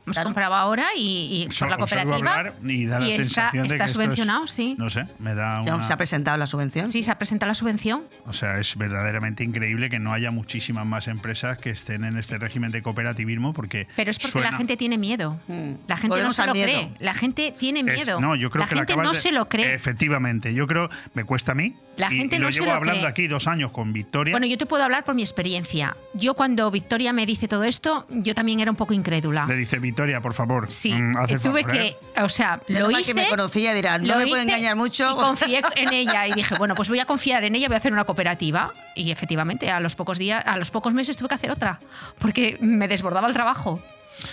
Hemos 0.04 0.18
comprado 0.18 0.54
ahora 0.54 0.86
y, 0.96 1.46
y 1.48 1.58
por 1.58 1.70
la 1.70 1.76
cooperativa. 1.76 2.16
hablar 2.16 2.54
y 2.64 2.86
da 2.86 2.98
la 2.98 3.06
está, 3.06 3.16
sensación 3.24 3.68
de 3.68 3.74
está 3.74 3.84
que 3.84 3.90
esto 3.90 4.00
es- 4.00 4.04
subvencionado, 4.06 4.46
sí. 4.48 4.74
No 4.78 4.90
sé, 4.90 5.06
me 5.20 5.34
da 5.34 5.60
una... 5.62 5.86
¿Se 5.86 5.92
ha 5.92 5.96
presentado 5.96 6.36
la 6.38 6.46
subvención? 6.48 6.88
Sí, 6.88 7.02
se 7.04 7.10
ha 7.12 7.18
presentado 7.18 7.48
la 7.48 7.54
subvención. 7.54 8.02
O 8.26 8.32
sea, 8.32 8.58
es 8.58 8.76
verdaderamente 8.76 9.44
increíble 9.44 9.90
que 9.90 9.98
no 10.00 10.12
haya 10.12 10.30
muchísimas 10.32 10.86
más 10.86 11.06
empresas 11.08 11.58
que 11.58 11.70
estén 11.70 12.04
en 12.04 12.16
este 12.18 12.36
régimen 12.38 12.72
de 12.72 12.82
cooperativismo 12.82 13.52
porque 13.52 13.86
Pero 13.94 14.10
es 14.10 14.18
porque 14.18 14.32
suena- 14.32 14.50
la 14.50 14.56
gente 14.56 14.76
tiene 14.76 14.98
miedo. 14.98 15.38
La 15.86 15.96
gente 15.96 16.08
no 16.08 16.14
Volvemos 16.14 16.34
se 16.36 16.46
lo 16.46 16.52
miedo. 16.54 16.66
cree. 16.66 16.88
La 16.98 17.14
gente 17.14 17.54
tiene 17.58 17.80
es- 17.80 17.86
miedo. 17.86 18.20
no, 18.20 18.34
yo 18.34 18.50
creo 18.50 18.64
la 18.64 18.68
que 18.68 18.74
la 18.74 18.80
gente 18.80 18.92
acabas 18.94 19.06
no 19.08 19.12
de- 19.12 19.20
se 19.20 19.30
lo 19.32 19.48
cree. 19.48 19.74
Efectivamente, 19.74 20.52
yo 20.54 20.66
creo, 20.66 20.88
me 21.14 21.24
cuesta 21.24 21.52
a 21.52 21.54
mí. 21.54 21.74
La 21.96 22.10
y- 22.12 22.16
gente 22.16 22.36
y 22.36 22.38
lo 22.38 22.46
no 22.46 22.52
se 22.52 22.58
llevo 22.60 22.72
lo 22.72 22.76
hablando 22.78 23.00
cree. 23.02 23.10
aquí 23.10 23.26
dos 23.28 23.46
años 23.46 23.70
con 23.70 23.92
Victoria. 23.92 24.32
Bueno, 24.32 24.46
yo 24.46 24.56
te 24.58 24.64
puedo 24.66 24.82
hablar 24.82 25.04
por 25.04 25.14
mi 25.14 25.22
experiencia. 25.22 25.96
Yo 26.14 26.34
cuando 26.34 26.70
Victoria 26.70 27.12
me 27.12 27.26
dice 27.26 27.46
todo 27.48 27.64
esto, 27.64 28.06
yo 28.10 28.34
también 28.34 28.60
era 28.60 28.70
un 28.70 28.76
poco 28.78 28.94
incrédula. 28.94 29.46
Le 29.46 29.56
dice 29.56 29.78
Victoria, 29.92 30.22
por 30.22 30.32
favor. 30.32 30.70
Sí, 30.70 30.90
mm, 30.94 31.16
haz 31.18 31.30
el 31.30 31.42
tuve 31.42 31.60
favor, 31.62 31.76
que, 31.76 31.86
¿eh? 31.86 31.96
o 32.22 32.28
sea, 32.30 32.62
Menos 32.66 32.90
lo 32.90 32.98
hice. 32.98 33.12
que 33.12 33.14
me 33.14 33.28
conocía, 33.28 33.74
dirá, 33.74 33.98
no 33.98 34.16
me 34.16 34.26
puede 34.26 34.42
hice 34.44 34.54
engañar 34.54 34.74
mucho. 34.74 35.12
Y 35.12 35.14
confié 35.16 35.62
en 35.76 35.92
ella 35.92 36.26
y 36.26 36.32
dije, 36.32 36.54
bueno, 36.56 36.74
pues 36.74 36.88
voy 36.88 36.98
a 36.98 37.04
confiar 37.04 37.44
en 37.44 37.54
ella, 37.54 37.68
voy 37.68 37.74
a 37.74 37.78
hacer 37.78 37.92
una 37.92 38.04
cooperativa. 38.04 38.72
Y 38.94 39.10
efectivamente, 39.10 39.70
a 39.70 39.80
los 39.80 39.94
pocos 39.94 40.16
días, 40.16 40.42
a 40.46 40.56
los 40.56 40.70
pocos 40.70 40.94
meses 40.94 41.18
tuve 41.18 41.28
que 41.28 41.34
hacer 41.34 41.50
otra, 41.50 41.78
porque 42.18 42.56
me 42.60 42.88
desbordaba 42.88 43.28
el 43.28 43.34
trabajo. 43.34 43.82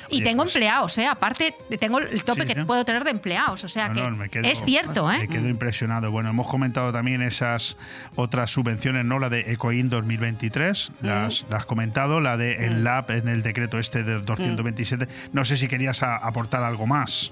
Y 0.09 0.23
tengo 0.23 0.43
pues- 0.43 0.55
empleados, 0.55 0.97
¿eh? 0.97 1.07
Aparte, 1.07 1.55
tengo 1.79 1.99
el 1.99 2.23
tope 2.23 2.41
Sí, 2.45 2.53
que 2.53 2.65
puedo 2.65 2.83
tener 2.85 3.03
de 3.03 3.11
empleados. 3.11 3.63
O 3.63 3.67
sea 3.67 3.89
No, 3.89 3.95
que 3.95 4.01
no, 4.01 4.11
me 4.11 4.29
quedo- 4.29 4.45
es 4.45 4.61
cierto, 4.63 5.11
¿eh? 5.11 5.19
Me 5.19 5.27
quedo 5.27 5.47
impresionado. 5.49 6.11
Bueno, 6.11 6.29
hemos 6.29 6.47
comentado 6.47 6.91
también 6.91 7.21
esas 7.21 7.77
otras 8.15 8.51
subvenciones, 8.51 9.05
¿no? 9.05 9.19
La 9.19 9.29
de 9.29 9.51
Ecoin 9.51 9.89
2023, 9.89 10.91
las, 11.01 11.45
las 11.49 11.59
has 11.61 11.65
comentado, 11.65 12.19
la 12.21 12.37
de 12.37 12.65
el 12.65 12.83
LAB 12.83 13.11
en 13.11 13.27
el 13.29 13.41
decreto 13.43 13.79
este 13.79 14.03
del 14.03 14.25
227. 14.25 15.07
No 15.33 15.45
sé 15.45 15.57
si 15.57 15.67
querías 15.67 16.03
a- 16.03 16.17
aportar 16.17 16.63
algo 16.63 16.85
más. 16.87 17.31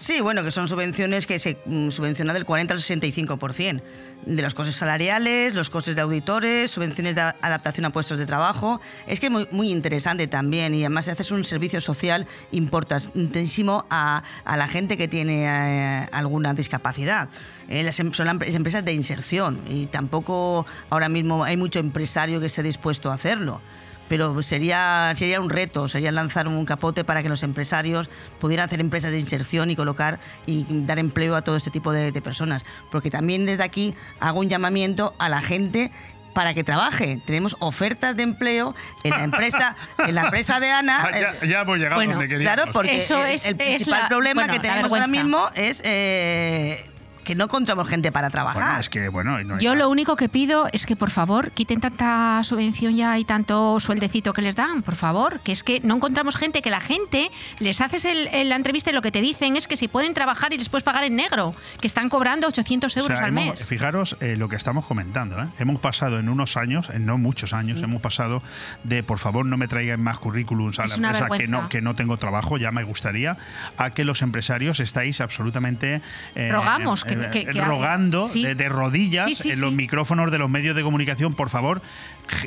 Sí, 0.00 0.20
bueno, 0.20 0.44
que 0.44 0.52
son 0.52 0.68
subvenciones 0.68 1.26
que 1.26 1.40
se 1.40 1.58
mm, 1.66 1.90
subvenciona 1.90 2.32
del 2.32 2.44
40 2.44 2.72
al 2.72 2.80
65% 2.80 3.82
de 4.26 4.42
los 4.42 4.54
costes 4.54 4.76
salariales, 4.76 5.54
los 5.54 5.70
costes 5.70 5.96
de 5.96 6.02
auditores, 6.02 6.70
subvenciones 6.70 7.16
de 7.16 7.22
adaptación 7.22 7.84
a 7.84 7.90
puestos 7.90 8.16
de 8.16 8.24
trabajo. 8.24 8.80
Es 9.08 9.18
que 9.18 9.26
es 9.26 9.32
muy, 9.32 9.48
muy 9.50 9.70
interesante 9.70 10.28
también 10.28 10.72
y 10.74 10.82
además 10.82 11.08
haces 11.08 11.32
un 11.32 11.42
servicio 11.42 11.80
social 11.80 12.28
importantísimo 12.52 13.86
a, 13.90 14.22
la 14.46 14.68
gente 14.68 14.96
que 14.96 15.08
tiene 15.08 15.46
eh, 15.46 16.08
alguna 16.12 16.54
discapacidad. 16.54 17.28
Eh, 17.68 17.90
em- 17.98 18.12
son 18.12 18.26
las 18.26 18.54
empresas 18.54 18.84
de 18.84 18.92
inserción 18.92 19.60
y 19.68 19.86
tampoco 19.86 20.64
ahora 20.90 21.08
mismo 21.08 21.42
hay 21.42 21.56
mucho 21.56 21.80
empresario 21.80 22.38
que 22.38 22.46
esté 22.46 22.62
dispuesto 22.62 23.10
a 23.10 23.14
hacerlo. 23.14 23.60
Pero 24.08 24.42
sería, 24.42 25.12
sería 25.16 25.40
un 25.40 25.50
reto, 25.50 25.88
sería 25.88 26.10
lanzar 26.12 26.48
un 26.48 26.64
capote 26.64 27.04
para 27.04 27.22
que 27.22 27.28
los 27.28 27.42
empresarios 27.42 28.10
pudieran 28.40 28.66
hacer 28.66 28.80
empresas 28.80 29.10
de 29.10 29.18
inserción 29.20 29.70
y 29.70 29.76
colocar 29.76 30.18
y 30.46 30.66
dar 30.86 30.98
empleo 30.98 31.36
a 31.36 31.42
todo 31.42 31.56
este 31.56 31.70
tipo 31.70 31.92
de, 31.92 32.12
de 32.12 32.22
personas. 32.22 32.64
Porque 32.90 33.10
también 33.10 33.46
desde 33.46 33.62
aquí 33.64 33.94
hago 34.20 34.40
un 34.40 34.48
llamamiento 34.48 35.14
a 35.18 35.28
la 35.28 35.40
gente 35.42 35.90
para 36.34 36.54
que 36.54 36.62
trabaje. 36.62 37.20
Tenemos 37.26 37.56
ofertas 37.58 38.14
de 38.16 38.22
empleo 38.22 38.74
en 39.02 39.10
la 39.10 39.24
empresa, 39.24 39.74
en 40.06 40.14
la 40.14 40.22
empresa 40.24 40.60
de 40.60 40.70
Ana. 40.70 41.02
Ah, 41.04 41.10
ya, 41.40 41.46
ya 41.46 41.60
hemos 41.62 41.78
llegado 41.78 41.96
Bueno, 41.96 42.12
donde 42.12 42.28
queríamos. 42.28 42.54
Claro, 42.54 42.72
porque 42.72 42.98
Eso 42.98 43.24
el, 43.24 43.32
es- 43.34 43.46
el 43.46 43.52
es 43.52 43.56
principal 43.58 44.02
la- 44.02 44.08
problema 44.08 44.42
bueno, 44.42 44.52
que 44.52 44.60
tenemos 44.60 44.92
ahora 44.92 45.08
mismo 45.08 45.48
es 45.56 45.82
eh, 45.84 46.87
que 47.28 47.34
no 47.34 47.44
encontramos 47.44 47.86
gente 47.86 48.10
para 48.10 48.30
trabajar. 48.30 48.62
Bueno, 48.62 48.80
es 48.80 48.88
que, 48.88 49.10
bueno, 49.10 49.44
no 49.44 49.58
Yo 49.58 49.74
lo 49.74 49.90
único 49.90 50.16
que 50.16 50.30
pido 50.30 50.66
es 50.72 50.86
que 50.86 50.96
por 50.96 51.10
favor 51.10 51.50
quiten 51.50 51.78
tanta 51.78 52.40
subvención 52.42 52.96
ya 52.96 53.18
y 53.18 53.26
tanto 53.26 53.78
sueldecito 53.80 54.32
que 54.32 54.40
les 54.40 54.56
dan, 54.56 54.80
por 54.82 54.94
favor, 54.94 55.40
que 55.40 55.52
es 55.52 55.62
que 55.62 55.80
no 55.84 55.96
encontramos 55.96 56.36
gente, 56.36 56.62
que 56.62 56.70
la 56.70 56.80
gente 56.80 57.30
les 57.58 57.82
haces 57.82 58.06
el- 58.06 58.28
el- 58.28 58.48
la 58.48 58.56
entrevista 58.56 58.88
y 58.88 58.94
lo 58.94 59.02
que 59.02 59.12
te 59.12 59.20
dicen 59.20 59.56
es 59.58 59.68
que 59.68 59.76
si 59.76 59.88
pueden 59.88 60.14
trabajar 60.14 60.54
y 60.54 60.56
les 60.56 60.70
puedes 60.70 60.84
pagar 60.84 61.04
en 61.04 61.16
negro, 61.16 61.54
que 61.82 61.86
están 61.86 62.08
cobrando 62.08 62.46
800 62.48 62.96
O 62.96 63.00
euros 63.00 63.18
sea, 63.18 63.26
al 63.26 63.32
hemos- 63.36 63.44
mes. 63.60 63.68
Fijaros 63.68 64.16
eh, 64.20 64.36
lo 64.38 64.48
que 64.48 64.56
estamos 64.56 64.86
comentando. 64.86 65.38
¿eh? 65.42 65.48
Hemos 65.58 65.80
pasado 65.82 66.18
en 66.18 66.30
unos 66.30 66.56
años, 66.56 66.88
en 66.88 67.04
no 67.04 67.18
muchos 67.18 67.52
años, 67.52 67.82
hemos 67.82 68.00
pasado 68.00 68.42
de 68.84 69.02
por 69.02 69.18
favor 69.18 69.44
no 69.44 69.58
me 69.58 69.68
traigan 69.68 70.00
más 70.02 70.18
currículums 70.18 70.78
a 70.78 70.84
Es 70.84 70.96
la 70.98 71.08
empresa 71.08 71.28
que 71.36 71.46
no, 71.46 71.68
que 71.68 71.82
no 71.82 71.94
tengo 71.94 72.16
trabajo, 72.16 72.56
ya 72.56 72.72
me 72.72 72.84
gustaría, 72.84 73.36
a 73.76 73.90
que 73.90 74.04
los 74.04 74.22
empresarios 74.22 74.80
estáis 74.80 75.20
absolutamente 75.20 76.00
eh, 76.34 76.50
Rogamos 76.50 77.04
que- 77.04 77.17
eh, 77.24 77.30
que- 77.30 77.46
que- 77.46 77.60
rogando 77.64 78.26
sí. 78.26 78.42
de, 78.42 78.54
de 78.54 78.68
rodillas 78.68 79.26
Sí, 79.26 79.34
sí, 79.34 79.50
en 79.50 79.60
los 79.60 79.72
micrófonos 79.72 80.30
de 80.30 80.38
los 80.38 80.48
medios 80.50 80.74
de 80.76 80.82
comunicación, 80.82 81.34
por 81.34 81.48
favor, 81.50 81.82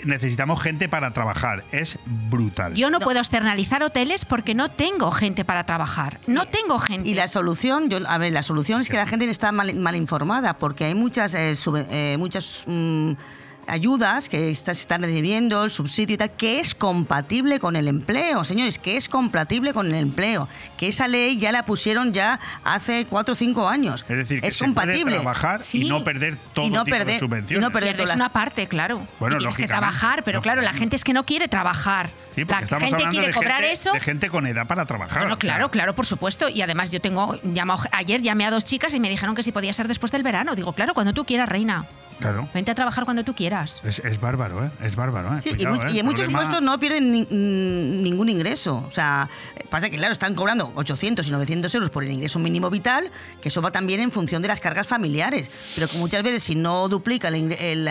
necesitamos 0.03 0.61
gente 0.61 0.89
para 0.89 1.11
trabajar. 1.13 1.65
Es 1.71 1.97
brutal. 2.29 2.73
Yo 2.73 2.89
no, 2.89 2.99
puedo 2.99 3.19
externalizar 3.19 3.83
hoteles 3.83 4.25
porque 4.25 4.53
no 4.55 4.69
tengo 4.71 5.11
gente 5.11 5.45
para 5.45 5.65
trabajar. 5.65 6.19
No 6.27 6.45
tengo 6.45 6.79
gente. 6.79 7.09
Y 7.09 7.13
la 7.13 7.27
solución, 7.27 7.89
yo, 7.89 7.99
a 8.07 8.17
ver, 8.17 8.33
la 8.33 8.43
solución 8.43 8.81
es 8.81 8.89
que 8.89 8.97
la 8.97 9.05
gente 9.07 9.29
está 9.29 9.51
mal, 9.51 9.73
mal 9.75 9.95
informada 9.95 10.53
porque 10.55 10.85
hay 10.85 10.95
muchas, 10.95 11.33
eh, 11.33 11.55
sube- 11.55 11.87
eh, 11.89 12.15
muchas 12.19 12.63
mm, 12.67 13.11
ayudas 13.71 14.29
que 14.29 14.51
está- 14.51 14.75
se 14.75 14.81
están 14.81 15.01
recibiendo, 15.03 15.63
el 15.63 15.71
subsidio 15.71 16.15
y 16.15 16.17
tal, 16.17 16.31
que 16.35 16.59
es 16.59 16.75
compatible 16.75 17.59
con 17.59 17.75
el 17.75 17.87
empleo, 17.87 18.43
señores, 18.43 18.77
que 18.79 18.97
es 18.97 19.09
compatible 19.09 19.73
con 19.73 19.87
el 19.87 19.95
empleo, 19.95 20.47
que 20.77 20.87
esa 20.87 21.07
ley 21.07 21.37
ya 21.37 21.51
la 21.51 21.65
pusieron 21.65 22.13
ya 22.13 22.39
hace 22.63 23.05
cuatro 23.05 23.33
o 23.33 23.35
cinco 23.35 23.67
años. 23.69 24.05
Es 24.09 24.17
decir, 24.17 24.41
que 24.41 24.47
es 24.47 24.55
se 24.55 24.65
compatible. 24.65 25.03
puede 25.03 25.15
trabajar 25.17 25.59
Sí. 25.61 25.83
y 25.83 25.89
no 25.89 26.03
perder 26.03 26.37
todo 26.53 26.65
Y 26.65 26.69
no 26.69 26.83
tipo 26.83 26.95
de 26.97 27.01
perder- 27.05 27.15
y 27.15 27.19
subvenciones. 27.19 27.67
no 27.67 27.71
perder 27.73 27.89
es 27.91 27.95
todas 27.95 28.09
las- 28.09 28.15
una 28.17 28.33
parte, 28.33 28.67
claro. 28.67 29.07
Bueno, 29.19 29.35
Y 29.37 29.39
tienes 29.39 29.57
que 29.57 29.67
trabajar, 29.67 30.23
pero 30.23 30.41
claro, 30.41 30.61
la 30.61 30.73
gente 30.73 30.95
es 30.95 31.03
que 31.03 31.13
no 31.13 31.25
quiere 31.25 31.47
trabajar. 31.47 32.09
Sí, 32.35 32.45
porque 32.45 32.53
la 32.53 32.59
estamos 32.61 32.83
gente 32.83 32.95
hablando 32.95 33.11
quiere 33.11 33.27
de 33.27 33.33
cobrar 33.33 33.57
gente, 33.61 33.71
eso. 33.73 33.91
de 33.93 33.99
gente 33.99 34.29
con 34.29 34.47
edad 34.47 34.67
para 34.67 34.85
trabajar. 34.85 35.19
Bueno, 35.19 35.25
o 35.25 35.29
sea, 35.29 35.37
claro, 35.37 35.69
claro, 35.71 35.95
por 35.95 36.05
supuesto. 36.05 36.47
Y 36.49 36.61
además 36.61 36.91
yo 36.91 37.01
tengo 37.01 37.39
llamado, 37.43 37.83
ayer 37.91 38.21
llamé 38.21 38.45
a 38.45 38.51
dos 38.51 38.63
chicas 38.63 38.93
y 38.93 38.99
me 38.99 39.09
dijeron 39.09 39.35
que 39.35 39.43
si 39.43 39.51
podía 39.51 39.73
ser 39.73 39.87
después 39.87 40.11
del 40.11 40.23
verano. 40.23 40.55
Digo, 40.55 40.73
claro, 40.73 40.93
cuando 40.93 41.13
tú 41.13 41.25
quieras, 41.25 41.49
reina. 41.49 41.85
Claro. 42.21 42.49
Vente 42.53 42.71
a 42.71 42.75
trabajar 42.75 43.03
cuando 43.05 43.23
tú 43.23 43.33
quieras. 43.35 43.81
Es, 43.83 43.99
es 43.99 44.19
bárbaro, 44.19 44.65
¿eh? 44.65 44.71
Es 44.81 44.95
bárbaro, 44.95 45.37
¿eh? 45.37 45.41
Sí, 45.41 45.49
y, 45.49 45.55
Cuidado, 45.55 45.75
much- 45.75 45.89
¿eh? 45.89 45.93
y 45.95 45.99
en 45.99 46.05
muchos 46.05 46.25
Problema- 46.27 46.39
puestos 46.39 46.61
no 46.61 46.79
pierden 46.79 47.11
ni- 47.11 47.23
mm, 47.23 48.03
ningún 48.03 48.29
ingreso. 48.29 48.85
O 48.87 48.91
sea, 48.91 49.29
pasa 49.69 49.89
que, 49.89 49.97
claro, 49.97 50.13
están 50.13 50.35
cobrando 50.35 50.71
800 50.75 51.27
y 51.27 51.31
900 51.31 51.73
euros 51.75 51.89
por 51.89 52.03
el 52.03 52.11
ingreso 52.11 52.39
mínimo 52.39 52.69
vital, 52.69 53.09
que 53.41 53.49
eso 53.49 53.61
va 53.61 53.71
también 53.71 53.99
en 53.99 54.11
función 54.11 54.41
de 54.41 54.47
las 54.47 54.59
cargas 54.59 54.87
familiares. 54.87 55.49
Pero 55.75 55.87
que 55.87 55.97
muchas 55.97 56.23
veces, 56.23 56.43
si 56.43 56.55
no 56.55 56.87
duplica 56.89 57.27
el, 57.29 57.51
el, 57.53 57.89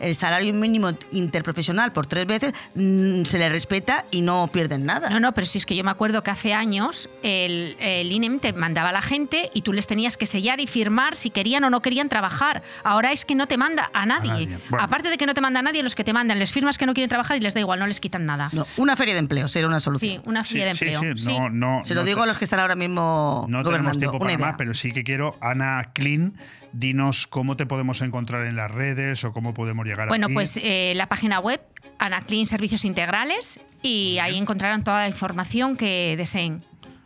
el 0.00 0.14
salario 0.14 0.52
mínimo 0.54 0.90
interprofesional 1.12 1.92
por 1.92 2.06
tres 2.06 2.26
veces, 2.26 2.52
mm, 2.74 3.24
se 3.24 3.38
le 3.38 3.48
respeta 3.48 4.04
y 4.10 4.20
no 4.22 4.48
pierden 4.52 4.84
nada. 4.86 5.08
No, 5.08 5.20
no, 5.20 5.32
pero 5.32 5.46
si 5.46 5.58
es 5.58 5.66
que 5.66 5.76
yo 5.76 5.84
me 5.84 5.90
acuerdo 5.90 6.22
que 6.22 6.30
hace 6.30 6.52
años 6.52 7.08
el, 7.22 7.76
el 7.80 8.10
INEM 8.12 8.38
te 8.40 8.52
mandaba 8.52 8.90
a 8.90 8.92
la 8.92 9.02
gente 9.02 9.50
y 9.54 9.62
tú 9.62 9.72
les 9.72 9.86
tenías 9.86 10.16
que 10.16 10.26
sellar 10.26 10.60
y 10.60 10.66
firmar 10.66 11.16
si 11.16 11.30
querían 11.30 11.64
o 11.64 11.70
no 11.70 11.80
querían 11.82 12.08
trabajar. 12.08 12.62
Ahora 12.84 13.12
es 13.12 13.24
que 13.24 13.34
no 13.34 13.46
te 13.48 13.56
manda 13.62 13.90
a 13.94 14.04
nadie. 14.06 14.30
nadie. 14.46 14.58
Bueno. 14.68 14.84
Aparte 14.84 15.08
de 15.08 15.16
que 15.18 15.26
no 15.26 15.34
te 15.34 15.40
manda 15.40 15.60
a 15.60 15.62
nadie, 15.62 15.82
los 15.82 15.94
que 15.94 16.04
te 16.04 16.12
mandan 16.12 16.38
les 16.38 16.52
firmas 16.52 16.78
que 16.78 16.86
no 16.86 16.94
quieren 16.94 17.08
trabajar 17.08 17.36
y 17.36 17.40
les 17.40 17.54
da 17.54 17.60
igual, 17.60 17.78
no 17.78 17.86
les 17.86 18.00
quitan 18.00 18.26
nada. 18.26 18.50
No, 18.52 18.66
una 18.76 18.96
feria 18.96 19.14
de 19.14 19.20
empleo 19.20 19.48
sería 19.48 19.68
una 19.68 19.80
solución. 19.80 20.22
Sí, 20.22 20.28
una 20.28 20.44
feria 20.44 20.66
de 20.66 20.74
Sí, 20.74 20.84
empleo. 20.88 21.16
sí, 21.16 21.24
Sí. 21.24 21.38
no, 21.38 21.48
no, 21.50 21.82
Se 21.84 21.94
lo 21.94 22.00
no 22.02 22.06
digo 22.06 22.18
te- 22.18 22.24
a 22.24 22.26
los 22.26 22.38
que 22.38 22.44
están 22.44 22.60
ahora 22.60 22.74
mismo 22.76 23.46
No 23.48 23.62
tenemos 23.62 23.96
tiempo 23.98 24.18
para 24.18 24.36
más, 24.38 24.54
pero 24.58 24.74
sí 24.74 24.92
que 24.92 25.04
quiero, 25.04 25.36
Ana 25.40 25.90
Clean, 25.94 26.34
dinos 26.72 27.26
cómo 27.26 27.56
te 27.56 27.66
podemos 27.66 28.00
encontrar 28.02 28.46
en 28.46 28.56
las 28.56 28.70
redes 28.70 29.24
o 29.24 29.32
cómo 29.32 29.54
podemos 29.54 29.86
llegar 29.86 30.08
Bueno, 30.08 30.26
a 30.26 30.28
ti. 30.28 30.34
pues 30.34 30.58
eh, 30.62 30.92
la 30.96 31.06
página 31.08 31.38
web, 31.38 31.60
Anaclean 31.98 32.46
Servicios 32.46 32.84
Integrales, 32.84 33.60
y 33.82 34.18
ahí 34.20 34.38
encontrarán 34.38 34.82
toda 34.84 35.00
la 35.00 35.08
información 35.08 35.76
que 35.76 36.14
deseen. 36.16 36.64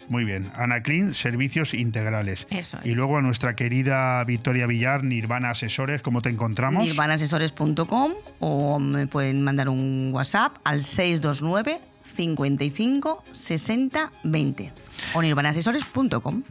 Muy 0.08 0.24
bien, 0.24 0.50
Ana 0.54 0.82
Clean, 0.82 1.14
Servicios 1.14 1.74
Integrales. 1.74 2.46
Eso 2.50 2.78
es. 2.78 2.86
Y 2.86 2.94
luego 2.94 3.18
a 3.18 3.22
nuestra 3.22 3.56
querida 3.56 4.22
Victoria 4.24 4.66
Villar, 4.66 5.04
Nirvana 5.04 5.50
Asesores, 5.50 6.02
¿cómo 6.02 6.22
te 6.22 6.28
encontramos? 6.28 6.84
nirvanasesores.com 6.84 8.12
o 8.38 8.78
me 8.78 9.06
pueden 9.06 9.42
mandar 9.42 9.68
un 9.68 10.10
WhatsApp 10.12 10.56
al 10.64 10.84
629 10.84 11.80
55 12.16 13.24
60 13.32 14.12
20 14.22 14.72
o 15.14 15.22
nirvanasesores.com. 15.22 16.42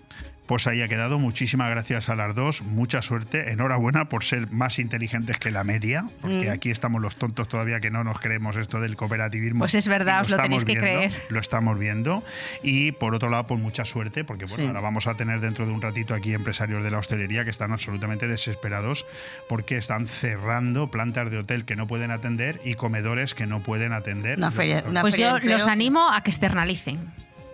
Pues 0.46 0.68
ahí 0.68 0.84
ha 0.84 0.88
quedado. 0.88 1.18
Muchísimas 1.18 1.72
gracias 1.72 2.08
a 2.10 2.16
las 2.16 2.36
dos. 2.36 2.62
Mucha 2.62 3.02
suerte. 3.02 3.52
Enhorabuena 3.52 4.10
por 4.10 4.24
ser 4.24 4.52
más 4.52 4.78
inteligentes 4.78 5.40
que 5.40 5.50
la 5.50 5.64
media, 5.64 6.08
porque 6.22 6.50
Mm. 6.50 6.54
aquí 6.54 6.70
estamos 6.70 7.02
los 7.02 7.16
tontos 7.16 7.48
todavía 7.48 7.80
que 7.80 7.90
no 7.90 8.04
nos 8.04 8.20
creemos 8.20 8.56
esto 8.56 8.80
del 8.80 8.96
cooperativismo. 8.96 9.60
Pues 9.60 9.74
es 9.74 9.88
verdad, 9.88 10.20
Y 10.20 10.22
os 10.26 10.30
lo 10.32 10.38
tenéis 10.38 10.62
estamos 10.62 10.66
que 10.66 10.88
viendo, 10.88 11.10
creer. 11.10 11.26
Lo 11.30 11.40
estamos 11.40 11.80
viendo. 11.80 12.24
Y 12.62 12.92
por 12.92 13.16
otro 13.16 13.30
lado, 13.30 13.48
pues 13.48 13.60
mucha 13.60 13.86
suerte, 13.86 14.24
porque 14.24 14.46
bueno, 14.46 14.62
Sí. 14.64 14.68
ahora 14.68 14.82
vamos 14.82 15.08
a 15.08 15.16
tener 15.16 15.40
dentro 15.42 15.66
de 15.66 15.72
un 15.72 15.82
ratito 15.82 16.14
aquí 16.14 16.34
empresarios 16.36 16.84
de 16.84 16.92
la 16.92 17.00
hostelería 17.00 17.44
que 17.44 17.50
están 17.50 17.72
absolutamente 17.72 18.28
desesperados 18.28 19.08
porque 19.50 19.78
están 19.78 20.06
cerrando 20.06 20.92
plantas 20.92 21.32
de 21.32 21.40
hotel 21.40 21.66
que 21.66 21.76
no 21.76 21.88
pueden 21.88 22.12
atender 22.12 22.60
y 22.64 22.76
comedores 22.76 23.34
que 23.34 23.48
no 23.48 23.64
pueden 23.64 23.94
atender. 23.94 24.38
Una 24.38 24.52
feria- 24.52 24.84
una 24.88 25.02
Pues 25.02 25.16
feria 25.16 25.40
yo 25.42 25.50
los 25.50 25.66
animo 25.66 26.12
a 26.14 26.22
que 26.22 26.30
externalicen. 26.30 27.00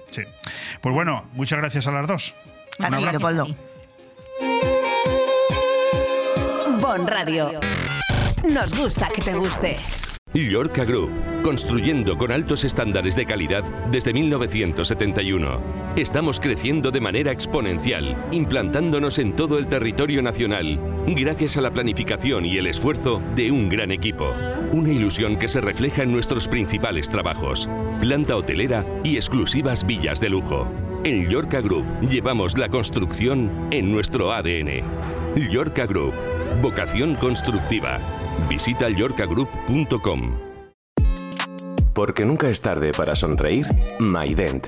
Sí. 0.10 0.24
Pues 0.82 0.94
bueno, 0.94 1.24
muchas 1.36 1.58
gracias 1.60 1.88
a 1.88 1.92
las 1.92 2.06
dos. 2.06 2.36
A 2.80 2.90
Un 2.90 2.96
ti. 2.98 3.06
Leopoldo. 3.12 3.48
Bon 6.80 7.08
Radio. 7.08 7.60
Nos 8.50 8.78
gusta 8.78 9.10
que 9.14 9.22
te 9.22 9.34
guste. 9.34 9.76
Llorca 10.34 10.86
Group, 10.86 11.12
construyendo 11.44 12.18
con 12.18 12.32
altos 12.32 12.64
estándares 12.64 13.18
de 13.18 13.26
calidad 13.26 13.64
desde 13.92 14.14
1971. 14.14 15.60
Estamos 15.98 16.40
creciendo 16.40 16.90
de 16.90 17.02
manera 17.02 17.34
exponencial, 17.34 18.16
implantándonos 18.32 19.20
en 19.20 19.36
todo 19.36 19.60
el 19.60 19.68
territorio 19.68 20.22
nacional, 20.22 20.80
gracias 21.08 21.58
a 21.58 21.62
la 21.62 21.72
planificación 21.72 22.46
y 22.46 22.58
el 22.58 22.68
esfuerzo 22.68 23.22
de 23.36 23.52
un 23.52 23.68
gran 23.68 23.92
equipo. 23.92 24.34
Una 24.72 24.90
ilusión 24.90 25.38
que 25.38 25.50
se 25.50 25.60
refleja 25.60 26.04
en 26.04 26.14
nuestros 26.14 26.48
principales 26.48 27.10
trabajos, 27.10 27.70
planta 28.00 28.38
hotelera 28.38 28.86
y 29.04 29.18
exclusivas 29.18 29.86
villas 29.86 30.22
de 30.22 30.30
lujo. 30.30 30.72
En 31.04 31.28
Llorca 31.30 31.62
Group 31.62 31.86
llevamos 32.08 32.60
la 32.60 32.70
construcción 32.70 33.50
en 33.72 33.92
nuestro 33.92 34.32
ADN. 34.34 34.84
Llorca 35.36 35.88
Group, 35.88 36.14
vocación 36.62 37.16
constructiva. 37.16 37.98
Visita 38.48 38.88
llorcagroup.com. 38.88 40.38
Porque 41.96 42.24
nunca 42.24 42.50
es 42.50 42.62
tarde 42.62 42.92
para 42.96 43.16
sonreír, 43.16 43.66
MyDent, 44.00 44.68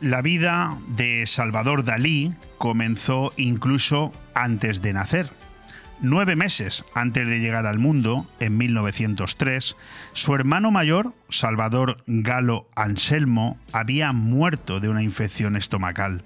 La 0.00 0.22
vida 0.22 0.78
de 0.88 1.26
Salvador 1.26 1.84
Dalí 1.84 2.32
comenzó 2.56 3.34
incluso 3.36 4.14
antes 4.34 4.80
de 4.80 4.94
nacer. 4.94 5.30
Nueve 6.02 6.34
meses 6.34 6.82
antes 6.94 7.28
de 7.28 7.40
llegar 7.40 7.66
al 7.66 7.78
mundo, 7.78 8.26
en 8.40 8.56
1903, 8.56 9.76
su 10.14 10.34
hermano 10.34 10.70
mayor, 10.70 11.12
Salvador 11.28 11.98
Galo 12.06 12.66
Anselmo, 12.74 13.58
había 13.72 14.12
muerto 14.12 14.80
de 14.80 14.88
una 14.88 15.02
infección 15.02 15.56
estomacal. 15.56 16.22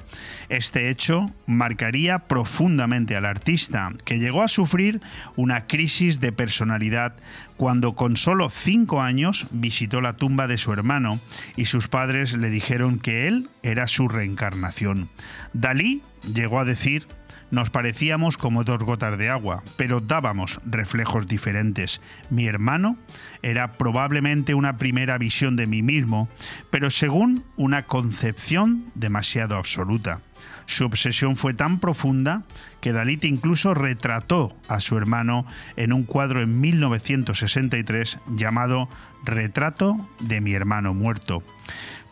Este 0.49 0.91
hecho 0.91 1.33
marcaría 1.49 2.21
profundamente 2.21 3.17
al 3.17 3.25
artista, 3.25 3.91
que 4.05 4.21
llegó 4.21 4.45
a 4.45 4.49
sufrir 4.49 5.01
una 5.35 5.67
crisis 5.67 6.21
de 6.21 6.31
personalidad 6.31 7.17
cuando 7.57 7.97
con 7.97 8.17
solo 8.17 8.51
cinco 8.51 9.03
años 9.03 9.49
visitó 9.51 10.01
la 10.01 10.13
tumba 10.13 10.47
de 10.47 10.57
su 10.57 10.73
hermano 10.73 11.19
y 11.57 11.65
sus 11.65 11.89
padres 11.89 12.35
le 12.35 12.51
dijeron 12.51 13.01
que 13.01 13.27
él 13.27 13.49
era 13.65 13.89
su 13.89 14.07
reencarnación. 14.07 15.09
Dalí 15.53 16.03
llegó 16.33 16.61
a 16.61 16.65
decir 16.65 17.09
nos 17.55 17.71
parecíamos 17.71 18.37
como 18.37 18.65
dos 18.65 18.79
gotas 18.79 19.17
de 19.17 19.31
agua, 19.31 19.63
pero 19.77 20.01
dábamos 20.01 20.61
reflejos 20.65 21.27
diferentes. 21.27 22.01
Mi 22.29 22.47
hermano 22.47 22.99
era 23.43 23.79
probablemente 23.79 24.55
una 24.55 24.77
primera 24.77 25.17
visión 25.19 25.57
de 25.57 25.67
mí 25.67 25.83
mismo, 25.83 26.29
pero 26.71 26.91
según 26.91 27.45
una 27.57 27.85
concepción 27.85 28.91
demasiado 28.95 29.57
absoluta. 29.57 30.21
Su 30.67 30.85
obsesión 30.85 31.37
fue 31.37 31.55
tan 31.55 31.79
profunda 31.79 32.43
que 32.81 32.93
Dalit 32.93 33.25
incluso 33.25 33.75
retrató 33.75 34.55
a 34.69 34.81
su 34.81 34.97
hermano 34.97 35.47
en 35.77 35.93
un 35.93 36.05
cuadro 36.05 36.43
en 36.43 36.61
1963 36.61 38.19
llamado 38.29 38.89
Retrato 39.25 40.09
de 40.21 40.41
mi 40.41 40.53
hermano 40.53 40.93
muerto. 40.93 41.43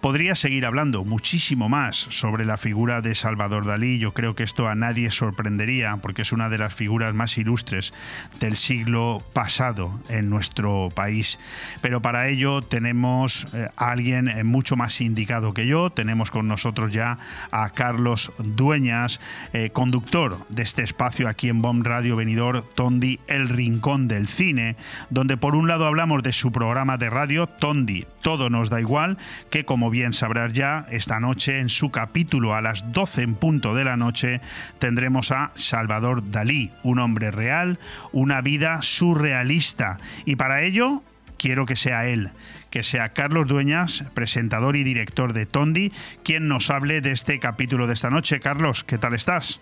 Podría 0.03 0.35
seguir 0.35 0.67
hablando 0.67 1.05
muchísimo 1.05 1.69
más 1.69 1.95
sobre 1.97 2.45
la 2.45 2.57
figura 2.57 3.03
de 3.03 3.15
Salvador 3.15 3.65
Dalí. 3.65 4.01
Yo 4.01 4.13
creo 4.13 4.35
que 4.35 4.43
esto 4.43 4.67
a 4.67 4.75
nadie 4.75 5.13
sorprendería 5.13 5.97
porque 6.03 6.23
es 6.23 6.33
una 6.33 6.49
de 6.49 6.59
las 6.59 6.75
figuras 6.75 7.15
más 7.15 7.39
ilustres 7.39 7.95
del 8.41 8.57
siglo 8.57 9.23
pasado 9.33 10.01
en 10.09 10.29
nuestro 10.29 10.89
país. 10.93 11.39
Pero 11.83 12.03
para 12.03 12.27
ello 12.27 12.63
tenemos 12.63 13.47
eh, 13.55 13.69
a 13.77 13.93
alguien 13.93 14.27
eh, 14.27 14.43
mucho 14.43 14.75
más 14.75 15.01
indicado 15.01 15.55
que 15.55 15.69
yo. 15.69 15.91
Tenemos 15.91 16.33
con 16.33 16.49
nosotros 16.49 16.93
ya 16.93 17.21
a 17.53 17.71
Carlos 17.71 18.33
Dueñas, 18.39 19.21
eh, 19.53 19.71
conductor 19.73 20.37
de 20.49 20.63
este 20.63 20.83
espacio 20.83 21.29
aquí 21.29 21.49
en 21.49 21.63
BOM 21.63 21.85
Radio 21.85 22.17
Venidor, 22.17 22.63
Tondi, 22.75 23.21
El 23.29 23.49
Rincón 23.49 24.09
del 24.09 24.27
Cine, 24.27 24.75
donde 25.11 25.37
por 25.37 25.55
un 25.55 25.69
lado 25.69 25.87
hablamos 25.87 26.25
de 26.25 26.33
su 26.33 26.51
programa 26.51 26.99
de 26.99 27.09
radio, 27.09 27.47
Tondi, 27.47 28.05
Todo 28.21 28.51
nos 28.51 28.69
da 28.69 28.81
igual, 28.81 29.17
que 29.49 29.65
como 29.65 29.92
bien 29.93 30.15
sabrás 30.15 30.55
ya, 30.55 30.87
esta 30.91 31.21
noche 31.21 31.61
en 31.61 31.69
su 31.69 31.91
capítulo 31.91 32.55
a 32.55 32.63
las 32.63 32.93
12 32.93 33.23
en 33.23 33.35
punto 33.35 33.75
de 33.75 33.85
la 33.85 33.99
noche 33.99 34.41
tendremos 34.79 35.31
a 35.31 35.53
Salvador 35.55 36.29
Dalí, 36.31 36.73
un 36.83 36.99
hombre 36.99 37.31
real, 37.31 37.79
una 38.11 38.41
vida 38.41 38.81
surrealista. 38.81 40.01
Y 40.25 40.37
para 40.37 40.63
ello 40.63 41.03
quiero 41.37 41.67
que 41.67 41.77
sea 41.77 42.07
él, 42.07 42.31
que 42.71 42.83
sea 42.83 43.11
Carlos 43.11 43.47
Dueñas, 43.47 44.05
presentador 44.15 44.77
y 44.77 44.83
director 44.83 45.35
de 45.35 45.45
Tondi, 45.45 45.93
quien 46.25 46.49
nos 46.49 46.71
hable 46.71 47.03
de 47.03 47.13
este 47.13 47.39
capítulo 47.39 47.87
de 47.87 47.93
esta 47.93 48.09
noche. 48.09 48.41
Carlos, 48.41 48.85
¿qué 48.85 48.97
tal 48.97 49.13
estás? 49.13 49.61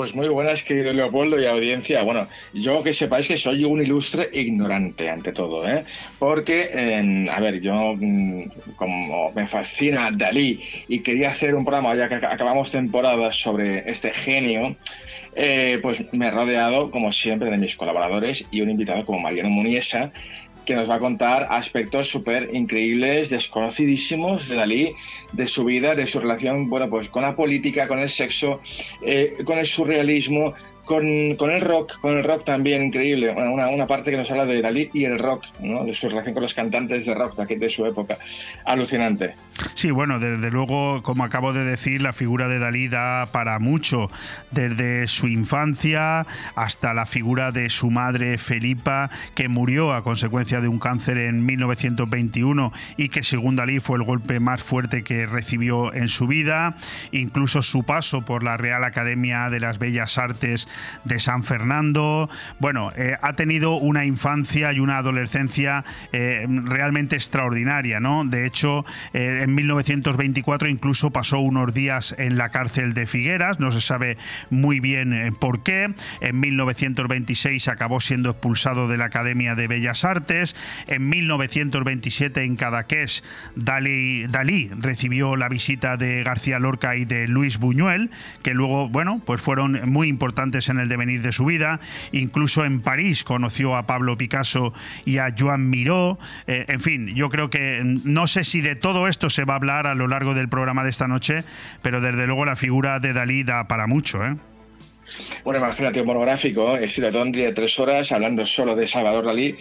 Pues 0.00 0.14
muy 0.14 0.28
buenas, 0.28 0.62
querido 0.62 0.94
Leopoldo 0.94 1.38
y 1.38 1.44
audiencia. 1.44 2.02
Bueno, 2.04 2.26
yo 2.54 2.82
que 2.82 2.94
sepáis 2.94 3.28
que 3.28 3.36
soy 3.36 3.66
un 3.66 3.82
ilustre 3.82 4.30
ignorante 4.32 5.10
ante 5.10 5.30
todo, 5.30 5.68
¿eh? 5.68 5.84
Porque, 6.18 7.28
a 7.30 7.38
ver, 7.38 7.60
yo 7.60 7.96
mm, 7.98 8.44
como 8.76 9.30
me 9.32 9.46
fascina 9.46 10.10
Dalí 10.10 10.58
y 10.88 11.00
quería 11.00 11.28
hacer 11.28 11.54
un 11.54 11.66
programa, 11.66 11.94
ya 11.96 12.08
que 12.08 12.14
acabamos 12.14 12.70
temporada 12.70 13.30
sobre 13.30 13.90
este 13.90 14.10
genio, 14.14 14.74
eh, 15.36 15.78
pues 15.82 16.06
me 16.12 16.28
he 16.28 16.30
rodeado, 16.30 16.90
como 16.90 17.12
siempre, 17.12 17.50
de 17.50 17.58
mis 17.58 17.76
colaboradores 17.76 18.46
y 18.50 18.62
un 18.62 18.70
invitado 18.70 19.04
como 19.04 19.20
Mariano 19.20 19.50
Muniesa, 19.50 20.12
que 20.70 20.76
nos 20.76 20.88
va 20.88 20.94
a 20.94 21.00
contar 21.00 21.48
aspectos 21.50 22.06
súper 22.06 22.50
increíbles, 22.54 23.28
desconocidísimos 23.28 24.48
de 24.48 24.54
Dalí, 24.54 24.94
de 25.32 25.48
su 25.48 25.64
vida, 25.64 25.96
de 25.96 26.06
su 26.06 26.20
relación, 26.20 26.70
bueno, 26.70 26.88
pues 26.88 27.10
con 27.10 27.22
la 27.22 27.34
política, 27.34 27.88
con 27.88 27.98
el 27.98 28.08
sexo, 28.08 28.60
eh, 29.02 29.34
con 29.44 29.58
el 29.58 29.66
surrealismo, 29.66 30.54
con, 30.90 31.50
el 31.52 31.60
rock, 31.60 32.00
con 32.00 32.18
el 32.18 32.24
rock 32.24 32.44
también 32.44 32.82
increíble, 32.82 33.30
una, 33.30 33.86
parte 33.86 34.10
que 34.10 34.16
nos 34.16 34.28
habla 34.32 34.44
de 34.44 34.60
Dalí 34.60 34.90
y 34.92 35.04
el 35.04 35.20
rock, 35.20 35.44
¿no? 35.60 35.84
de 35.84 35.92
su 35.92 36.08
relación 36.08 36.34
con 36.34 36.42
los 36.42 36.52
cantantes 36.52 37.06
de 37.06 37.14
rock 37.14 37.36
de, 37.36 37.56
de 37.56 37.70
su 37.70 37.86
época. 37.86 38.18
Alucinante. 38.64 39.36
Sí, 39.74 39.92
bueno, 39.92 40.18
desde 40.18 40.50
luego, 40.50 41.02
como 41.04 41.22
acabo 41.22 41.52
de 41.52 41.64
decir, 41.64 42.02
la 42.02 42.12
figura 42.12 42.48
de 42.48 42.58
Dalí 42.58 42.88
da 42.88 43.26
para 43.30 43.60
mucho, 43.60 44.10
desde 44.50 45.06
su 45.06 45.28
infancia 45.28 46.26
hasta 46.56 46.92
la 46.92 47.06
figura 47.06 47.52
de 47.52 47.68
su 47.70 47.90
madre 47.90 48.36
Felipa, 48.36 49.10
que 49.36 49.48
murió 49.48 49.92
a 49.92 50.02
consecuencia 50.02 50.60
de 50.60 50.66
un 50.66 50.80
cáncer 50.80 51.18
en 51.18 51.46
1921 51.46 52.72
y 52.96 53.10
que 53.10 53.22
según 53.22 53.54
Dalí 53.54 53.78
fue 53.78 53.96
el 53.96 54.02
golpe 54.02 54.40
más 54.40 54.60
fuerte 54.60 55.04
que 55.04 55.26
recibió 55.26 55.94
en 55.94 56.08
su 56.08 56.26
vida, 56.26 56.74
incluso 57.12 57.62
su 57.62 57.84
paso 57.84 58.22
por 58.22 58.42
la 58.42 58.56
Real 58.56 58.82
Academia 58.82 59.50
de 59.50 59.60
las 59.60 59.78
Bellas 59.78 60.18
Artes 60.18 60.66
de 61.04 61.20
San 61.20 61.44
Fernando. 61.44 62.28
Bueno, 62.58 62.92
eh, 62.96 63.16
ha 63.20 63.34
tenido 63.34 63.74
una 63.74 64.04
infancia 64.04 64.72
y 64.72 64.80
una 64.80 64.98
adolescencia 64.98 65.84
eh, 66.12 66.46
realmente 66.48 67.16
extraordinaria, 67.16 68.00
¿no? 68.00 68.24
De 68.24 68.46
hecho, 68.46 68.84
eh, 69.12 69.40
en 69.42 69.54
1924 69.54 70.68
incluso 70.68 71.10
pasó 71.10 71.40
unos 71.40 71.72
días 71.74 72.14
en 72.18 72.38
la 72.38 72.50
cárcel 72.50 72.94
de 72.94 73.06
Figueras, 73.06 73.60
no 73.60 73.72
se 73.72 73.80
sabe 73.80 74.16
muy 74.50 74.80
bien 74.80 75.34
por 75.40 75.62
qué. 75.62 75.92
En 76.20 76.40
1926 76.40 77.68
acabó 77.68 78.00
siendo 78.00 78.30
expulsado 78.30 78.88
de 78.88 78.96
la 78.96 79.06
Academia 79.06 79.54
de 79.54 79.68
Bellas 79.68 80.04
Artes. 80.04 80.56
En 80.86 81.08
1927 81.08 82.44
en 82.44 82.56
Cadaqués, 82.56 83.22
Dalí, 83.56 84.26
Dalí 84.26 84.70
recibió 84.78 85.36
la 85.36 85.48
visita 85.48 85.96
de 85.96 86.22
García 86.22 86.58
Lorca 86.58 86.96
y 86.96 87.04
de 87.04 87.28
Luis 87.28 87.58
Buñuel, 87.58 88.10
que 88.42 88.54
luego, 88.54 88.88
bueno, 88.88 89.20
pues 89.24 89.40
fueron 89.42 89.80
muy 89.90 90.08
importantes 90.08 90.68
en 90.70 90.80
el 90.80 90.88
devenir 90.88 91.22
de 91.22 91.32
su 91.32 91.44
vida. 91.44 91.80
Incluso 92.12 92.64
en 92.64 92.80
París 92.80 93.24
conoció 93.24 93.76
a 93.76 93.86
Pablo 93.86 94.16
Picasso 94.16 94.72
y 95.04 95.18
a 95.18 95.34
Joan 95.36 95.70
Miró. 95.70 96.18
Eh, 96.46 96.64
en 96.68 96.80
fin, 96.80 97.08
yo 97.14 97.28
creo 97.30 97.50
que 97.50 97.82
no 97.84 98.26
sé 98.26 98.44
si 98.44 98.60
de 98.60 98.74
todo 98.74 99.08
esto 99.08 99.30
se 99.30 99.44
va 99.44 99.54
a 99.54 99.56
hablar 99.56 99.86
a 99.86 99.94
lo 99.94 100.06
largo 100.06 100.34
del 100.34 100.48
programa 100.48 100.84
de 100.84 100.90
esta 100.90 101.08
noche, 101.08 101.44
pero 101.82 102.00
desde 102.00 102.26
luego 102.26 102.44
la 102.44 102.56
figura 102.56 103.00
de 103.00 103.12
Dalí 103.12 103.42
da 103.42 103.68
para 103.68 103.86
mucho, 103.86 104.24
¿eh? 104.24 104.36
Bueno, 105.44 105.60
imagínate 105.60 106.00
un 106.00 106.06
monográfico, 106.06 106.76
estilo 106.76 107.10
Tondi 107.10 107.40
de 107.40 107.52
tres 107.52 107.78
horas, 107.80 108.12
hablando 108.12 108.44
solo 108.44 108.74
de 108.76 108.86
Salvador 108.86 109.24
Dalí. 109.24 109.56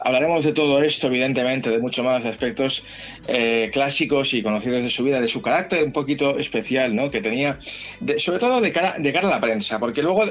Hablaremos 0.00 0.44
de 0.44 0.52
todo 0.52 0.82
esto, 0.82 1.08
evidentemente, 1.08 1.70
de 1.70 1.78
mucho 1.78 2.02
más 2.02 2.24
aspectos 2.24 2.84
eh, 3.26 3.70
clásicos 3.72 4.34
y 4.34 4.42
conocidos 4.42 4.82
de 4.82 4.90
su 4.90 5.04
vida, 5.04 5.20
de 5.20 5.28
su 5.28 5.42
carácter 5.42 5.84
un 5.84 5.92
poquito 5.92 6.38
especial, 6.38 6.94
¿no? 6.94 7.10
Que 7.10 7.20
tenía, 7.20 7.58
sobre 8.18 8.38
todo 8.38 8.60
de 8.60 8.72
cara, 8.72 8.96
de 8.98 9.12
cara 9.12 9.28
a 9.28 9.32
la 9.32 9.40
prensa, 9.40 9.78
porque 9.78 10.02
luego 10.02 10.24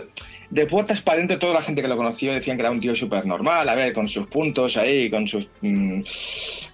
de 0.49 0.65
puertas 0.65 1.01
para 1.01 1.17
adentro 1.17 1.39
toda 1.39 1.55
la 1.55 1.61
gente 1.61 1.81
que 1.81 1.87
lo 1.87 1.97
conoció 1.97 2.33
decían 2.33 2.57
que 2.57 2.63
era 2.63 2.71
un 2.71 2.79
tío 2.79 2.95
súper 2.95 3.25
normal, 3.25 3.67
a 3.67 3.75
ver, 3.75 3.93
con 3.93 4.07
sus 4.07 4.27
puntos 4.27 4.77
ahí, 4.77 5.09
con 5.09 5.27
sus 5.27 5.49
mm, 5.61 6.01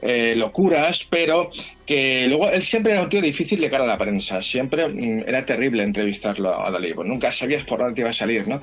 eh, 0.02 0.36
locuras, 0.38 1.08
pero 1.10 1.50
que 1.86 2.28
luego 2.28 2.50
él 2.50 2.62
siempre 2.62 2.94
era 2.94 3.02
un 3.02 3.10
tío 3.10 3.22
difícil 3.22 3.60
de 3.60 3.70
cara 3.70 3.84
a 3.86 3.88
la 3.88 3.98
prensa, 3.98 4.42
siempre 4.42 4.88
mm, 4.88 5.24
era 5.28 5.46
terrible 5.46 5.84
entrevistarlo 5.84 6.66
a 6.66 6.70
Dalí, 6.70 6.94
pues 6.94 7.08
nunca 7.08 7.32
sabías 7.32 7.64
por 7.66 7.80
dónde 7.80 7.96
te 7.96 8.02
iba 8.02 8.12
a 8.12 8.14
salir, 8.14 8.48
¿no? 8.48 8.62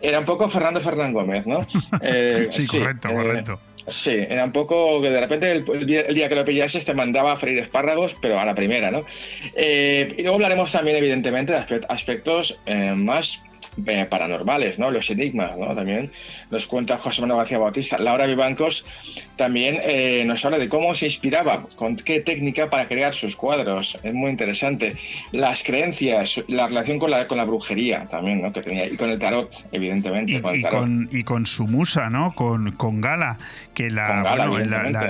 Era 0.00 0.20
un 0.20 0.24
poco 0.24 0.48
Fernando 0.48 0.80
Fernán 0.80 1.12
Gómez, 1.12 1.46
¿no? 1.46 1.58
Eh, 2.00 2.48
sí, 2.50 2.66
correcto, 2.66 3.08
eh, 3.08 3.14
correcto. 3.14 3.60
Sí, 3.86 4.12
era 4.12 4.44
un 4.44 4.52
poco 4.52 5.00
que 5.00 5.10
de 5.10 5.20
repente 5.20 5.50
el, 5.50 5.86
día, 5.86 6.28
que 6.28 6.34
lo 6.34 6.44
pillases 6.44 6.84
te 6.84 6.92
mandaba 6.92 7.32
a 7.32 7.36
freír 7.36 7.58
espárragos, 7.58 8.16
pero 8.20 8.38
a 8.38 8.44
la 8.44 8.54
primera, 8.54 8.90
¿no? 8.90 9.04
y 9.56 10.22
luego 10.22 10.34
hablaremos 10.34 10.70
también, 10.70 10.98
evidentemente, 10.98 11.54
de 11.54 11.80
aspectos 11.88 12.60
más 12.96 13.42
eh, 13.86 14.06
paranormales, 14.06 14.78
¿no? 14.78 14.90
Los 14.90 15.10
enigmas, 15.10 15.56
¿no? 15.56 15.74
También 15.74 16.10
nos 16.50 16.66
cuenta 16.66 16.98
José 16.98 17.20
Manuel 17.20 17.38
García 17.38 17.58
Bautista. 17.58 17.98
Laura 17.98 18.26
Vivancos 18.26 18.86
también 19.36 19.78
eh, 19.82 20.24
nos 20.26 20.44
habla 20.44 20.58
de 20.58 20.68
cómo 20.68 20.94
se 20.94 21.06
inspiraba, 21.06 21.66
con 21.76 21.96
qué 21.96 22.20
técnica 22.20 22.70
para 22.70 22.88
crear 22.88 23.14
sus 23.14 23.36
cuadros. 23.36 23.98
Es 24.02 24.14
muy 24.14 24.30
interesante. 24.30 24.96
Las 25.32 25.62
creencias, 25.62 26.42
la 26.48 26.66
relación 26.66 26.98
con 26.98 27.10
la, 27.10 27.26
con 27.26 27.38
la 27.38 27.44
brujería 27.44 28.06
también, 28.06 28.42
¿no? 28.42 28.52
Que 28.52 28.62
tenía, 28.62 28.86
y 28.86 28.96
con 28.96 29.10
el 29.10 29.18
tarot, 29.18 29.50
evidentemente. 29.72 30.32
Y 30.32 30.62
con, 30.62 31.08
y 31.12 31.22
con, 31.22 31.46
su 31.46 31.66
musa, 31.66 32.10
¿no? 32.10 32.34
Con, 32.34 32.72
con 32.72 33.00
Gala, 33.00 33.38
que 33.74 33.90
la, 33.90 34.22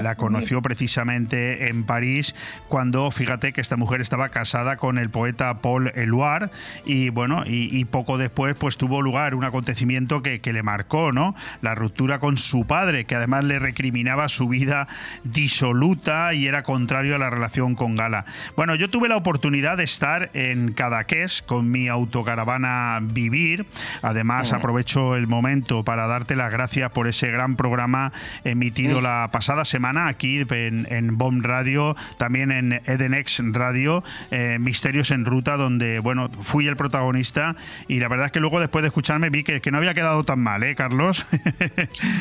la, 0.02 0.14
conoció 0.16 0.60
precisamente 0.60 1.68
en 1.68 1.84
París 1.84 2.34
cuando, 2.68 3.10
fíjate 3.10 3.52
que 3.52 3.60
esta 3.60 3.76
mujer 3.76 4.00
estaba 4.00 4.28
casada 4.28 4.76
con 4.76 4.98
el 4.98 5.10
poeta 5.10 5.60
Paul 5.60 5.90
Eluard 5.94 6.50
y 6.84 7.08
bueno, 7.10 7.44
y 7.46 7.84
poco 7.86 8.18
después 8.18 8.54
pues 8.58 8.76
tuvo 8.76 9.02
lugar 9.02 9.34
un 9.34 9.44
acontecimiento 9.44 10.22
que, 10.22 10.40
le 10.48 10.62
marcó, 10.62 11.12
¿no? 11.12 11.34
La 11.60 11.74
ruptura 11.74 12.20
con 12.20 12.38
su 12.38 12.66
padre, 12.66 13.04
que 13.04 13.14
además 13.14 13.44
le 13.44 13.58
recriminaba 13.58 14.28
su 14.28 14.48
vida 14.48 14.88
disoluta 15.24 16.32
y 16.32 16.46
era 16.46 16.62
contrario 16.62 17.14
a 17.14 17.18
la 17.18 17.28
relación 17.28 17.74
con 17.74 17.96
Gala. 17.96 18.24
Bueno, 18.56 18.74
yo 18.74 18.88
tuve 18.88 19.08
la 19.08 19.16
oportunidad 19.16 19.76
de 19.76 19.84
estar 19.84 20.30
en 20.32 20.72
Cadaqués 20.72 21.42
con 21.42 21.70
mi 21.70 21.88
autocaravana 21.88 22.98
Vivir. 23.02 23.66
Además, 24.00 24.52
aprovecho 24.52 25.16
el 25.16 25.26
momento 25.26 25.84
para 25.84 26.06
darte 26.06 26.34
las 26.34 26.50
gracias 26.50 26.90
por 26.90 27.08
ese 27.08 27.30
gran 27.30 27.56
programa 27.56 28.12
emitido 28.44 29.00
la 29.00 29.28
pasada 29.30 29.64
semana 29.64 30.08
aquí 30.08 30.44
en, 30.50 30.86
en 30.90 31.18
BOM 31.18 31.42
Radio, 31.42 31.94
también 32.16 32.52
en 32.52 32.72
Edenex 32.86 33.40
Radio, 33.52 34.02
eh, 34.30 34.58
Misterios 34.58 35.10
en 35.10 35.24
Ruta, 35.24 35.56
donde, 35.56 35.98
bueno, 35.98 36.30
fui 36.40 36.66
el 36.66 36.76
protagonista 36.76 37.56
y 37.86 38.00
la 38.00 38.08
verdad 38.08 38.30
que 38.30 38.40
luego 38.40 38.47
después 38.58 38.82
de 38.82 38.88
escucharme 38.88 39.30
vi 39.30 39.44
que, 39.44 39.60
que 39.60 39.70
no 39.70 39.78
había 39.78 39.94
quedado 39.94 40.24
tan 40.24 40.40
mal, 40.40 40.62
¿eh, 40.62 40.74
Carlos? 40.74 41.26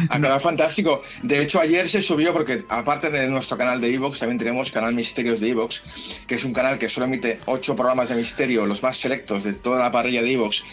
ha 0.10 0.18
quedado 0.20 0.40
fantástico. 0.40 1.02
De 1.24 1.42
hecho, 1.42 1.62
ayer 1.62 1.88
se 1.88 2.02
subió, 2.02 2.34
porque 2.34 2.64
aparte 2.70 3.10
de 3.10 3.28
nuestro 3.30 3.58
canal 3.58 3.80
de 3.80 3.94
Evox, 3.94 4.20
también 4.20 4.38
tenemos 4.38 4.72
canal 4.72 4.94
Misterios 4.94 5.40
de 5.40 5.50
Evox, 5.50 5.84
que 6.28 6.36
es 6.36 6.44
un 6.44 6.54
canal 6.54 6.78
que 6.78 6.90
solo 6.90 7.06
emite 7.06 7.40
ocho 7.46 7.76
programas 7.76 8.10
de 8.10 8.16
misterio, 8.16 8.66
los 8.66 8.84
más 8.84 8.98
selectos 8.98 9.46
de 9.46 9.54
toda 9.54 9.80
la 9.80 9.92
parrilla 9.92 10.22
de 10.22 10.34
Evox 10.34 10.64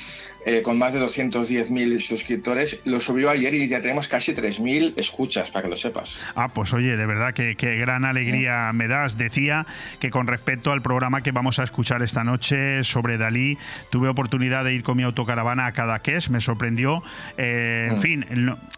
eh, 0.46 0.62
con 0.62 0.78
más 0.78 0.92
de 0.92 1.00
210.000 1.00 1.98
suscriptores. 2.00 2.78
Lo 2.84 3.00
subió 3.00 3.30
ayer 3.30 3.54
y 3.54 3.66
ya 3.66 3.80
tenemos 3.80 4.08
casi 4.08 4.34
3.000 4.34 4.94
escuchas, 4.96 5.50
para 5.50 5.64
que 5.64 5.70
lo 5.70 5.76
sepas. 5.76 6.18
Ah, 6.34 6.48
pues 6.52 6.74
oye, 6.74 6.96
de 6.96 7.06
verdad 7.06 7.32
que, 7.32 7.54
gran 7.54 8.04
alegría 8.04 8.70
me 8.74 8.88
das. 8.88 9.16
Decía 9.16 9.66
que 10.00 10.10
con 10.10 10.26
respecto 10.26 10.72
al 10.72 10.82
programa 10.82 11.22
que 11.22 11.32
vamos 11.32 11.58
a 11.58 11.64
escuchar 11.64 12.02
esta 12.02 12.24
noche 12.24 12.84
sobre 12.84 13.16
Dalí, 13.16 13.56
tuve 13.90 14.08
oportunidad 14.08 14.64
de 14.64 14.74
ir 14.74 14.82
con 14.82 14.96
mi 14.96 15.02
autocaravana 15.02 15.66
a 15.66 15.72
Cadaqués, 15.72 16.28
me 16.28 16.40
sorprendió. 16.40 17.02
Eh, 17.38 17.88
en 17.90 17.96
mm. 17.96 17.98
fin, 17.98 18.26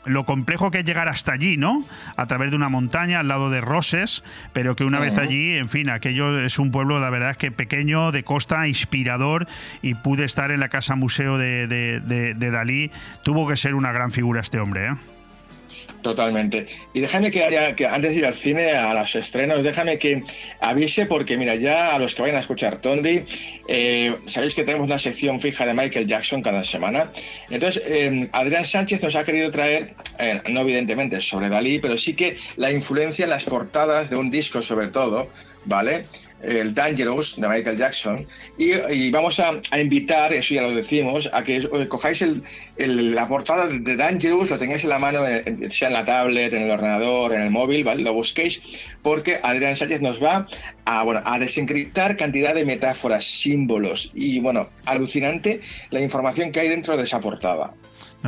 lo, 0.05 0.24
complejo 0.24 0.70
que 0.70 0.78
es 0.78 0.84
llegar 0.84 1.09
hasta 1.09 1.32
allí, 1.32 1.56
¿no? 1.56 1.84
A 2.16 2.26
través 2.26 2.51
de 2.51 2.56
una 2.56 2.68
montaña 2.68 3.20
al 3.20 3.28
lado 3.28 3.51
de 3.51 3.60
Roses, 3.60 4.22
pero 4.52 4.76
que 4.76 4.84
una 4.84 5.01
vez 5.01 5.18
allí, 5.18 5.56
en 5.56 5.68
fin, 5.68 5.90
aquello 5.90 6.38
es 6.40 6.59
un 6.59 6.70
pueblo, 6.70 7.01
la 7.01 7.10
verdad 7.10 7.30
es 7.30 7.36
que 7.36 7.51
pequeño, 7.51 8.12
de 8.12 8.22
costa, 8.22 8.68
inspirador, 8.68 9.47
y 9.82 9.94
pude 9.94 10.24
estar 10.24 10.51
en 10.51 10.60
la 10.60 10.68
casa 10.68 10.94
museo 10.94 11.38
de 11.38 11.56
de, 11.66 12.51
Dalí, 12.51 12.91
tuvo 13.23 13.47
que 13.49 13.57
ser 13.57 13.74
una 13.74 13.93
gran 13.93 14.12
figura 14.12 14.41
este 14.41 14.59
hombre. 14.59 14.87
¿eh? 14.87 14.93
Totalmente. 16.03 16.66
Y 16.95 17.01
déjame 17.01 17.31
que, 17.31 17.43
haya, 17.43 17.74
que, 17.74 17.87
antes 17.87 18.12
de 18.12 18.19
ir 18.19 18.27
al 18.27 18.35
cine, 18.35 18.73
a 18.73 18.95
los 18.95 19.16
estrenos, 19.16 19.65
déjame 19.65 19.99
que 19.99 20.23
avise, 20.61 21.07
porque 21.07 21.37
mira, 21.37 21.57
ya 21.57 21.95
a 21.95 21.99
los 21.99 22.15
que 22.15 22.23
vayan 22.23 22.37
a 22.37 22.41
escuchar 22.41 22.81
Tondi, 22.81 23.24
eh, 23.66 24.15
sabéis 24.27 24.55
que 24.55 24.62
tenemos 24.62 24.87
una 24.87 24.99
sección 24.99 25.41
fija 25.41 25.66
de 25.66 25.74
Michael 25.74 26.07
Jackson 26.07 26.43
cada 26.43 26.62
semana. 26.62 27.11
Entonces, 27.51 27.83
eh, 27.87 28.28
Adrián 28.33 28.65
Sánchez 28.65 29.03
nos 29.03 29.16
ha 29.16 29.24
querido 29.24 29.51
traer, 29.51 29.95
no 30.49 30.61
evidentemente 30.61 31.20
sobre 31.20 31.49
Dalí, 31.49 31.81
pero 31.81 31.97
sí 31.97 32.15
que 32.15 32.37
la 32.57 32.70
influencia 32.70 33.24
en 33.24 33.31
las 33.31 33.45
portadas 33.45 34.09
de 34.09 34.16
un 34.16 34.31
disco 34.31 34.62
sobre 34.62 34.89
todo, 34.89 35.28
¿vale? 35.65 36.05
El 36.43 36.75
Dangerous 36.75 37.41
de 37.41 37.49
Michael 37.49 37.77
Jackson, 37.77 38.27
y, 38.59 39.11
vamos 39.11 39.41
a, 39.41 39.61
invitar, 39.79 40.33
eso 40.33 40.55
ya 40.55 40.63
lo 40.63 40.75
decimos, 40.75 41.29
a 41.33 41.43
que 41.43 41.69
cojáis 41.89 42.25
la 42.77 43.29
portada 43.29 43.67
de 43.67 43.97
Dangerous, 43.97 44.51
lo 44.51 44.59
tengáis 44.59 44.85
en 44.85 44.91
la 44.91 44.99
mano, 44.99 45.21
sea 45.71 45.89
en 45.89 45.95
la 45.95 46.05
tablet, 46.05 46.53
en 46.53 46.63
el 46.63 46.71
ordenador, 46.71 47.33
en 47.35 47.43
el 47.43 47.51
móvil. 47.51 47.87
Lo 48.03 48.13
busquéis, 48.13 48.61
porque 49.03 49.41
Adrián 49.43 49.77
Sánchez 49.77 50.01
nos 50.01 50.23
va 50.23 50.47
a, 50.85 51.03
bueno, 51.03 51.23
a 51.25 51.39
desencriptar 51.39 52.17
cantidad 52.17 52.55
de 52.55 52.65
metáforas, 52.65 53.25
símbolos, 53.25 54.13
y 54.15 54.41
bueno, 54.41 54.69
alucinante 54.85 55.61
la 55.91 56.01
información 56.01 56.53
que 56.53 56.61
hay 56.61 56.69
dentro 56.69 56.97
de 56.97 57.05
esa 57.05 57.21
portada. 57.21 57.75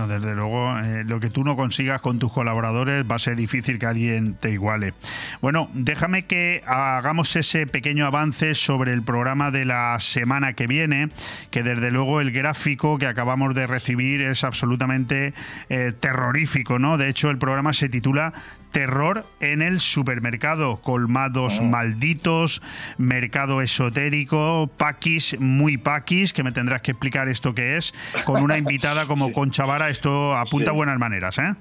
Desde 0.07 0.35
luego, 0.35 0.79
eh, 0.79 1.05
lo 1.05 1.19
que 1.20 1.31
tú 1.31 1.45
no 1.45 1.57
consigas 1.57 2.01
con 2.01 2.19
tus 2.19 2.33
colaboradores 2.33 3.05
va 3.11 3.16
a 3.16 3.19
ser 3.19 3.37
difícil 3.37 3.79
que 3.79 3.87
alguien 3.87 4.35
te 4.35 4.51
iguale. 4.51 4.95
Bueno, 5.41 5.69
déjame 5.73 6.25
que 6.25 6.62
hagamos 6.66 7.35
ese 7.37 7.66
pequeño 7.66 8.07
avance 8.07 8.55
sobre 8.55 8.93
el 8.93 9.03
programa 9.03 9.51
de 9.51 9.65
la 9.65 9.99
semana 10.01 10.53
que 10.53 10.66
viene, 10.66 11.11
que 11.51 11.62
desde 11.62 11.91
luego 11.91 12.20
el 12.20 12.31
gráfico 12.31 12.99
que 12.99 13.07
acabamos 13.07 13.55
de 13.55 13.66
recibir 13.66 14.23
es 14.23 14.45
absolutamente 14.45 15.35
eh, 15.69 15.93
terrorífico, 15.99 16.79
¿no? 16.79 16.99
De 16.99 17.09
hecho, 17.09 17.31
el 17.31 17.39
programa 17.39 17.73
se 17.73 17.89
titula 17.89 18.33
terror 18.70 19.24
en 19.40 19.62
el 19.62 19.81
supermercado, 19.81 20.81
colmados 20.81 21.61
oh. 21.61 21.65
malditos, 21.65 22.62
mercado 22.97 23.62
esotérico, 23.62 24.70
paquis, 24.77 25.39
muy 25.40 25.77
paquis, 25.77 26.32
que 26.32 26.43
me 26.43 26.53
tendrás 26.53 26.82
que 26.82 26.93
explicar 26.93 27.28
esto 27.28 27.55
que 27.55 27.77
es, 27.77 27.95
con 28.24 28.43
una 28.43 28.59
invitada 28.59 29.07
como 29.07 29.32
Concha 29.39 29.65
Vara, 29.65 29.89
esto 29.89 30.36
apunta 30.36 30.70
a 30.70 30.74
buenas 30.74 30.99
maneras, 30.99 31.39
¿eh? 31.39 31.55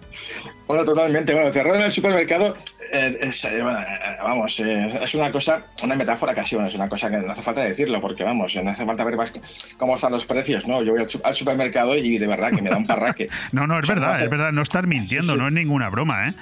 Bueno, 0.68 0.84
totalmente. 0.84 1.34
Bueno, 1.34 1.50
terror 1.52 1.78
en 1.78 1.84
el 1.84 1.92
supermercado, 1.92 2.56
eh, 2.92 3.18
es, 3.22 3.46
eh, 3.46 3.62
vamos, 3.62 4.60
es 4.60 5.16
una 5.16 5.32
cosa, 5.32 5.64
una 5.82 5.96
metáfora 5.96 6.36
casi, 6.36 6.56
bueno, 6.56 6.68
es 6.68 6.76
una 6.76 6.90
cosa 6.90 7.10
que 7.10 7.18
no 7.18 7.32
hace 7.32 7.42
falta 7.42 7.62
decirlo, 7.62 8.02
porque 8.02 8.24
vamos, 8.24 8.56
no 8.62 8.70
hace 8.70 8.86
falta 8.86 9.06
ver 9.06 9.18
cómo 9.78 9.96
están 9.96 10.12
los 10.12 10.26
precios, 10.26 10.68
¿no? 10.68 10.84
Yo 10.84 10.92
voy 10.92 11.08
al, 11.24 11.36
supermercado 11.36 11.96
y 11.96 12.18
de 12.18 12.28
verdad 12.28 12.52
que 12.52 12.62
me 12.62 12.70
da 12.70 12.78
un 12.78 12.86
parraque. 12.86 13.30
no, 13.54 13.66
no, 13.66 13.80
es 13.80 13.88
verdad, 13.88 14.22
es 14.22 14.30
verdad, 14.30 14.52
no 14.52 14.62
estar 14.62 14.88
mintiendo, 14.88 15.38
no 15.38 15.48
es 15.48 15.54
ninguna 15.54 15.90
broma, 15.90 16.30
¿eh? 16.30 16.34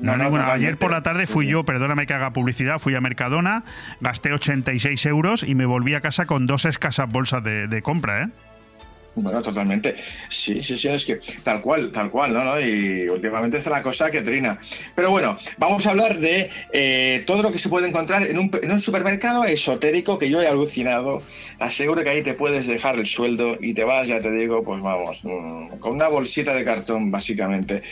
No, 0.00 0.12
Ayer 0.14 0.76
por 0.76 0.90
la 0.90 1.02
tarde 1.02 1.26
fui 1.26 1.46
yo, 1.46 1.64
perdóname 1.64 2.06
que 2.06 2.14
haga 2.14 2.32
publicidad, 2.32 2.78
fui 2.78 2.94
a 2.94 3.00
Mercadona, 3.00 3.64
gasté 4.00 4.32
86 4.32 5.04
euros 5.06 5.42
y 5.42 5.54
me 5.54 5.66
volví 5.66 5.94
a 5.94 6.00
casa 6.00 6.26
con 6.26 6.46
dos 6.46 6.64
escasas 6.64 7.08
bolsas 7.10 7.44
de, 7.44 7.68
de 7.68 7.82
compra, 7.82 8.22
¿eh? 8.22 8.28
Bueno, 9.22 9.42
totalmente. 9.42 9.94
Sí, 10.28 10.60
sí, 10.62 10.76
sí, 10.76 10.88
es 10.88 11.04
que 11.04 11.20
tal 11.42 11.60
cual, 11.60 11.92
tal 11.92 12.10
cual, 12.10 12.32
¿no? 12.32 12.42
¿no? 12.42 12.60
Y 12.60 13.08
últimamente 13.08 13.58
es 13.58 13.66
la 13.66 13.82
cosa 13.82 14.10
que 14.10 14.22
trina. 14.22 14.58
Pero 14.94 15.10
bueno, 15.10 15.36
vamos 15.58 15.86
a 15.86 15.90
hablar 15.90 16.18
de 16.18 16.50
eh, 16.72 17.22
todo 17.26 17.42
lo 17.42 17.52
que 17.52 17.58
se 17.58 17.68
puede 17.68 17.88
encontrar 17.88 18.22
en 18.22 18.38
un, 18.38 18.50
en 18.62 18.70
un, 18.70 18.80
supermercado 18.80 19.44
esotérico 19.44 20.18
que 20.18 20.30
yo 20.30 20.40
he 20.40 20.46
alucinado. 20.46 21.22
Aseguro 21.58 22.02
que 22.02 22.10
ahí 22.10 22.22
te 22.22 22.34
puedes 22.34 22.66
dejar 22.66 22.98
el 22.98 23.06
sueldo 23.06 23.56
y 23.60 23.74
te 23.74 23.84
vas, 23.84 24.08
ya 24.08 24.20
te 24.20 24.30
digo, 24.30 24.62
pues 24.62 24.80
vamos, 24.80 25.20
mm, 25.22 25.78
con 25.78 25.92
una 25.92 26.08
bolsita 26.08 26.54
de 26.54 26.64
cartón, 26.64 27.10
básicamente. 27.10 27.82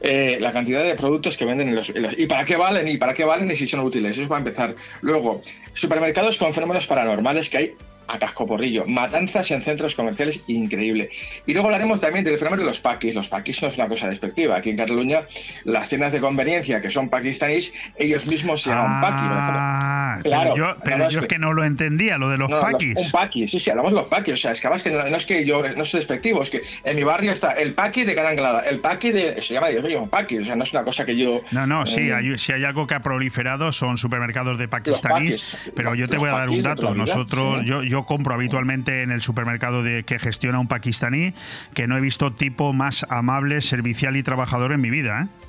Eh, 0.00 0.38
la 0.40 0.52
cantidad 0.52 0.82
de 0.82 0.94
productos 0.96 1.36
que 1.36 1.44
venden 1.44 1.68
en 1.68 1.76
los, 1.76 1.92
¿Y 2.16 2.26
para 2.26 2.44
qué 2.44 2.56
valen? 2.56 2.88
¿Y 2.88 2.96
para 2.96 3.14
qué 3.14 3.24
valen? 3.24 3.50
Y 3.50 3.56
si 3.56 3.66
son 3.66 3.80
útiles. 3.80 4.18
Eso 4.18 4.28
va 4.28 4.36
a 4.36 4.40
empezar. 4.40 4.74
Luego, 5.00 5.42
supermercados 5.74 6.38
con 6.38 6.52
fenómenos 6.52 6.86
paranormales 6.86 7.48
que 7.48 7.56
hay 7.56 7.76
a 8.08 8.18
cascoporrillo. 8.18 8.84
Matanzas 8.86 9.50
en 9.50 9.62
centros 9.62 9.94
comerciales, 9.94 10.42
increíble. 10.46 11.10
Y 11.46 11.52
luego 11.52 11.68
hablaremos 11.68 12.00
también 12.00 12.24
del 12.24 12.38
fenómeno 12.38 12.62
de 12.62 12.68
los 12.68 12.80
paquis. 12.80 13.14
Los 13.14 13.28
paquis 13.28 13.62
no 13.62 13.68
es 13.68 13.76
una 13.76 13.88
cosa 13.88 14.08
despectiva. 14.08 14.56
Aquí 14.56 14.70
en 14.70 14.76
Cataluña, 14.76 15.26
las 15.64 15.88
tiendas 15.88 16.12
de 16.12 16.20
conveniencia 16.20 16.80
que 16.80 16.90
son 16.90 17.08
pakistaníes, 17.08 17.72
ellos 17.96 18.26
mismos 18.26 18.62
se 18.62 18.70
llaman 18.70 19.02
ah, 19.04 20.18
Claro. 20.22 20.54
Pero 20.54 20.56
yo, 20.56 20.76
pero 20.84 21.10
yo 21.10 21.20
es 21.20 21.26
que 21.26 21.38
no 21.38 21.52
lo 21.52 21.64
entendía, 21.64 22.18
lo 22.18 22.28
de 22.28 22.38
los 22.38 22.50
paquis. 22.50 22.96
un 22.96 23.10
paqui, 23.10 23.46
sí, 23.46 23.58
sí, 23.58 23.70
hablamos 23.70 23.92
de 23.92 23.98
los 23.98 24.08
paquis. 24.08 24.34
O 24.34 24.36
sea, 24.36 24.52
es 24.52 24.60
que 24.60 24.66
además 24.66 24.82
que 24.82 24.90
no, 24.90 25.16
es 25.16 25.26
que 25.26 25.44
yo 25.44 25.62
no 25.76 25.84
soy 25.84 26.00
despectivo, 26.00 26.42
es 26.42 26.50
que 26.50 26.62
en 26.84 26.96
mi 26.96 27.04
barrio 27.04 27.32
está 27.32 27.52
el 27.52 27.74
paqui 27.74 28.04
de 28.04 28.14
Caranglada, 28.14 28.60
el 28.62 28.80
paqui 28.80 29.10
de. 29.10 29.40
Se 29.42 29.54
llama, 29.54 29.70
yo 29.70 29.80
llamo 29.82 30.08
paqui, 30.08 30.38
o 30.38 30.44
sea, 30.44 30.56
no 30.56 30.64
es 30.64 30.72
una 30.72 30.84
cosa 30.84 31.04
que 31.04 31.16
yo. 31.16 31.42
No, 31.50 31.66
no, 31.66 31.86
sí, 31.86 32.08
eh, 32.08 32.14
hay, 32.14 32.38
si 32.38 32.52
hay 32.52 32.64
algo 32.64 32.86
que 32.86 32.94
ha 32.94 33.00
proliferado 33.00 33.72
son 33.72 33.98
supermercados 33.98 34.58
de 34.58 34.68
pakistaníes. 34.68 35.56
Pero 35.74 35.94
yo 35.94 36.08
te 36.08 36.16
voy 36.16 36.30
a 36.30 36.32
dar 36.32 36.50
un 36.50 36.62
dato. 36.62 36.94
Nosotros, 36.94 37.64
yo, 37.64 37.82
yo 37.82 38.01
compro 38.06 38.34
habitualmente 38.34 39.02
en 39.02 39.10
el 39.10 39.20
supermercado 39.20 39.82
de, 39.82 40.04
que 40.04 40.18
gestiona 40.18 40.58
un 40.58 40.68
pakistaní, 40.68 41.34
que 41.74 41.86
no 41.86 41.96
he 41.96 42.00
visto 42.00 42.32
tipo 42.32 42.72
más 42.72 43.06
amable, 43.08 43.60
servicial 43.60 44.16
y 44.16 44.22
trabajador 44.22 44.72
en 44.72 44.80
mi 44.80 44.90
vida. 44.90 45.22
¿eh? 45.22 45.41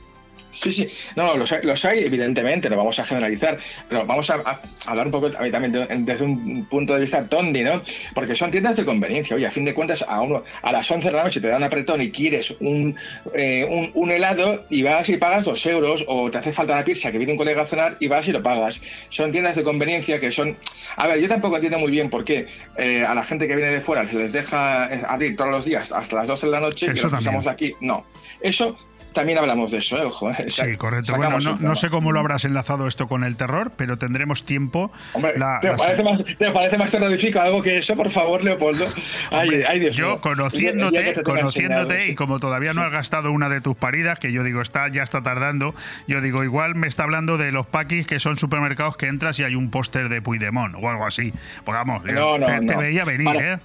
Sí, 0.54 0.72
sí, 0.72 0.88
no, 1.16 1.36
los, 1.36 1.52
hay, 1.86 2.04
evidentemente, 2.04 2.70
no 2.70 2.78
vamos 2.78 3.00
a 3.00 3.06
generalizar, 3.06 3.58
pero 3.90 4.06
vamos 4.06 4.30
a, 4.30 4.62
hablar 4.86 5.08
un 5.08 5.12
poco 5.12 5.32
también 5.32 6.06
desde 6.06 6.24
un 6.24 6.66
punto 6.66 6.94
de 6.94 7.00
vista 7.00 7.28
tondi, 7.28 7.64
¿no? 7.64 7.82
Porque 8.14 8.36
son 8.36 8.52
tiendas 8.52 8.78
de 8.78 8.86
conveniencia. 8.86 9.36
Oye, 9.36 9.48
a 9.48 9.52
fin 9.52 9.66
de 9.66 9.74
cuentas, 9.74 10.06
a, 10.08 10.22
uno, 10.22 10.44
a 10.62 10.72
las 10.72 10.90
11 10.90 11.08
de 11.08 11.18
la 11.18 11.24
noche 11.24 11.42
te 11.42 11.48
dan 11.48 11.58
un 11.58 11.64
apretón 11.64 12.02
y 12.02 12.12
quieres 12.12 12.56
eh, 12.62 13.66
un, 13.68 13.92
un, 13.96 14.12
helado 14.12 14.64
y 14.70 14.84
vas 14.84 15.10
y 15.10 15.18
pagas 15.18 15.46
dos 15.46 15.66
euros, 15.66 16.06
o 16.08 16.30
te 16.30 16.38
hace 16.38 16.54
falta 16.54 16.74
una 16.74 16.84
pizza 16.84 17.12
que 17.12 17.18
viene 17.18 17.34
un 17.34 17.38
colega 17.38 17.64
a 17.64 17.66
cenar 17.66 17.98
y 18.00 18.08
vas 18.08 18.28
y 18.28 18.32
lo 18.32 18.44
pagas. 18.44 18.80
Son 19.10 19.32
tiendas 19.32 19.56
de 19.56 19.64
conveniencia 19.64 20.20
que 20.20 20.32
son. 20.32 20.56
A 20.98 21.08
ver, 21.08 21.20
yo 21.20 21.28
tampoco 21.28 21.56
entiendo 21.56 21.80
muy 21.80 21.90
bien 21.90 22.12
por 22.12 22.24
qué 22.24 22.46
eh, 22.78 23.04
a 23.04 23.16
la 23.16 23.24
gente 23.24 23.48
que 23.48 23.56
viene 23.56 23.72
de 23.72 23.82
fuera 23.82 24.06
se 24.06 24.18
les 24.18 24.34
deja 24.34 24.86
abrir 25.12 25.36
todos 25.36 25.50
los 25.50 25.66
días 25.66 25.92
hasta 25.92 26.18
las 26.18 26.28
12 26.28 26.46
de 26.46 26.52
la 26.52 26.60
noche 26.60 26.86
y 26.86 26.90
los 26.90 27.12
pasamos 27.12 27.46
de 27.46 27.52
aquí. 27.52 27.74
No. 27.82 28.06
Eso 28.42 28.78
también 29.14 29.38
hablamos 29.38 29.72
de 29.72 29.78
eso, 29.78 29.98
¿eh? 29.98 30.06
ojo. 30.06 30.32
¿eh? 30.32 30.46
Sí, 30.48 30.76
correcto. 30.78 31.16
Bueno, 31.16 31.38
no, 31.40 31.76
sé 31.76 31.90
cómo 31.90 32.12
lo 32.12 32.20
habrás 32.20 32.46
enlazado 32.46 32.88
esto 32.88 33.08
con 33.08 33.24
el 33.24 33.36
terror, 33.36 33.72
pero 33.76 33.98
tendremos 33.98 34.46
tiempo. 34.46 34.92
Hombre, 35.14 35.34
¿te, 35.34 35.72
parece 35.72 36.04
más, 36.04 36.24
¿te, 36.24 36.52
parece 36.52 36.78
más, 36.78 36.92
terrorífico 36.92 37.40
algo 37.40 37.62
que 37.62 37.78
eso, 37.78 37.96
por 37.96 38.10
favor, 38.10 38.44
Leopoldo? 38.44 38.86
Ay, 39.32 39.90
yo, 39.92 40.20
conociéndote, 40.22 41.24
conociéndote 41.24 42.08
y 42.08 42.16
como 42.16 42.40
todavía 42.40 42.74
no 42.74 42.84
has 42.84 42.92
gastado 42.92 43.32
una 43.32 43.50
de 43.50 43.62
tus 43.62 43.76
paridas, 43.76 44.20
que 44.20 44.32
yo 44.32 44.44
digo, 44.44 44.62
está 44.62 44.88
ya 44.90 45.04
está 45.04 45.22
tardando, 45.22 45.74
yo 46.08 46.22
digo, 46.22 46.44
igual 46.44 46.76
me 46.76 46.88
está 46.88 47.04
hablando 47.04 47.38
de 47.38 47.52
los 47.52 47.66
paquis 47.68 48.06
que 48.06 48.20
son 48.20 48.38
supermercados 48.38 48.98
que 48.98 49.08
entras 49.08 49.40
y 49.40 49.44
hay 49.44 49.56
un 49.56 49.70
póster 49.70 50.10
de 50.10 50.22
Puigdemont 50.22 50.76
o 50.76 50.90
algo 50.90 51.06
así. 51.06 51.34
Pues 51.64 51.76
vamos, 51.76 52.04
te, 52.04 52.76
veía 52.76 53.06
venir, 53.06 53.36
¿eh? 53.40 53.60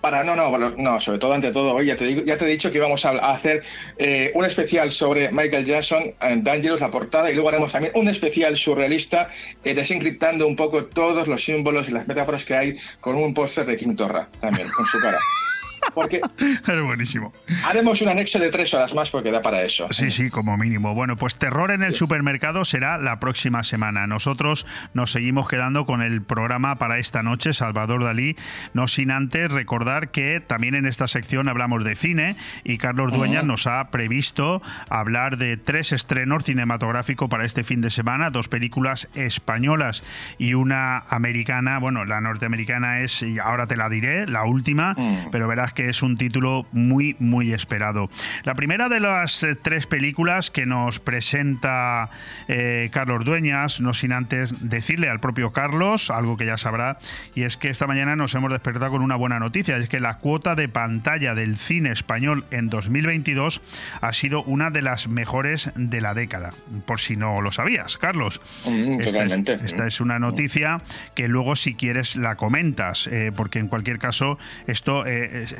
Para, 0.00 0.24
no, 0.24 0.36
no, 0.36 0.70
no, 0.76 1.00
sobre 1.00 1.18
todo, 1.18 1.32
ante 1.32 1.52
todo, 1.52 1.74
hoy 1.74 1.86
ya 1.86 1.96
te, 1.96 2.04
digo, 2.04 2.22
ya 2.24 2.36
te 2.36 2.44
he 2.44 2.48
dicho 2.48 2.70
que 2.70 2.78
íbamos 2.78 3.04
a, 3.04 3.10
hacer 3.32 3.62
eh, 3.98 4.30
un 4.34 4.44
especial 4.44 4.90
sobre 4.90 5.30
Michael 5.32 5.64
Jackson, 5.64 6.14
en 6.20 6.44
Dangerous, 6.44 6.80
la 6.80 6.90
portada, 6.90 7.30
y 7.30 7.34
luego 7.34 7.48
haremos 7.48 7.72
también 7.72 7.92
un 7.96 8.08
especial 8.08 8.56
surrealista, 8.56 9.30
eh, 9.64 9.74
desencriptando 9.74 10.46
un 10.46 10.56
poco 10.56 10.84
todos 10.84 11.28
los 11.28 11.44
símbolos 11.44 11.88
y 11.88 11.92
las 11.92 12.06
metáforas 12.06 12.44
que 12.44 12.54
hay 12.54 12.74
con 13.00 13.16
un 13.16 13.34
póster 13.34 13.66
de 13.66 13.76
Kim 13.76 13.96
Torra, 13.96 14.28
también, 14.40 14.68
con 14.68 14.86
su 14.86 15.00
cara. 15.00 15.18
Porque 15.94 16.20
es 16.40 16.82
buenísimo. 16.82 17.32
Haremos 17.64 18.00
un 18.02 18.08
anexo 18.08 18.38
de 18.38 18.50
tres 18.50 18.72
horas 18.74 18.94
más 18.94 19.10
porque 19.10 19.30
da 19.30 19.42
para 19.42 19.62
eso. 19.62 19.88
Sí, 19.90 20.10
sí, 20.10 20.30
como 20.30 20.56
mínimo. 20.56 20.94
Bueno, 20.94 21.16
pues 21.16 21.36
terror 21.36 21.70
en 21.70 21.82
el 21.82 21.94
supermercado 21.94 22.64
será 22.64 22.98
la 22.98 23.20
próxima 23.20 23.62
semana. 23.62 24.06
Nosotros 24.06 24.66
nos 24.94 25.12
seguimos 25.12 25.48
quedando 25.48 25.86
con 25.86 26.02
el 26.02 26.22
programa 26.22 26.76
para 26.76 26.98
esta 26.98 27.22
noche, 27.22 27.52
Salvador 27.52 28.04
Dalí, 28.04 28.36
no 28.74 28.88
sin 28.88 29.10
antes 29.10 29.50
recordar 29.50 30.10
que 30.10 30.40
también 30.40 30.74
en 30.74 30.86
esta 30.86 31.08
sección 31.08 31.48
hablamos 31.48 31.84
de 31.84 31.96
cine 31.96 32.36
y 32.64 32.78
Carlos 32.78 33.12
Dueñas 33.12 33.44
nos 33.44 33.66
ha 33.66 33.90
previsto 33.90 34.62
hablar 34.88 35.36
de 35.36 35.56
tres 35.56 35.92
estrenos 35.92 36.44
cinematográficos 36.44 37.28
para 37.28 37.44
este 37.44 37.64
fin 37.64 37.80
de 37.80 37.90
semana, 37.90 38.30
dos 38.30 38.48
películas 38.48 39.08
españolas 39.14 40.02
y 40.38 40.54
una 40.54 40.98
americana. 40.98 41.78
Bueno, 41.78 42.04
la 42.04 42.20
norteamericana 42.20 43.00
es, 43.00 43.22
y 43.22 43.38
ahora 43.38 43.66
te 43.66 43.76
la 43.76 43.88
diré, 43.88 44.26
la 44.26 44.44
última, 44.44 44.94
mm. 44.96 45.30
pero 45.30 45.48
verás 45.48 45.69
que 45.72 45.88
es 45.88 46.02
un 46.02 46.16
título 46.16 46.66
muy, 46.72 47.16
muy 47.18 47.52
esperado. 47.52 48.08
La 48.44 48.54
primera 48.54 48.88
de 48.88 49.00
las 49.00 49.42
eh, 49.42 49.54
tres 49.54 49.86
películas 49.86 50.50
que 50.50 50.66
nos 50.66 51.00
presenta 51.00 52.10
eh, 52.48 52.88
Carlos 52.92 53.24
Dueñas, 53.24 53.80
no 53.80 53.94
sin 53.94 54.12
antes 54.12 54.68
decirle 54.68 55.08
al 55.08 55.20
propio 55.20 55.52
Carlos, 55.52 56.10
algo 56.10 56.36
que 56.36 56.46
ya 56.46 56.56
sabrá, 56.56 56.98
y 57.34 57.42
es 57.42 57.56
que 57.56 57.68
esta 57.68 57.86
mañana 57.86 58.16
nos 58.16 58.34
hemos 58.34 58.50
despertado 58.50 58.90
con 58.90 59.02
una 59.02 59.16
buena 59.16 59.38
noticia, 59.38 59.76
es 59.76 59.88
que 59.88 60.00
la 60.00 60.18
cuota 60.18 60.54
de 60.54 60.68
pantalla 60.68 61.34
del 61.34 61.56
cine 61.56 61.90
español 61.92 62.44
en 62.50 62.68
2022 62.68 63.62
ha 64.00 64.12
sido 64.12 64.42
una 64.44 64.70
de 64.70 64.82
las 64.82 65.08
mejores 65.08 65.70
de 65.74 66.00
la 66.00 66.14
década, 66.14 66.52
por 66.86 67.00
si 67.00 67.16
no 67.16 67.40
lo 67.40 67.52
sabías, 67.52 67.98
Carlos. 67.98 68.40
Mm, 68.64 69.00
esta, 69.00 69.86
es, 69.86 70.00
una 70.00 70.18
noticia 70.18 70.82
que 71.14 71.28
luego 71.28 71.56
si 71.56 71.74
quieres 71.74 72.16
la 72.16 72.36
comentas, 72.36 73.06
eh, 73.06 73.32
porque 73.34 73.58
en 73.58 73.68
cualquier 73.68 73.98
caso 73.98 74.38
esto 74.66 75.04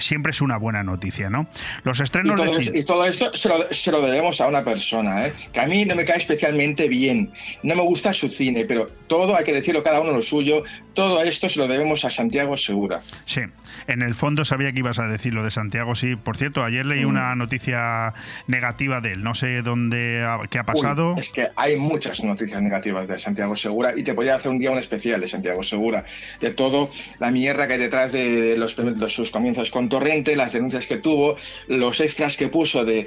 siempre 0.01 0.31
es 0.31 0.41
una 0.41 0.57
buena 0.57 0.83
noticia, 0.83 1.31
¿no? 1.31 1.47
Los 1.85 2.01
estrenos 2.01 2.41
y 2.41 2.45
todo, 2.45 2.59
de... 2.59 2.79
y 2.79 2.83
todo 2.83 3.05
esto 3.07 3.31
se 3.35 3.93
lo, 3.93 4.03
debemos 4.03 4.41
a 4.41 4.49
una 4.49 4.65
persona, 4.65 5.27
¿eh? 5.27 5.33
que 5.53 5.61
a 5.61 5.67
mí 5.67 5.85
no 5.85 5.95
me 5.95 6.05
cae 6.05 6.19
especialmente 6.19 6.89
bien, 6.89 7.33
no 7.63 7.75
me 7.75 7.83
gusta 7.83 8.13
su 8.13 8.29
cine, 8.29 8.65
pero 8.65 8.89
todo 9.07 9.37
hay 9.37 9.45
que 9.45 9.53
decirlo 9.53 9.83
cada 9.83 10.01
uno 10.01 10.13
lo 10.13 10.23
suyo, 10.23 10.65
todo 10.95 11.23
esto 11.23 11.49
se 11.49 11.59
lo 11.59 11.69
debemos 11.69 12.05
a 12.05 12.11
Santiago 12.11 12.57
Segura. 12.57 13.01
Sí, 13.25 13.43
en 13.87 14.03
el 14.03 14.15
fondo 14.15 14.45
sabía 14.45 14.73
que 14.73 14.81
ibas 14.81 14.99
a 14.99 15.07
decir 15.07 15.35
lo 15.35 15.43
de 15.43 15.51
Santiago, 15.51 15.95
sí. 15.95 16.17
Por 16.17 16.37
cierto, 16.37 16.65
ayer 16.65 16.87
leí 16.87 17.05
una 17.05 17.35
mm. 17.35 17.39
noticia 17.39 18.15
negativa 18.47 19.01
de 19.01 19.13
él, 19.13 19.23
no 19.23 19.35
sé 19.35 19.63
dónde, 19.63 20.27
qué 20.51 20.59
ha 20.59 20.65
pasado. 20.65 21.15
es 21.17 21.29
que 21.29 21.49
hay 21.57 21.77
muchas 21.77 22.23
noticias 22.23 22.61
negativas 22.63 23.09
de 23.09 23.19
Santiago 23.19 23.55
Segura 23.57 23.93
y 23.97 24.03
te 24.03 24.15
podía 24.15 24.37
hacer 24.37 24.51
un 24.51 24.59
día 24.59 24.71
un 24.71 24.79
especial 24.79 25.21
de 25.21 25.29
Santiago 25.29 25.63
Segura, 25.63 26.05
de 26.41 26.51
todo 26.51 26.91
la 27.19 27.31
mierda 27.31 27.67
que 27.67 27.75
hay 27.75 27.79
detrás 27.79 28.13
de, 28.13 28.57
los, 28.57 28.77
sus 29.13 29.31
comienzos 29.31 29.71
con 29.71 29.89
Torrente, 29.91 30.35
las 30.37 30.55
denuncias 30.55 30.87
que 30.87 30.97
tuvo, 30.97 31.37
los 31.69 32.01
extras 32.01 32.39
que 32.39 32.49
puso 32.49 32.87
de 32.87 33.07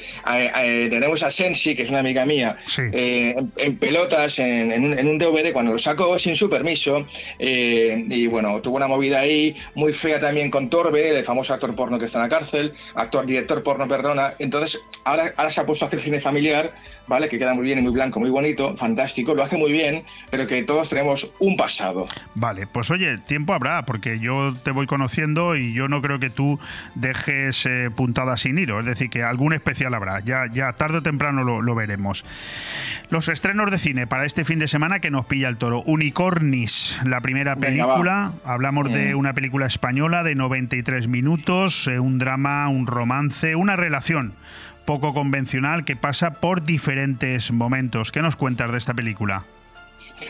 tenemos 0.90 1.24
a 1.24 1.32
Sensi, 1.32 1.76
que 1.76 1.84
es 1.84 1.90
una 1.90 2.00
amiga 2.00 2.26
mía, 2.26 2.58
eh, 2.78 3.36
en, 3.58 3.78
pelotas, 3.78 4.40
en, 4.40 5.08
un, 5.08 5.18
DVD 5.18 5.52
cuando 5.52 5.72
lo 5.72 5.80
sacó 5.80 6.18
sin 6.20 6.36
su 6.36 6.50
permiso. 6.50 7.06
Eh, 7.40 8.06
y 8.08 8.28
bueno, 8.28 8.62
tuvo 8.62 8.78
una 8.78 8.88
movida 8.88 9.20
ahí 9.20 9.56
muy 9.76 9.94
fea 9.94 10.20
también 10.20 10.52
con 10.52 10.70
Torbe, 10.70 11.18
el 11.18 11.26
famoso 11.26 11.54
actor 11.54 11.76
porno 11.76 11.98
que 11.98 12.06
está 12.06 12.20
en 12.20 12.24
la 12.24 12.30
cárcel, 12.30 12.74
actor, 12.96 13.26
director 13.26 13.64
porno, 13.64 13.88
perdona. 13.88 14.34
Entonces, 14.40 14.80
ahora, 15.06 15.34
ahora 15.38 15.50
se 15.50 15.62
ha 15.62 15.66
puesto 15.66 15.86
a 15.86 15.88
hacer 15.88 16.00
cine 16.00 16.20
familiar, 16.20 16.74
¿vale? 17.08 17.28
Que 17.28 17.40
queda 17.40 17.54
muy 17.54 17.64
bien 17.64 17.80
y 17.80 17.82
muy 17.82 17.92
blanco, 17.92 18.20
muy 18.20 18.30
bonito, 18.30 18.76
fantástico, 18.78 19.34
lo 19.34 19.44
hace 19.44 19.58
muy 19.58 19.72
bien, 19.72 20.04
pero 20.30 20.48
que 20.48 20.64
todos 20.64 20.90
tenemos 20.90 21.32
un 21.40 21.58
pasado. 21.58 22.06
Vale, 22.36 22.68
pues 22.68 22.92
oye, 22.92 23.18
tiempo 23.20 23.54
habrá, 23.54 23.86
porque 23.86 24.20
yo 24.20 24.54
te 24.64 24.72
voy 24.72 24.86
conociendo 24.86 25.56
y 25.56 25.74
yo 25.74 25.88
no 25.88 26.02
creo 26.02 26.20
que 26.20 26.30
tú 26.30 26.60
dejes 26.96 27.66
eh, 27.66 27.90
puntada 27.96 28.38
sin 28.38 28.58
hilo. 28.58 28.80
Es 28.80 28.86
decir, 28.86 29.10
que 29.10 29.24
algún 29.24 29.54
especial 29.54 29.94
habrá. 29.94 30.20
Ya, 30.20 30.46
ya 30.52 30.74
tarde 30.74 30.98
o 30.98 31.04
temprano 31.04 31.44
lo, 31.44 31.76
veremos. 31.76 32.26
Los 33.10 33.28
estrenos 33.28 33.72
de 33.72 33.78
cine 33.78 34.08
para 34.08 34.26
este 34.26 34.46
fin 34.46 34.60
de 34.60 34.68
semana 34.68 35.00
que 35.00 35.12
nos 35.12 35.26
pilla 35.26 35.50
el 35.50 35.58
toro. 35.58 35.82
Unicornis, 35.84 37.00
la 37.06 37.22
primera 37.22 37.56
película. 37.56 38.32
Hablamos 38.46 38.92
de 38.92 39.16
una 39.16 39.34
película 39.34 39.66
española 39.66 40.24
de 40.24 40.36
93 40.36 41.08
minutos, 41.08 41.88
eh, 41.88 42.00
un 42.00 42.20
drama, 42.20 42.68
un 42.70 42.88
romance, 42.88 43.56
una 43.56 43.76
relación 43.76 44.34
poco 44.86 45.14
convencional 45.14 45.86
que 45.86 45.96
pasa 45.96 46.32
por 46.42 46.64
diferentes 46.64 47.52
momentos. 47.52 48.12
¿Qué 48.12 48.22
nos 48.22 48.36
cuentas 48.36 48.72
de 48.72 48.78
esta 48.78 48.94
película? 48.94 49.46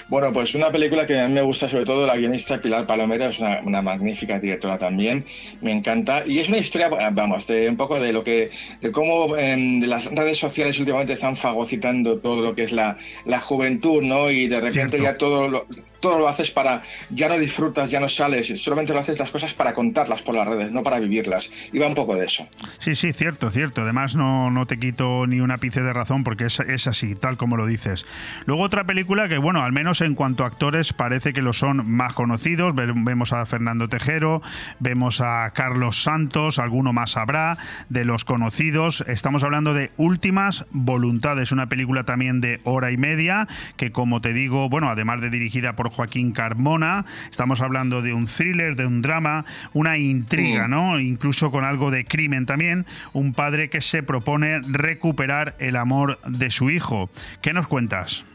Bueno, 0.08 0.32
pues 0.34 0.56
una 0.56 0.72
película 0.72 1.06
que 1.06 1.20
a 1.20 1.28
mí 1.28 1.34
me 1.34 1.42
gusta 1.42 1.68
sobre 1.68 1.86
todo, 1.86 2.06
la 2.06 2.18
guionista 2.18 2.60
Pilar 2.62 2.86
Palomero, 2.86 3.26
es 3.26 3.40
una, 3.40 3.82
magnífica 3.82 4.40
directora 4.40 4.78
también, 4.78 5.26
me 5.62 5.72
encanta. 5.72 6.24
Y 6.26 6.40
es 6.40 6.50
una 6.50 6.58
historia, 6.58 6.90
vamos, 7.12 7.48
de 7.48 7.70
un 7.70 7.78
poco 7.78 8.00
de 8.00 8.14
lo 8.14 8.24
que, 8.24 8.52
de 8.82 8.92
cómo 8.92 9.36
em, 9.38 9.82
las 9.84 10.06
redes 10.06 10.38
sociales 10.38 10.80
últimamente 10.80 11.14
están 11.14 11.36
fagocitando 11.36 12.20
todo 12.20 12.42
lo 12.42 12.56
que 12.56 12.64
es 12.64 12.72
la, 12.72 12.98
la 13.26 13.40
juventud, 13.40 14.02
¿no? 14.02 14.30
Y 14.30 14.48
de 14.48 14.60
repente 14.60 15.02
ya 15.02 15.18
todo 15.18 15.48
lo, 15.48 15.66
todo 16.04 16.20
lo 16.20 16.28
haces 16.28 16.52
para, 16.52 16.84
ya 17.12 17.30
no 17.30 17.40
disfrutas, 17.40 17.90
ya 17.90 18.02
no 18.02 18.10
sales, 18.10 18.62
solamente 18.62 18.94
lo 18.94 19.00
haces 19.00 19.18
las 19.18 19.32
cosas 19.32 19.54
para 19.54 19.74
contarlas 19.74 20.22
por 20.22 20.36
las 20.36 20.46
redes, 20.46 20.70
no 20.74 20.84
para 20.84 21.00
vivirlas. 21.00 21.50
Y 21.72 21.80
va 21.80 21.88
un 21.88 21.96
poco 21.96 22.14
de 22.16 22.26
eso. 22.26 22.46
Sí, 22.78 22.94
sí, 22.94 23.14
cierto, 23.14 23.50
cierto. 23.50 23.82
Además 23.82 24.18
no, 24.18 24.52
no 24.52 24.68
te 24.68 24.78
quito 24.78 25.26
ni 25.28 25.40
un 25.40 25.50
ápice 25.50 25.82
de 25.82 25.94
razón 25.94 26.26
porque 26.26 26.48
es, 26.48 26.60
es 26.60 26.88
así, 26.88 27.16
tal 27.16 27.38
como 27.38 27.56
lo 27.56 27.66
dices. 27.66 28.06
Luego 28.46 28.64
otra 28.64 28.84
película 28.84 29.30
que, 29.30 29.38
bueno, 29.38 29.64
al 29.64 29.72
menos 29.72 30.02
en 30.02 30.14
cuanto 30.14 30.44
a 30.44 30.48
actores 30.48 30.92
parece 30.92 31.32
que 31.32 31.42
lo 31.42 31.54
son 31.54 31.90
más 31.90 32.12
conocidos. 32.12 32.76
Vemos 32.76 33.32
a 33.32 33.46
Fernando 33.46 33.88
Tejero, 33.88 34.42
vemos 34.80 35.22
a 35.22 35.52
Carlos 35.56 36.04
Santos, 36.04 36.60
alguno 36.60 36.92
más 36.92 37.16
habrá, 37.16 37.58
de 37.88 38.04
los 38.04 38.26
conocidos. 38.26 39.06
Estamos 39.08 39.46
hablando 39.46 39.74
de 39.74 39.92
Últimas 39.96 40.66
Voluntades, 40.72 41.54
una 41.54 41.70
película 41.70 42.04
también 42.04 42.42
de 42.42 42.60
hora 42.66 42.92
y 42.92 42.98
media 42.98 43.48
que, 43.78 43.94
como 43.94 44.20
te 44.20 44.34
digo, 44.34 44.68
bueno, 44.68 44.90
además 44.90 45.22
de 45.22 45.30
dirigida 45.30 45.78
por 45.78 45.93
Joaquín 45.94 46.32
Carmona. 46.32 47.06
Estamos 47.32 47.62
hablando 47.62 48.02
de 48.02 48.14
un 48.14 48.26
thriller, 48.26 48.76
de 48.76 48.86
un 48.86 49.02
drama, 49.02 49.46
una 49.74 49.98
intriga, 49.98 50.68
¿no? 50.68 51.00
Incluso 51.00 51.52
con 51.52 51.64
algo 51.64 51.92
de 51.92 52.06
crimen 52.06 52.46
también. 52.46 52.86
Un 53.14 53.34
padre 53.34 53.70
que 53.70 53.82
se 53.82 54.04
propone 54.04 54.60
recuperar 54.62 55.56
el 55.60 55.76
amor 55.76 56.20
de 56.28 56.52
su 56.52 56.70
hijo. 56.70 57.10
¿Qué 57.42 57.54
nos 57.54 57.68
cuentas? 57.68 58.26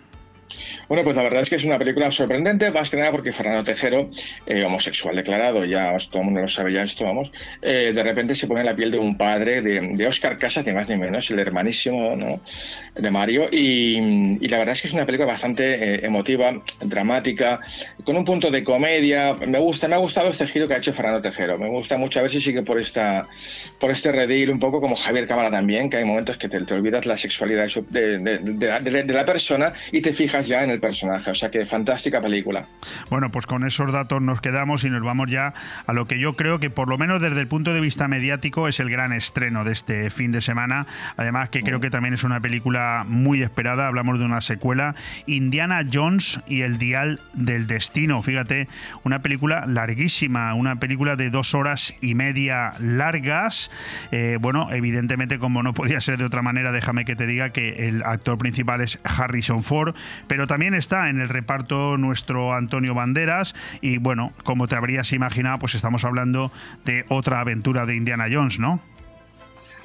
Bueno, 0.88 1.04
pues 1.04 1.16
la 1.16 1.22
verdad 1.22 1.42
es 1.42 1.50
que 1.50 1.56
es 1.56 1.64
una 1.64 1.78
película 1.78 2.10
sorprendente, 2.10 2.70
más 2.70 2.90
que 2.90 2.96
nada 2.96 3.10
porque 3.10 3.32
Fernando 3.32 3.64
Tejero, 3.64 4.10
eh, 4.46 4.64
homosexual 4.64 5.14
declarado, 5.14 5.64
ya 5.64 5.96
todo 6.10 6.20
el 6.20 6.24
mundo 6.26 6.40
lo 6.40 6.48
sabe 6.48 6.72
ya 6.72 6.82
esto, 6.82 7.04
vamos, 7.04 7.32
eh, 7.62 7.92
de 7.94 8.02
repente 8.02 8.34
se 8.34 8.46
pone 8.46 8.60
en 8.60 8.66
la 8.66 8.76
piel 8.76 8.90
de 8.90 8.98
un 8.98 9.16
padre 9.16 9.60
de, 9.62 10.06
Oscar 10.06 10.38
Casas, 10.38 10.64
ni 10.64 10.72
más 10.72 10.88
ni 10.88 10.96
menos, 10.96 11.30
el 11.30 11.38
hermanísimo 11.38 12.40
de 12.94 13.10
Mario, 13.10 13.48
y, 13.52 14.38
la 14.48 14.58
verdad 14.58 14.72
es 14.72 14.80
que 14.80 14.88
es 14.88 14.94
una 14.94 15.04
película 15.04 15.26
bastante 15.26 15.74
eh, 15.74 16.00
emotiva, 16.06 16.62
dramática, 16.80 17.60
con 18.04 18.16
un 18.16 18.24
punto 18.24 18.50
de 18.50 18.64
comedia. 18.64 19.34
Me 19.46 19.58
gusta, 19.58 19.88
me 19.88 19.94
ha 19.94 19.98
gustado 19.98 20.30
este 20.30 20.46
giro 20.46 20.66
que 20.66 20.74
ha 20.74 20.78
hecho 20.78 20.94
Fernando 20.94 21.20
Tejero. 21.20 21.58
Me 21.58 21.68
gusta 21.68 21.98
mucho, 21.98 22.18
a 22.18 22.22
ver 22.22 22.30
si 22.30 22.40
sigue 22.40 22.62
por 22.62 22.78
esta, 22.78 23.26
por 23.78 23.90
este 23.90 24.10
redil, 24.12 24.50
un 24.50 24.58
poco 24.58 24.80
como 24.80 24.96
Javier 24.96 25.26
Cámara 25.26 25.50
también, 25.50 25.90
que 25.90 25.98
hay 25.98 26.04
momentos 26.06 26.38
que 26.38 26.48
te, 26.48 26.58
olvidas 26.72 27.04
la 27.04 27.16
sexualidad 27.16 27.66
de 27.90 29.04
la 29.06 29.26
persona 29.26 29.74
y 29.92 30.00
te 30.00 30.12
fijas 30.12 30.37
ya 30.46 30.62
en 30.62 30.70
el 30.70 30.80
personaje. 30.80 31.30
O 31.30 31.34
sea 31.34 31.50
que 31.50 31.66
fantástica 31.66 32.20
película. 32.20 32.66
Bueno, 33.10 33.30
pues 33.30 33.46
con 33.46 33.66
esos 33.66 33.92
datos 33.92 34.22
nos 34.22 34.40
quedamos 34.40 34.84
y 34.84 34.90
nos 34.90 35.02
vamos 35.02 35.30
ya 35.30 35.54
a 35.86 35.92
lo 35.92 36.06
que 36.06 36.18
yo 36.18 36.36
creo 36.36 36.60
que 36.60 36.70
por 36.70 36.88
lo 36.88 36.98
menos 36.98 37.20
desde 37.20 37.40
el 37.40 37.48
punto 37.48 37.74
de 37.74 37.80
vista 37.80 38.08
mediático 38.08 38.68
es 38.68 38.80
el 38.80 38.90
gran 38.90 39.12
estreno 39.12 39.64
de 39.64 39.72
este 39.72 40.10
fin 40.10 40.32
de 40.32 40.40
semana. 40.40 40.86
Además 41.16 41.48
que 41.48 41.62
creo 41.62 41.80
que 41.80 41.90
también 41.90 42.14
es 42.14 42.24
una 42.24 42.40
película 42.40 43.04
muy 43.06 43.42
esperada. 43.42 43.86
Hablamos 43.86 44.18
de 44.18 44.24
una 44.24 44.40
secuela, 44.40 44.94
Indiana 45.26 45.82
Jones 45.90 46.40
y 46.46 46.62
el 46.62 46.78
Dial 46.78 47.20
del 47.32 47.66
Destino. 47.66 48.22
Fíjate, 48.22 48.68
una 49.04 49.22
película 49.22 49.64
larguísima, 49.66 50.54
una 50.54 50.76
película 50.76 51.16
de 51.16 51.30
dos 51.30 51.54
horas 51.54 51.94
y 52.00 52.14
media 52.14 52.74
largas. 52.80 53.70
Eh, 54.10 54.38
bueno, 54.40 54.68
evidentemente 54.72 55.38
como 55.38 55.62
no 55.62 55.74
podía 55.74 56.00
ser 56.00 56.18
de 56.18 56.24
otra 56.24 56.42
manera, 56.42 56.72
déjame 56.72 57.04
que 57.04 57.16
te 57.16 57.26
diga 57.26 57.50
que 57.50 57.88
el 57.88 58.02
actor 58.04 58.38
principal 58.38 58.80
es 58.80 59.00
Harrison 59.04 59.62
Ford, 59.62 59.94
pero 60.28 60.46
también 60.46 60.74
está 60.74 61.10
en 61.10 61.20
el 61.20 61.28
reparto 61.28 61.96
nuestro 61.96 62.54
Antonio 62.54 62.94
Banderas 62.94 63.54
y 63.80 63.98
bueno, 63.98 64.32
como 64.44 64.68
te 64.68 64.76
habrías 64.76 65.12
imaginado, 65.12 65.58
pues 65.58 65.74
estamos 65.74 66.04
hablando 66.04 66.52
de 66.84 67.04
otra 67.08 67.40
aventura 67.40 67.86
de 67.86 67.96
Indiana 67.96 68.26
Jones, 68.30 68.58
¿no? 68.60 68.80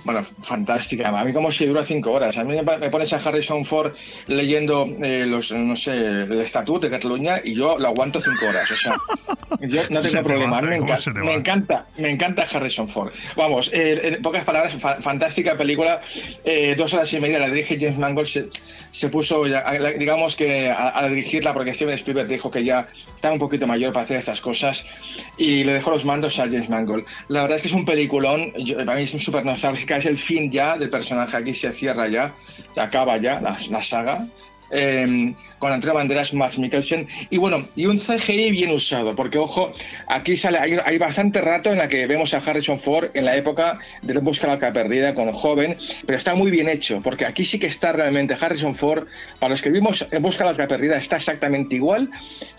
Bueno, 0.04 0.24
fantástica. 0.42 1.08
A 1.08 1.24
mí 1.24 1.34
como 1.34 1.52
si 1.52 1.66
dura 1.66 1.86
cinco 1.86 2.12
horas. 2.12 2.38
A 2.38 2.44
mí 2.44 2.56
me 2.56 2.90
pones 2.90 3.14
a 3.14 3.18
Harrison 3.18 3.66
Ford 3.66 3.94
leyendo 4.28 4.86
eh, 5.02 5.26
los, 5.28 5.52
no 5.52 5.76
sé, 5.76 5.98
el 5.98 6.42
estatuto 6.42 6.88
de 6.88 6.92
Cataluña 6.92 7.40
y 7.44 7.54
yo 7.54 7.78
lo 7.78 7.88
aguanto 7.88 8.20
cinco 8.20 8.48
horas. 8.48 8.70
O 8.72 8.76
sea, 8.76 8.98
yo 9.62 9.82
no 9.90 10.02
tengo 10.02 10.24
problema. 10.24 10.62
me, 10.62 10.76
enca 10.76 11.00
me, 11.24 11.34
encanta, 11.34 11.88
me 11.98 12.10
encanta 12.10 12.46
Harrison 12.52 12.88
Ford. 12.88 13.14
Vamos, 13.36 13.72
eh, 13.74 14.02
en 14.04 14.22
pocas 14.22 14.44
palabras, 14.44 14.76
fa 14.76 15.02
fantástica 15.02 15.58
película. 15.58 16.02
Eh, 16.44 16.76
dos 16.78 16.94
horas 16.94 17.12
y 17.14 17.20
media 17.20 17.40
la 17.40 17.50
dirige 17.50 17.78
James 17.80 17.98
Mangold. 17.98 18.28
Se, 18.28 18.50
se 18.92 19.10
puso, 19.10 19.48
ya, 19.48 19.64
digamos 19.98 20.36
que 20.36 20.70
a, 20.70 21.00
a, 21.00 21.08
dirigirla 21.08 21.54
porque 21.54 21.74
Steven 21.74 21.96
Spielberg 21.96 22.28
dijo 22.28 22.52
que 22.52 22.64
ya 22.64 22.88
estaba 23.16 23.34
un 23.34 23.40
poquito 23.40 23.68
mayor 23.68 23.94
para 23.94 24.04
hacer 24.04 24.18
estas 24.18 24.42
cosas 24.42 24.86
y 25.38 25.64
le 25.64 25.74
dejó 25.74 25.92
los 25.92 26.06
mandos 26.06 26.40
a 26.40 26.44
James 26.44 26.70
Mangold. 26.70 27.06
La 27.30 27.42
verdad 27.42 27.58
es 27.58 27.62
que 27.62 27.70
es 27.70 27.74
un 27.74 27.86
peliculón. 27.86 28.54
Yo, 28.56 28.78
para 28.78 28.96
mí 28.96 29.04
es 29.04 29.12
súper 29.12 29.46
nostálgica 29.46 29.93
es 29.98 30.06
el 30.06 30.18
fin 30.18 30.52
ya 30.52 30.78
del 30.78 30.90
personaje. 30.90 31.38
Aquí 31.38 31.54
se 31.54 31.72
cierra 31.72 32.08
ya, 32.08 32.36
se 32.74 32.82
acaba 32.82 33.18
ya 33.18 33.40
la, 33.42 33.58
saga. 33.82 34.28
Eh, 34.76 35.36
con 35.60 35.72
Antonio 35.72 35.94
Banderas, 35.94 36.34
Max 36.34 36.58
Mikkelsen. 36.58 37.08
Y 37.30 37.38
bueno, 37.38 37.66
y 37.76 37.86
un 37.86 37.98
CGI 37.98 38.52
bien 38.52 38.72
usado, 38.72 39.16
porque 39.16 39.38
ojo, 39.38 39.72
aquí 40.08 40.36
sale, 40.36 40.58
hay, 40.58 40.78
hay, 40.84 40.98
bastante 40.98 41.42
rato 41.42 41.72
en 41.72 41.78
la 41.78 41.88
que 41.88 42.08
vemos 42.08 42.34
a 42.34 42.40
Harrison 42.40 42.80
Ford 42.80 43.12
en 43.14 43.24
la 43.24 43.38
época 43.38 43.80
de 44.02 44.18
Busca 44.18 44.48
la 44.48 44.74
Perdida 44.74 45.14
con 45.14 45.32
joven, 45.32 45.78
pero 46.06 46.18
está 46.18 46.34
muy 46.34 46.50
bien 46.50 46.68
hecho, 46.68 47.02
porque 47.04 47.26
aquí 47.26 47.46
sí 47.46 47.60
que 47.60 47.68
está 47.68 47.92
realmente 47.92 48.36
Harrison 48.40 48.74
Ford, 48.74 49.06
para 49.40 49.52
los 49.52 49.62
que 49.62 49.70
vimos 49.70 50.06
en 50.10 50.22
Busca 50.22 50.44
la 50.44 50.68
Perdida, 50.68 50.98
está 50.98 51.18
exactamente 51.18 51.76
igual 51.76 52.10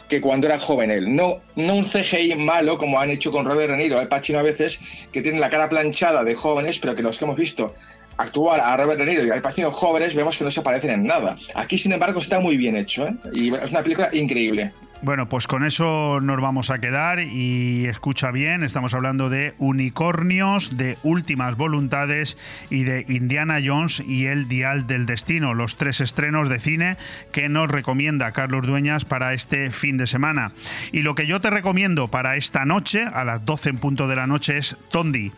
que 0.08 0.20
cuando 0.20 0.46
era 0.46 0.58
joven 0.58 0.90
él, 0.90 1.16
no, 1.16 1.40
no 1.56 1.74
un 1.74 1.84
CGI 1.84 2.36
malo 2.36 2.78
como 2.78 3.00
han 3.00 3.10
hecho 3.10 3.32
con 3.32 3.44
Robert 3.44 3.70
Renido, 3.70 4.00
el 4.00 4.08
Pacino 4.08 4.38
a 4.38 4.42
veces, 4.42 4.78
que 5.12 5.20
tienen 5.20 5.40
la 5.40 5.50
cara 5.50 5.68
planchada 5.68 6.22
de 6.22 6.34
jóvenes, 6.34 6.78
pero 6.78 6.94
que 6.94 7.02
los 7.02 7.18
que 7.18 7.24
hemos 7.24 7.36
visto 7.36 7.74
actuar 8.16 8.60
a 8.60 8.76
Robert 8.76 8.98
De 8.98 9.06
Niro 9.06 9.24
y 9.24 9.30
al 9.30 9.42
Pacino 9.42 9.70
jóvenes 9.70 10.14
vemos 10.14 10.38
que 10.38 10.44
no 10.44 10.50
se 10.50 10.62
parecen 10.62 10.90
en 10.90 11.06
nada. 11.06 11.36
Aquí, 11.54 11.78
sin 11.78 11.92
embargo, 11.92 12.20
está 12.20 12.40
muy 12.40 12.56
bien 12.56 12.76
hecho 12.76 13.06
¿eh? 13.06 13.14
y 13.32 13.54
es 13.54 13.70
una 13.70 13.82
película 13.82 14.08
increíble. 14.12 14.72
Bueno, 15.05 15.28
pues 15.28 15.47
con 15.47 15.66
eso 15.66 16.18
nos 16.22 16.40
vamos 16.40 16.70
a 16.70 16.78
quedar 16.78 17.20
y 17.20 17.85
escucha 17.85 18.31
bien, 18.31 18.64
estamos 18.64 18.94
hablando 18.94 19.28
de 19.28 19.52
Unicornios, 19.59 20.78
de 20.78 20.97
Últimas 21.02 21.59
Voluntades 21.59 22.39
y 22.70 22.85
de 22.85 23.05
Indiana 23.10 23.59
Jones 23.62 24.01
y 24.01 24.24
el 24.24 24.48
Dial 24.48 24.86
del 24.86 25.05
Destino, 25.05 25.52
los 25.52 25.76
tres 25.76 26.01
estrenos 26.01 26.48
de 26.48 26.59
cine 26.59 26.97
que 27.32 27.51
nos 27.51 27.70
recomienda 27.70 28.32
Carlos 28.32 28.66
Dueñas 28.66 29.05
para 29.05 29.35
este 29.35 29.70
fin 29.70 29.98
de 29.98 30.06
semana. 30.06 30.52
Y 30.90 31.02
lo 31.02 31.14
que 31.14 31.26
yo 31.26 31.39
te 31.39 31.51
recomiendo 31.51 32.09
para 32.09 32.36
esta 32.36 32.64
noche, 32.64 33.05
a 33.05 33.24
las 33.24 33.44
12 33.44 33.68
en 33.68 33.76
punto 33.76 34.09
de 34.09 34.16
la 34.16 34.26
noche, 34.26 34.56
es 34.56 34.78
Tondi. 34.90 35.32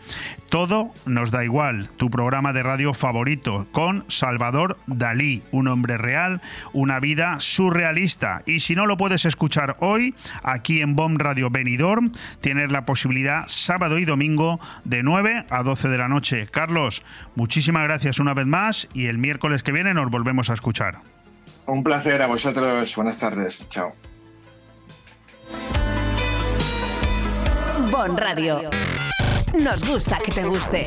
Todo 0.49 0.93
nos 1.07 1.33
da 1.33 1.43
igual, 1.43 1.89
tu 1.97 2.09
programa 2.09 2.53
de 2.53 2.63
radio 2.63 2.95
favorito, 2.95 3.67
con 3.73 4.05
Salvador 4.07 4.79
Dalí, 4.87 5.43
un 5.51 5.67
hombre 5.67 5.99
real, 5.99 6.41
una 6.73 7.01
vida 7.01 7.41
surrealista. 7.41 8.45
Y 8.47 8.61
si 8.61 8.77
no 8.77 8.87
lo 8.87 8.97
puedes 8.97 9.25
escuchar, 9.25 9.56
hoy 9.81 10.15
aquí 10.43 10.81
en 10.81 10.95
BOM 10.97 11.17
Radio 11.17 11.51
Benidorm. 11.51 12.13
Tienes 12.41 12.71
la 12.71 12.85
posibilidad 12.85 13.45
sábado 13.47 13.99
y 13.99 14.05
domingo 14.05 14.61
de 14.85 15.03
9 15.03 15.47
a 15.51 15.63
12 15.63 15.89
de 15.89 15.99
la 15.99 16.09
noche. 16.09 16.49
Carlos, 16.51 17.03
muchísimas 17.35 17.85
gracias 17.85 18.19
una 18.19 18.35
vez 18.35 18.47
más 18.47 18.89
y 18.93 19.07
el 19.07 19.19
miércoles 19.19 19.63
que 19.63 19.73
viene 19.73 19.95
nos 19.95 20.11
volvemos 20.11 20.51
a 20.51 20.55
escuchar. 20.55 20.99
Un 21.67 21.83
placer 21.83 22.23
a 22.23 22.27
vosotros. 22.27 22.95
Buenas 22.95 23.19
tardes. 23.19 23.69
Chao. 23.69 23.93
Bon 27.91 28.17
Radio. 28.17 28.71
Nos 29.59 29.89
gusta 29.89 30.19
que 30.25 30.33
te 30.33 30.45
guste. 30.45 30.87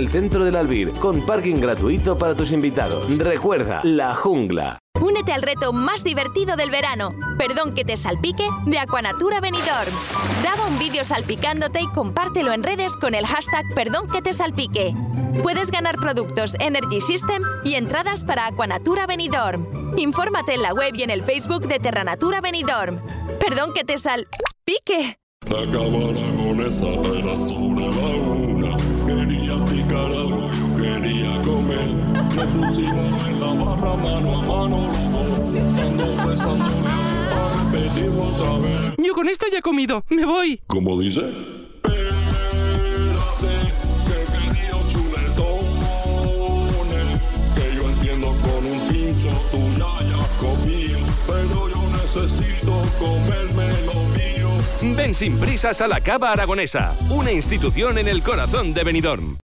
el 0.00 0.08
centro 0.08 0.46
del 0.46 0.56
Albir, 0.56 0.92
con 0.92 1.26
parking 1.26 1.56
gratuito 1.56 2.16
para 2.16 2.34
tus 2.34 2.52
invitados. 2.52 3.06
Recuerda, 3.18 3.82
La 3.84 4.14
Jungla. 4.14 4.78
Únete 4.98 5.32
al 5.32 5.42
reto 5.42 5.74
más 5.74 6.02
divertido 6.02 6.56
del 6.56 6.70
verano. 6.70 7.12
Perdón 7.36 7.74
que 7.74 7.84
te 7.84 7.98
salpique 7.98 8.48
de 8.64 8.78
Aquanatura 8.78 9.40
Benidorm. 9.40 9.92
Graba 10.42 10.66
un 10.68 10.78
vídeo 10.78 11.04
salpicándote 11.04 11.82
y 11.82 11.86
compártelo 11.88 12.52
en 12.54 12.62
redes 12.62 12.96
con 12.96 13.14
el 13.14 13.26
hashtag 13.26 13.64
Perdón 13.74 14.08
que 14.10 14.22
te 14.22 14.32
salpique. 14.32 14.94
Puedes 15.42 15.70
ganar 15.70 15.96
productos 15.96 16.54
Energy 16.60 17.02
System 17.02 17.42
y 17.64 17.74
entradas 17.74 18.24
para 18.24 18.46
Aquanatura 18.46 19.06
Benidorm. 19.06 19.66
Infórmate 19.98 20.54
en 20.54 20.62
la 20.62 20.72
web 20.72 20.94
y 20.94 21.02
en 21.02 21.10
el 21.10 21.22
Facebook 21.22 21.66
de 21.66 21.78
Terranatura 21.78 22.40
Benidorm. 22.40 23.00
Perdón 23.38 23.74
que 23.74 23.84
te 23.84 23.98
salpique. 23.98 25.18
Nos 31.70 32.46
pusimos 32.46 33.26
en 33.28 33.40
la 33.40 33.52
barra 33.64 33.96
mano 33.96 34.38
a 34.38 34.42
mano 34.42 34.88
los 34.88 35.12
dos. 35.12 35.28
Ando 35.84 36.28
besándole 36.28 36.88
a 36.88 37.70
repetirlo 37.70 38.22
otra 38.24 38.58
vez. 38.58 38.94
Yo 38.98 39.14
con 39.14 39.28
esto 39.28 39.46
ya 39.52 39.58
he 39.58 39.62
comido, 39.62 40.04
me 40.08 40.24
voy. 40.24 40.60
¿Cómo 40.66 40.98
dice? 41.00 41.20
Que 47.54 47.74
yo 47.76 47.88
entiendo 47.88 48.28
con 48.42 48.66
un 48.66 48.88
pincho 48.88 49.28
tú 49.52 49.58
ya 49.78 49.96
hayas 49.98 50.28
comido. 50.40 50.98
Pero 51.26 51.68
yo 51.68 51.88
necesito 51.90 52.82
comerme 52.98 53.68
lo 53.86 53.94
mío. 54.16 54.96
Ven 54.96 55.14
sin 55.14 55.38
prisas 55.38 55.80
a 55.80 55.88
la 55.88 56.00
Cava 56.00 56.32
Aragonesa, 56.32 56.96
una 57.10 57.30
institución 57.32 57.98
en 57.98 58.08
el 58.08 58.22
corazón 58.22 58.74
de 58.74 58.84
Benidorm. 58.84 59.38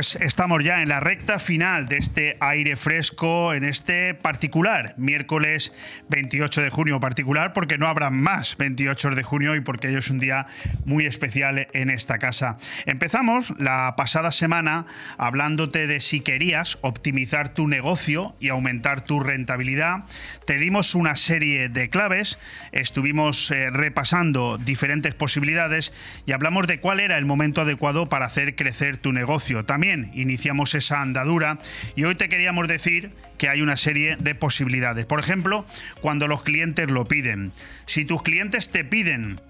Pues 0.00 0.16
estamos 0.16 0.64
ya 0.64 0.80
en 0.80 0.88
la 0.88 0.98
recta 0.98 1.38
final 1.38 1.86
de 1.86 1.98
este 1.98 2.38
aire 2.40 2.74
fresco, 2.76 3.52
en 3.52 3.64
este 3.64 4.14
particular, 4.14 4.94
miércoles 4.96 5.74
28 6.08 6.62
de 6.62 6.70
junio 6.70 7.00
particular, 7.00 7.52
porque 7.52 7.76
no 7.76 7.86
habrá 7.86 8.08
más 8.08 8.56
28 8.56 9.10
de 9.10 9.22
junio 9.22 9.54
y 9.56 9.60
porque 9.60 9.88
hoy 9.88 9.96
es 9.96 10.08
un 10.08 10.18
día 10.18 10.46
muy 10.86 11.04
especial 11.04 11.68
en 11.74 11.90
esta 11.90 12.18
casa. 12.18 12.56
Empezamos 12.86 13.52
la 13.60 13.94
pasada 13.94 14.32
semana 14.32 14.86
hablándote 15.18 15.86
de 15.86 16.00
si 16.00 16.20
querías 16.20 16.78
optimizar 16.80 17.52
tu 17.52 17.68
negocio 17.68 18.34
y 18.40 18.48
aumentar 18.48 19.02
tu 19.02 19.20
rentabilidad. 19.20 20.04
Te 20.46 20.56
dimos 20.56 20.94
una 20.94 21.14
serie 21.14 21.68
de 21.68 21.90
claves, 21.90 22.38
estuvimos 22.72 23.50
eh, 23.50 23.68
repasando 23.68 24.56
diferentes 24.56 25.14
posibilidades 25.14 25.92
y 26.24 26.32
hablamos 26.32 26.66
de 26.66 26.80
cuál 26.80 27.00
era 27.00 27.18
el 27.18 27.26
momento 27.26 27.60
adecuado 27.60 28.08
para 28.08 28.24
hacer 28.24 28.56
crecer 28.56 28.96
tu 28.96 29.12
negocio. 29.12 29.66
También 29.66 29.89
iniciamos 30.14 30.74
esa 30.74 31.00
andadura 31.00 31.58
y 31.96 32.04
hoy 32.04 32.14
te 32.14 32.28
queríamos 32.28 32.68
decir 32.68 33.10
que 33.38 33.48
hay 33.48 33.62
una 33.62 33.76
serie 33.76 34.16
de 34.16 34.34
posibilidades. 34.34 35.06
Por 35.06 35.20
ejemplo, 35.20 35.64
cuando 36.00 36.28
los 36.28 36.42
clientes 36.42 36.90
lo 36.90 37.06
piden. 37.06 37.52
Si 37.86 38.04
tus 38.04 38.22
clientes 38.22 38.70
te 38.70 38.84
piden 38.84 39.40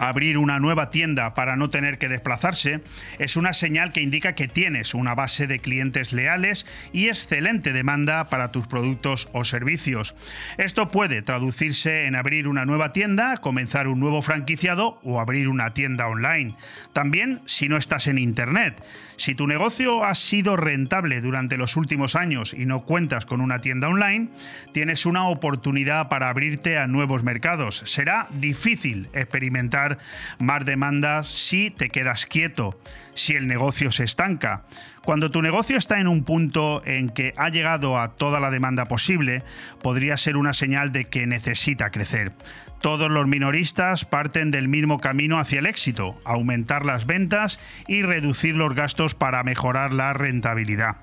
abrir 0.00 0.38
una 0.38 0.58
nueva 0.58 0.90
tienda 0.90 1.34
para 1.34 1.56
no 1.56 1.70
tener 1.70 1.98
que 1.98 2.08
desplazarse 2.08 2.80
es 3.18 3.36
una 3.36 3.52
señal 3.52 3.92
que 3.92 4.00
indica 4.00 4.34
que 4.34 4.48
tienes 4.48 4.94
una 4.94 5.14
base 5.14 5.46
de 5.46 5.60
clientes 5.60 6.12
leales 6.12 6.66
y 6.92 7.08
excelente 7.08 7.72
demanda 7.72 8.28
para 8.30 8.50
tus 8.50 8.66
productos 8.66 9.28
o 9.32 9.44
servicios. 9.44 10.14
Esto 10.56 10.90
puede 10.90 11.20
traducirse 11.20 12.06
en 12.06 12.16
abrir 12.16 12.48
una 12.48 12.64
nueva 12.64 12.92
tienda, 12.92 13.36
comenzar 13.36 13.88
un 13.88 14.00
nuevo 14.00 14.22
franquiciado 14.22 14.98
o 15.04 15.20
abrir 15.20 15.48
una 15.48 15.70
tienda 15.70 16.08
online. 16.08 16.56
También 16.94 17.42
si 17.44 17.68
no 17.68 17.76
estás 17.76 18.06
en 18.06 18.18
Internet. 18.18 18.82
Si 19.16 19.34
tu 19.34 19.46
negocio 19.46 20.02
ha 20.02 20.14
sido 20.14 20.56
rentable 20.56 21.20
durante 21.20 21.58
los 21.58 21.76
últimos 21.76 22.16
años 22.16 22.54
y 22.54 22.64
no 22.64 22.86
cuentas 22.86 23.26
con 23.26 23.42
una 23.42 23.60
tienda 23.60 23.88
online, 23.88 24.30
tienes 24.72 25.04
una 25.04 25.28
oportunidad 25.28 26.08
para 26.08 26.30
abrirte 26.30 26.78
a 26.78 26.86
nuevos 26.86 27.22
mercados. 27.22 27.82
Será 27.84 28.28
difícil 28.30 29.10
experimentar 29.12 29.89
más 30.38 30.64
demandas 30.64 31.26
si 31.26 31.70
te 31.70 31.90
quedas 31.90 32.26
quieto, 32.26 32.78
si 33.14 33.36
el 33.36 33.46
negocio 33.46 33.92
se 33.92 34.04
estanca. 34.04 34.64
Cuando 35.04 35.30
tu 35.30 35.40
negocio 35.40 35.78
está 35.78 35.98
en 35.98 36.08
un 36.08 36.24
punto 36.24 36.82
en 36.84 37.08
que 37.08 37.32
ha 37.36 37.48
llegado 37.48 37.98
a 37.98 38.08
toda 38.16 38.38
la 38.38 38.50
demanda 38.50 38.84
posible, 38.86 39.42
podría 39.82 40.16
ser 40.16 40.36
una 40.36 40.52
señal 40.52 40.92
de 40.92 41.06
que 41.06 41.26
necesita 41.26 41.90
crecer. 41.90 42.32
Todos 42.80 43.10
los 43.10 43.26
minoristas 43.26 44.06
parten 44.06 44.50
del 44.50 44.66
mismo 44.66 45.00
camino 45.00 45.38
hacia 45.38 45.58
el 45.58 45.66
éxito, 45.66 46.18
aumentar 46.24 46.86
las 46.86 47.04
ventas 47.04 47.60
y 47.86 48.00
reducir 48.02 48.56
los 48.56 48.74
gastos 48.74 49.14
para 49.14 49.42
mejorar 49.44 49.92
la 49.92 50.14
rentabilidad. 50.14 50.96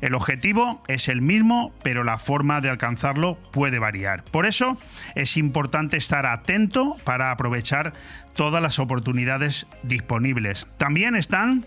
El 0.00 0.14
objetivo 0.14 0.82
es 0.88 1.08
el 1.08 1.22
mismo, 1.22 1.72
pero 1.84 2.02
la 2.02 2.18
forma 2.18 2.60
de 2.60 2.70
alcanzarlo 2.70 3.36
puede 3.52 3.78
variar. 3.78 4.24
Por 4.24 4.44
eso 4.44 4.76
es 5.14 5.36
importante 5.36 5.96
estar 5.96 6.26
atento 6.26 6.96
para 7.04 7.30
aprovechar 7.30 7.92
todas 8.34 8.60
las 8.60 8.80
oportunidades 8.80 9.68
disponibles. 9.84 10.66
También 10.78 11.14
están 11.14 11.64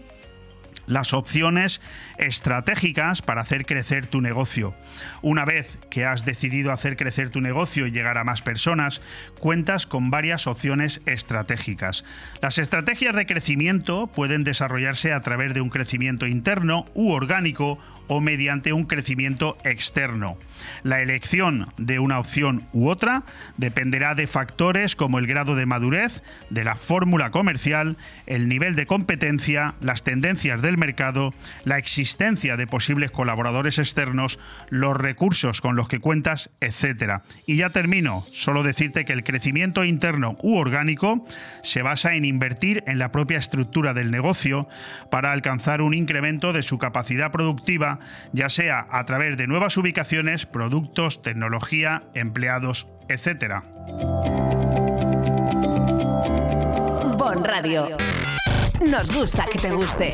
las 0.87 1.13
opciones 1.13 1.81
estratégicas 2.17 3.21
para 3.21 3.41
hacer 3.41 3.65
crecer 3.65 4.07
tu 4.07 4.21
negocio. 4.21 4.75
Una 5.21 5.45
vez 5.45 5.77
que 5.89 6.05
has 6.05 6.25
decidido 6.25 6.71
hacer 6.71 6.97
crecer 6.97 7.29
tu 7.29 7.41
negocio 7.41 7.87
y 7.87 7.91
llegar 7.91 8.17
a 8.17 8.23
más 8.23 8.41
personas, 8.41 9.01
cuentas 9.39 9.85
con 9.85 10.09
varias 10.09 10.47
opciones 10.47 11.01
estratégicas. 11.05 12.05
Las 12.41 12.57
estrategias 12.57 13.15
de 13.15 13.25
crecimiento 13.25 14.07
pueden 14.07 14.43
desarrollarse 14.43 15.13
a 15.13 15.21
través 15.21 15.53
de 15.53 15.61
un 15.61 15.69
crecimiento 15.69 16.27
interno 16.27 16.85
u 16.93 17.11
orgánico 17.11 17.79
o 18.07 18.19
mediante 18.19 18.73
un 18.73 18.85
crecimiento 18.85 19.57
externo. 19.63 20.37
La 20.83 21.01
elección 21.01 21.67
de 21.77 21.99
una 21.99 22.19
opción 22.19 22.63
u 22.71 22.89
otra 22.89 23.23
dependerá 23.57 24.15
de 24.15 24.27
factores 24.27 24.95
como 24.95 25.19
el 25.19 25.27
grado 25.27 25.55
de 25.55 25.65
madurez, 25.65 26.23
de 26.49 26.63
la 26.63 26.75
fórmula 26.75 27.31
comercial, 27.31 27.97
el 28.25 28.47
nivel 28.47 28.75
de 28.75 28.85
competencia, 28.85 29.75
las 29.81 30.03
tendencias 30.03 30.61
del 30.61 30.77
mercado, 30.77 31.33
la 31.63 31.77
existencia 31.77 32.57
de 32.57 32.67
posibles 32.67 33.11
colaboradores 33.11 33.79
externos, 33.79 34.39
los 34.69 34.95
recursos 34.97 35.61
con 35.61 35.75
los 35.75 35.87
que 35.87 35.99
cuentas, 35.99 36.49
etc. 36.61 37.21
Y 37.45 37.57
ya 37.57 37.69
termino, 37.69 38.25
solo 38.31 38.63
decirte 38.63 39.05
que 39.05 39.13
el 39.13 39.23
crecimiento 39.23 39.83
interno 39.83 40.37
u 40.41 40.57
orgánico 40.57 41.25
se 41.61 41.81
basa 41.81 42.15
en 42.15 42.25
invertir 42.25 42.83
en 42.87 42.99
la 42.99 43.11
propia 43.11 43.37
estructura 43.37 43.93
del 43.93 44.11
negocio 44.11 44.67
para 45.11 45.31
alcanzar 45.31 45.81
un 45.81 45.93
incremento 45.93 46.53
de 46.53 46.63
su 46.63 46.77
capacidad 46.77 47.31
productiva 47.31 47.92
ya 48.31 48.49
sea 48.49 48.85
a 48.89 49.03
través 49.05 49.37
de 49.37 49.47
nuevas 49.47 49.77
ubicaciones, 49.77 50.45
productos, 50.45 51.21
tecnología, 51.21 52.03
empleados, 52.13 52.87
etc. 53.09 53.63
Bon 57.17 57.43
Radio. 57.43 57.97
Nos 58.89 59.11
gusta 59.15 59.45
que 59.51 59.59
te 59.59 59.71
guste. 59.71 60.13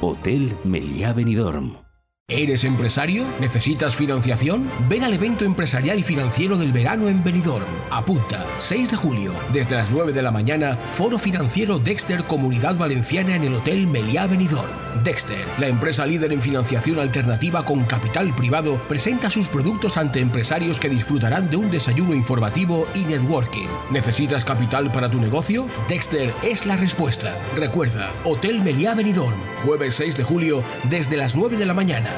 Hotel 0.00 0.52
Meliá 0.64 1.12
Benidorm. 1.12 1.87
¿Eres 2.30 2.64
empresario? 2.64 3.24
¿Necesitas 3.40 3.96
financiación? 3.96 4.68
Ven 4.86 5.02
al 5.02 5.14
evento 5.14 5.46
empresarial 5.46 5.98
y 5.98 6.02
financiero 6.02 6.58
del 6.58 6.72
verano 6.72 7.08
en 7.08 7.24
Benidorm. 7.24 7.64
Apunta, 7.90 8.44
6 8.58 8.90
de 8.90 8.96
julio, 8.98 9.32
desde 9.50 9.76
las 9.76 9.90
9 9.90 10.12
de 10.12 10.20
la 10.20 10.30
mañana, 10.30 10.76
Foro 10.76 11.18
Financiero 11.18 11.78
Dexter 11.78 12.24
Comunidad 12.24 12.76
Valenciana 12.76 13.34
en 13.34 13.44
el 13.44 13.54
Hotel 13.54 13.86
Meliá 13.86 14.26
Benidorm. 14.26 14.68
Dexter, 15.02 15.42
la 15.58 15.68
empresa 15.68 16.04
líder 16.04 16.34
en 16.34 16.42
financiación 16.42 16.98
alternativa 16.98 17.64
con 17.64 17.84
capital 17.84 18.34
privado, 18.34 18.76
presenta 18.88 19.30
sus 19.30 19.48
productos 19.48 19.96
ante 19.96 20.20
empresarios 20.20 20.78
que 20.78 20.90
disfrutarán 20.90 21.48
de 21.48 21.56
un 21.56 21.70
desayuno 21.70 22.12
informativo 22.12 22.86
y 22.94 23.06
networking. 23.06 23.68
¿Necesitas 23.90 24.44
capital 24.44 24.92
para 24.92 25.10
tu 25.10 25.18
negocio? 25.18 25.66
Dexter 25.88 26.30
es 26.42 26.66
la 26.66 26.76
respuesta. 26.76 27.34
Recuerda, 27.56 28.10
Hotel 28.24 28.60
Meliá 28.60 28.94
Benidorm, 28.94 29.38
jueves 29.64 29.94
6 29.94 30.18
de 30.18 30.24
julio, 30.24 30.62
desde 30.90 31.16
las 31.16 31.34
9 31.34 31.56
de 31.56 31.64
la 31.64 31.72
mañana. 31.72 32.17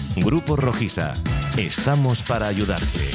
Grupo 0.17 0.55
Rojisa. 0.55 1.13
Estamos 1.57 2.21
para 2.21 2.47
ayudarte. 2.47 3.09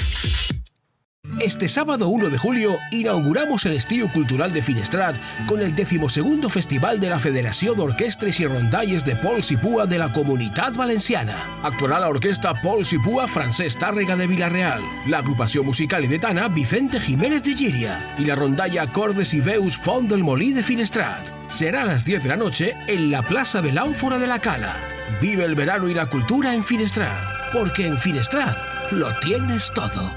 Este 1.40 1.68
sábado 1.68 2.09
1 2.09 2.31
de 2.31 2.39
julio 2.39 2.78
inauguramos 2.93 3.66
el 3.66 3.73
Estío 3.73 4.10
Cultural 4.10 4.52
de 4.55 4.62
Finestrat 4.62 5.16
con 5.47 5.60
el 5.60 5.74
decimosegundo 5.74 6.48
Festival 6.48 6.98
de 6.98 7.10
la 7.10 7.18
Federación 7.18 7.77
d'Orquestres 7.77 8.40
y 8.40 8.47
Rondalles 8.47 9.05
de 9.05 9.16
Pols 9.16 9.51
y 9.51 9.56
Púa 9.56 9.85
de 9.86 9.98
la 9.98 10.12
Comunidad 10.12 10.73
Valenciana. 10.73 11.36
Actuará 11.62 12.01
la 12.01 12.09
orquesta 12.09 12.55
Pols 12.55 12.93
y 12.94 12.98
Púa 12.98 13.28
Francés 13.28 13.77
Tárrega 13.77 14.16
de 14.16 14.27
Villarreal, 14.27 14.81
la 15.06 15.18
agrupación 15.18 15.66
musical 15.66 16.05
edetana 16.05 16.48
Vicente 16.48 17.01
Jiménez 17.01 17.43
de 17.43 17.55
Giria 17.55 18.14
y 18.16 18.24
la 18.24 18.35
rondalla 18.35 18.86
Cordes 18.86 19.35
y 19.35 19.40
Veus 19.40 19.77
Font 19.77 20.09
del 20.09 20.24
Molí 20.24 20.52
de 20.52 20.62
Finestrat. 20.62 21.28
Será 21.48 21.82
a 21.82 21.86
las 21.86 22.05
10 22.05 22.23
de 22.23 22.28
la 22.31 22.36
noche 22.36 22.74
en 22.86 23.10
la 23.10 23.23
Plaza 23.23 23.60
de 23.60 23.73
la 23.73 23.82
Ánfora 23.82 24.18
de 24.18 24.27
la 24.27 24.39
Cala. 24.39 24.95
Vive 25.20 25.45
el 25.45 25.55
verano 25.55 25.89
y 25.89 25.95
la 25.95 26.07
cultura 26.07 26.55
en 26.55 26.62
Finestrat, 26.62 27.12
porque 27.53 27.87
en 27.87 27.97
Finestrat 27.97 28.57
lo 28.91 29.09
tienes 29.20 29.73
todo. 29.74 30.11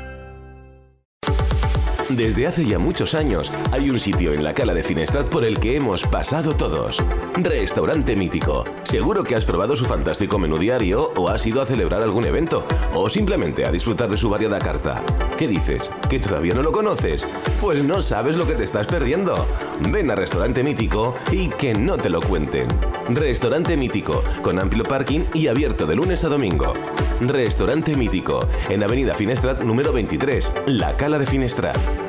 Desde 2.10 2.48
hace 2.48 2.66
ya 2.66 2.80
muchos 2.80 3.14
años 3.14 3.52
hay 3.72 3.91
un 3.91 3.99
sitio 3.99 4.34
en 4.34 4.44
la 4.44 4.56
cala 4.56 4.74
de 4.74 4.82
Finestrat 4.82 5.28
por 5.28 5.45
el 5.45 5.60
que 5.60 5.76
hemos 5.76 6.03
pasado 6.07 6.56
todos. 6.56 6.98
Restaurante 7.36 8.16
Mítico. 8.16 8.66
Seguro 8.84 9.24
que 9.24 9.36
has 9.36 9.45
probado 9.45 9.76
su 9.76 9.86
fantástico 9.86 10.40
menú 10.40 10.57
diario 10.57 11.14
o 11.16 11.30
has 11.30 11.45
ido 11.45 11.61
a 11.61 11.68
celebrar 11.68 12.02
algún 12.02 12.26
evento 12.26 12.66
o 12.95 13.10
simplemente 13.11 13.64
a 13.66 13.72
disfrutar 13.72 14.10
de 14.10 14.18
su 14.18 14.28
variada 14.28 14.57
carta. 14.57 15.02
¿Qué 15.40 15.48
dices? 15.48 15.90
¿Que 16.10 16.20
todavía 16.20 16.53
no 16.53 16.61
lo 16.61 16.74
conoces? 16.74 17.26
Pues 17.61 17.82
no 17.82 18.02
sabes 18.02 18.36
lo 18.36 18.45
que 18.45 18.56
te 18.56 18.66
estás 18.66 18.88
perdiendo. 18.88 19.48
Ven 19.90 20.11
a 20.11 20.16
Restaurante 20.16 20.66
Mítico 20.66 21.16
y 21.32 21.48
que 21.48 21.74
no 21.74 21.95
te 21.95 22.10
lo 22.10 22.20
cuenten. 22.20 22.68
Restaurante 23.07 23.78
Mítico, 23.78 24.22
con 24.41 24.60
amplio 24.60 24.84
parking 24.84 25.22
y 25.34 25.48
abierto 25.48 25.86
de 25.86 25.95
lunes 25.95 26.26
a 26.26 26.28
domingo. 26.28 26.74
Restaurante 27.22 27.95
Mítico, 27.95 28.45
en 28.68 28.84
Avenida 28.84 29.16
Finestrat 29.16 29.61
número 29.61 29.94
23, 29.94 30.52
La 30.66 30.98
Cala 30.98 31.18
de 31.18 31.26
Finestrat. 31.26 32.09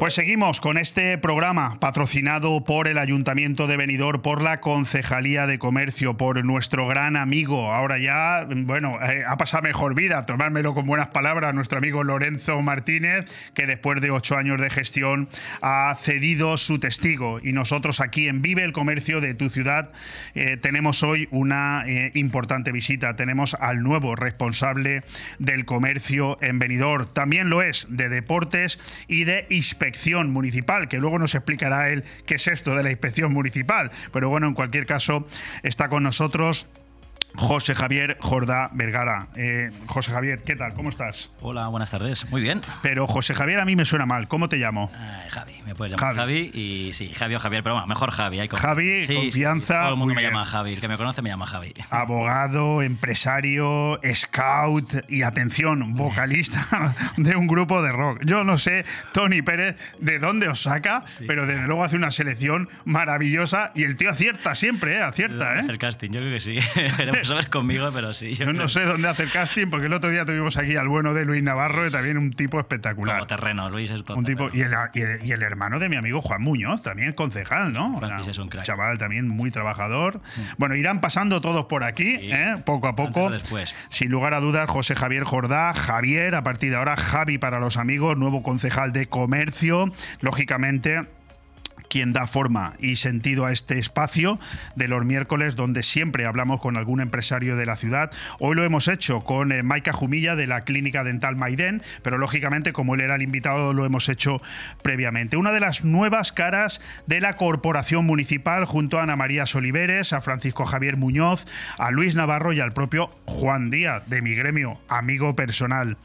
Pues 0.00 0.14
seguimos 0.14 0.62
con 0.62 0.78
este 0.78 1.18
programa 1.18 1.76
patrocinado 1.78 2.64
por 2.64 2.88
el 2.88 2.96
Ayuntamiento 2.96 3.66
de 3.66 3.76
Benidorm, 3.76 4.22
por 4.22 4.40
la 4.40 4.58
Concejalía 4.62 5.46
de 5.46 5.58
Comercio, 5.58 6.16
por 6.16 6.42
nuestro 6.42 6.86
gran 6.86 7.18
amigo, 7.18 7.70
ahora 7.74 7.98
ya, 7.98 8.48
bueno, 8.48 8.96
eh, 9.02 9.24
ha 9.28 9.36
pasado 9.36 9.64
mejor 9.64 9.94
vida, 9.94 10.22
tomármelo 10.22 10.72
con 10.72 10.86
buenas 10.86 11.10
palabras, 11.10 11.54
nuestro 11.54 11.76
amigo 11.76 12.02
Lorenzo 12.02 12.62
Martínez, 12.62 13.26
que 13.52 13.66
después 13.66 14.00
de 14.00 14.10
ocho 14.10 14.38
años 14.38 14.58
de 14.58 14.70
gestión 14.70 15.28
ha 15.60 15.94
cedido 16.00 16.56
su 16.56 16.78
testigo. 16.78 17.38
Y 17.42 17.52
nosotros 17.52 18.00
aquí 18.00 18.26
en 18.26 18.40
Vive 18.40 18.64
el 18.64 18.72
Comercio 18.72 19.20
de 19.20 19.34
tu 19.34 19.50
ciudad 19.50 19.92
eh, 20.34 20.56
tenemos 20.56 21.02
hoy 21.02 21.28
una 21.30 21.84
eh, 21.86 22.10
importante 22.14 22.72
visita. 22.72 23.16
Tenemos 23.16 23.52
al 23.52 23.82
nuevo 23.82 24.16
responsable 24.16 25.02
del 25.38 25.66
comercio 25.66 26.38
en 26.40 26.58
Benidorm. 26.58 27.12
También 27.12 27.50
lo 27.50 27.60
es 27.60 27.86
de 27.90 28.08
deportes 28.08 28.78
y 29.06 29.24
de 29.24 29.46
inspección 29.50 29.89
municipal, 30.30 30.88
que 30.88 30.98
luego 30.98 31.18
nos 31.18 31.34
explicará 31.34 31.90
él 31.90 32.04
qué 32.26 32.36
es 32.36 32.46
esto 32.46 32.74
de 32.74 32.82
la 32.82 32.90
inspección 32.90 33.32
municipal. 33.32 33.90
Pero 34.12 34.28
bueno, 34.28 34.46
en 34.46 34.54
cualquier 34.54 34.86
caso, 34.86 35.26
está 35.62 35.88
con 35.88 36.02
nosotros 36.02 36.68
José 37.36 37.74
Javier 37.74 38.16
Jordá 38.20 38.70
Vergara. 38.72 39.28
Eh, 39.36 39.70
José 39.86 40.12
Javier, 40.12 40.42
¿qué 40.44 40.56
tal? 40.56 40.74
¿Cómo 40.74 40.88
estás? 40.88 41.32
Hola, 41.40 41.68
buenas 41.68 41.90
tardes. 41.90 42.30
Muy 42.30 42.40
bien. 42.42 42.60
Pero 42.82 43.06
José 43.06 43.34
Javier 43.34 43.60
a 43.60 43.64
mí 43.64 43.76
me 43.76 43.84
suena 43.84 44.06
mal. 44.06 44.28
¿Cómo 44.28 44.48
te 44.48 44.56
llamo? 44.56 44.90
Javi, 45.30 45.54
me 45.64 45.74
puedes 45.74 45.92
llamar 45.96 46.16
Javi. 46.16 46.50
y 46.52 46.92
sí, 46.92 47.12
Javi 47.14 47.34
o 47.36 47.38
Javier, 47.40 47.62
pero 47.62 47.74
bueno, 47.76 47.86
mejor 47.86 48.10
Javi. 48.10 48.40
Hay 48.40 48.48
Javi, 48.48 49.06
Sí, 49.06 49.06
sí, 49.06 49.14
confianza. 49.14 49.80
todo 49.82 49.90
el 49.92 49.96
mundo 49.96 50.14
me 50.14 50.20
bien. 50.20 50.32
llama 50.32 50.44
Javi. 50.44 50.72
El 50.74 50.80
que 50.80 50.88
me 50.88 50.96
conoce 50.96 51.22
me 51.22 51.30
llama 51.30 51.46
Javi. 51.46 51.72
Abogado, 51.90 52.82
empresario, 52.82 54.00
scout 54.12 54.92
y 55.08 55.22
atención, 55.22 55.94
vocalista 55.94 56.94
de 57.16 57.36
un 57.36 57.46
grupo 57.46 57.82
de 57.82 57.92
rock. 57.92 58.20
Yo 58.24 58.44
no 58.44 58.58
sé, 58.58 58.84
Tony 59.12 59.42
Pérez, 59.42 59.76
de 60.00 60.18
dónde 60.18 60.48
os 60.48 60.60
saca, 60.62 61.04
pero 61.26 61.46
desde 61.46 61.66
luego 61.66 61.84
hace 61.84 61.96
una 61.96 62.10
selección 62.10 62.68
maravillosa 62.84 63.72
y 63.74 63.84
el 63.84 63.96
tío 63.96 64.10
acierta 64.10 64.54
siempre, 64.54 64.96
¿eh? 64.96 65.02
Acierta, 65.02 65.60
¿eh? 65.60 65.64
El 65.68 65.78
casting, 65.78 66.10
yo 66.10 66.20
creo 66.20 66.32
que 66.34 66.40
sí. 66.40 66.58
A 67.30 67.34
ver 67.34 67.50
conmigo, 67.50 67.88
pero 67.94 68.14
sí. 68.14 68.34
Yo 68.34 68.52
no 68.52 68.68
sé 68.68 68.84
dónde 68.84 69.08
hace 69.08 69.24
el 69.24 69.30
casting, 69.32 69.66
porque 69.68 69.86
el 69.86 69.92
otro 69.92 70.10
día 70.10 70.24
tuvimos 70.24 70.56
aquí 70.56 70.76
al 70.76 70.88
bueno 70.88 71.14
de 71.14 71.24
Luis 71.24 71.42
Navarro, 71.42 71.86
y 71.86 71.90
también 71.90 72.18
un 72.18 72.30
tipo 72.32 72.58
espectacular. 72.58 73.16
Como 73.16 73.26
terreno, 73.26 73.68
Luis 73.70 73.90
es 73.90 74.04
todo. 74.04 74.16
Un 74.16 74.24
tipo, 74.24 74.48
y 74.52 74.60
el, 74.62 74.72
y 74.94 75.00
el- 75.00 75.24
y 75.24 75.32
el 75.32 75.42
hermano 75.42 75.78
de 75.78 75.88
mi 75.88 75.96
amigo 75.96 76.20
Juan 76.22 76.42
Muñoz, 76.42 76.82
también 76.82 77.12
concejal, 77.12 77.72
¿no? 77.72 77.98
Francis 77.98 78.28
es 78.28 78.38
un 78.38 78.48
crack. 78.48 78.64
Chaval 78.64 78.98
también 78.98 79.28
muy 79.28 79.50
trabajador. 79.50 80.20
Bueno, 80.58 80.74
irán 80.74 81.00
pasando 81.00 81.40
todos 81.40 81.66
por 81.66 81.84
aquí, 81.84 82.16
¿eh? 82.20 82.56
poco 82.64 82.88
a 82.88 82.96
poco. 82.96 83.30
Después. 83.30 83.74
Sin 83.88 84.10
lugar 84.10 84.34
a 84.34 84.40
dudas, 84.40 84.68
José 84.70 84.94
Javier 84.94 85.24
Jordá, 85.24 85.72
Javier, 85.74 86.34
a 86.34 86.42
partir 86.42 86.70
de 86.70 86.76
ahora, 86.76 86.96
Javi 86.96 87.38
para 87.38 87.60
los 87.60 87.76
amigos, 87.76 88.16
nuevo 88.16 88.42
concejal 88.42 88.92
de 88.92 89.06
comercio. 89.06 89.90
Lógicamente 90.20 91.06
quien 91.90 92.14
da 92.14 92.26
forma 92.26 92.72
y 92.78 92.96
sentido 92.96 93.44
a 93.44 93.52
este 93.52 93.78
espacio 93.78 94.38
de 94.76 94.88
los 94.88 95.04
miércoles 95.04 95.56
donde 95.56 95.82
siempre 95.82 96.24
hablamos 96.24 96.60
con 96.60 96.76
algún 96.76 97.00
empresario 97.00 97.56
de 97.56 97.66
la 97.66 97.76
ciudad. 97.76 98.10
Hoy 98.38 98.54
lo 98.54 98.64
hemos 98.64 98.88
hecho 98.88 99.22
con 99.24 99.52
eh, 99.52 99.62
Maika 99.62 99.92
Jumilla 99.92 100.36
de 100.36 100.46
la 100.46 100.64
Clínica 100.64 101.04
Dental 101.04 101.36
Maiden, 101.36 101.82
pero 102.02 102.16
lógicamente 102.16 102.72
como 102.72 102.94
él 102.94 103.00
era 103.00 103.16
el 103.16 103.22
invitado 103.22 103.74
lo 103.74 103.84
hemos 103.84 104.08
hecho 104.08 104.40
previamente. 104.82 105.36
Una 105.36 105.52
de 105.52 105.60
las 105.60 105.84
nuevas 105.84 106.32
caras 106.32 106.80
de 107.06 107.20
la 107.20 107.36
Corporación 107.36 108.06
Municipal 108.06 108.64
junto 108.64 108.98
a 108.98 109.02
Ana 109.02 109.16
María 109.16 109.44
Soliveres, 109.46 110.12
a 110.12 110.20
Francisco 110.20 110.64
Javier 110.64 110.96
Muñoz, 110.96 111.46
a 111.76 111.90
Luis 111.90 112.14
Navarro 112.14 112.52
y 112.52 112.60
al 112.60 112.72
propio 112.72 113.10
Juan 113.26 113.70
Díaz 113.70 114.04
de 114.06 114.22
mi 114.22 114.34
gremio, 114.36 114.80
amigo 114.88 115.34
personal. 115.34 115.96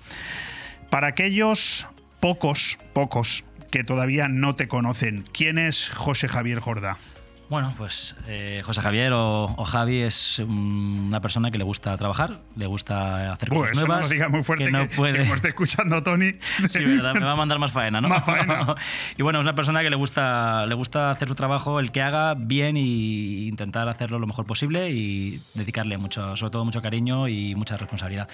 Para 0.90 1.08
aquellos 1.08 1.88
pocos, 2.20 2.80
pocos 2.94 3.46
que 3.76 3.84
todavía 3.84 4.30
no 4.30 4.56
te 4.56 4.70
conocen, 4.70 5.26
¿quién 5.34 5.58
es 5.58 5.90
José 5.90 6.30
Javier 6.30 6.62
Jordá? 6.62 6.98
Bueno, 7.50 7.74
pues 7.78 8.16
eh, 8.26 8.62
José 8.64 8.80
Javier 8.80 9.12
o, 9.12 9.54
o 9.54 9.66
Javi 9.66 10.02
es 10.02 10.40
una 10.40 11.20
persona 11.20 11.52
que 11.52 11.58
le 11.58 11.66
gusta 11.66 11.98
trabajar, 11.98 12.40
le 12.56 12.68
gusta 12.68 13.34
hacer 13.34 13.50
cosas 13.50 13.76
eso 13.76 13.86
no 13.86 14.00
lo 14.00 14.08
digas 14.08 14.30
muy 14.30 14.44
fuerte 14.44 14.64
que 14.64 14.72
que, 14.72 14.78
no 14.78 14.88
que 14.88 14.96
puede. 14.96 15.20
como 15.20 15.36
esté 15.36 15.50
escuchando 15.50 16.02
Tony. 16.02 16.36
Sí, 16.70 16.86
¿verdad? 16.86 17.16
Me 17.16 17.26
va 17.26 17.32
a 17.32 17.36
mandar 17.36 17.60
más 17.60 17.74
faena, 17.74 18.00
¿no? 18.00 18.08
Más 18.16 18.24
faena. 18.24 18.76
y 19.18 19.22
bueno, 19.24 19.40
es 19.40 19.44
una 19.44 19.56
persona 19.56 19.82
que 19.82 19.90
le 19.90 19.98
gusta, 19.98 20.66
le 20.68 20.76
gusta 20.76 21.12
hacer 21.12 21.28
su 21.28 21.36
trabajo, 21.36 21.82
el 21.82 21.92
que 21.92 22.02
haga 22.02 22.34
bien 22.34 22.78
y 22.78 23.50
intentar 23.50 23.90
hacerlo 23.90 24.20
lo 24.20 24.28
mejor 24.28 24.46
posible 24.46 24.90
y 24.92 25.42
dedicarle 25.54 25.98
mucho, 25.98 26.38
sobre 26.38 26.52
todo 26.52 26.64
mucho 26.64 26.82
cariño 26.82 27.28
y 27.28 27.56
mucha 27.56 27.76
responsabilidad. 27.76 28.30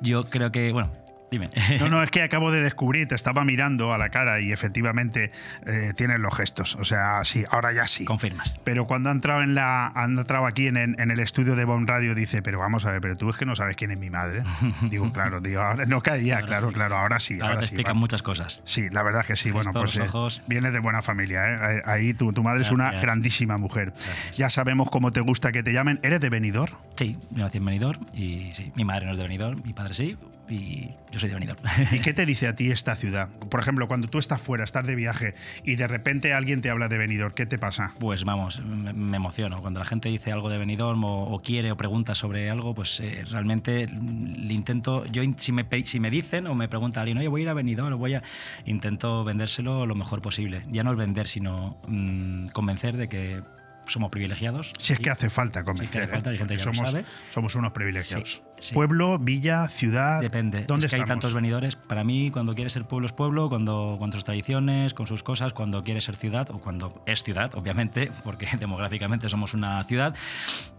Yo 0.00 0.30
creo 0.30 0.52
que, 0.52 0.70
bueno, 0.70 0.92
dime. 1.30 1.48
No, 1.80 1.88
no, 1.88 2.02
es 2.02 2.10
que 2.10 2.22
acabo 2.22 2.50
de 2.50 2.60
descubrir, 2.60 3.06
te 3.08 3.14
estaba 3.14 3.44
mirando 3.44 3.92
a 3.92 3.98
la 3.98 4.08
cara 4.10 4.40
y 4.40 4.52
efectivamente 4.52 5.30
eh, 5.66 5.92
tienes 5.96 6.18
los 6.20 6.34
gestos. 6.36 6.76
O 6.76 6.84
sea, 6.84 7.22
sí, 7.24 7.44
ahora 7.50 7.72
ya 7.72 7.86
sí. 7.86 8.04
Confirmas. 8.04 8.58
Pero 8.64 8.86
cuando 8.86 9.08
ha 9.08 9.12
entrado, 9.12 9.42
en 9.42 9.54
la, 9.54 9.92
ha 9.94 10.04
entrado 10.04 10.46
aquí 10.46 10.66
en, 10.66 10.76
el- 10.76 11.00
en 11.00 11.10
el 11.10 11.20
estudio 11.20 11.56
de 11.56 11.64
Bon 11.64 11.86
Radio, 11.86 12.14
dice, 12.14 12.42
pero 12.42 12.58
vamos 12.58 12.84
a 12.86 12.92
ver, 12.92 13.00
pero 13.00 13.16
tú 13.16 13.30
es 13.30 13.36
que 13.36 13.46
no 13.46 13.54
sabes 13.56 13.76
quién 13.76 13.90
es 13.90 13.98
mi 13.98 14.10
madre. 14.10 14.42
Digo, 14.90 15.12
claro, 15.12 15.40
digo, 15.40 15.60
ahora 15.60 15.86
no 15.86 16.00
caía, 16.02 16.36
Ahora 16.36 16.46
claro, 16.46 16.68
sí. 16.68 16.74
claro, 16.74 16.96
ahora 16.96 17.18
sí. 17.18 17.34
Ahora 17.34 17.46
Ahora, 17.48 17.60
te 17.60 17.66
sí. 17.66 17.74
explican 17.74 17.96
muchas 17.96 18.22
cosas. 18.22 18.62
Sí, 18.64 18.88
la 18.90 19.02
verdad 19.02 19.22
es 19.22 19.26
que 19.26 19.36
sí. 19.36 19.50
Bueno, 19.50 19.72
pues 19.72 19.96
eh, 19.96 20.06
vienes 20.46 20.72
de 20.72 20.78
buena 20.80 21.02
familia. 21.02 21.72
¿eh? 21.72 21.82
Ahí 21.84 22.14
tu, 22.14 22.32
tu 22.32 22.42
madre 22.42 22.62
es 22.62 22.70
una 22.70 22.90
grandísima 22.92 23.58
mujer. 23.58 23.92
Ya 24.36 24.50
sabemos 24.50 24.90
cómo 24.90 25.12
te 25.12 25.20
gusta 25.20 25.52
que 25.52 25.62
te 25.62 25.72
llamen. 25.72 25.98
¿Eres 26.02 26.20
de 26.20 26.30
Benidorm? 26.30 26.74
Sí, 26.96 27.16
yo 27.30 27.42
nací 27.44 27.58
en 27.58 27.64
Benidorm 27.64 28.06
y 28.12 28.50
sí, 28.54 28.72
mi 28.74 28.84
madre 28.84 29.06
no 29.06 29.12
es 29.12 29.16
de 29.18 29.22
Benidorm, 29.22 29.62
mi 29.64 29.72
padre 29.72 29.94
sí, 29.94 30.16
y 30.48 30.90
yo 31.10 31.17
soy 31.18 31.28
de 31.30 31.34
Benidorm. 31.36 31.60
¿Y 31.92 31.98
qué 32.00 32.12
te 32.14 32.26
dice 32.26 32.46
a 32.48 32.54
ti 32.54 32.70
esta 32.70 32.94
ciudad? 32.94 33.28
Por 33.50 33.60
ejemplo, 33.60 33.88
cuando 33.88 34.08
tú 34.08 34.18
estás 34.18 34.40
fuera, 34.40 34.64
estás 34.64 34.86
de 34.86 34.94
viaje 34.94 35.34
y 35.64 35.76
de 35.76 35.86
repente 35.86 36.32
alguien 36.34 36.60
te 36.60 36.70
habla 36.70 36.88
de 36.88 36.98
Benidorm, 36.98 37.32
¿qué 37.34 37.46
te 37.46 37.58
pasa? 37.58 37.94
Pues 37.98 38.24
vamos, 38.24 38.60
me, 38.64 39.16
emociono. 39.16 39.60
Cuando 39.60 39.80
la 39.80 39.86
gente 39.86 40.08
dice 40.08 40.32
algo 40.32 40.48
de 40.48 40.58
Benidorm 40.58 41.02
o, 41.04 41.24
o 41.34 41.40
quiere 41.40 41.72
o 41.72 41.76
pregunta 41.76 42.14
sobre 42.14 42.50
algo, 42.50 42.74
pues 42.74 43.00
eh, 43.00 43.24
realmente 43.30 43.86
le 43.88 44.52
intento, 44.54 45.04
yo 45.06 45.22
si 45.36 45.52
me, 45.52 45.64
pe- 45.64 45.84
si 45.84 46.00
me 46.00 46.10
dicen 46.10 46.46
o 46.46 46.54
me 46.54 46.68
pregunta 46.68 47.00
alguien, 47.00 47.18
oye, 47.18 47.28
voy 47.28 47.40
a 47.40 47.44
ir 47.44 47.48
a 47.48 47.54
Benidorm, 47.54 47.98
voy 47.98 48.14
a... 48.14 48.22
Intento 48.64 49.24
vendérselo 49.24 49.86
lo 49.86 49.94
mejor 49.94 50.20
posible. 50.22 50.62
Ya 50.68 50.82
no 50.82 50.92
es 50.92 50.98
vender, 50.98 51.26
sino 51.28 51.80
mm, 51.88 52.48
convencer 52.48 52.96
de 52.96 53.08
que 53.08 53.42
somos 53.86 54.10
privilegiados. 54.10 54.72
Si 54.78 54.92
es 54.92 54.98
que 55.00 55.10
hace 55.10 55.30
falta 55.30 55.64
convencer. 55.64 55.90
que 55.92 55.98
hace 56.04 56.08
falta, 56.12 56.30
hay 56.30 56.38
gente 56.38 56.54
Porque 56.54 56.62
que 56.62 56.68
lo 56.68 56.74
somos, 56.74 56.90
sabe. 56.90 57.04
somos 57.30 57.54
unos 57.54 57.72
privilegiados. 57.72 58.34
Sí, 58.34 58.42
sí. 58.60 58.74
Pueblo, 58.74 59.18
villa, 59.18 59.68
ciudad. 59.68 60.20
Depende. 60.20 60.64
¿Dónde 60.64 60.86
es 60.86 60.94
que 60.94 61.00
hay 61.00 61.06
tantos 61.06 61.34
venidores. 61.34 61.76
Para 61.76 62.04
mí, 62.04 62.30
cuando 62.30 62.54
quieres 62.54 62.72
ser 62.72 62.84
pueblo 62.84 63.06
es 63.06 63.12
pueblo, 63.12 63.48
cuando 63.48 63.96
con 63.98 64.12
sus 64.12 64.24
tradiciones, 64.24 64.94
con 64.94 65.06
sus 65.06 65.22
cosas, 65.22 65.52
cuando 65.52 65.82
quieres 65.82 66.04
ser 66.04 66.16
ciudad 66.16 66.50
o 66.50 66.58
cuando 66.58 67.02
es 67.06 67.22
ciudad, 67.22 67.54
obviamente, 67.54 68.10
porque 68.24 68.48
demográficamente 68.58 69.28
somos 69.28 69.54
una 69.54 69.82
ciudad. 69.84 70.14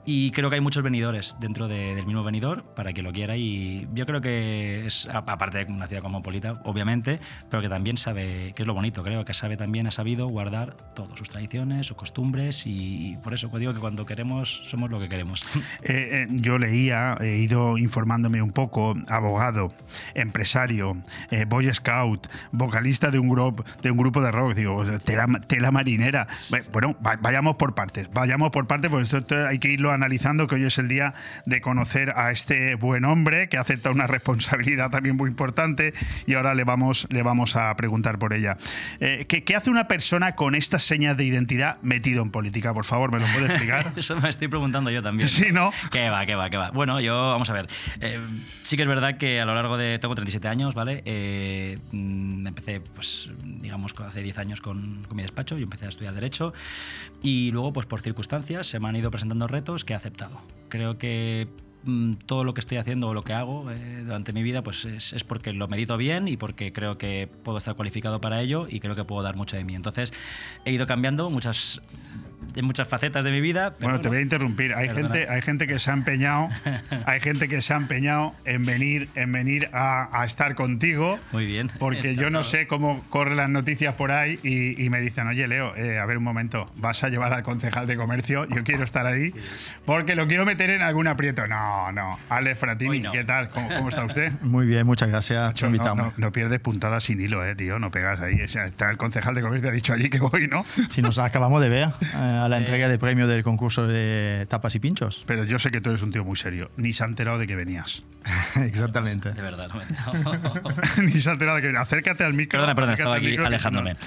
Y 0.05 0.31
creo 0.31 0.49
que 0.49 0.55
hay 0.55 0.61
muchos 0.61 0.81
venidores 0.81 1.37
dentro 1.39 1.67
de- 1.67 1.93
del 1.95 2.05
mismo 2.05 2.23
venidor 2.23 2.63
para 2.75 2.93
quien 2.93 3.05
lo 3.05 3.11
quiera. 3.11 3.37
Y 3.37 3.87
yo 3.93 4.05
creo 4.05 4.21
que 4.21 4.87
es, 4.87 5.07
aparte 5.11 5.65
de 5.65 5.71
una 5.71 5.85
ciudad 5.85 6.01
cosmopolita, 6.01 6.61
obviamente, 6.63 7.19
pero 7.49 7.61
que 7.61 7.69
también 7.69 7.97
sabe, 7.97 8.53
que 8.55 8.63
es 8.63 8.67
lo 8.67 8.73
bonito, 8.73 9.03
creo 9.03 9.23
que 9.23 9.33
sabe 9.33 9.57
también, 9.57 9.85
ha 9.87 9.91
sabido 9.91 10.27
guardar 10.27 10.75
todas 10.95 11.17
sus 11.17 11.29
tradiciones, 11.29 11.87
sus 11.87 11.97
costumbres. 11.97 12.65
Y, 12.65 13.17
por 13.23 13.33
eso 13.33 13.49
digo 13.59 13.73
que 13.73 13.79
cuando 13.79 14.05
queremos, 14.05 14.61
somos 14.65 14.89
lo 14.89 14.99
que 14.99 15.09
queremos. 15.09 15.41
Eh, 15.81 16.23
eh, 16.23 16.27
yo 16.29 16.57
leía, 16.57 17.15
he 17.19 17.37
ido 17.37 17.68
informándome 17.77 18.41
un 18.41 18.51
poco, 18.51 18.95
abogado, 19.07 19.71
empresario, 20.15 20.93
eh, 21.31 21.45
boy 21.45 21.73
scout, 21.73 22.27
vocalista 22.51 23.11
de 23.11 23.19
un, 23.19 23.29
grupo 23.29 23.63
de 23.81 23.91
un 23.91 23.97
grupo 23.97 24.21
de 24.21 24.31
rock, 24.31 24.53
digo, 24.55 24.85
tela, 24.99 25.25
tela 25.47 25.71
marinera. 25.71 26.27
Bueno, 26.71 26.95
va- 27.05 27.17
vayamos 27.21 27.55
por 27.55 27.75
partes, 27.75 28.09
vayamos 28.13 28.51
por 28.51 28.67
partes, 28.67 28.89
porque 28.89 29.03
esto, 29.03 29.17
esto 29.17 29.47
hay 29.47 29.59
que 29.59 29.69
irlo 29.69 29.91
analizando, 29.91 30.47
que 30.47 30.55
hoy 30.55 30.65
es 30.65 30.77
el 30.77 30.87
día 30.87 31.13
de 31.45 31.61
conocer 31.61 32.13
a 32.15 32.31
este 32.31 32.75
buen 32.75 33.05
hombre 33.05 33.49
que 33.49 33.57
acepta 33.57 33.91
una 33.91 34.07
responsabilidad 34.07 34.89
también 34.89 35.15
muy 35.17 35.29
importante 35.29 35.93
y 36.25 36.33
ahora 36.35 36.53
le 36.53 36.63
vamos, 36.63 37.07
le 37.09 37.23
vamos 37.23 37.55
a 37.55 37.75
preguntar 37.75 38.19
por 38.19 38.33
ella. 38.33 38.57
Eh, 38.99 39.25
¿qué, 39.27 39.43
qué 39.43 39.55
hace 39.55 39.69
una 39.69 39.87
persona 39.87 40.35
con 40.35 40.55
estas 40.55 40.83
señas 40.83 41.17
de 41.17 41.25
identidad 41.25 41.77
metido 41.81 42.21
en 42.23 42.31
política? 42.31 42.73
Por 42.73 42.85
favor, 42.85 43.11
¿me 43.11 43.19
lo 43.19 43.25
puede 43.27 43.45
explicar? 43.47 43.93
Eso 43.95 44.19
me 44.19 44.29
estoy 44.29 44.47
preguntando 44.47 44.89
yo 44.91 45.01
también. 45.03 45.27
Sí, 45.29 45.47
¿no? 45.51 45.71
¿Qué 45.91 46.09
va, 46.09 46.25
qué 46.25 46.35
va, 46.35 46.49
qué 46.49 46.57
va? 46.57 46.71
Bueno, 46.71 46.99
yo, 46.99 47.13
vamos 47.31 47.49
a 47.49 47.53
ver. 47.53 47.58
Eh, 47.99 48.19
sí 48.63 48.75
que 48.75 48.83
es 48.83 48.87
verdad 48.87 49.17
que 49.17 49.39
a 49.39 49.45
lo 49.45 49.55
largo 49.55 49.77
de. 49.77 49.99
Tengo 49.99 50.15
37 50.15 50.47
años, 50.47 50.75
¿vale? 50.75 51.01
Eh, 51.05 51.77
mm, 51.91 52.47
empecé, 52.47 52.81
pues, 52.81 53.29
digamos, 53.43 53.93
hace 53.99 54.21
10 54.21 54.37
años 54.37 54.61
con, 54.61 55.03
con 55.07 55.15
mi 55.17 55.23
despacho. 55.23 55.57
Yo 55.57 55.63
empecé 55.63 55.85
a 55.85 55.89
estudiar 55.89 56.13
Derecho. 56.13 56.53
Y 57.21 57.51
luego, 57.51 57.73
pues, 57.73 57.85
por 57.85 58.01
circunstancias, 58.01 58.67
se 58.67 58.79
me 58.79 58.87
han 58.87 58.95
ido 58.95 59.11
presentando 59.11 59.47
retos 59.47 59.85
que 59.85 59.93
he 59.93 59.95
aceptado. 59.95 60.41
Creo 60.69 60.97
que 60.97 61.47
mm, 61.83 62.13
todo 62.25 62.43
lo 62.43 62.53
que 62.53 62.59
estoy 62.59 62.77
haciendo 62.77 63.09
o 63.09 63.13
lo 63.13 63.23
que 63.23 63.33
hago 63.33 63.69
eh, 63.71 64.03
durante 64.03 64.33
mi 64.33 64.43
vida 64.43 64.61
pues 64.61 64.85
es, 64.85 65.13
es 65.13 65.23
porque 65.23 65.53
lo 65.53 65.67
medito 65.67 65.97
bien 65.97 66.27
y 66.27 66.37
porque 66.37 66.71
creo 66.73 66.97
que 66.97 67.29
puedo 67.43 67.57
estar 67.57 67.75
cualificado 67.75 68.21
para 68.21 68.41
ello 68.41 68.67
y 68.69 68.79
creo 68.79 68.95
que 68.95 69.03
puedo 69.03 69.23
dar 69.23 69.35
mucho 69.35 69.57
de 69.57 69.63
mí. 69.63 69.75
Entonces 69.75 70.13
he 70.65 70.71
ido 70.71 70.87
cambiando 70.87 71.29
muchas, 71.29 71.81
en 72.55 72.65
muchas 72.65 72.87
facetas 72.87 73.23
de 73.23 73.31
mi 73.31 73.41
vida. 73.41 73.75
pero 73.77 73.89
Bueno, 73.89 74.01
te 74.01 74.09
voy 74.09 74.17
a 74.17 74.21
interrumpir. 74.21 74.73
Hay 74.73 74.87
Perdona. 74.87 75.13
gente, 75.15 75.29
hay 75.31 75.41
gente 75.41 75.67
que 75.67 75.79
se 75.79 75.91
ha 75.91 75.93
empeñado, 75.93 76.49
hay 77.05 77.19
gente 77.19 77.47
que 77.47 77.61
se 77.61 77.73
ha 77.73 77.77
empeñado 77.77 78.33
en 78.45 78.65
venir, 78.65 79.09
en 79.15 79.31
venir 79.31 79.69
a, 79.73 80.21
a 80.21 80.25
estar 80.25 80.55
contigo. 80.55 81.19
Muy 81.31 81.45
bien. 81.45 81.69
Porque 81.79 82.15
yo 82.15 82.29
no 82.29 82.43
sé 82.43 82.67
cómo 82.67 83.03
corren 83.09 83.37
las 83.37 83.49
noticias 83.49 83.93
por 83.95 84.11
ahí 84.11 84.39
y, 84.43 84.81
y 84.83 84.89
me 84.89 84.99
dicen, 85.01 85.27
oye 85.27 85.47
Leo, 85.47 85.75
eh, 85.75 85.99
a 85.99 86.05
ver 86.05 86.17
un 86.17 86.23
momento, 86.23 86.69
vas 86.77 87.03
a 87.03 87.09
llevar 87.09 87.33
al 87.33 87.43
concejal 87.43 87.87
de 87.87 87.95
comercio, 87.97 88.45
yo 88.45 88.63
quiero 88.63 88.83
estar 88.83 89.05
ahí 89.05 89.33
porque 89.85 90.15
lo 90.15 90.27
quiero 90.27 90.45
meter 90.45 90.69
en 90.69 90.81
algún 90.81 91.07
aprieto. 91.07 91.45
No, 91.47 91.91
no. 91.91 92.19
Ale 92.29 92.55
Fratini, 92.55 93.03
¿qué 93.11 93.23
tal? 93.23 93.49
¿Cómo, 93.49 93.67
cómo 93.69 93.89
está 93.89 94.05
usted? 94.05 94.31
Muy 94.41 94.65
bien, 94.65 94.85
muchas 94.85 95.09
gracias 95.09 95.61
no, 95.61 95.67
invitarme. 95.67 96.03
no- 96.03 96.13
no 96.17 96.31
pierdes 96.31 96.59
puntadas 96.59 97.03
sin 97.03 97.21
hilo, 97.21 97.45
eh, 97.45 97.55
tío. 97.55 97.79
No 97.79 97.91
pegas 97.91 98.19
ahí. 98.21 98.41
O 98.41 98.47
sea, 98.47 98.65
Está 98.65 98.91
el 98.91 98.97
concejal 98.97 99.35
de 99.35 99.41
comercio, 99.41 99.69
ha 99.69 99.73
dicho 99.73 99.93
allí 99.93 100.09
que 100.09 100.19
voy, 100.19 100.47
¿no? 100.47 100.65
Si 100.91 101.01
nos 101.01 101.17
acabamos 101.17 101.61
de 101.61 101.69
ver 101.69 101.89
eh, 102.01 102.15
a 102.29 102.47
la 102.47 102.57
entrega 102.57 102.87
de 102.87 102.97
premio 102.99 103.27
del 103.27 103.43
concurso 103.43 103.87
de 103.87 104.45
tapas 104.49 104.75
y 104.75 104.79
pinchos. 104.79 105.23
Pero 105.25 105.43
yo 105.45 105.59
sé 105.59 105.71
que 105.71 105.81
tú 105.81 105.89
eres 105.89 106.01
un 106.01 106.11
tío 106.11 106.23
muy 106.23 106.35
serio. 106.37 106.71
Ni 106.77 106.93
se 106.93 107.03
ha 107.03 107.07
enterado 107.07 107.37
de 107.39 107.47
que 107.47 107.55
venías. 107.55 108.03
Exactamente. 108.57 109.31
De 109.31 109.41
verdad, 109.41 109.67
no 109.69 109.75
me 109.75 109.83
he 109.83 109.87
enterado. 109.87 110.13
Ni 111.01 111.11
se 111.21 111.29
ha 111.29 111.33
enterado 111.33 111.55
de 111.55 111.61
que 111.61 111.67
venías. 111.67 111.83
Acércate 111.83 112.23
al 112.23 112.33
micro. 112.33 112.59
Perdona, 112.59 112.75
perdona, 112.75 112.93
estaba 112.93 113.15
aquí 113.15 113.27
micro, 113.27 113.45
alejándome. 113.45 113.93
no- 113.93 113.99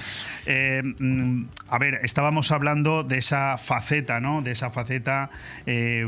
Eh, 0.45 0.83
mm, 0.99 1.45
a 1.69 1.77
ver, 1.79 1.99
estábamos 2.03 2.51
hablando 2.51 3.03
de 3.03 3.17
esa 3.17 3.57
faceta, 3.57 4.19
¿no? 4.19 4.41
De 4.41 4.51
esa 4.51 4.69
faceta, 4.69 5.29
eh, 5.65 6.05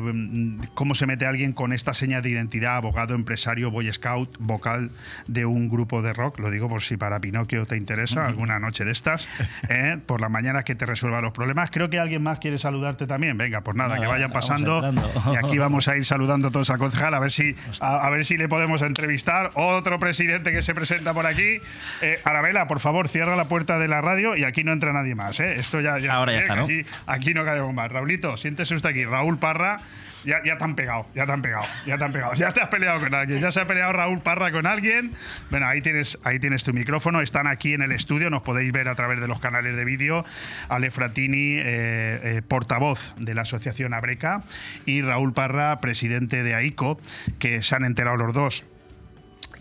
cómo 0.73 0.93
se 0.95 1.05
mete 1.07 1.25
alguien 1.25 1.53
con 1.53 1.73
esta 1.73 1.93
seña 1.93 2.21
de 2.21 2.29
identidad, 2.29 2.75
abogado, 2.77 3.15
empresario, 3.15 3.71
boy 3.71 3.91
scout, 3.91 4.37
vocal 4.39 4.91
de 5.27 5.45
un 5.45 5.69
grupo 5.69 6.01
de 6.01 6.13
rock. 6.13 6.39
Lo 6.39 6.51
digo 6.51 6.69
por 6.69 6.81
si 6.81 6.97
para 6.97 7.19
Pinocchio 7.19 7.65
te 7.65 7.77
interesa, 7.77 8.27
alguna 8.27 8.59
noche 8.59 8.85
de 8.85 8.91
estas, 8.91 9.27
¿eh? 9.69 9.97
por 10.05 10.21
la 10.21 10.29
mañana 10.29 10.63
que 10.63 10.75
te 10.75 10.85
resuelva 10.85 11.21
los 11.21 11.31
problemas. 11.33 11.69
Creo 11.71 11.89
que 11.89 11.99
alguien 12.05 12.23
más 12.23 12.39
quiere 12.39 12.57
saludarte 12.57 13.05
también. 13.07 13.37
Venga, 13.37 13.61
pues 13.61 13.75
nada, 13.75 13.89
Nada, 13.95 14.01
que 14.01 14.07
vayan 14.07 14.31
pasando. 14.31 14.77
entrando. 14.85 15.33
Y 15.33 15.35
aquí 15.35 15.57
vamos 15.57 15.87
a 15.87 15.97
ir 15.97 16.05
saludando 16.05 16.51
todos 16.51 16.69
al 16.69 16.77
concejal, 16.77 17.13
a 17.13 17.19
ver 17.19 17.31
si, 17.31 17.55
a, 17.81 18.05
a 18.07 18.09
ver 18.09 18.23
si 18.25 18.37
le 18.37 18.47
podemos 18.47 18.81
entrevistar. 18.81 19.51
Otro 19.55 19.99
presidente 19.99 20.51
que 20.51 20.61
se 20.61 20.73
presenta 20.73 21.13
por 21.13 21.25
aquí. 21.25 21.59
Eh, 22.01 22.19
Arabela, 22.23 22.67
por 22.67 22.79
favor, 22.79 23.07
cierra 23.09 23.35
la 23.35 23.45
puerta 23.45 23.77
de 23.79 23.87
la 23.87 24.01
radio 24.01 24.35
y 24.37 24.43
aquí 24.43 24.63
no 24.63 24.71
entra 24.71 24.93
nadie 24.93 25.15
más. 25.15 25.39
¿eh? 25.39 25.53
Esto 25.59 25.81
ya, 25.81 25.99
ya 25.99 26.13
Ahora 26.13 26.31
ya 26.33 26.39
bien, 26.39 26.51
está, 26.51 26.55
¿no? 26.55 26.63
Aquí, 26.65 26.85
aquí 27.05 27.33
no 27.33 27.43
caemos 27.45 27.73
más. 27.73 27.91
Raulito, 27.91 28.37
siéntese 28.37 28.75
usted 28.75 28.89
aquí. 28.89 29.05
Raúl 29.05 29.37
Parra. 29.37 29.79
Ya, 30.25 30.37
ya 30.43 30.57
te 30.57 30.63
han 30.63 30.75
pegado, 30.75 31.05
ya 31.13 31.25
te 31.25 31.31
han 31.31 31.41
pegado, 31.41 31.63
ya 31.85 31.97
te 31.97 32.03
han 32.03 32.11
pegado, 32.11 32.33
ya 32.33 32.51
te 32.51 32.59
has 32.61 32.67
peleado 32.69 32.99
con 32.99 33.13
alguien, 33.13 33.39
ya 33.39 33.51
se 33.51 33.59
ha 33.61 33.67
peleado 33.67 33.93
Raúl 33.93 34.21
Parra 34.21 34.51
con 34.51 34.65
alguien. 34.65 35.11
Bueno, 35.51 35.67
ahí 35.67 35.81
tienes, 35.81 36.17
ahí 36.23 36.39
tienes 36.39 36.63
tu 36.63 36.73
micrófono, 36.73 37.21
están 37.21 37.45
aquí 37.47 37.73
en 37.73 37.81
el 37.83 37.91
estudio, 37.91 38.29
nos 38.29 38.41
podéis 38.41 38.71
ver 38.71 38.87
a 38.87 38.95
través 38.95 39.21
de 39.21 39.27
los 39.27 39.39
canales 39.39 39.75
de 39.75 39.85
vídeo. 39.85 40.25
Ale 40.67 40.89
Fratini, 40.91 41.57
eh, 41.57 41.61
eh, 41.63 42.41
portavoz 42.47 43.13
de 43.17 43.35
la 43.35 43.43
asociación 43.43 43.93
Abreca, 43.93 44.43
y 44.85 45.01
Raúl 45.03 45.33
Parra, 45.33 45.79
presidente 45.79 46.41
de 46.43 46.55
AICO, 46.55 46.99
que 47.39 47.61
se 47.61 47.75
han 47.75 47.85
enterado 47.85 48.17
los 48.17 48.33
dos 48.33 48.63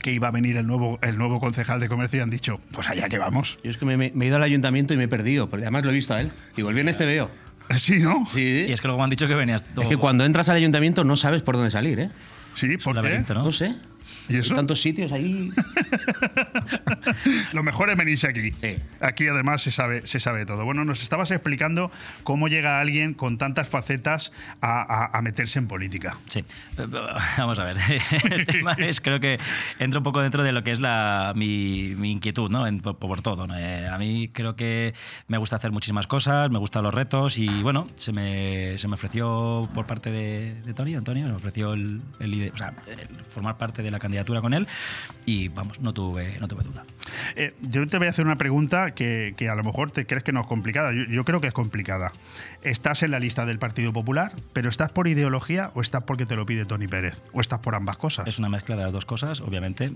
que 0.03 0.13
iba 0.13 0.29
a 0.29 0.31
venir 0.31 0.57
el 0.59 0.67
nuevo, 0.67 0.99
el 1.03 1.17
nuevo 1.17 1.41
concejal 1.41 1.81
de 1.81 1.89
comercio 1.89 2.19
y 2.19 2.23
han 2.23 2.29
dicho, 2.29 2.61
pues 2.73 2.89
allá 2.91 3.09
que 3.09 3.17
vamos. 3.19 3.59
Yo 3.65 3.71
es 3.71 3.79
que 3.79 3.87
me, 3.87 3.97
me- 3.97 4.13
me 4.15 4.27
he 4.27 4.29
ido 4.29 4.37
al 4.37 4.43
ayuntamiento 4.43 4.93
y 4.93 4.99
me 4.99 5.05
he 5.05 5.09
perdido, 5.09 5.49
porque 5.49 5.65
además 5.65 5.85
lo 5.85 5.91
he 5.93 5.95
visto 5.95 6.13
a 6.15 6.21
él. 6.21 6.31
Digo, 6.57 6.69
el 6.69 6.75
viernes 6.75 6.99
te 6.99 7.07
veo. 7.07 7.31
Sí, 7.79 7.99
¿no? 7.99 8.27
Sí. 8.27 8.67
Y 8.69 8.73
es 8.73 8.81
que 8.81 8.89
luego 8.89 8.99
me 8.99 9.05
han 9.05 9.11
dicho 9.11 9.27
que 9.27 9.35
venías 9.35 9.65
Es 9.81 9.89
que 9.89 9.97
cuando 9.97 10.25
entras 10.25 10.49
al 10.49 10.57
ayuntamiento 10.57 11.05
no 11.05 11.17
sabes 11.17 11.43
por 11.43 11.57
dónde 11.57 11.71
salir, 11.71 11.99
¿eh? 11.99 12.11
Sí, 12.55 12.77
¿por 12.77 12.95
qué? 12.95 13.03
laberinto, 13.03 13.35
¿no? 13.35 13.43
No 13.43 13.53
sé. 13.53 13.75
¿Y 14.29 14.37
eso? 14.37 14.55
Hay 14.55 14.57
tantos 14.57 14.81
sitios 14.81 15.13
ahí. 15.13 15.51
Lo 17.53 17.63
mejor 17.63 17.91
es 17.91 17.97
venirse 17.97 18.29
aquí. 18.29 18.51
Aquí 19.01 19.27
además 19.29 19.63
se 19.63 19.71
sabe, 19.71 20.07
se 20.07 20.21
sabe 20.21 20.47
todo. 20.47 20.65
Bueno, 20.65 20.85
nos 20.85 21.03
estabas 21.03 21.31
explicando 21.31 21.91
cómo 22.23 22.49
llega 22.49 22.81
alguien 22.81 23.15
con 23.15 23.39
tantas 23.39 23.69
facetas 23.69 24.33
a, 24.61 24.81
a- 24.83 25.19
a 25.19 25.23
meterse 25.23 25.59
en 25.59 25.67
política. 25.69 26.17
Sí, 26.29 26.45
vamos 27.39 27.59
a 27.59 27.65
ver. 27.65 27.77
El 28.31 28.47
tema 28.47 28.73
es, 28.73 29.01
creo 29.01 29.21
que 29.21 29.39
entra 29.79 29.99
un 30.01 30.05
poco 30.05 30.21
dentro 30.21 30.43
de 30.43 30.53
lo 30.53 30.63
que 30.63 30.73
es 30.73 30.81
la, 30.81 31.33
mi, 31.37 31.95
mi 31.97 32.13
inquietud, 32.13 32.51
¿no? 32.51 32.67
En- 32.67 32.81
por, 32.81 32.97
por 32.99 33.23
todo. 33.23 33.47
¿no? 33.47 33.57
Eh, 33.59 33.89
a 33.89 33.99
mí 33.99 34.29
creo 34.33 34.57
que 34.57 34.95
me 35.29 35.39
gusta 35.39 35.57
hacer 35.57 35.71
muchísimas 35.71 36.07
cosas, 36.07 36.51
me 36.51 36.59
gustan 36.59 36.83
los 36.83 36.95
retos 36.95 37.39
y 37.39 37.47
bueno, 37.63 37.89
se 37.95 38.13
me, 38.13 38.79
se 38.79 38.89
me 38.89 38.95
ofreció 38.95 39.69
por 39.75 39.87
parte 39.87 40.11
de, 40.11 40.55
de 40.65 40.75
Tony, 40.75 40.95
Antonio, 40.95 41.27
me 41.27 41.33
ofreció 41.35 41.75
el, 41.75 42.01
el 42.21 42.31
lider- 42.33 42.53
o 42.53 42.57
sea, 42.57 42.73
el 42.89 43.25
formar 43.25 43.57
parte 43.59 43.83
de 43.83 43.91
la 43.91 43.99
candidatura 43.99 44.14
con 44.25 44.55
él 44.55 44.67
y 45.27 45.49
vamos, 45.49 45.81
no 45.81 45.93
tuve, 45.93 46.37
no 46.41 46.49
tuve 46.49 46.65
duda. 46.65 46.85
Eh, 47.37 47.55
yo 47.63 47.87
te 47.89 47.99
voy 47.99 48.07
a 48.07 48.11
hacer 48.11 48.25
una 48.25 48.37
pregunta 48.39 48.93
que, 48.93 49.35
que 49.37 49.49
a 49.49 49.55
lo 49.55 49.63
mejor 49.65 49.91
te 49.91 50.07
crees 50.07 50.23
que 50.23 50.33
no 50.33 50.41
es 50.41 50.47
complicada. 50.47 50.93
Yo, 50.93 51.05
yo 51.05 51.25
creo 51.25 51.41
que 51.41 51.47
es 51.49 51.53
complicada. 51.53 52.13
¿Estás 52.63 53.03
en 53.03 53.11
la 53.11 53.19
lista 53.21 53.45
del 53.47 53.59
Partido 53.59 53.93
Popular, 53.93 54.33
pero 54.53 54.69
estás 54.69 54.91
por 54.91 55.09
ideología 55.09 55.71
o 55.75 55.81
estás 55.81 56.03
porque 56.05 56.27
te 56.27 56.37
lo 56.37 56.47
pide 56.47 56.65
Tony 56.65 56.87
Pérez? 56.89 57.23
¿O 57.33 57.41
estás 57.41 57.59
por 57.61 57.75
ambas 57.75 57.97
cosas? 57.97 58.27
Es 58.27 58.39
una 58.39 58.49
mezcla 58.49 58.77
de 58.77 58.83
las 58.85 58.93
dos 58.93 59.05
cosas, 59.05 59.41
obviamente. 59.41 59.93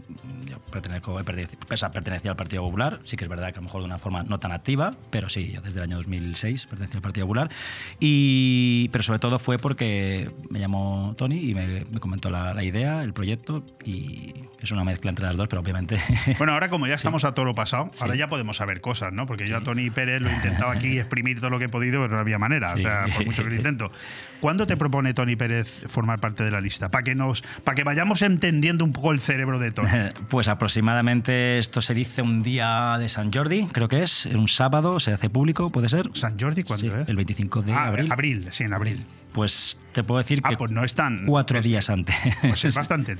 Yo 0.46 0.58
pertenezco, 0.70 1.18
he 1.18 1.24
pertenec- 1.24 1.56
pese 1.66 1.86
a 1.86 1.90
pertenecer 1.90 2.30
al 2.30 2.36
Partido 2.36 2.62
Popular, 2.62 3.00
sí 3.04 3.16
que 3.16 3.24
es 3.24 3.30
verdad 3.30 3.48
que 3.52 3.58
a 3.58 3.62
lo 3.62 3.66
mejor 3.66 3.80
de 3.82 3.86
una 3.86 3.98
forma 3.98 4.22
no 4.22 4.38
tan 4.38 4.52
activa, 4.52 4.94
pero 5.10 5.28
sí, 5.28 5.50
yo 5.52 5.60
desde 5.62 5.80
el 5.80 5.84
año 5.84 5.96
2006 5.96 6.66
pertenecí 6.66 6.96
al 6.96 7.02
Partido 7.02 7.26
Popular. 7.26 7.48
Y, 8.00 8.88
pero 8.90 9.02
sobre 9.04 9.18
todo 9.18 9.38
fue 9.38 9.58
porque 9.58 10.30
me 10.50 10.58
llamó 10.60 11.14
Tony 11.16 11.50
y 11.50 11.54
me, 11.54 11.84
me 11.90 12.00
comentó 12.00 12.30
la, 12.30 12.54
la 12.54 12.64
idea, 12.64 13.02
el 13.02 13.12
proyecto, 13.12 13.64
y 14.08 14.34
es 14.60 14.72
una 14.72 14.82
mezcla 14.84 15.10
entre 15.10 15.24
las 15.26 15.36
dos, 15.36 15.46
pero 15.48 15.60
obviamente. 15.62 15.98
Bueno, 16.38 16.52
ahora 16.52 16.68
como 16.68 16.86
ya 16.86 16.94
estamos 16.94 17.24
a 17.24 17.32
toro 17.34 17.54
pasado. 17.54 17.90
Ahora 18.00 18.14
ya 18.14 18.28
podemos 18.28 18.56
saber 18.56 18.80
cosas, 18.80 19.12
¿no? 19.12 19.26
Porque 19.26 19.46
yo 19.46 19.56
a 19.56 19.62
Tony 19.62 19.90
Pérez 19.90 20.20
lo 20.20 20.28
he 20.30 20.32
intentado 20.32 20.70
aquí 20.70 20.98
exprimir 20.98 21.38
todo 21.40 21.50
lo 21.50 21.58
que 21.58 21.66
he 21.66 21.68
podido, 21.68 22.00
pero 22.02 22.14
no 22.14 22.20
había 22.20 22.38
manera. 22.38 22.74
O 22.74 22.78
sea, 22.78 23.06
por 23.14 23.24
mucho 23.26 23.44
que 23.44 23.50
lo 23.50 23.56
intento. 23.56 23.90
¿Cuándo 24.40 24.66
te 24.66 24.76
propone 24.76 25.14
Tony 25.14 25.36
Pérez 25.36 25.84
formar 25.88 26.20
parte 26.20 26.44
de 26.44 26.50
la 26.50 26.60
lista? 26.60 26.90
Para 26.90 27.04
que 27.04 27.14
nos, 27.14 27.42
para 27.64 27.74
que 27.74 27.84
vayamos 27.84 28.22
entendiendo 28.22 28.84
un 28.84 28.92
poco 28.92 29.12
el 29.12 29.20
cerebro 29.20 29.58
de 29.58 29.72
Tony. 29.72 29.88
Pues 30.28 30.48
aproximadamente 30.48 31.58
esto 31.58 31.80
se 31.80 31.94
dice 31.94 32.22
un 32.22 32.42
día 32.42 32.96
de 32.98 33.08
San 33.08 33.32
Jordi, 33.32 33.66
creo 33.72 33.88
que 33.88 34.02
es, 34.02 34.26
un 34.26 34.48
sábado, 34.48 35.00
se 35.00 35.12
hace 35.12 35.28
público, 35.30 35.70
¿puede 35.70 35.88
ser? 35.88 36.08
¿San 36.14 36.38
Jordi 36.38 36.62
cuándo 36.64 36.96
es? 37.00 37.08
El 37.08 37.16
25 37.16 37.62
de 37.62 37.72
Ah, 37.72 37.86
abril. 37.88 38.12
abril, 38.12 38.46
sí, 38.50 38.64
en 38.64 38.72
abril. 38.74 39.04
Pues 39.32 39.78
te 39.92 40.02
puedo 40.02 40.18
decir 40.18 40.40
Ah, 40.42 40.50
que 40.50 40.56
pues 40.56 40.70
no 40.70 40.84
es 40.84 40.94
tan. 40.94 41.26
cuatro 41.26 41.60
días 41.62 41.90
antes. 41.90 42.16
Pues 42.42 42.64
es 42.64 42.74
bastante. 42.74 43.16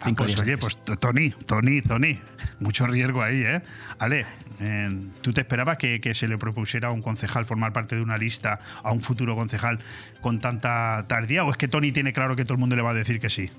Ah, 0.00 0.12
pues 0.16 0.38
oye, 0.38 0.58
pues 0.58 0.78
Tony, 1.00 1.30
Tony, 1.30 1.80
Tony, 1.80 2.20
mucho 2.60 2.86
riesgo 2.86 3.22
ahí, 3.22 3.42
¿eh? 3.42 3.62
Ale, 3.98 4.26
eh, 4.60 4.88
¿tú 5.22 5.32
te 5.32 5.40
esperabas 5.40 5.78
que, 5.78 6.00
que 6.00 6.14
se 6.14 6.28
le 6.28 6.38
propusiera 6.38 6.88
a 6.88 6.90
un 6.90 7.02
concejal 7.02 7.44
formar 7.44 7.72
parte 7.72 7.96
de 7.96 8.02
una 8.02 8.18
lista, 8.18 8.60
a 8.82 8.92
un 8.92 9.00
futuro 9.00 9.34
concejal, 9.36 9.78
con 10.20 10.40
tanta 10.40 11.04
tardía? 11.08 11.44
¿O 11.44 11.50
es 11.50 11.56
que 11.56 11.68
Tony 11.68 11.92
tiene 11.92 12.12
claro 12.12 12.36
que 12.36 12.44
todo 12.44 12.54
el 12.54 12.60
mundo 12.60 12.76
le 12.76 12.82
va 12.82 12.90
a 12.90 12.94
decir 12.94 13.20
que 13.20 13.30
sí? 13.30 13.50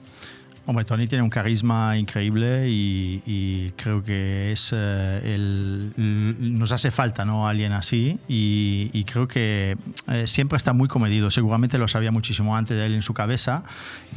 Hombre, 0.69 0.83
Tony 0.83 1.07
tiene 1.07 1.23
un 1.23 1.29
carisma 1.29 1.95
increíble 1.97 2.69
y, 2.69 3.21
y 3.25 3.71
creo 3.77 4.03
que 4.03 4.51
es 4.51 4.71
eh, 4.75 5.21
el, 5.33 5.93
nos 5.97 6.73
hace 6.73 6.91
falta 6.91 7.23
¿no? 7.23 7.47
alguien 7.47 7.71
así 7.71 8.19
y, 8.27 8.89
y 8.91 9.05
creo 9.05 9.29
que 9.29 9.77
eh, 10.09 10.27
siempre 10.27 10.57
está 10.57 10.73
muy 10.73 10.89
comedido. 10.89 11.31
Seguramente 11.31 11.77
lo 11.77 11.87
sabía 11.87 12.11
muchísimo 12.11 12.57
antes 12.57 12.75
de 12.75 12.85
él 12.85 12.95
en 12.95 13.01
su 13.01 13.13
cabeza 13.13 13.63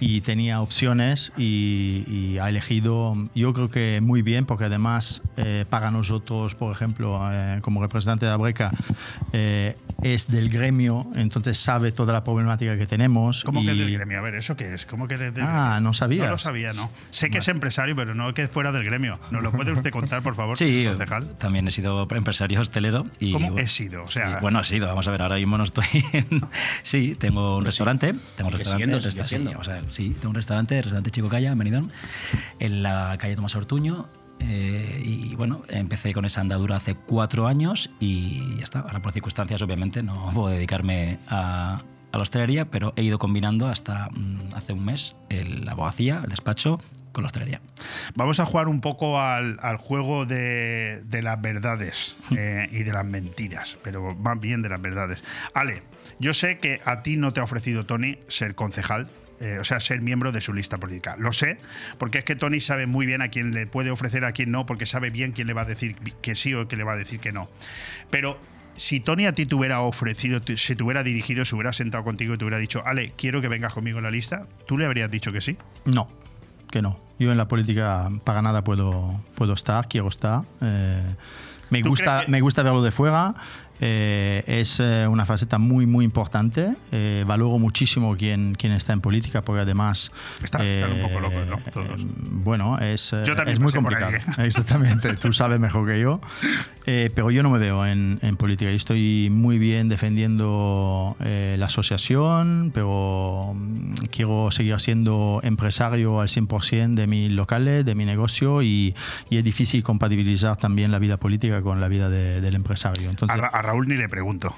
y 0.00 0.22
tenía 0.22 0.60
opciones 0.60 1.32
y, 1.38 2.02
y 2.08 2.38
ha 2.38 2.48
elegido, 2.48 3.16
yo 3.34 3.52
creo 3.52 3.70
que 3.70 4.00
muy 4.02 4.22
bien, 4.22 4.44
porque 4.44 4.64
además 4.64 5.22
eh, 5.36 5.64
para 5.70 5.92
nosotros, 5.92 6.56
por 6.56 6.72
ejemplo, 6.74 7.20
eh, 7.32 7.58
como 7.62 7.80
representante 7.80 8.26
de 8.26 8.32
Abreca, 8.32 8.72
eh, 9.32 9.76
es 10.02 10.28
del 10.28 10.48
gremio, 10.48 11.06
entonces 11.14 11.58
sabe 11.58 11.92
toda 11.92 12.12
la 12.14 12.24
problemática 12.24 12.76
que 12.78 12.86
tenemos. 12.86 13.44
¿Cómo 13.44 13.60
que 13.60 13.74
y- 13.74 13.78
del 13.78 13.92
gremio? 13.92 14.18
A 14.18 14.22
ver, 14.22 14.34
¿eso 14.34 14.56
qué 14.56 14.72
es? 14.74 14.86
¿Cómo 14.86 15.06
que 15.06 15.14
es 15.14 15.20
del 15.20 15.44
Ah, 15.46 15.78
no 15.82 15.92
sabías. 15.92 16.30
No 16.30 16.38
sabía, 16.40 16.72
no. 16.72 16.90
Sé 17.10 17.30
que 17.30 17.38
es 17.38 17.46
empresario, 17.48 17.94
pero 17.94 18.14
no 18.16 18.34
que 18.34 18.48
fuera 18.48 18.72
del 18.72 18.82
gremio. 18.84 19.20
¿Nos 19.30 19.42
lo 19.42 19.52
puede 19.52 19.70
usted 19.72 19.90
contar, 19.90 20.22
por 20.22 20.34
favor, 20.34 20.56
Sí, 20.58 20.84
concejal? 20.88 21.36
también 21.38 21.68
he 21.68 21.70
sido 21.70 22.08
empresario 22.10 22.60
hostelero. 22.60 23.04
Y, 23.20 23.32
¿Cómo 23.32 23.50
bueno, 23.50 23.62
he 23.62 23.68
sido? 23.68 24.02
O 24.02 24.06
sea- 24.06 24.40
bueno, 24.40 24.60
he 24.60 24.64
sido, 24.64 24.88
vamos 24.88 25.06
a 25.06 25.10
ver, 25.12 25.22
ahora 25.22 25.36
mismo 25.36 25.56
no 25.56 25.64
estoy 25.64 25.84
en- 26.12 26.42
Sí, 26.82 27.14
tengo 27.18 27.58
un 27.58 27.64
restaurante. 27.64 28.08
Tengo 28.36 28.48
un 28.48 28.52
restaurante. 28.58 28.76
siendo, 28.84 28.96
resta- 28.98 29.24
sigue 29.24 29.84
sí, 29.92 30.16
tengo 30.18 30.30
un 30.30 30.34
restaurante, 30.34 30.76
el 30.78 30.82
restaurante 30.82 31.10
Chico 31.10 31.28
Calla, 31.28 31.52
en 31.52 31.58
Benidorm, 31.58 31.90
en 32.58 32.82
la 32.82 33.16
calle 33.18 33.36
Tomás 33.36 33.54
Ortuño. 33.54 34.08
eh, 34.42 35.02
y 35.04 35.34
bueno, 35.34 35.60
empecé 35.68 36.14
con 36.14 36.24
esa 36.24 36.40
andadura 36.40 36.76
hace 36.76 36.94
cuatro 36.94 37.46
años 37.46 37.90
y 38.00 38.56
ya 38.56 38.62
está. 38.64 38.78
Ahora 38.80 39.02
por 39.02 39.12
circunstancias, 39.12 39.60
obviamente, 39.60 40.02
no 40.02 40.30
puedo 40.32 40.48
dedicarme 40.48 41.18
a, 41.28 41.82
a 42.12 42.16
la 42.16 42.22
hostelería, 42.22 42.64
pero 42.66 42.92
he 42.96 43.02
ido 43.02 43.18
combinando 43.18 43.68
hasta 43.68 44.08
mm, 44.10 44.50
hace 44.54 44.72
un 44.72 44.84
mes 44.84 45.16
el- 45.28 45.64
la 45.64 45.72
abogacía, 45.72 46.20
el 46.24 46.30
despacho, 46.30 46.80
con 47.12 47.22
la 47.24 47.26
hostelería. 47.26 47.60
Vamos 48.14 48.38
a 48.40 48.46
jugar 48.46 48.68
un 48.68 48.80
poco 48.80 49.20
al, 49.20 49.56
al 49.62 49.76
juego 49.78 50.26
de, 50.26 51.02
de 51.04 51.22
las 51.22 51.40
verdades 51.40 52.16
eh, 52.36 52.68
y 52.70 52.82
de 52.84 52.92
las 52.92 53.04
mentiras, 53.04 53.78
pero 53.82 54.14
más 54.14 54.38
bien 54.40 54.62
de 54.62 54.68
las 54.68 54.80
verdades. 54.80 55.24
Ale, 55.54 55.82
yo 56.18 56.34
sé 56.34 56.58
que 56.58 56.80
a 56.84 57.02
ti 57.02 57.16
no 57.16 57.32
te 57.32 57.40
ha 57.40 57.44
ofrecido 57.44 57.84
Tony 57.86 58.18
ser 58.28 58.54
concejal. 58.54 59.10
eh, 59.40 59.56
o 59.58 59.64
sea, 59.64 59.80
ser 59.80 60.02
miembro 60.02 60.32
de 60.32 60.40
su 60.42 60.52
lista 60.52 60.76
política. 60.78 61.16
Lo 61.18 61.32
sé, 61.32 61.58
porque 61.98 62.18
es 62.18 62.24
que 62.24 62.36
Tony 62.36 62.60
sabe 62.60 62.86
muy 62.86 63.06
bien 63.06 63.22
a 63.22 63.28
quién 63.28 63.54
le 63.54 63.66
puede 63.66 63.90
ofrecer, 63.90 64.24
a 64.26 64.32
quién 64.32 64.50
no, 64.50 64.66
porque 64.66 64.84
sabe 64.84 65.08
bien 65.10 65.32
quién 65.32 65.46
le 65.46 65.54
va 65.54 65.62
a 65.62 65.64
decir 65.64 65.96
que 66.20 66.34
sí 66.34 66.52
o 66.54 66.68
quién 66.68 66.78
le 66.80 66.84
va 66.84 66.92
a 66.92 66.96
decir 66.96 67.20
que 67.20 67.32
no. 67.32 67.48
Pero 68.10 68.38
si 68.80 68.98
Tony 68.98 69.26
a 69.26 69.34
ti 69.34 69.44
te 69.44 69.54
hubiera 69.54 69.80
ofrecido, 69.82 70.40
se 70.56 70.74
te 70.74 70.82
hubiera 70.82 71.02
dirigido, 71.02 71.44
se 71.44 71.54
hubiera 71.54 71.74
sentado 71.74 72.02
contigo 72.02 72.32
y 72.32 72.38
te 72.38 72.44
hubiera 72.44 72.56
dicho, 72.56 72.82
Ale, 72.86 73.12
quiero 73.14 73.42
que 73.42 73.48
vengas 73.48 73.74
conmigo 73.74 73.98
en 73.98 74.04
la 74.04 74.10
lista, 74.10 74.46
¿tú 74.66 74.78
le 74.78 74.86
habrías 74.86 75.10
dicho 75.10 75.32
que 75.32 75.42
sí? 75.42 75.58
No, 75.84 76.06
que 76.70 76.80
no. 76.80 76.98
Yo 77.18 77.30
en 77.30 77.36
la 77.36 77.46
política 77.46 78.08
para 78.24 78.40
nada 78.40 78.64
puedo, 78.64 79.22
puedo 79.34 79.52
estar, 79.52 79.86
quiero 79.86 80.08
estar. 80.08 80.44
Eh, 80.62 81.14
me, 81.68 81.82
¿Tú 81.82 81.90
gusta, 81.90 82.22
que- 82.24 82.30
me 82.30 82.40
gusta 82.40 82.62
verlo 82.62 82.80
de 82.82 82.90
fuera. 82.90 83.34
Eh, 83.80 84.44
es 84.46 84.78
eh, 84.80 85.06
una 85.08 85.26
faceta 85.26 85.58
muy, 85.58 85.86
muy 85.86 86.04
importante. 86.04 86.74
Eh, 86.92 87.24
valoro 87.26 87.58
muchísimo 87.58 88.16
quien, 88.16 88.54
quien 88.54 88.72
está 88.72 88.92
en 88.92 89.00
política, 89.00 89.42
porque 89.42 89.62
además. 89.62 90.12
Están, 90.42 90.62
están 90.62 90.92
un 90.92 91.00
poco 91.02 91.18
eh, 91.18 91.20
locos, 91.22 91.46
¿no? 91.48 91.72
Todos. 91.72 92.06
Bueno, 92.44 92.78
es, 92.78 93.12
eh, 93.12 93.22
Yo 93.26 93.32
es 93.34 93.60
muy 93.60 93.72
complicado. 93.72 94.12
¿eh? 94.12 94.22
Exactamente, 94.38 95.14
tú 95.16 95.32
sabes 95.32 95.58
mejor 95.60 95.86
que 95.86 96.00
yo. 96.00 96.20
Eh, 96.86 97.10
pero 97.14 97.30
yo 97.30 97.42
no 97.42 97.50
me 97.50 97.58
veo 97.58 97.86
en, 97.86 98.18
en 98.22 98.36
política. 98.36 98.70
Yo 98.70 98.76
estoy 98.76 99.28
muy 99.30 99.58
bien 99.58 99.88
defendiendo 99.88 101.16
eh, 101.20 101.56
la 101.58 101.66
asociación, 101.66 102.70
pero 102.74 103.52
mm, 103.54 103.94
quiero 104.10 104.50
seguir 104.50 104.78
siendo 104.80 105.40
empresario 105.42 106.20
al 106.20 106.28
100% 106.28 106.94
de 106.94 107.06
mis 107.06 107.30
locales, 107.30 107.84
de 107.84 107.94
mi 107.94 108.04
negocio 108.04 108.62
y, 108.62 108.94
y 109.28 109.36
es 109.36 109.44
difícil 109.44 109.82
compatibilizar 109.82 110.56
también 110.56 110.90
la 110.90 110.98
vida 110.98 111.16
política 111.18 111.62
con 111.62 111.80
la 111.80 111.88
vida 111.88 112.08
de- 112.08 112.40
del 112.40 112.54
empresario. 112.54 113.10
Entonces, 113.10 113.38
a 113.52 113.62
Raúl 113.70 113.86
ni 113.88 113.96
le 113.96 114.08
pregunto. 114.08 114.54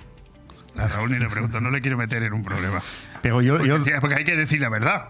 A 0.76 0.86
Raúl 0.88 1.10
ni 1.10 1.18
le 1.18 1.28
pregunto, 1.28 1.60
no 1.60 1.68
le 1.70 1.80
quiero 1.82 1.98
meter 1.98 2.22
en 2.22 2.32
un 2.32 2.42
problema. 2.42 2.80
pero 3.20 3.42
yo, 3.42 3.58
Porque, 3.58 3.68
yo, 3.68 4.00
porque 4.00 4.16
hay 4.16 4.24
que 4.24 4.36
decir 4.36 4.60
la 4.60 4.70
verdad. 4.70 5.08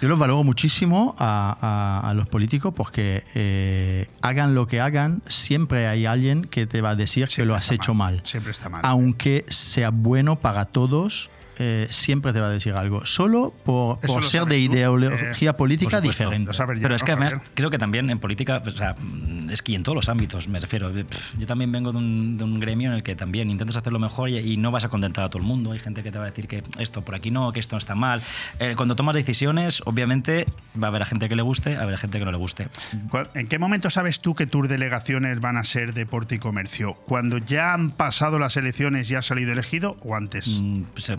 Yo 0.00 0.08
los 0.08 0.18
valoro 0.18 0.42
muchísimo 0.44 1.14
a, 1.18 1.56
a- 2.02 2.10
a 2.10 2.14
los 2.14 2.26
políticos 2.28 2.72
porque 2.76 3.24
eh, 3.34 4.06
hagan 4.22 4.54
lo 4.54 4.66
que 4.66 4.80
hagan, 4.80 5.22
siempre 5.26 5.86
hay 5.86 6.04
alguien 6.06 6.44
que 6.44 6.66
te 6.66 6.80
va 6.80 6.90
a 6.90 6.96
decir 6.96 7.28
que 7.28 7.44
lo 7.46 7.54
has 7.54 7.70
hecho 7.72 7.92
mal. 7.94 8.20
Siempre 8.24 8.50
está 8.52 8.68
mal. 8.68 8.80
Aunque 8.84 9.44
sea 9.48 9.90
bueno 9.90 10.36
para 10.36 10.64
todos, 10.66 11.30
eh, 11.58 11.86
siempre 11.90 12.32
te 12.32 12.40
va 12.40 12.46
a 12.48 12.50
decir 12.50 12.74
algo. 12.74 13.04
Solo 13.06 13.52
por, 13.64 13.98
ser 14.24 14.44
de 14.44 14.56
tú, 14.66 14.72
ideología 14.72 15.50
eh, 15.50 15.54
política 15.54 16.00
diferente. 16.00 16.50
Pero 16.80 16.94
es 16.94 17.02
que 17.02 17.12
además 17.12 17.36
creo 17.54 17.70
que 17.70 17.78
también 17.78 18.10
en 18.10 18.18
política, 18.18 18.62
o 18.64 18.70
sea, 18.70 18.94
mm, 18.98 19.50
es 19.50 19.62
que 19.62 19.74
en 19.74 19.82
todos 19.82 19.96
los 19.96 20.08
ámbitos, 20.08 20.48
me 20.48 20.60
refiero. 20.60 20.92
Pff, 20.92 21.34
Yo 21.38 21.46
también 21.46 21.72
vengo 21.72 21.92
de 21.92 21.98
un, 21.98 22.38
de 22.38 22.44
un 22.44 22.60
gremio 22.60 22.90
en 22.90 22.96
el 22.96 23.02
que 23.02 23.14
también 23.16 23.50
intentas 23.50 23.76
hacerlo 23.76 23.98
mejor 23.98 24.28
y, 24.30 24.38
y 24.38 24.56
no 24.56 24.70
vas 24.70 24.84
a 24.84 24.88
contentar 24.88 25.24
a 25.24 25.28
todo 25.28 25.40
el 25.40 25.46
mundo. 25.48 25.72
Hay 25.72 25.78
gente 25.78 26.02
que 26.02 26.10
te 26.10 26.18
va 26.18 26.24
a 26.24 26.28
decir 26.28 26.48
que 26.48 26.62
esto 26.78 27.02
por 27.02 27.14
aquí 27.14 27.30
no, 27.30 27.52
que 27.52 27.60
esto 27.60 27.76
está 27.76 27.94
mal. 27.94 28.20
Eh, 28.58 28.74
cuando 28.76 28.96
tomas 28.96 29.14
decisiones, 29.14 29.82
obviamente 29.84 30.46
va 30.80 30.88
a 30.88 30.90
haber 30.90 31.02
a 31.02 31.06
gente 31.06 31.28
que 31.28 31.36
le 31.36 31.42
guste, 31.42 31.76
a 31.76 31.82
haber 31.82 31.98
gente 31.98 32.18
que 32.18 32.24
no 32.24 32.30
le 32.32 32.38
guste. 32.38 32.68
¿Cuál- 33.10 33.30
¿En 33.34 33.46
qué 33.48 33.58
momento 33.58 33.90
sabes 33.90 34.20
tú 34.20 34.34
que 34.34 34.46
tus 34.46 34.68
delegaciones 34.68 35.40
van 35.40 35.56
a 35.56 35.64
ser 35.64 35.94
deporte 35.94 36.36
y 36.36 36.38
comercio? 36.38 36.94
¿Cuando 37.06 37.38
ya 37.38 37.72
han 37.74 37.90
pasado 37.90 38.38
las 38.38 38.56
elecciones 38.56 39.10
y 39.10 39.14
has 39.14 39.26
salido 39.26 39.52
elegido 39.52 39.96
o 40.02 40.14
antes? 40.16 40.60
Mm, 40.60 40.82
se- 40.96 41.16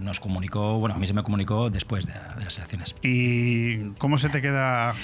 nos, 0.00 0.20
comunicó, 0.20 0.78
bueno, 0.78 0.94
a 0.94 0.98
mí 0.98 1.06
se 1.06 1.14
me 1.14 1.22
comunicó 1.22 1.70
después 1.70 2.06
de, 2.06 2.12
de 2.12 2.44
las 2.44 2.56
elecciones. 2.56 2.94
¿Y 3.02 3.90
cómo 3.98 4.18
se 4.18 4.28
te 4.28 4.40
queda 4.42 4.94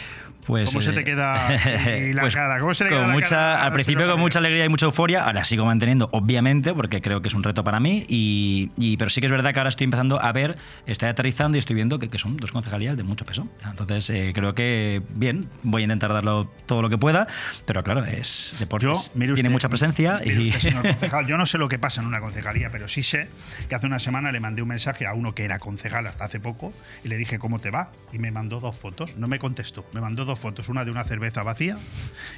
Pues, 0.46 0.70
¿Cómo 0.70 0.80
se 0.80 0.92
te 0.92 1.00
eh, 1.00 1.04
queda 1.04 1.98
y 1.98 2.12
la 2.14 2.22
pues 2.22 2.34
cara? 2.34 2.58
¿Cómo 2.60 2.74
se 2.74 2.84
te 2.84 2.90
con 2.90 2.98
queda 2.98 3.06
la 3.08 3.12
mucha, 3.12 3.28
cara, 3.28 3.62
Al 3.64 3.72
principio 3.72 4.10
con 4.10 4.20
mucha 4.20 4.38
alegría 4.38 4.64
y 4.64 4.68
mucha 4.68 4.86
euforia, 4.86 5.24
ahora 5.24 5.44
sigo 5.44 5.64
manteniendo, 5.64 6.08
obviamente, 6.12 6.72
porque 6.74 7.00
creo 7.00 7.20
que 7.22 7.28
es 7.28 7.34
un 7.34 7.42
reto 7.42 7.62
para 7.62 7.78
mí, 7.80 8.04
y, 8.08 8.70
y- 8.76 8.96
pero 8.96 9.10
sí 9.10 9.20
que 9.20 9.26
es 9.26 9.30
verdad 9.32 9.52
que 9.52 9.60
ahora 9.60 9.68
estoy 9.68 9.84
empezando 9.84 10.20
a 10.20 10.32
ver, 10.32 10.56
estoy 10.86 11.08
aterrizando 11.08 11.56
y 11.56 11.60
estoy 11.60 11.74
viendo 11.76 11.98
que, 11.98 12.08
que 12.08 12.18
son 12.18 12.36
dos 12.36 12.52
concejalías 12.52 12.96
de 12.96 13.02
mucho 13.02 13.24
peso. 13.24 13.46
Entonces 13.64 14.08
eh, 14.10 14.32
creo 14.34 14.54
que, 14.54 15.02
bien, 15.14 15.48
voy 15.62 15.82
a 15.82 15.84
intentar 15.84 16.12
darlo 16.12 16.50
todo 16.66 16.82
lo 16.82 16.88
que 16.90 16.98
pueda, 16.98 17.26
pero 17.66 17.82
claro, 17.84 18.04
es 18.04 18.56
deportes, 18.58 19.12
mire 19.14 19.34
tiene 19.34 19.48
usted, 19.48 19.52
mucha 19.52 19.68
presencia 19.68 20.20
y... 20.24 20.48
usted, 20.48 20.58
señor 20.58 20.82
concejal, 20.88 21.26
yo 21.26 21.36
no 21.36 21.46
sé 21.46 21.58
lo 21.58 21.68
que 21.68 21.78
pasa 21.78 22.00
en 22.00 22.06
una 22.06 22.20
concejalía, 22.20 22.70
pero 22.70 22.88
sí 22.88 23.02
sé 23.02 23.28
que 23.68 23.74
hace 23.74 23.86
una 23.86 23.98
semana 23.98 24.32
le 24.32 24.40
mandé 24.40 24.62
un 24.62 24.68
mensaje 24.68 25.06
a 25.06 25.14
uno 25.14 25.34
que 25.34 25.44
era 25.44 25.58
concejal 25.58 26.06
hasta 26.06 26.24
hace 26.24 26.40
poco 26.40 26.72
y 27.04 27.08
le 27.08 27.16
dije 27.16 27.38
cómo 27.38 27.58
te 27.60 27.70
va 27.70 27.92
y 28.12 28.18
me 28.18 28.30
mandó 28.30 28.60
dos 28.60 28.76
fotos. 28.76 29.16
No 29.16 29.28
me 29.28 29.38
contestó, 29.38 29.84
me 29.92 30.00
mandó 30.00 30.24
dos 30.24 30.29
fotos, 30.38 30.68
una 30.68 30.84
de 30.84 30.90
una 30.90 31.04
cerveza 31.04 31.42
vacía 31.42 31.76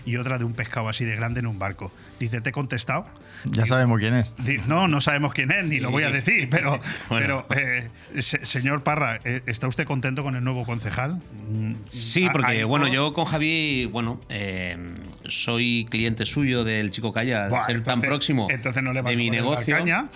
y 0.07 0.17
otra 0.17 0.39
de 0.39 0.45
un 0.45 0.55
pescado 0.55 0.89
así 0.89 1.05
de 1.05 1.15
grande 1.17 1.41
en 1.41 1.47
un 1.47 1.59
barco. 1.59 1.93
Dice, 2.21 2.41
¿te 2.41 2.51
he 2.51 2.53
contestado? 2.53 3.07
Ya 3.45 3.67
sabemos 3.67 3.99
quién 3.99 4.15
es. 4.15 4.35
No, 4.67 4.87
no 4.89 5.01
sabemos 5.01 5.33
quién 5.33 5.51
es, 5.51 5.67
ni 5.69 5.81
lo 5.81 5.91
voy 5.91 6.05
a 6.05 6.11
decir, 6.11 6.49
pero, 6.51 6.79
Bueno. 7.09 7.45
pero 7.49 7.61
eh, 7.61 7.89
se- 8.23 8.45
señor 8.47 8.83
Parra, 8.85 9.21
eh, 9.25 9.43
¿está 9.47 9.67
usted 9.69 9.85
contento 9.85 10.23
con 10.23 10.37
el 10.37 10.45
nuevo 10.45 10.65
concejal? 10.65 11.21
Mm, 11.49 11.73
Sí, 11.89 12.27
¿ha- 12.27 12.33
porque 12.33 12.47
hay 12.53 12.63
bueno, 12.65 12.87
todo? 12.87 12.95
yo 12.95 13.13
con 13.13 13.25
Javi, 13.25 13.87
bueno, 13.87 14.21
eh, 14.29 14.77
soy 15.29 15.87
cliente 15.91 16.25
suyo 16.27 16.63
del 16.65 16.91
Chico 16.91 17.13
Calla, 17.13 17.49
Buah, 17.49 17.67
ser 17.67 17.75
tan 17.83 17.95
entonces- 17.95 18.09
próximo 18.09 18.49
entonces 18.51 18.83
no 18.83 18.93
le 18.93 19.03
de 19.03 19.17
mi 19.17 19.31
negocio. 19.31 19.77
caña. 19.77 20.07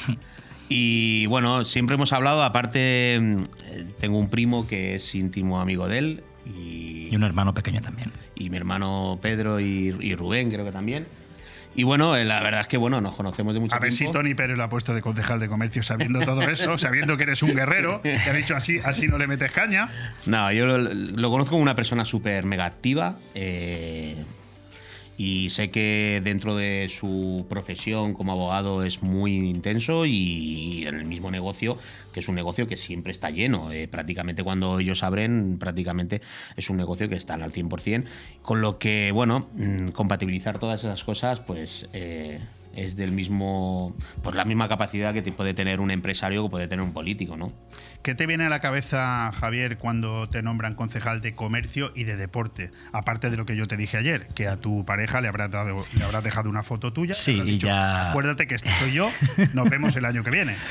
Y 0.68 1.26
bueno, 1.26 1.64
siempre 1.64 1.94
hemos 1.94 2.12
hablado, 2.12 2.42
aparte 2.42 3.18
mm, 3.20 3.40
eh, 3.66 3.86
tengo 4.00 4.18
un 4.18 4.28
primo 4.28 4.66
que 4.66 4.96
es 4.96 5.14
íntimo 5.14 5.60
amigo 5.60 5.86
de 5.88 5.98
él 5.98 6.24
y, 6.44 6.85
Y 7.10 7.16
un 7.16 7.22
hermano 7.24 7.54
pequeño 7.54 7.80
también. 7.80 8.12
y 8.34 8.50
mi 8.50 8.56
hermano 8.56 9.18
Pedro 9.22 9.60
y, 9.60 9.96
y 10.00 10.14
Rubén 10.14 10.50
creo 10.50 10.64
que 10.64 10.72
también. 10.72 11.06
Y 11.78 11.82
bueno, 11.82 12.16
eh, 12.16 12.24
la 12.24 12.40
verdad 12.42 12.62
es 12.62 12.68
que 12.68 12.78
bueno, 12.78 13.02
nos 13.02 13.14
conocemos 13.14 13.54
de 13.54 13.60
mucho 13.60 13.76
A 13.76 13.78
ver 13.78 13.92
si. 13.92 14.10
Tony 14.10 14.34
Pérez 14.34 14.56
lo 14.56 14.64
ha 14.64 14.70
puesto 14.70 14.94
de 14.94 15.02
concejal 15.02 15.38
de 15.40 15.46
comercio 15.48 15.82
sabiendo 15.82 16.20
todo 16.20 16.40
eso, 16.42 16.78
sabiendo 16.78 17.18
que 17.18 17.24
eres 17.24 17.42
un 17.42 17.54
guerrero, 17.54 18.00
que 18.00 18.16
ha 18.16 18.32
dicho 18.32 18.56
así, 18.56 18.80
así 18.82 19.08
no 19.08 19.18
le 19.18 19.26
metes 19.26 19.52
caña. 19.52 19.90
No, 20.24 20.50
yo 20.52 20.64
lo, 20.66 20.78
lo 20.78 21.30
conozco 21.30 21.50
como 21.50 21.62
una 21.62 21.76
persona 21.76 22.06
súper 22.06 22.46
mega 22.46 22.64
activa. 22.64 23.18
eh, 23.34 24.16
y 25.16 25.50
sé 25.50 25.70
que 25.70 26.20
dentro 26.22 26.56
de 26.56 26.88
su 26.90 27.46
profesión 27.48 28.14
como 28.14 28.32
abogado 28.32 28.84
es 28.84 29.02
muy 29.02 29.34
intenso 29.34 30.06
y 30.06 30.84
en 30.86 30.96
el 30.96 31.04
mismo 31.04 31.30
negocio, 31.30 31.78
que 32.12 32.20
es 32.20 32.28
un 32.28 32.34
negocio 32.34 32.66
que 32.66 32.76
siempre 32.76 33.12
está 33.12 33.30
lleno. 33.30 33.72
Eh, 33.72 33.88
prácticamente 33.88 34.42
cuando 34.42 34.78
ellos 34.78 35.02
abren, 35.02 35.58
prácticamente 35.58 36.20
es 36.56 36.70
un 36.70 36.76
negocio 36.76 37.08
que 37.08 37.16
están 37.16 37.42
al 37.42 37.52
100%, 37.52 38.04
con 38.42 38.60
lo 38.60 38.78
que, 38.78 39.10
bueno, 39.12 39.48
mm, 39.54 39.88
compatibilizar 39.88 40.58
todas 40.58 40.84
esas 40.84 41.04
cosas, 41.04 41.40
pues... 41.40 41.88
eh, 41.92 42.40
es 42.76 42.94
del 42.96 43.12
mismo, 43.12 43.96
pues 44.22 44.36
la 44.36 44.44
misma 44.44 44.68
capacidad 44.68 45.12
que 45.14 45.22
te 45.22 45.32
puede 45.32 45.54
tener 45.54 45.80
un 45.80 45.90
empresario 45.90 46.44
que 46.44 46.50
puede 46.50 46.68
tener 46.68 46.84
un 46.84 46.92
político, 46.92 47.36
¿no? 47.36 47.52
¿Qué 48.02 48.14
te 48.14 48.26
viene 48.26 48.44
a 48.44 48.48
la 48.48 48.60
cabeza, 48.60 49.32
Javier, 49.38 49.78
cuando 49.78 50.28
te 50.28 50.42
nombran 50.42 50.74
concejal 50.74 51.20
de 51.20 51.32
comercio 51.32 51.90
y 51.94 52.04
de 52.04 52.16
deporte? 52.16 52.70
Aparte 52.92 53.30
de 53.30 53.36
lo 53.36 53.46
que 53.46 53.56
yo 53.56 53.66
te 53.66 53.76
dije 53.76 53.96
ayer, 53.96 54.28
que 54.28 54.46
a 54.46 54.56
tu 54.56 54.84
pareja 54.84 55.20
le 55.20 55.28
habrás, 55.28 55.50
dado- 55.50 55.84
le 55.96 56.04
habrás 56.04 56.22
dejado 56.22 56.48
una 56.50 56.62
foto 56.62 56.92
tuya. 56.92 57.14
Sí, 57.14 57.32
y 57.44 57.58
ya- 57.58 58.10
Acuérdate 58.10 58.46
que 58.46 58.54
este 58.54 58.70
soy 58.78 58.92
yo, 58.92 59.10
nos 59.54 59.68
vemos 59.70 59.96
el 59.96 60.04
año 60.04 60.22
que 60.22 60.30
viene. 60.30 60.56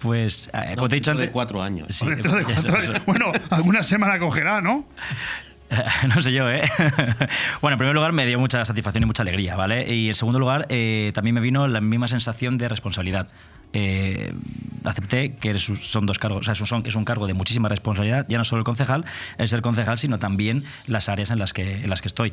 Pues, 0.00 0.48
eh, 0.54 0.76
como 0.76 0.88
te 0.88 0.96
he 0.96 0.98
dicho 1.00 1.10
dentro 1.10 1.26
de 1.26 1.30
cuatro 1.30 1.62
años. 1.62 1.88
Sí, 1.94 2.06
de 2.08 2.22
cuatro 2.22 2.78
eso- 2.78 2.90
años. 2.90 3.04
Bueno, 3.04 3.32
alguna 3.50 3.82
semana 3.82 4.18
cogerá, 4.18 4.62
¿no? 4.62 4.88
no 6.14 6.20
sé 6.20 6.32
yo, 6.32 6.50
¿eh? 6.50 6.62
bueno, 7.60 7.74
en 7.74 7.78
primer 7.78 7.94
lugar 7.94 8.12
me 8.12 8.26
dio 8.26 8.38
mucha 8.38 8.64
satisfacción 8.64 9.04
y 9.04 9.06
mucha 9.06 9.22
alegría, 9.22 9.56
¿vale? 9.56 9.92
Y 9.92 10.08
en 10.08 10.14
segundo 10.14 10.38
lugar 10.38 10.66
eh, 10.68 11.12
también 11.14 11.34
me 11.34 11.40
vino 11.40 11.68
la 11.68 11.80
misma 11.80 12.08
sensación 12.08 12.58
de 12.58 12.68
responsabilidad. 12.68 13.28
Eh, 13.72 14.32
acepté 14.84 15.34
que 15.34 15.56
son 15.58 16.06
dos 16.06 16.18
cargos, 16.18 16.48
o 16.48 16.54
sea, 16.54 16.82
es 16.84 16.96
un, 16.96 17.04
cargo 17.04 17.26
de 17.26 17.34
muchísima 17.34 17.68
responsabilidad, 17.68 18.26
ya 18.28 18.38
no 18.38 18.44
solo 18.44 18.60
el 18.60 18.64
concejal, 18.64 19.04
el 19.38 19.48
ser 19.48 19.62
concejal, 19.62 19.98
sino 19.98 20.18
también 20.18 20.64
las 20.86 21.08
áreas 21.08 21.30
en 21.30 21.38
las 21.38 21.52
que, 21.52 21.82
en 21.84 21.90
las 21.90 22.00
que 22.00 22.08
estoy. 22.08 22.32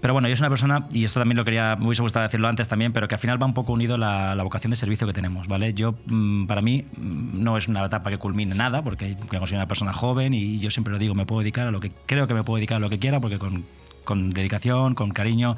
Pero 0.00 0.12
bueno, 0.12 0.28
yo 0.28 0.36
soy 0.36 0.44
una 0.44 0.50
persona, 0.50 0.86
y 0.92 1.04
esto 1.04 1.20
también 1.20 1.36
lo 1.36 1.44
quería, 1.44 1.76
me 1.76 1.86
hubiese 1.86 2.02
gustado 2.02 2.24
decirlo 2.24 2.48
antes 2.48 2.68
también, 2.68 2.92
pero 2.92 3.08
que 3.08 3.14
al 3.14 3.20
final 3.20 3.42
va 3.42 3.46
un 3.46 3.54
poco 3.54 3.72
unido 3.72 3.96
la, 3.96 4.34
la 4.34 4.42
vocación 4.42 4.70
de 4.70 4.76
servicio 4.76 5.06
que 5.06 5.12
tenemos, 5.12 5.48
¿vale? 5.48 5.74
Yo, 5.74 5.94
mm, 6.06 6.46
para 6.46 6.60
mí, 6.60 6.84
mm, 6.96 7.42
no 7.42 7.56
es 7.56 7.68
una 7.68 7.84
etapa 7.84 8.10
que 8.10 8.18
culmine 8.18 8.54
nada, 8.54 8.82
porque 8.82 9.16
me 9.32 9.38
considero 9.38 9.60
una 9.60 9.68
persona 9.68 9.92
joven 9.92 10.34
y 10.34 10.58
yo 10.58 10.70
siempre 10.70 10.92
lo 10.92 10.98
digo, 10.98 11.14
me 11.14 11.26
puedo 11.26 11.40
dedicar 11.40 11.66
a 11.66 11.70
lo 11.70 11.80
que 11.80 11.90
creo 12.06 12.26
que 12.26 12.34
me 12.34 12.44
puedo 12.44 12.56
dedicar 12.56 12.76
a 12.76 12.80
lo 12.80 12.90
que 12.90 12.98
quiera, 12.98 13.20
porque 13.20 13.38
con 13.38 14.30
dedicación, 14.30 14.94
con 14.94 15.10
cariño, 15.10 15.56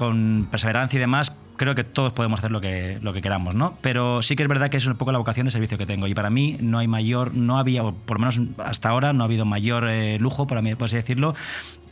con 0.00 0.48
perseverancia 0.50 0.96
y 0.96 1.00
demás, 1.00 1.36
creo 1.56 1.74
que 1.74 1.84
todos 1.84 2.12
podemos 2.14 2.40
hacer 2.40 2.50
lo 2.50 2.60
que, 2.60 2.98
lo 3.02 3.12
que 3.12 3.20
queramos, 3.20 3.54
¿no? 3.54 3.76
Pero 3.82 4.22
sí 4.22 4.34
que 4.34 4.42
es 4.42 4.48
verdad 4.48 4.70
que 4.70 4.78
es 4.78 4.86
un 4.86 4.96
poco 4.96 5.12
la 5.12 5.18
vocación 5.18 5.44
de 5.44 5.50
servicio 5.52 5.76
que 5.76 5.84
tengo. 5.86 6.06
Y 6.06 6.14
para 6.14 6.30
mí 6.30 6.56
no 6.60 6.78
hay 6.78 6.88
mayor, 6.88 7.34
no 7.34 7.58
había, 7.58 7.84
o 7.84 7.92
por 7.94 8.18
lo 8.18 8.26
menos 8.26 8.40
hasta 8.64 8.88
ahora, 8.88 9.12
no 9.12 9.22
ha 9.22 9.26
habido 9.26 9.44
mayor 9.44 9.86
eh, 9.88 10.18
lujo, 10.18 10.46
para 10.46 10.62
mí, 10.62 10.74
por 10.74 10.86
así 10.86 10.96
decirlo, 10.96 11.34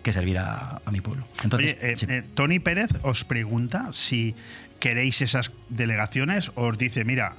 que 0.03 0.13
servir 0.13 0.39
a, 0.39 0.81
a 0.85 0.91
mi 0.91 1.01
pueblo. 1.03 1.25
Entonces, 1.45 1.77
Oye, 1.81 1.93
eh, 1.93 1.97
sí. 1.99 2.07
eh, 2.09 2.23
Tony 2.35 2.59
Pérez 2.61 2.91
os 3.03 3.25
pregunta 3.25 3.93
si 3.93 4.35
queréis 4.81 5.21
esas 5.21 5.53
delegaciones 5.69 6.51
o 6.55 6.69
os 6.69 6.79
dice, 6.79 7.05
mira, 7.05 7.35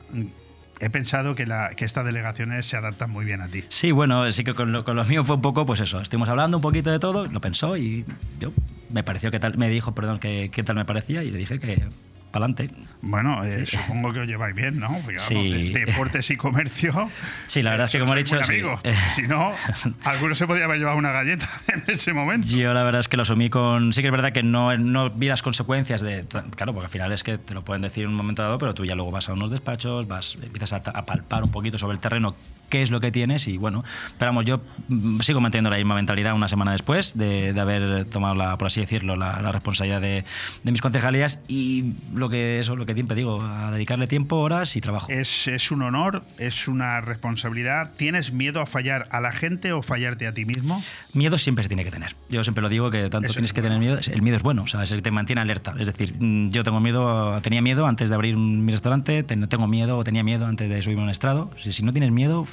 he 0.81 0.89
pensado 0.91 1.33
que, 1.33 1.47
la, 1.47 1.69
que 1.75 1.83
estas 1.83 2.05
delegaciones 2.05 2.65
se 2.67 2.77
adaptan 2.77 3.09
muy 3.09 3.25
bien 3.25 3.41
a 3.41 3.47
ti. 3.47 3.63
Sí, 3.69 3.91
bueno, 3.91 4.29
sí 4.31 4.43
que 4.43 4.53
con 4.53 4.71
lo, 4.71 4.85
con 4.85 4.95
lo 4.95 5.03
mío 5.05 5.23
fue 5.23 5.35
un 5.37 5.41
poco, 5.41 5.65
pues 5.65 5.79
eso, 5.79 5.99
estuvimos 5.99 6.29
hablando 6.29 6.57
un 6.57 6.61
poquito 6.61 6.91
de 6.91 6.99
todo, 6.99 7.25
lo 7.25 7.41
pensó 7.41 7.75
y 7.75 8.05
yo 8.39 8.51
me 8.89 9.03
pareció 9.03 9.31
que 9.31 9.39
tal, 9.39 9.57
me 9.57 9.69
dijo, 9.69 9.93
perdón, 9.93 10.19
que 10.19 10.49
qué 10.51 10.63
tal 10.63 10.75
me 10.75 10.85
parecía 10.85 11.23
y 11.23 11.31
le 11.31 11.37
dije 11.37 11.59
que 11.59 11.83
pa'lante. 12.31 12.69
Bueno, 13.01 13.43
eh, 13.43 13.65
supongo 13.65 14.13
que 14.13 14.19
os 14.21 14.27
lleváis 14.27 14.55
bien, 14.55 14.79
¿no? 14.79 14.87
Porque, 14.87 15.17
vamos, 15.17 15.23
Sí. 15.23 15.71
de- 15.73 15.85
deportes 15.85 16.29
y 16.31 16.37
comercio. 16.37 17.09
Sí, 17.47 17.61
la 17.63 17.71
verdad 17.71 17.85
es 17.85 17.91
que 17.91 17.97
eh, 17.97 18.01
como 18.01 18.13
he 18.13 18.17
dicho, 18.17 18.37
sí. 18.43 18.61
Eh. 18.83 18.95
Si 19.15 19.23
no, 19.23 19.51
alguno 20.03 20.35
se 20.35 20.45
podía 20.45 20.65
haber 20.65 20.77
llevado 20.79 20.97
una 20.97 21.11
galleta 21.11 21.49
en 21.67 21.83
ese 21.87 22.13
momento. 22.13 22.47
Yo 22.47 22.73
la 22.73 22.83
verdad 22.83 22.99
es 22.99 23.07
que 23.07 23.17
lo 23.17 23.23
asumí 23.23 23.49
con... 23.49 23.91
Sí 23.93 24.01
que 24.01 24.07
es 24.07 24.11
verdad 24.11 24.31
que 24.31 24.43
no, 24.43 24.77
no 24.77 25.09
vi 25.09 25.27
las 25.27 25.41
consecuencias 25.41 26.01
de... 26.01 26.25
Claro, 26.55 26.73
porque 26.73 26.85
al 26.85 26.91
final 26.91 27.11
es 27.11 27.23
que 27.23 27.37
te 27.37 27.53
lo 27.53 27.63
pueden 27.63 27.81
decir 27.81 28.03
en 28.03 28.09
un 28.11 28.15
momento 28.15 28.43
dado, 28.43 28.57
pero 28.57 28.73
tú 28.73 28.85
ya 28.85 28.95
luego 28.95 29.11
vas 29.11 29.29
a 29.29 29.33
unos 29.33 29.49
despachos, 29.49 30.07
vas, 30.07 30.35
empiezas 30.41 30.73
a, 30.73 31.05
palpar 31.05 31.43
un 31.43 31.51
poquito 31.51 31.77
sobre 31.77 31.93
el 31.95 31.99
terreno 31.99 32.35
qué 32.69 32.81
es 32.83 32.91
lo 32.91 32.99
que 32.99 33.11
tienes 33.11 33.47
y 33.47 33.57
bueno, 33.57 33.83
pero 34.19 34.29
vamos, 34.29 34.45
yo 34.45 34.61
mm, 34.89 35.21
sigo 35.21 35.41
manteniendo 35.41 35.71
la 35.71 35.77
misma 35.77 35.95
mentalidad 35.95 36.35
una 36.35 36.47
semana 36.47 36.71
después 36.73 37.17
de, 37.17 37.51
de 37.53 37.59
haber 37.59 38.05
tomado, 38.05 38.35
la, 38.35 38.57
por 38.59 38.67
así 38.67 38.79
decirlo, 38.79 39.15
la, 39.15 39.41
la 39.41 39.51
responsabilidad 39.51 40.01
de, 40.01 40.23
de 40.63 40.71
mis 40.71 40.81
concejalías 40.81 41.41
y 41.47 41.93
lo 42.19 42.29
que 42.29 42.59
eso, 42.59 42.75
lo 42.75 42.85
que 42.85 42.93
siempre 42.93 43.15
digo, 43.15 43.41
a 43.41 43.71
dedicarle 43.71 44.05
tiempo, 44.07 44.35
horas 44.37 44.75
y 44.75 44.81
trabajo. 44.81 45.07
Es, 45.09 45.47
es 45.47 45.71
un 45.71 45.81
honor, 45.81 46.23
es 46.37 46.67
una 46.67 47.01
responsabilidad. 47.01 47.91
¿Tienes 47.97 48.31
miedo 48.33 48.61
a 48.61 48.65
fallar 48.65 49.07
a 49.11 49.19
la 49.21 49.31
gente 49.31 49.71
o 49.73 49.81
fallarte 49.81 50.27
a 50.27 50.33
ti 50.33 50.45
mismo? 50.45 50.83
Miedo 51.13 51.37
siempre 51.37 51.63
se 51.63 51.69
tiene 51.69 51.83
que 51.83 51.91
tener. 51.91 52.15
Yo 52.29 52.43
siempre 52.43 52.61
lo 52.61 52.69
digo 52.69 52.91
que 52.91 53.09
tanto 53.09 53.29
tienes 53.33 53.53
que 53.53 53.61
tener 53.61 53.79
miedo. 53.79 53.97
El 54.11 54.21
miedo 54.21 54.37
es 54.37 54.43
bueno, 54.43 54.63
o 54.63 54.67
sea, 54.67 54.83
es 54.83 54.91
el 54.91 54.97
que 54.99 55.03
te 55.03 55.11
mantiene 55.11 55.41
alerta. 55.41 55.73
Es 55.79 55.87
decir, 55.87 56.15
mm, 56.19 56.49
yo 56.49 56.63
tengo 56.63 56.79
miedo, 56.79 57.41
tenía 57.41 57.61
miedo 57.61 57.85
antes 57.87 58.09
de 58.09 58.15
abrir 58.15 58.37
mi 58.37 58.71
restaurante, 58.71 59.23
ten- 59.23 59.47
tengo 59.47 59.67
miedo 59.67 59.97
o 59.97 60.03
tenía 60.03 60.23
miedo 60.23 60.45
antes 60.45 60.69
de 60.69 60.81
subirme 60.81 61.01
a 61.01 61.05
un 61.05 61.09
estrado. 61.11 61.51
Si, 61.57 61.73
si 61.73 61.83
no 61.83 61.91
tienes 61.91 62.11
miedo, 62.11 62.45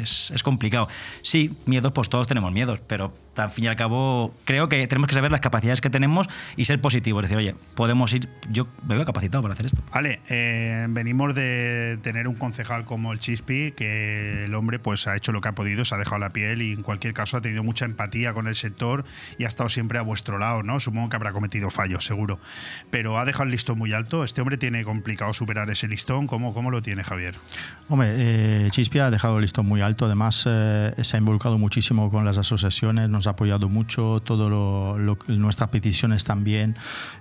es, 0.00 0.30
es 0.32 0.42
complicado. 0.42 0.88
Sí, 1.22 1.52
miedos, 1.66 1.92
pues 1.92 2.08
todos 2.08 2.26
tenemos 2.26 2.52
miedos, 2.52 2.80
pero 2.86 3.14
al 3.36 3.50
fin 3.50 3.64
y 3.64 3.68
al 3.68 3.76
cabo 3.76 4.34
creo 4.44 4.68
que 4.68 4.86
tenemos 4.86 5.08
que 5.08 5.14
saber 5.14 5.30
las 5.30 5.40
capacidades 5.40 5.80
que 5.80 5.90
tenemos 5.90 6.28
y 6.56 6.64
ser 6.64 6.80
positivos. 6.80 7.24
Es 7.24 7.30
decir, 7.30 7.38
oye, 7.38 7.54
podemos 7.74 8.12
ir, 8.12 8.28
yo 8.50 8.66
me 8.86 8.96
veo 8.96 9.04
capacitado 9.04 9.42
para 9.42 9.54
hacer 9.54 9.66
esto. 9.66 9.82
Vale, 9.92 10.20
eh, 10.28 10.86
venimos 10.90 11.34
de 11.34 11.98
tener 12.02 12.28
un 12.28 12.34
concejal 12.34 12.84
como 12.84 13.12
el 13.12 13.20
Chispi, 13.20 13.72
que 13.72 14.44
el 14.46 14.54
hombre 14.54 14.78
pues 14.78 15.06
ha 15.06 15.16
hecho 15.16 15.32
lo 15.32 15.40
que 15.40 15.48
ha 15.48 15.54
podido, 15.54 15.84
se 15.84 15.94
ha 15.94 15.98
dejado 15.98 16.18
la 16.18 16.30
piel 16.30 16.62
y 16.62 16.72
en 16.72 16.82
cualquier 16.82 17.14
caso 17.14 17.36
ha 17.36 17.40
tenido 17.40 17.62
mucha 17.62 17.84
empatía 17.84 18.32
con 18.32 18.48
el 18.48 18.54
sector 18.54 19.04
y 19.38 19.44
ha 19.44 19.48
estado 19.48 19.68
siempre 19.68 19.98
a 19.98 20.02
vuestro 20.02 20.38
lado, 20.38 20.62
¿no? 20.62 20.80
Supongo 20.80 21.08
que 21.08 21.16
habrá 21.16 21.32
cometido 21.32 21.70
fallos, 21.70 22.04
seguro. 22.04 22.38
Pero 22.90 23.18
ha 23.18 23.24
dejado 23.24 23.44
el 23.44 23.50
listón 23.50 23.78
muy 23.78 23.92
alto. 23.92 24.24
Este 24.24 24.40
hombre 24.40 24.56
tiene 24.56 24.84
complicado 24.84 25.32
superar 25.32 25.70
ese 25.70 25.88
listón. 25.88 26.26
¿Cómo, 26.26 26.54
cómo 26.54 26.70
lo 26.70 26.82
tiene 26.82 27.02
Javier? 27.02 27.34
Hombre, 27.88 28.12
eh, 28.16 28.68
Chispia 28.70 29.06
ha 29.06 29.10
dejado 29.10 29.36
el 29.36 29.42
listón 29.42 29.66
muy 29.66 29.80
alto. 29.80 30.06
Además, 30.06 30.44
eh, 30.46 30.92
se 31.02 31.16
ha 31.16 31.18
involucrado 31.18 31.58
muchísimo 31.58 32.10
con 32.10 32.24
las 32.24 32.38
asociaciones, 32.38 33.08
nos 33.08 33.21
ha 33.26 33.30
apoyado 33.30 33.68
mucho, 33.68 34.20
todo 34.24 34.48
lo, 34.48 34.98
lo- 34.98 35.18
nuestras 35.28 35.68
peticiones 35.70 36.24
también. 36.24 36.76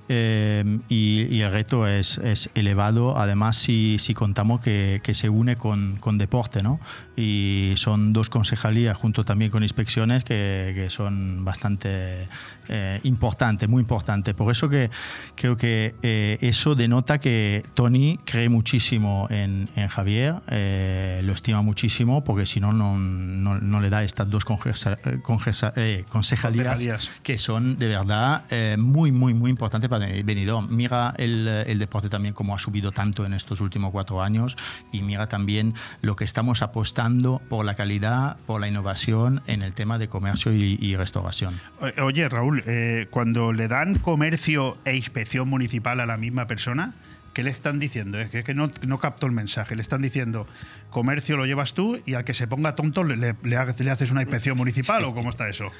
eh, 0.09 0.79
y, 0.89 1.39
el 1.41 1.51
reto 1.51 1.87
es, 1.87 2.19
elevado. 2.55 3.17
Además, 3.17 3.57
si, 3.57 3.97
contamos 4.15 4.61
que, 4.61 5.01
se 5.13 5.29
une 5.29 5.55
con, 5.55 5.97
con 5.97 6.17
deporte, 6.17 6.63
¿no? 6.63 6.79
Y 7.15 7.73
son 7.75 8.13
dos 8.13 8.29
concejalías 8.29 8.97
junto 8.97 9.23
también 9.25 9.51
con 9.51 9.63
inspecciones 9.63 10.23
que, 10.23 10.73
que 10.75 10.89
son 10.89 11.45
bastante 11.45 12.27
eh, 12.71 12.99
importantes, 13.03 13.67
muy 13.69 13.81
importantes. 13.81 14.33
Por 14.33 14.51
eso 14.51 14.69
que 14.69 14.89
creo 15.35 15.57
que 15.57 15.93
eh, 16.01 16.37
eso 16.41 16.73
denota 16.75 17.19
que 17.19 17.63
Tony 17.73 18.17
cree 18.25 18.49
muchísimo 18.49 19.27
en, 19.29 19.69
en 19.75 19.87
Javier, 19.87 20.35
eh, 20.47 21.21
lo 21.23 21.33
estima 21.33 21.61
muchísimo, 21.61 22.23
porque 22.23 22.45
si 22.45 22.59
no, 22.59 22.71
no, 22.71 22.97
no, 22.97 23.79
le 23.81 23.89
da 23.89 24.03
estas 24.03 24.29
dos 24.29 24.45
congesa- 24.45 24.97
eh, 25.05 25.19
congesa- 25.21 25.73
eh, 25.75 26.05
concejalías, 26.09 26.67
Concejalías. 26.67 27.11
que 27.23 27.37
son 27.37 27.77
de 27.77 27.87
verdad 27.87 28.43
eh, 28.49 28.77
muy, 28.79 29.11
muy, 29.11 29.33
muy 29.33 29.51
importantes 29.51 29.89
para 29.89 30.07
Benidorm. 30.23 30.67
Mira 30.69 31.13
el, 31.17 31.47
el 31.47 31.79
deporte 31.79 32.09
también 32.09 32.33
como 32.33 32.55
ha 32.55 32.59
subido 32.59 32.91
tanto 32.91 33.25
en 33.25 33.33
estos 33.33 33.61
últimos 33.61 33.91
cuatro 33.91 34.21
años 34.21 34.55
y 34.91 35.01
mira 35.01 35.27
también 35.27 35.73
lo 36.01 36.15
que 36.15 36.23
estamos 36.23 36.61
apostando 36.61 37.41
por 37.49 37.65
la 37.65 37.75
calidad, 37.75 38.37
por 38.45 38.61
la 38.61 38.67
innovación 38.67 39.41
en 39.47 39.61
el 39.61 39.73
tema 39.73 39.97
de 39.97 40.07
comercio 40.07 40.53
y, 40.53 40.77
y 40.79 40.95
restauración. 40.95 41.59
Oye, 42.01 42.27
Raúl, 42.29 42.60
eh, 42.65 43.07
cuando 43.09 43.53
le 43.53 43.67
dan 43.67 43.95
comercio 43.95 44.77
e 44.85 44.95
inspección 44.95 45.47
municipal 45.49 45.99
a 45.99 46.05
la 46.05 46.17
misma 46.17 46.47
persona, 46.47 46.93
¿qué 47.33 47.43
le 47.43 47.49
están 47.51 47.79
diciendo? 47.79 48.19
Es 48.19 48.29
que, 48.29 48.39
es 48.39 48.45
que 48.45 48.53
no, 48.53 48.71
no 48.85 48.97
capto 48.99 49.25
el 49.25 49.31
mensaje. 49.31 49.75
Le 49.75 49.81
están 49.81 50.01
diciendo, 50.01 50.47
comercio 50.89 51.37
lo 51.37 51.45
llevas 51.45 51.73
tú 51.73 52.01
y 52.05 52.13
al 52.15 52.23
que 52.25 52.33
se 52.33 52.47
ponga 52.47 52.75
tonto 52.75 53.03
le, 53.03 53.15
le- 53.17 53.35
le 53.43 53.55
ha- 53.57 53.65
le 53.77 53.91
haces 53.91 54.11
una 54.11 54.21
inspección 54.21 54.57
municipal 54.57 55.03
o 55.05 55.13
cómo 55.13 55.29
está 55.29 55.47
eso? 55.49 55.71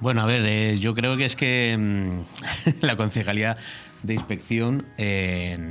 Bueno, 0.00 0.22
a 0.22 0.26
ver, 0.26 0.44
eh, 0.46 0.78
yo 0.78 0.94
creo 0.94 1.16
que 1.16 1.24
es 1.24 1.34
que 1.36 1.76
mm, 1.78 2.80
la 2.84 2.96
concejalía 2.96 3.56
de 4.02 4.14
inspección, 4.14 4.86
eh, 4.96 5.68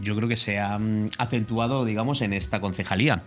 yo 0.00 0.14
creo 0.16 0.28
que 0.28 0.36
se 0.36 0.58
ha 0.58 0.78
acentuado, 1.18 1.84
digamos, 1.84 2.20
en 2.22 2.32
esta 2.32 2.60
concejalía, 2.60 3.22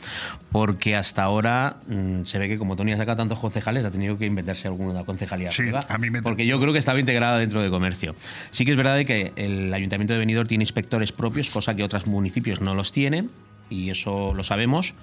porque 0.52 0.96
hasta 0.96 1.24
ahora 1.24 1.78
mm, 1.88 2.24
se 2.24 2.40
ve 2.40 2.48
que 2.48 2.58
como 2.58 2.76
Tony 2.76 2.94
ha 2.94 2.98
sacado 2.98 3.18
tantos 3.18 3.40
concejales, 3.40 3.86
ha 3.86 3.92
tenido 3.92 4.18
que 4.18 4.26
inventarse 4.26 4.68
alguna 4.68 5.04
concejalía. 5.04 5.52
Sí, 5.52 5.64
a 5.88 5.98
mí 5.98 6.10
me- 6.10 6.22
Porque 6.22 6.46
yo 6.46 6.60
creo 6.60 6.74
que 6.74 6.80
estaba 6.80 7.00
integrada 7.00 7.38
dentro 7.38 7.62
de 7.62 7.70
comercio. 7.70 8.16
Sí 8.52 8.66
que 8.66 8.72
es 8.72 8.78
verdad 8.78 8.96
de 8.96 9.06
que 9.06 9.34
el 9.36 9.74
Ayuntamiento 9.74 10.14
de 10.14 10.20
Benidorm 10.20 10.48
tiene 10.48 10.64
inspectores 10.64 11.12
propios, 11.12 11.50
cosa 11.50 11.76
que 11.76 11.84
otros 11.84 12.08
municipios 12.08 12.62
no 12.62 12.76
los 12.76 12.92
tienen, 12.92 13.30
y 13.70 13.90
eso 13.90 14.34
lo 14.34 14.44
sabemos. 14.44 14.94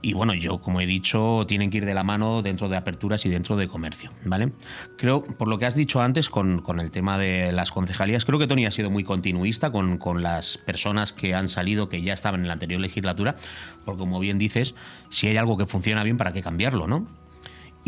Y 0.00 0.12
bueno, 0.12 0.32
yo, 0.32 0.58
como 0.58 0.80
he 0.80 0.86
dicho, 0.86 1.44
tienen 1.48 1.70
que 1.70 1.78
ir 1.78 1.84
de 1.84 1.94
la 1.94 2.04
mano 2.04 2.40
dentro 2.40 2.68
de 2.68 2.76
aperturas 2.76 3.26
y 3.26 3.28
dentro 3.28 3.56
de 3.56 3.66
comercio, 3.66 4.10
¿vale? 4.24 4.52
Creo, 4.96 5.22
por 5.22 5.48
lo 5.48 5.58
que 5.58 5.66
has 5.66 5.74
dicho 5.74 6.00
antes 6.00 6.30
con, 6.30 6.60
con 6.62 6.78
el 6.78 6.92
tema 6.92 7.18
de 7.18 7.50
las 7.50 7.72
concejalías, 7.72 8.24
creo 8.24 8.38
que 8.38 8.46
Tony 8.46 8.64
ha 8.64 8.70
sido 8.70 8.90
muy 8.90 9.02
continuista 9.02 9.72
con, 9.72 9.98
con 9.98 10.22
las 10.22 10.58
personas 10.58 11.12
que 11.12 11.34
han 11.34 11.48
salido, 11.48 11.88
que 11.88 12.00
ya 12.02 12.12
estaban 12.12 12.42
en 12.42 12.46
la 12.46 12.52
anterior 12.52 12.80
legislatura, 12.80 13.34
porque 13.84 13.98
como 13.98 14.20
bien 14.20 14.38
dices, 14.38 14.76
si 15.08 15.26
hay 15.26 15.36
algo 15.36 15.56
que 15.56 15.66
funciona 15.66 16.04
bien, 16.04 16.16
¿para 16.16 16.32
qué 16.32 16.42
cambiarlo, 16.42 16.86
no? 16.86 17.08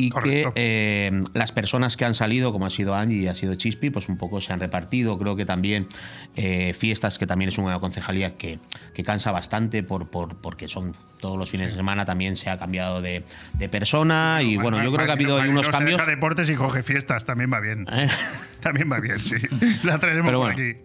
Y 0.06 0.10
que 0.10 0.50
eh, 0.54 1.20
las 1.34 1.52
personas 1.52 1.96
que 1.96 2.04
han 2.04 2.14
salido, 2.14 2.52
como 2.52 2.66
ha 2.66 2.70
sido 2.70 2.94
Angie 2.94 3.18
y 3.22 3.28
ha 3.28 3.34
sido 3.34 3.54
Chispi, 3.54 3.90
pues 3.90 4.08
un 4.08 4.16
poco 4.16 4.40
se 4.40 4.52
han 4.52 4.60
repartido. 4.60 5.18
Creo 5.18 5.36
que 5.36 5.44
también 5.44 5.86
eh, 6.36 6.74
Fiestas, 6.78 7.18
que 7.18 7.26
también 7.26 7.48
es 7.48 7.58
una 7.58 7.78
concejalía 7.80 8.36
que, 8.36 8.58
que 8.94 9.04
cansa 9.04 9.30
bastante 9.30 9.82
por, 9.82 10.08
por, 10.08 10.36
porque 10.36 10.68
son 10.68 10.92
todos 11.20 11.38
los 11.38 11.50
fines 11.50 11.70
de 11.70 11.76
semana, 11.76 12.04
también 12.04 12.36
se 12.36 12.48
ha 12.50 12.58
cambiado 12.58 13.02
de, 13.02 13.24
de 13.54 13.68
persona. 13.68 14.40
y 14.42 14.56
bueno, 14.56 14.82
yo 14.82 14.90
creo 14.92 15.04
que 15.04 15.10
ha 15.12 15.14
habido 15.14 15.36
Mariló 15.36 15.52
unos 15.52 15.66
se 15.66 15.72
cambios. 15.72 15.98
deja 15.98 16.10
deportes 16.10 16.48
y 16.50 16.54
coge 16.54 16.82
fiestas, 16.82 17.24
también 17.24 17.52
va 17.52 17.60
bien. 17.60 17.86
También 18.60 18.92
va 18.92 19.00
bien, 19.00 19.18
sí. 19.20 19.36
La 19.84 19.98
traeremos 19.98 20.28
Pero 20.28 20.38
por 20.40 20.54
bueno. 20.54 20.62
aquí. 20.62 20.78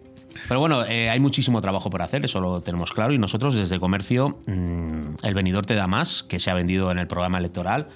Pero 0.48 0.60
bueno, 0.60 0.84
eh, 0.84 1.08
hay 1.08 1.18
muchísimo 1.20 1.60
trabajo 1.60 1.88
por 1.90 2.02
hacer, 2.02 2.24
eso 2.24 2.40
lo 2.40 2.60
tenemos 2.62 2.92
claro. 2.92 3.12
Y 3.14 3.18
nosotros 3.18 3.54
desde 3.56 3.78
comercio, 3.80 4.38
mm, 4.46 5.14
el 5.22 5.34
venidor 5.34 5.64
te 5.66 5.74
da 5.74 5.86
más, 5.86 6.22
que 6.22 6.38
se 6.40 6.50
ha 6.50 6.54
vendido 6.54 6.90
en 6.90 6.98
el 6.98 7.06
programa 7.06 7.38
electoral. 7.38 7.88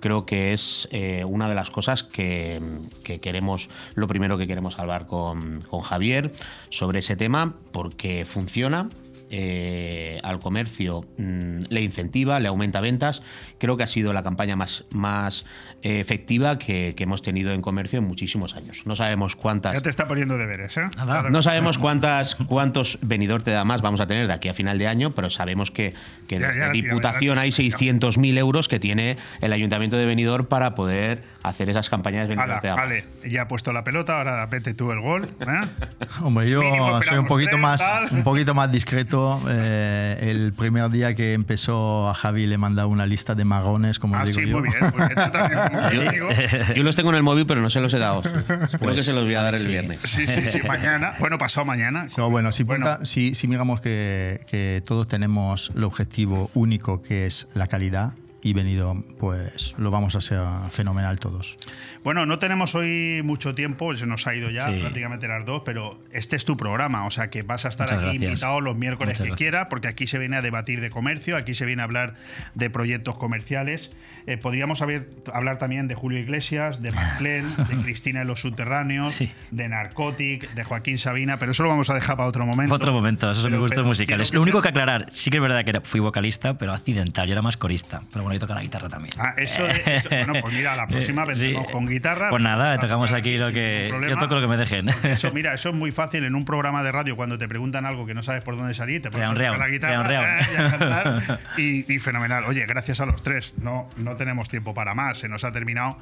Creo 0.00 0.26
que 0.26 0.52
es 0.52 0.88
eh, 0.90 1.24
una 1.24 1.48
de 1.48 1.54
las 1.54 1.70
cosas 1.70 2.02
que, 2.02 2.60
que 3.04 3.20
queremos, 3.20 3.68
lo 3.94 4.06
primero 4.06 4.38
que 4.38 4.46
queremos 4.46 4.78
hablar 4.78 5.06
con, 5.06 5.62
con 5.62 5.80
Javier 5.80 6.32
sobre 6.70 7.00
ese 7.00 7.16
tema, 7.16 7.56
porque 7.72 8.24
funciona. 8.24 8.88
eh, 9.30 10.20
al 10.22 10.40
comercio 10.40 11.04
mm, 11.18 11.60
le 11.68 11.82
incentiva, 11.82 12.40
le 12.40 12.48
aumenta 12.48 12.80
ventas. 12.80 13.22
Creo 13.58 13.76
que 13.76 13.82
ha 13.82 13.86
sido 13.86 14.12
la 14.12 14.22
campaña 14.22 14.56
más, 14.56 14.84
más 14.90 15.44
efectiva 15.82 16.58
que, 16.58 16.94
que 16.96 17.04
hemos 17.04 17.22
tenido 17.22 17.52
en 17.52 17.62
comercio 17.62 17.98
en 18.00 18.04
muchísimos 18.06 18.56
años. 18.56 18.82
No 18.84 18.96
sabemos 18.96 19.36
cuántas 19.36 19.74
Ya 19.74 19.80
te 19.80 19.90
está 19.90 20.08
poniendo 20.08 20.36
deberes, 20.36 20.76
¿eh? 20.76 20.82
no 21.30 21.42
sabemos 21.42 21.78
cuántas, 21.78 22.34
cuántos 22.34 22.98
venidor 23.02 23.42
te 23.42 23.50
da 23.52 23.64
más 23.64 23.80
vamos 23.82 24.00
a 24.00 24.06
tener 24.06 24.26
de 24.26 24.32
aquí 24.32 24.48
a 24.48 24.54
final 24.54 24.78
de 24.78 24.88
año, 24.88 25.12
pero 25.14 25.30
sabemos 25.30 25.70
que, 25.70 25.94
que 26.26 26.38
Ya, 26.40 26.48
desde 26.48 26.60
ya, 26.60 26.70
Diputación 26.70 27.36
ya, 27.36 27.42
hay 27.42 27.50
600.000 27.50 28.38
euros 28.38 28.68
que 28.68 28.78
tiene 28.80 29.16
el 29.40 29.52
Ayuntamiento 29.52 29.96
de 29.96 30.06
Benidorm 30.06 30.46
para 30.46 30.74
poder 30.74 31.22
hacer 31.42 31.70
esas 31.70 31.88
campañas 31.88 32.28
de 32.28 32.34
venidor 32.34 32.50
Ala, 32.50 32.60
te 32.60 32.68
da 32.68 32.76
más. 32.76 32.84
vale, 32.84 33.04
ya 33.26 33.42
ha 33.42 33.48
puesto 33.48 33.72
la 33.72 33.84
pelota, 33.84 34.18
ahora 34.18 34.44
vete 34.46 34.74
tú 34.74 34.90
el 34.92 35.00
gol. 35.00 35.28
¿eh? 35.40 35.46
Hombre, 36.22 36.50
yo 36.50 36.60
Mínimo 36.60 37.00
soy 37.02 37.18
un 37.18 37.26
poquito 37.26 37.50
tres, 37.50 37.62
más, 37.62 37.80
tal. 37.80 38.08
un 38.10 38.22
poquito 38.24 38.54
más 38.54 38.70
discreto. 38.72 39.40
Eh, 39.48 40.18
el 40.22 40.52
primer 40.52 40.90
día 40.90 41.14
que 41.14 41.32
empezó 41.34 42.08
a 42.08 42.14
Javi 42.14 42.46
le 42.46 42.58
mandaba 42.58 42.88
una 42.88 43.06
lista 43.06 43.34
de 43.34 43.44
marrones, 43.44 43.98
como 43.98 44.16
Ah, 44.16 44.24
digo 44.24 44.40
sí, 44.40 44.46
yo. 44.48 44.58
muy 44.60 44.68
bien. 44.68 44.90
Pues 44.92 45.08
Yo, 46.74 46.82
los 46.82 46.96
tengo 46.96 47.10
en 47.10 47.16
el 47.16 47.22
móvil, 47.22 47.46
pero 47.46 47.60
no 47.60 47.70
se 47.70 47.80
los 47.80 47.92
he 47.94 47.98
dado. 47.98 48.22
Creo 48.22 48.68
Pues, 48.78 48.94
que 48.96 49.02
se 49.02 49.12
los 49.12 49.24
voy 49.24 49.34
a 49.34 49.42
dar 49.42 49.54
el 49.54 49.60
sí. 49.60 49.68
viernes. 49.68 50.00
Sí, 50.04 50.26
sí, 50.26 50.50
sí, 50.50 50.60
mañana. 50.66 51.14
Bueno, 51.18 51.38
pasado 51.38 51.64
mañana. 51.66 52.06
No, 52.16 52.30
bueno, 52.30 52.52
si, 52.52 52.64
punta- 52.64 53.04
si, 53.04 53.34
si 53.34 53.48
miramos 53.48 53.80
que, 53.80 54.40
que 54.50 54.82
todos 54.86 55.08
tenemos 55.08 55.72
el 55.76 55.84
objetivo 55.84 56.50
único 56.54 57.02
que 57.02 57.26
es 57.26 57.48
la 57.54 57.66
calidad 57.66 58.12
y 58.40 58.52
venido, 58.52 58.94
pues 59.18 59.74
lo 59.78 59.90
vamos 59.90 60.14
a 60.14 60.18
hacer 60.18 60.38
fenomenal 60.70 61.18
todos. 61.18 61.56
Bueno, 62.04 62.24
no 62.24 62.38
tenemos 62.38 62.74
hoy 62.76 63.20
mucho 63.24 63.54
tiempo, 63.54 63.94
se 63.96 64.06
nos 64.06 64.26
ha 64.28 64.34
ido 64.34 64.48
ya 64.50 64.66
Sí. 64.66 64.78
prácticamente 64.80 65.26
las 65.26 65.44
dos, 65.44 65.62
pero 65.64 66.00
este 66.12 66.36
es 66.36 66.44
tu 66.44 66.56
programa, 66.56 67.04
o 67.04 67.10
sea 67.10 67.30
que 67.30 67.42
vas 67.42 67.64
a 67.64 67.68
estar 67.68 67.86
Muchas 67.88 67.98
aquí 67.98 68.18
gracias. 68.18 68.30
invitado 68.30 68.60
los 68.60 68.76
miércoles 68.78 69.14
Muchas 69.14 69.18
que 69.24 69.28
gracias. 69.30 69.38
quiera, 69.38 69.68
porque 69.68 69.88
aquí 69.88 70.06
se 70.06 70.18
viene 70.18 70.36
a 70.36 70.42
debatir 70.42 70.80
de 70.80 70.90
comercio, 70.90 71.36
aquí 71.36 71.54
se 71.54 71.64
viene 71.66 71.82
a 71.82 71.84
hablar 71.84 72.14
de 72.54 72.70
proyectos 72.70 73.16
comerciales. 73.16 73.90
Eh, 74.26 74.36
podríamos 74.36 74.82
haber- 74.82 75.08
hablar 75.34 75.58
también 75.58 75.88
de 75.88 75.94
Julio 75.96 76.18
Iglesias, 76.18 76.80
de 76.80 76.92
Marclen, 76.92 77.44
de 77.56 77.76
Cristina 77.82 78.20
en 78.22 78.28
los 78.28 78.40
subterráneos, 78.40 79.18
de 79.50 79.68
Narcotic, 79.68 80.54
de 80.54 80.64
Joaquín 80.64 80.98
Sabina, 80.98 81.38
pero 81.38 81.52
eso 81.52 81.64
lo 81.64 81.70
vamos 81.70 81.90
a 81.90 81.94
dejar 81.94 82.16
para 82.16 82.28
otro 82.28 82.46
momento. 82.46 82.74
Otro 82.74 82.92
momento, 82.92 83.30
esos 83.30 83.42
son 83.42 83.50
mis 83.52 83.60
gustos 83.60 83.84
musicales. 83.84 84.32
Lo 84.32 84.42
único 84.42 84.62
que 84.62 84.68
aclarar, 84.68 85.06
sí 85.12 85.30
que 85.30 85.38
es 85.38 85.42
verdad 85.42 85.64
que 85.64 85.70
era- 85.70 85.80
fui 85.80 85.98
vocalista, 86.00 86.56
pero 86.56 86.72
accidental, 86.72 87.26
yo 87.26 87.32
era 87.32 87.42
más 87.42 87.56
corista. 87.56 88.02
Pero 88.12 88.27
bueno, 88.28 88.34
yo 88.34 88.40
toco 88.40 88.54
la 88.54 88.62
guitarra 88.62 88.88
también. 88.88 89.14
Ah, 89.18 89.34
eso, 89.36 89.64
de- 89.66 89.82
eso- 89.96 90.08
bueno, 90.10 90.34
pues 90.40 90.54
mira, 90.54 90.76
la 90.76 90.86
próxima 90.86 91.22
sí. 91.22 91.28
vendremos 91.28 91.68
con 91.70 91.86
guitarra. 91.86 92.30
Pues 92.30 92.42
nada, 92.42 92.78
tocamos 92.78 93.12
aquí 93.12 93.38
lo 93.38 93.52
que. 93.52 93.92
Yo 94.08 94.16
toco 94.18 94.34
lo 94.36 94.40
que 94.40 94.46
me 94.48 94.56
dejen. 94.56 94.88
Eso, 95.04 95.30
mira, 95.34 95.54
eso 95.54 95.70
es 95.70 95.76
muy 95.76 95.92
fácil 95.92 96.24
en 96.24 96.34
un 96.34 96.44
programa 96.44 96.82
de 96.82 96.92
radio 96.92 97.16
cuando 97.16 97.38
te 97.38 97.48
preguntan 97.48 97.86
algo 97.86 98.06
que 98.06 98.14
no 98.14 98.22
sabes 98.22 98.42
por 98.42 98.56
dónde 98.56 98.74
salir, 98.74 99.02
te 99.02 99.10
pones 99.10 99.28
a 99.30 99.34
tocar 99.34 99.58
la 99.58 99.68
guitarra 99.68 100.40
eh, 100.40 100.46
y 100.52 100.56
a 100.56 100.70
cantar, 100.70 101.40
y, 101.58 101.92
y 101.94 101.98
fenomenal. 101.98 102.44
Oye, 102.44 102.64
gracias 102.66 103.00
a 103.00 103.06
los 103.06 103.22
tres. 103.22 103.54
No, 103.58 103.88
no 103.96 104.14
tenemos 104.16 104.48
tiempo 104.48 104.74
para 104.74 104.94
más, 104.94 105.18
se 105.18 105.28
nos 105.28 105.44
ha 105.44 105.52
terminado. 105.52 105.98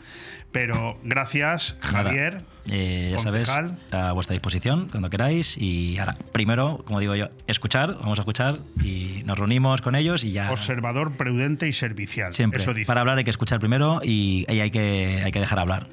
Pero 0.52 0.98
gracias, 1.04 1.76
Javier. 1.80 2.34
Nada, 2.34 2.44
eh, 2.70 3.10
ya 3.16 3.18
sabes, 3.18 3.50
a 3.90 4.12
vuestra 4.12 4.34
disposición 4.34 4.88
cuando 4.90 5.10
queráis. 5.10 5.56
Y 5.56 5.98
ahora, 5.98 6.14
primero, 6.32 6.82
como 6.84 7.00
digo 7.00 7.14
yo, 7.14 7.26
escuchar, 7.46 7.96
vamos 8.00 8.18
a 8.18 8.22
escuchar 8.22 8.58
y 8.82 9.22
nos 9.24 9.38
reunimos 9.38 9.82
con 9.82 9.94
ellos 9.94 10.24
y 10.24 10.32
ya. 10.32 10.50
Observador 10.50 11.16
prudente 11.16 11.68
y 11.68 11.72
servicial. 11.72 12.32
Siempre. 12.32 12.60
Eso 12.60 12.74
dice. 12.74 12.86
Para 12.86 13.00
hablar 13.00 13.18
hay 13.18 13.24
que 13.24 13.30
escuchar 13.30 13.60
primero 13.60 14.00
y, 14.02 14.44
y 14.48 14.60
hay, 14.60 14.70
que, 14.70 15.22
hay 15.24 15.32
que 15.32 15.40
dejar 15.40 15.58
hablar. 15.58 15.86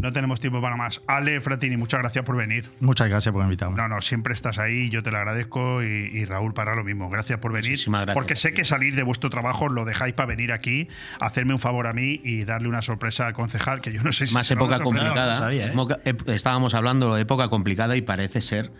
No 0.00 0.12
tenemos 0.12 0.38
tiempo 0.38 0.60
para 0.62 0.76
más. 0.76 1.02
Ale 1.08 1.40
Fratini, 1.40 1.76
muchas 1.76 1.98
gracias 2.00 2.24
por 2.24 2.36
venir. 2.36 2.70
Muchas 2.78 3.08
gracias 3.08 3.32
por 3.32 3.42
invitarme. 3.42 3.76
No, 3.76 3.88
no, 3.88 4.00
siempre 4.00 4.32
estás 4.32 4.58
ahí, 4.58 4.90
yo 4.90 5.02
te 5.02 5.10
lo 5.10 5.18
agradezco 5.18 5.82
y, 5.82 5.86
y 5.86 6.24
Raúl 6.24 6.54
para 6.54 6.76
lo 6.76 6.84
mismo. 6.84 7.10
Gracias 7.10 7.40
por 7.40 7.52
venir. 7.52 7.76
gracias. 7.84 8.14
Porque 8.14 8.36
sé 8.36 8.52
que 8.52 8.64
salir 8.64 8.94
de 8.94 9.02
vuestro 9.02 9.28
trabajo 9.28 9.68
lo 9.68 9.84
dejáis 9.84 10.14
para 10.14 10.28
venir 10.28 10.52
aquí, 10.52 10.88
hacerme 11.20 11.52
un 11.52 11.58
favor 11.58 11.88
a 11.88 11.92
mí 11.92 12.20
y 12.22 12.44
darle 12.44 12.68
una 12.68 12.80
sorpresa 12.80 13.26
al 13.26 13.32
concejal, 13.32 13.80
que 13.80 13.92
yo 13.92 14.00
no 14.02 14.12
sé 14.12 14.28
si 14.28 14.34
Más 14.34 14.48
época 14.52 14.78
sorpresa. 14.78 14.84
complicada. 15.08 15.52
¿eh? 15.52 15.72
Moca- 15.74 16.00
ep- 16.04 16.28
Estábamos 16.32 16.74
hablando 16.74 17.14
de 17.16 17.22
época 17.22 17.48
complicada 17.48 17.96
y 17.96 18.02
parece 18.02 18.40
ser 18.40 18.70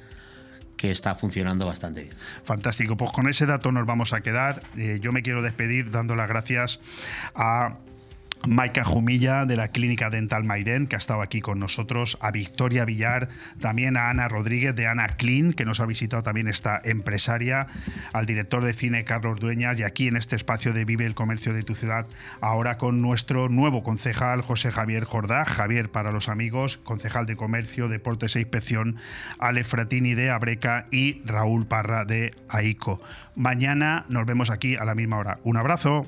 que 0.77 0.93
está 0.93 1.17
funcionando 1.17 1.67
bastante 1.67 2.05
bien. 2.05 2.15
Fantástico, 2.45 2.97
pues 2.97 3.11
con 3.11 3.29
ese 3.29 3.45
dato 3.47 3.73
nos 3.73 3.85
vamos 3.85 4.13
a 4.13 4.21
quedar. 4.21 4.63
Eh, 4.77 4.99
yo 5.03 5.11
me 5.11 5.23
quiero 5.23 5.43
despedir 5.43 5.91
dando 5.91 6.15
las 6.15 6.29
gracias 6.29 6.79
a 7.35 7.79
Maika 8.47 8.85
Jumilla 8.85 9.45
de 9.45 9.57
la 9.57 9.69
Clínica 9.69 10.11
Dental 10.11 10.45
Maiden, 10.45 10.87
que 10.87 10.97
ha 10.97 10.99
estado 10.99 11.23
aquí 11.23 11.41
con 11.41 11.59
nosotros, 11.59 12.19
a 12.21 12.31
Victoria 12.31 12.85
Villar, 12.85 13.29
también 13.61 13.97
a 13.97 14.11
Ana 14.11 14.29
Rodríguez 14.29 14.75
de 14.75 14.87
Ana 14.87 15.17
Clean, 15.17 15.53
que 15.53 15.65
nos 15.65 15.81
ha 15.81 15.87
visitado 15.87 16.23
también 16.23 16.49
esta 16.49 16.81
empresaria, 16.85 17.67
al 18.13 18.27
director 18.27 18.65
de 18.65 18.73
cine 18.73 19.05
Carlos 19.05 19.41
Dueñas 19.41 19.79
y 19.81 19.83
aquí 19.83 20.09
en 20.09 20.17
este 20.17 20.37
espacio 20.37 20.73
de 20.73 20.85
Vive 20.85 21.07
el 21.07 21.15
Comercio 21.15 21.53
de 21.53 21.63
tu 21.63 21.75
ciudad, 21.75 22.07
ahora 22.41 22.79
con 22.79 23.03
nuestro 23.03 23.49
nuevo 23.49 23.83
concejal 23.83 24.43
José 24.43 24.71
Javier 24.71 25.05
Jordá, 25.05 25.45
Javier 25.45 25.91
para 25.91 26.13
los 26.13 26.29
amigos, 26.29 26.79
concejal 26.79 27.27
de 27.27 27.37
Comercio, 27.37 27.89
Deportes 27.89 28.37
e 28.37 28.41
Inspección, 28.41 28.97
Ale 29.39 29.65
Fratini 29.65 30.15
de 30.15 30.31
Abreca 30.31 30.87
y 30.91 31.23
Raúl 31.25 31.67
Parra 31.67 32.05
de 32.05 32.35
AICO. 32.49 33.01
Mañana 33.35 34.05
nos 34.09 34.27
vemos 34.27 34.51
aquí 34.51 34.77
a 34.77 34.85
la 34.85 34.95
misma 34.95 35.19
hora. 35.19 35.39
Un 35.45 35.57
abrazo. 35.57 36.07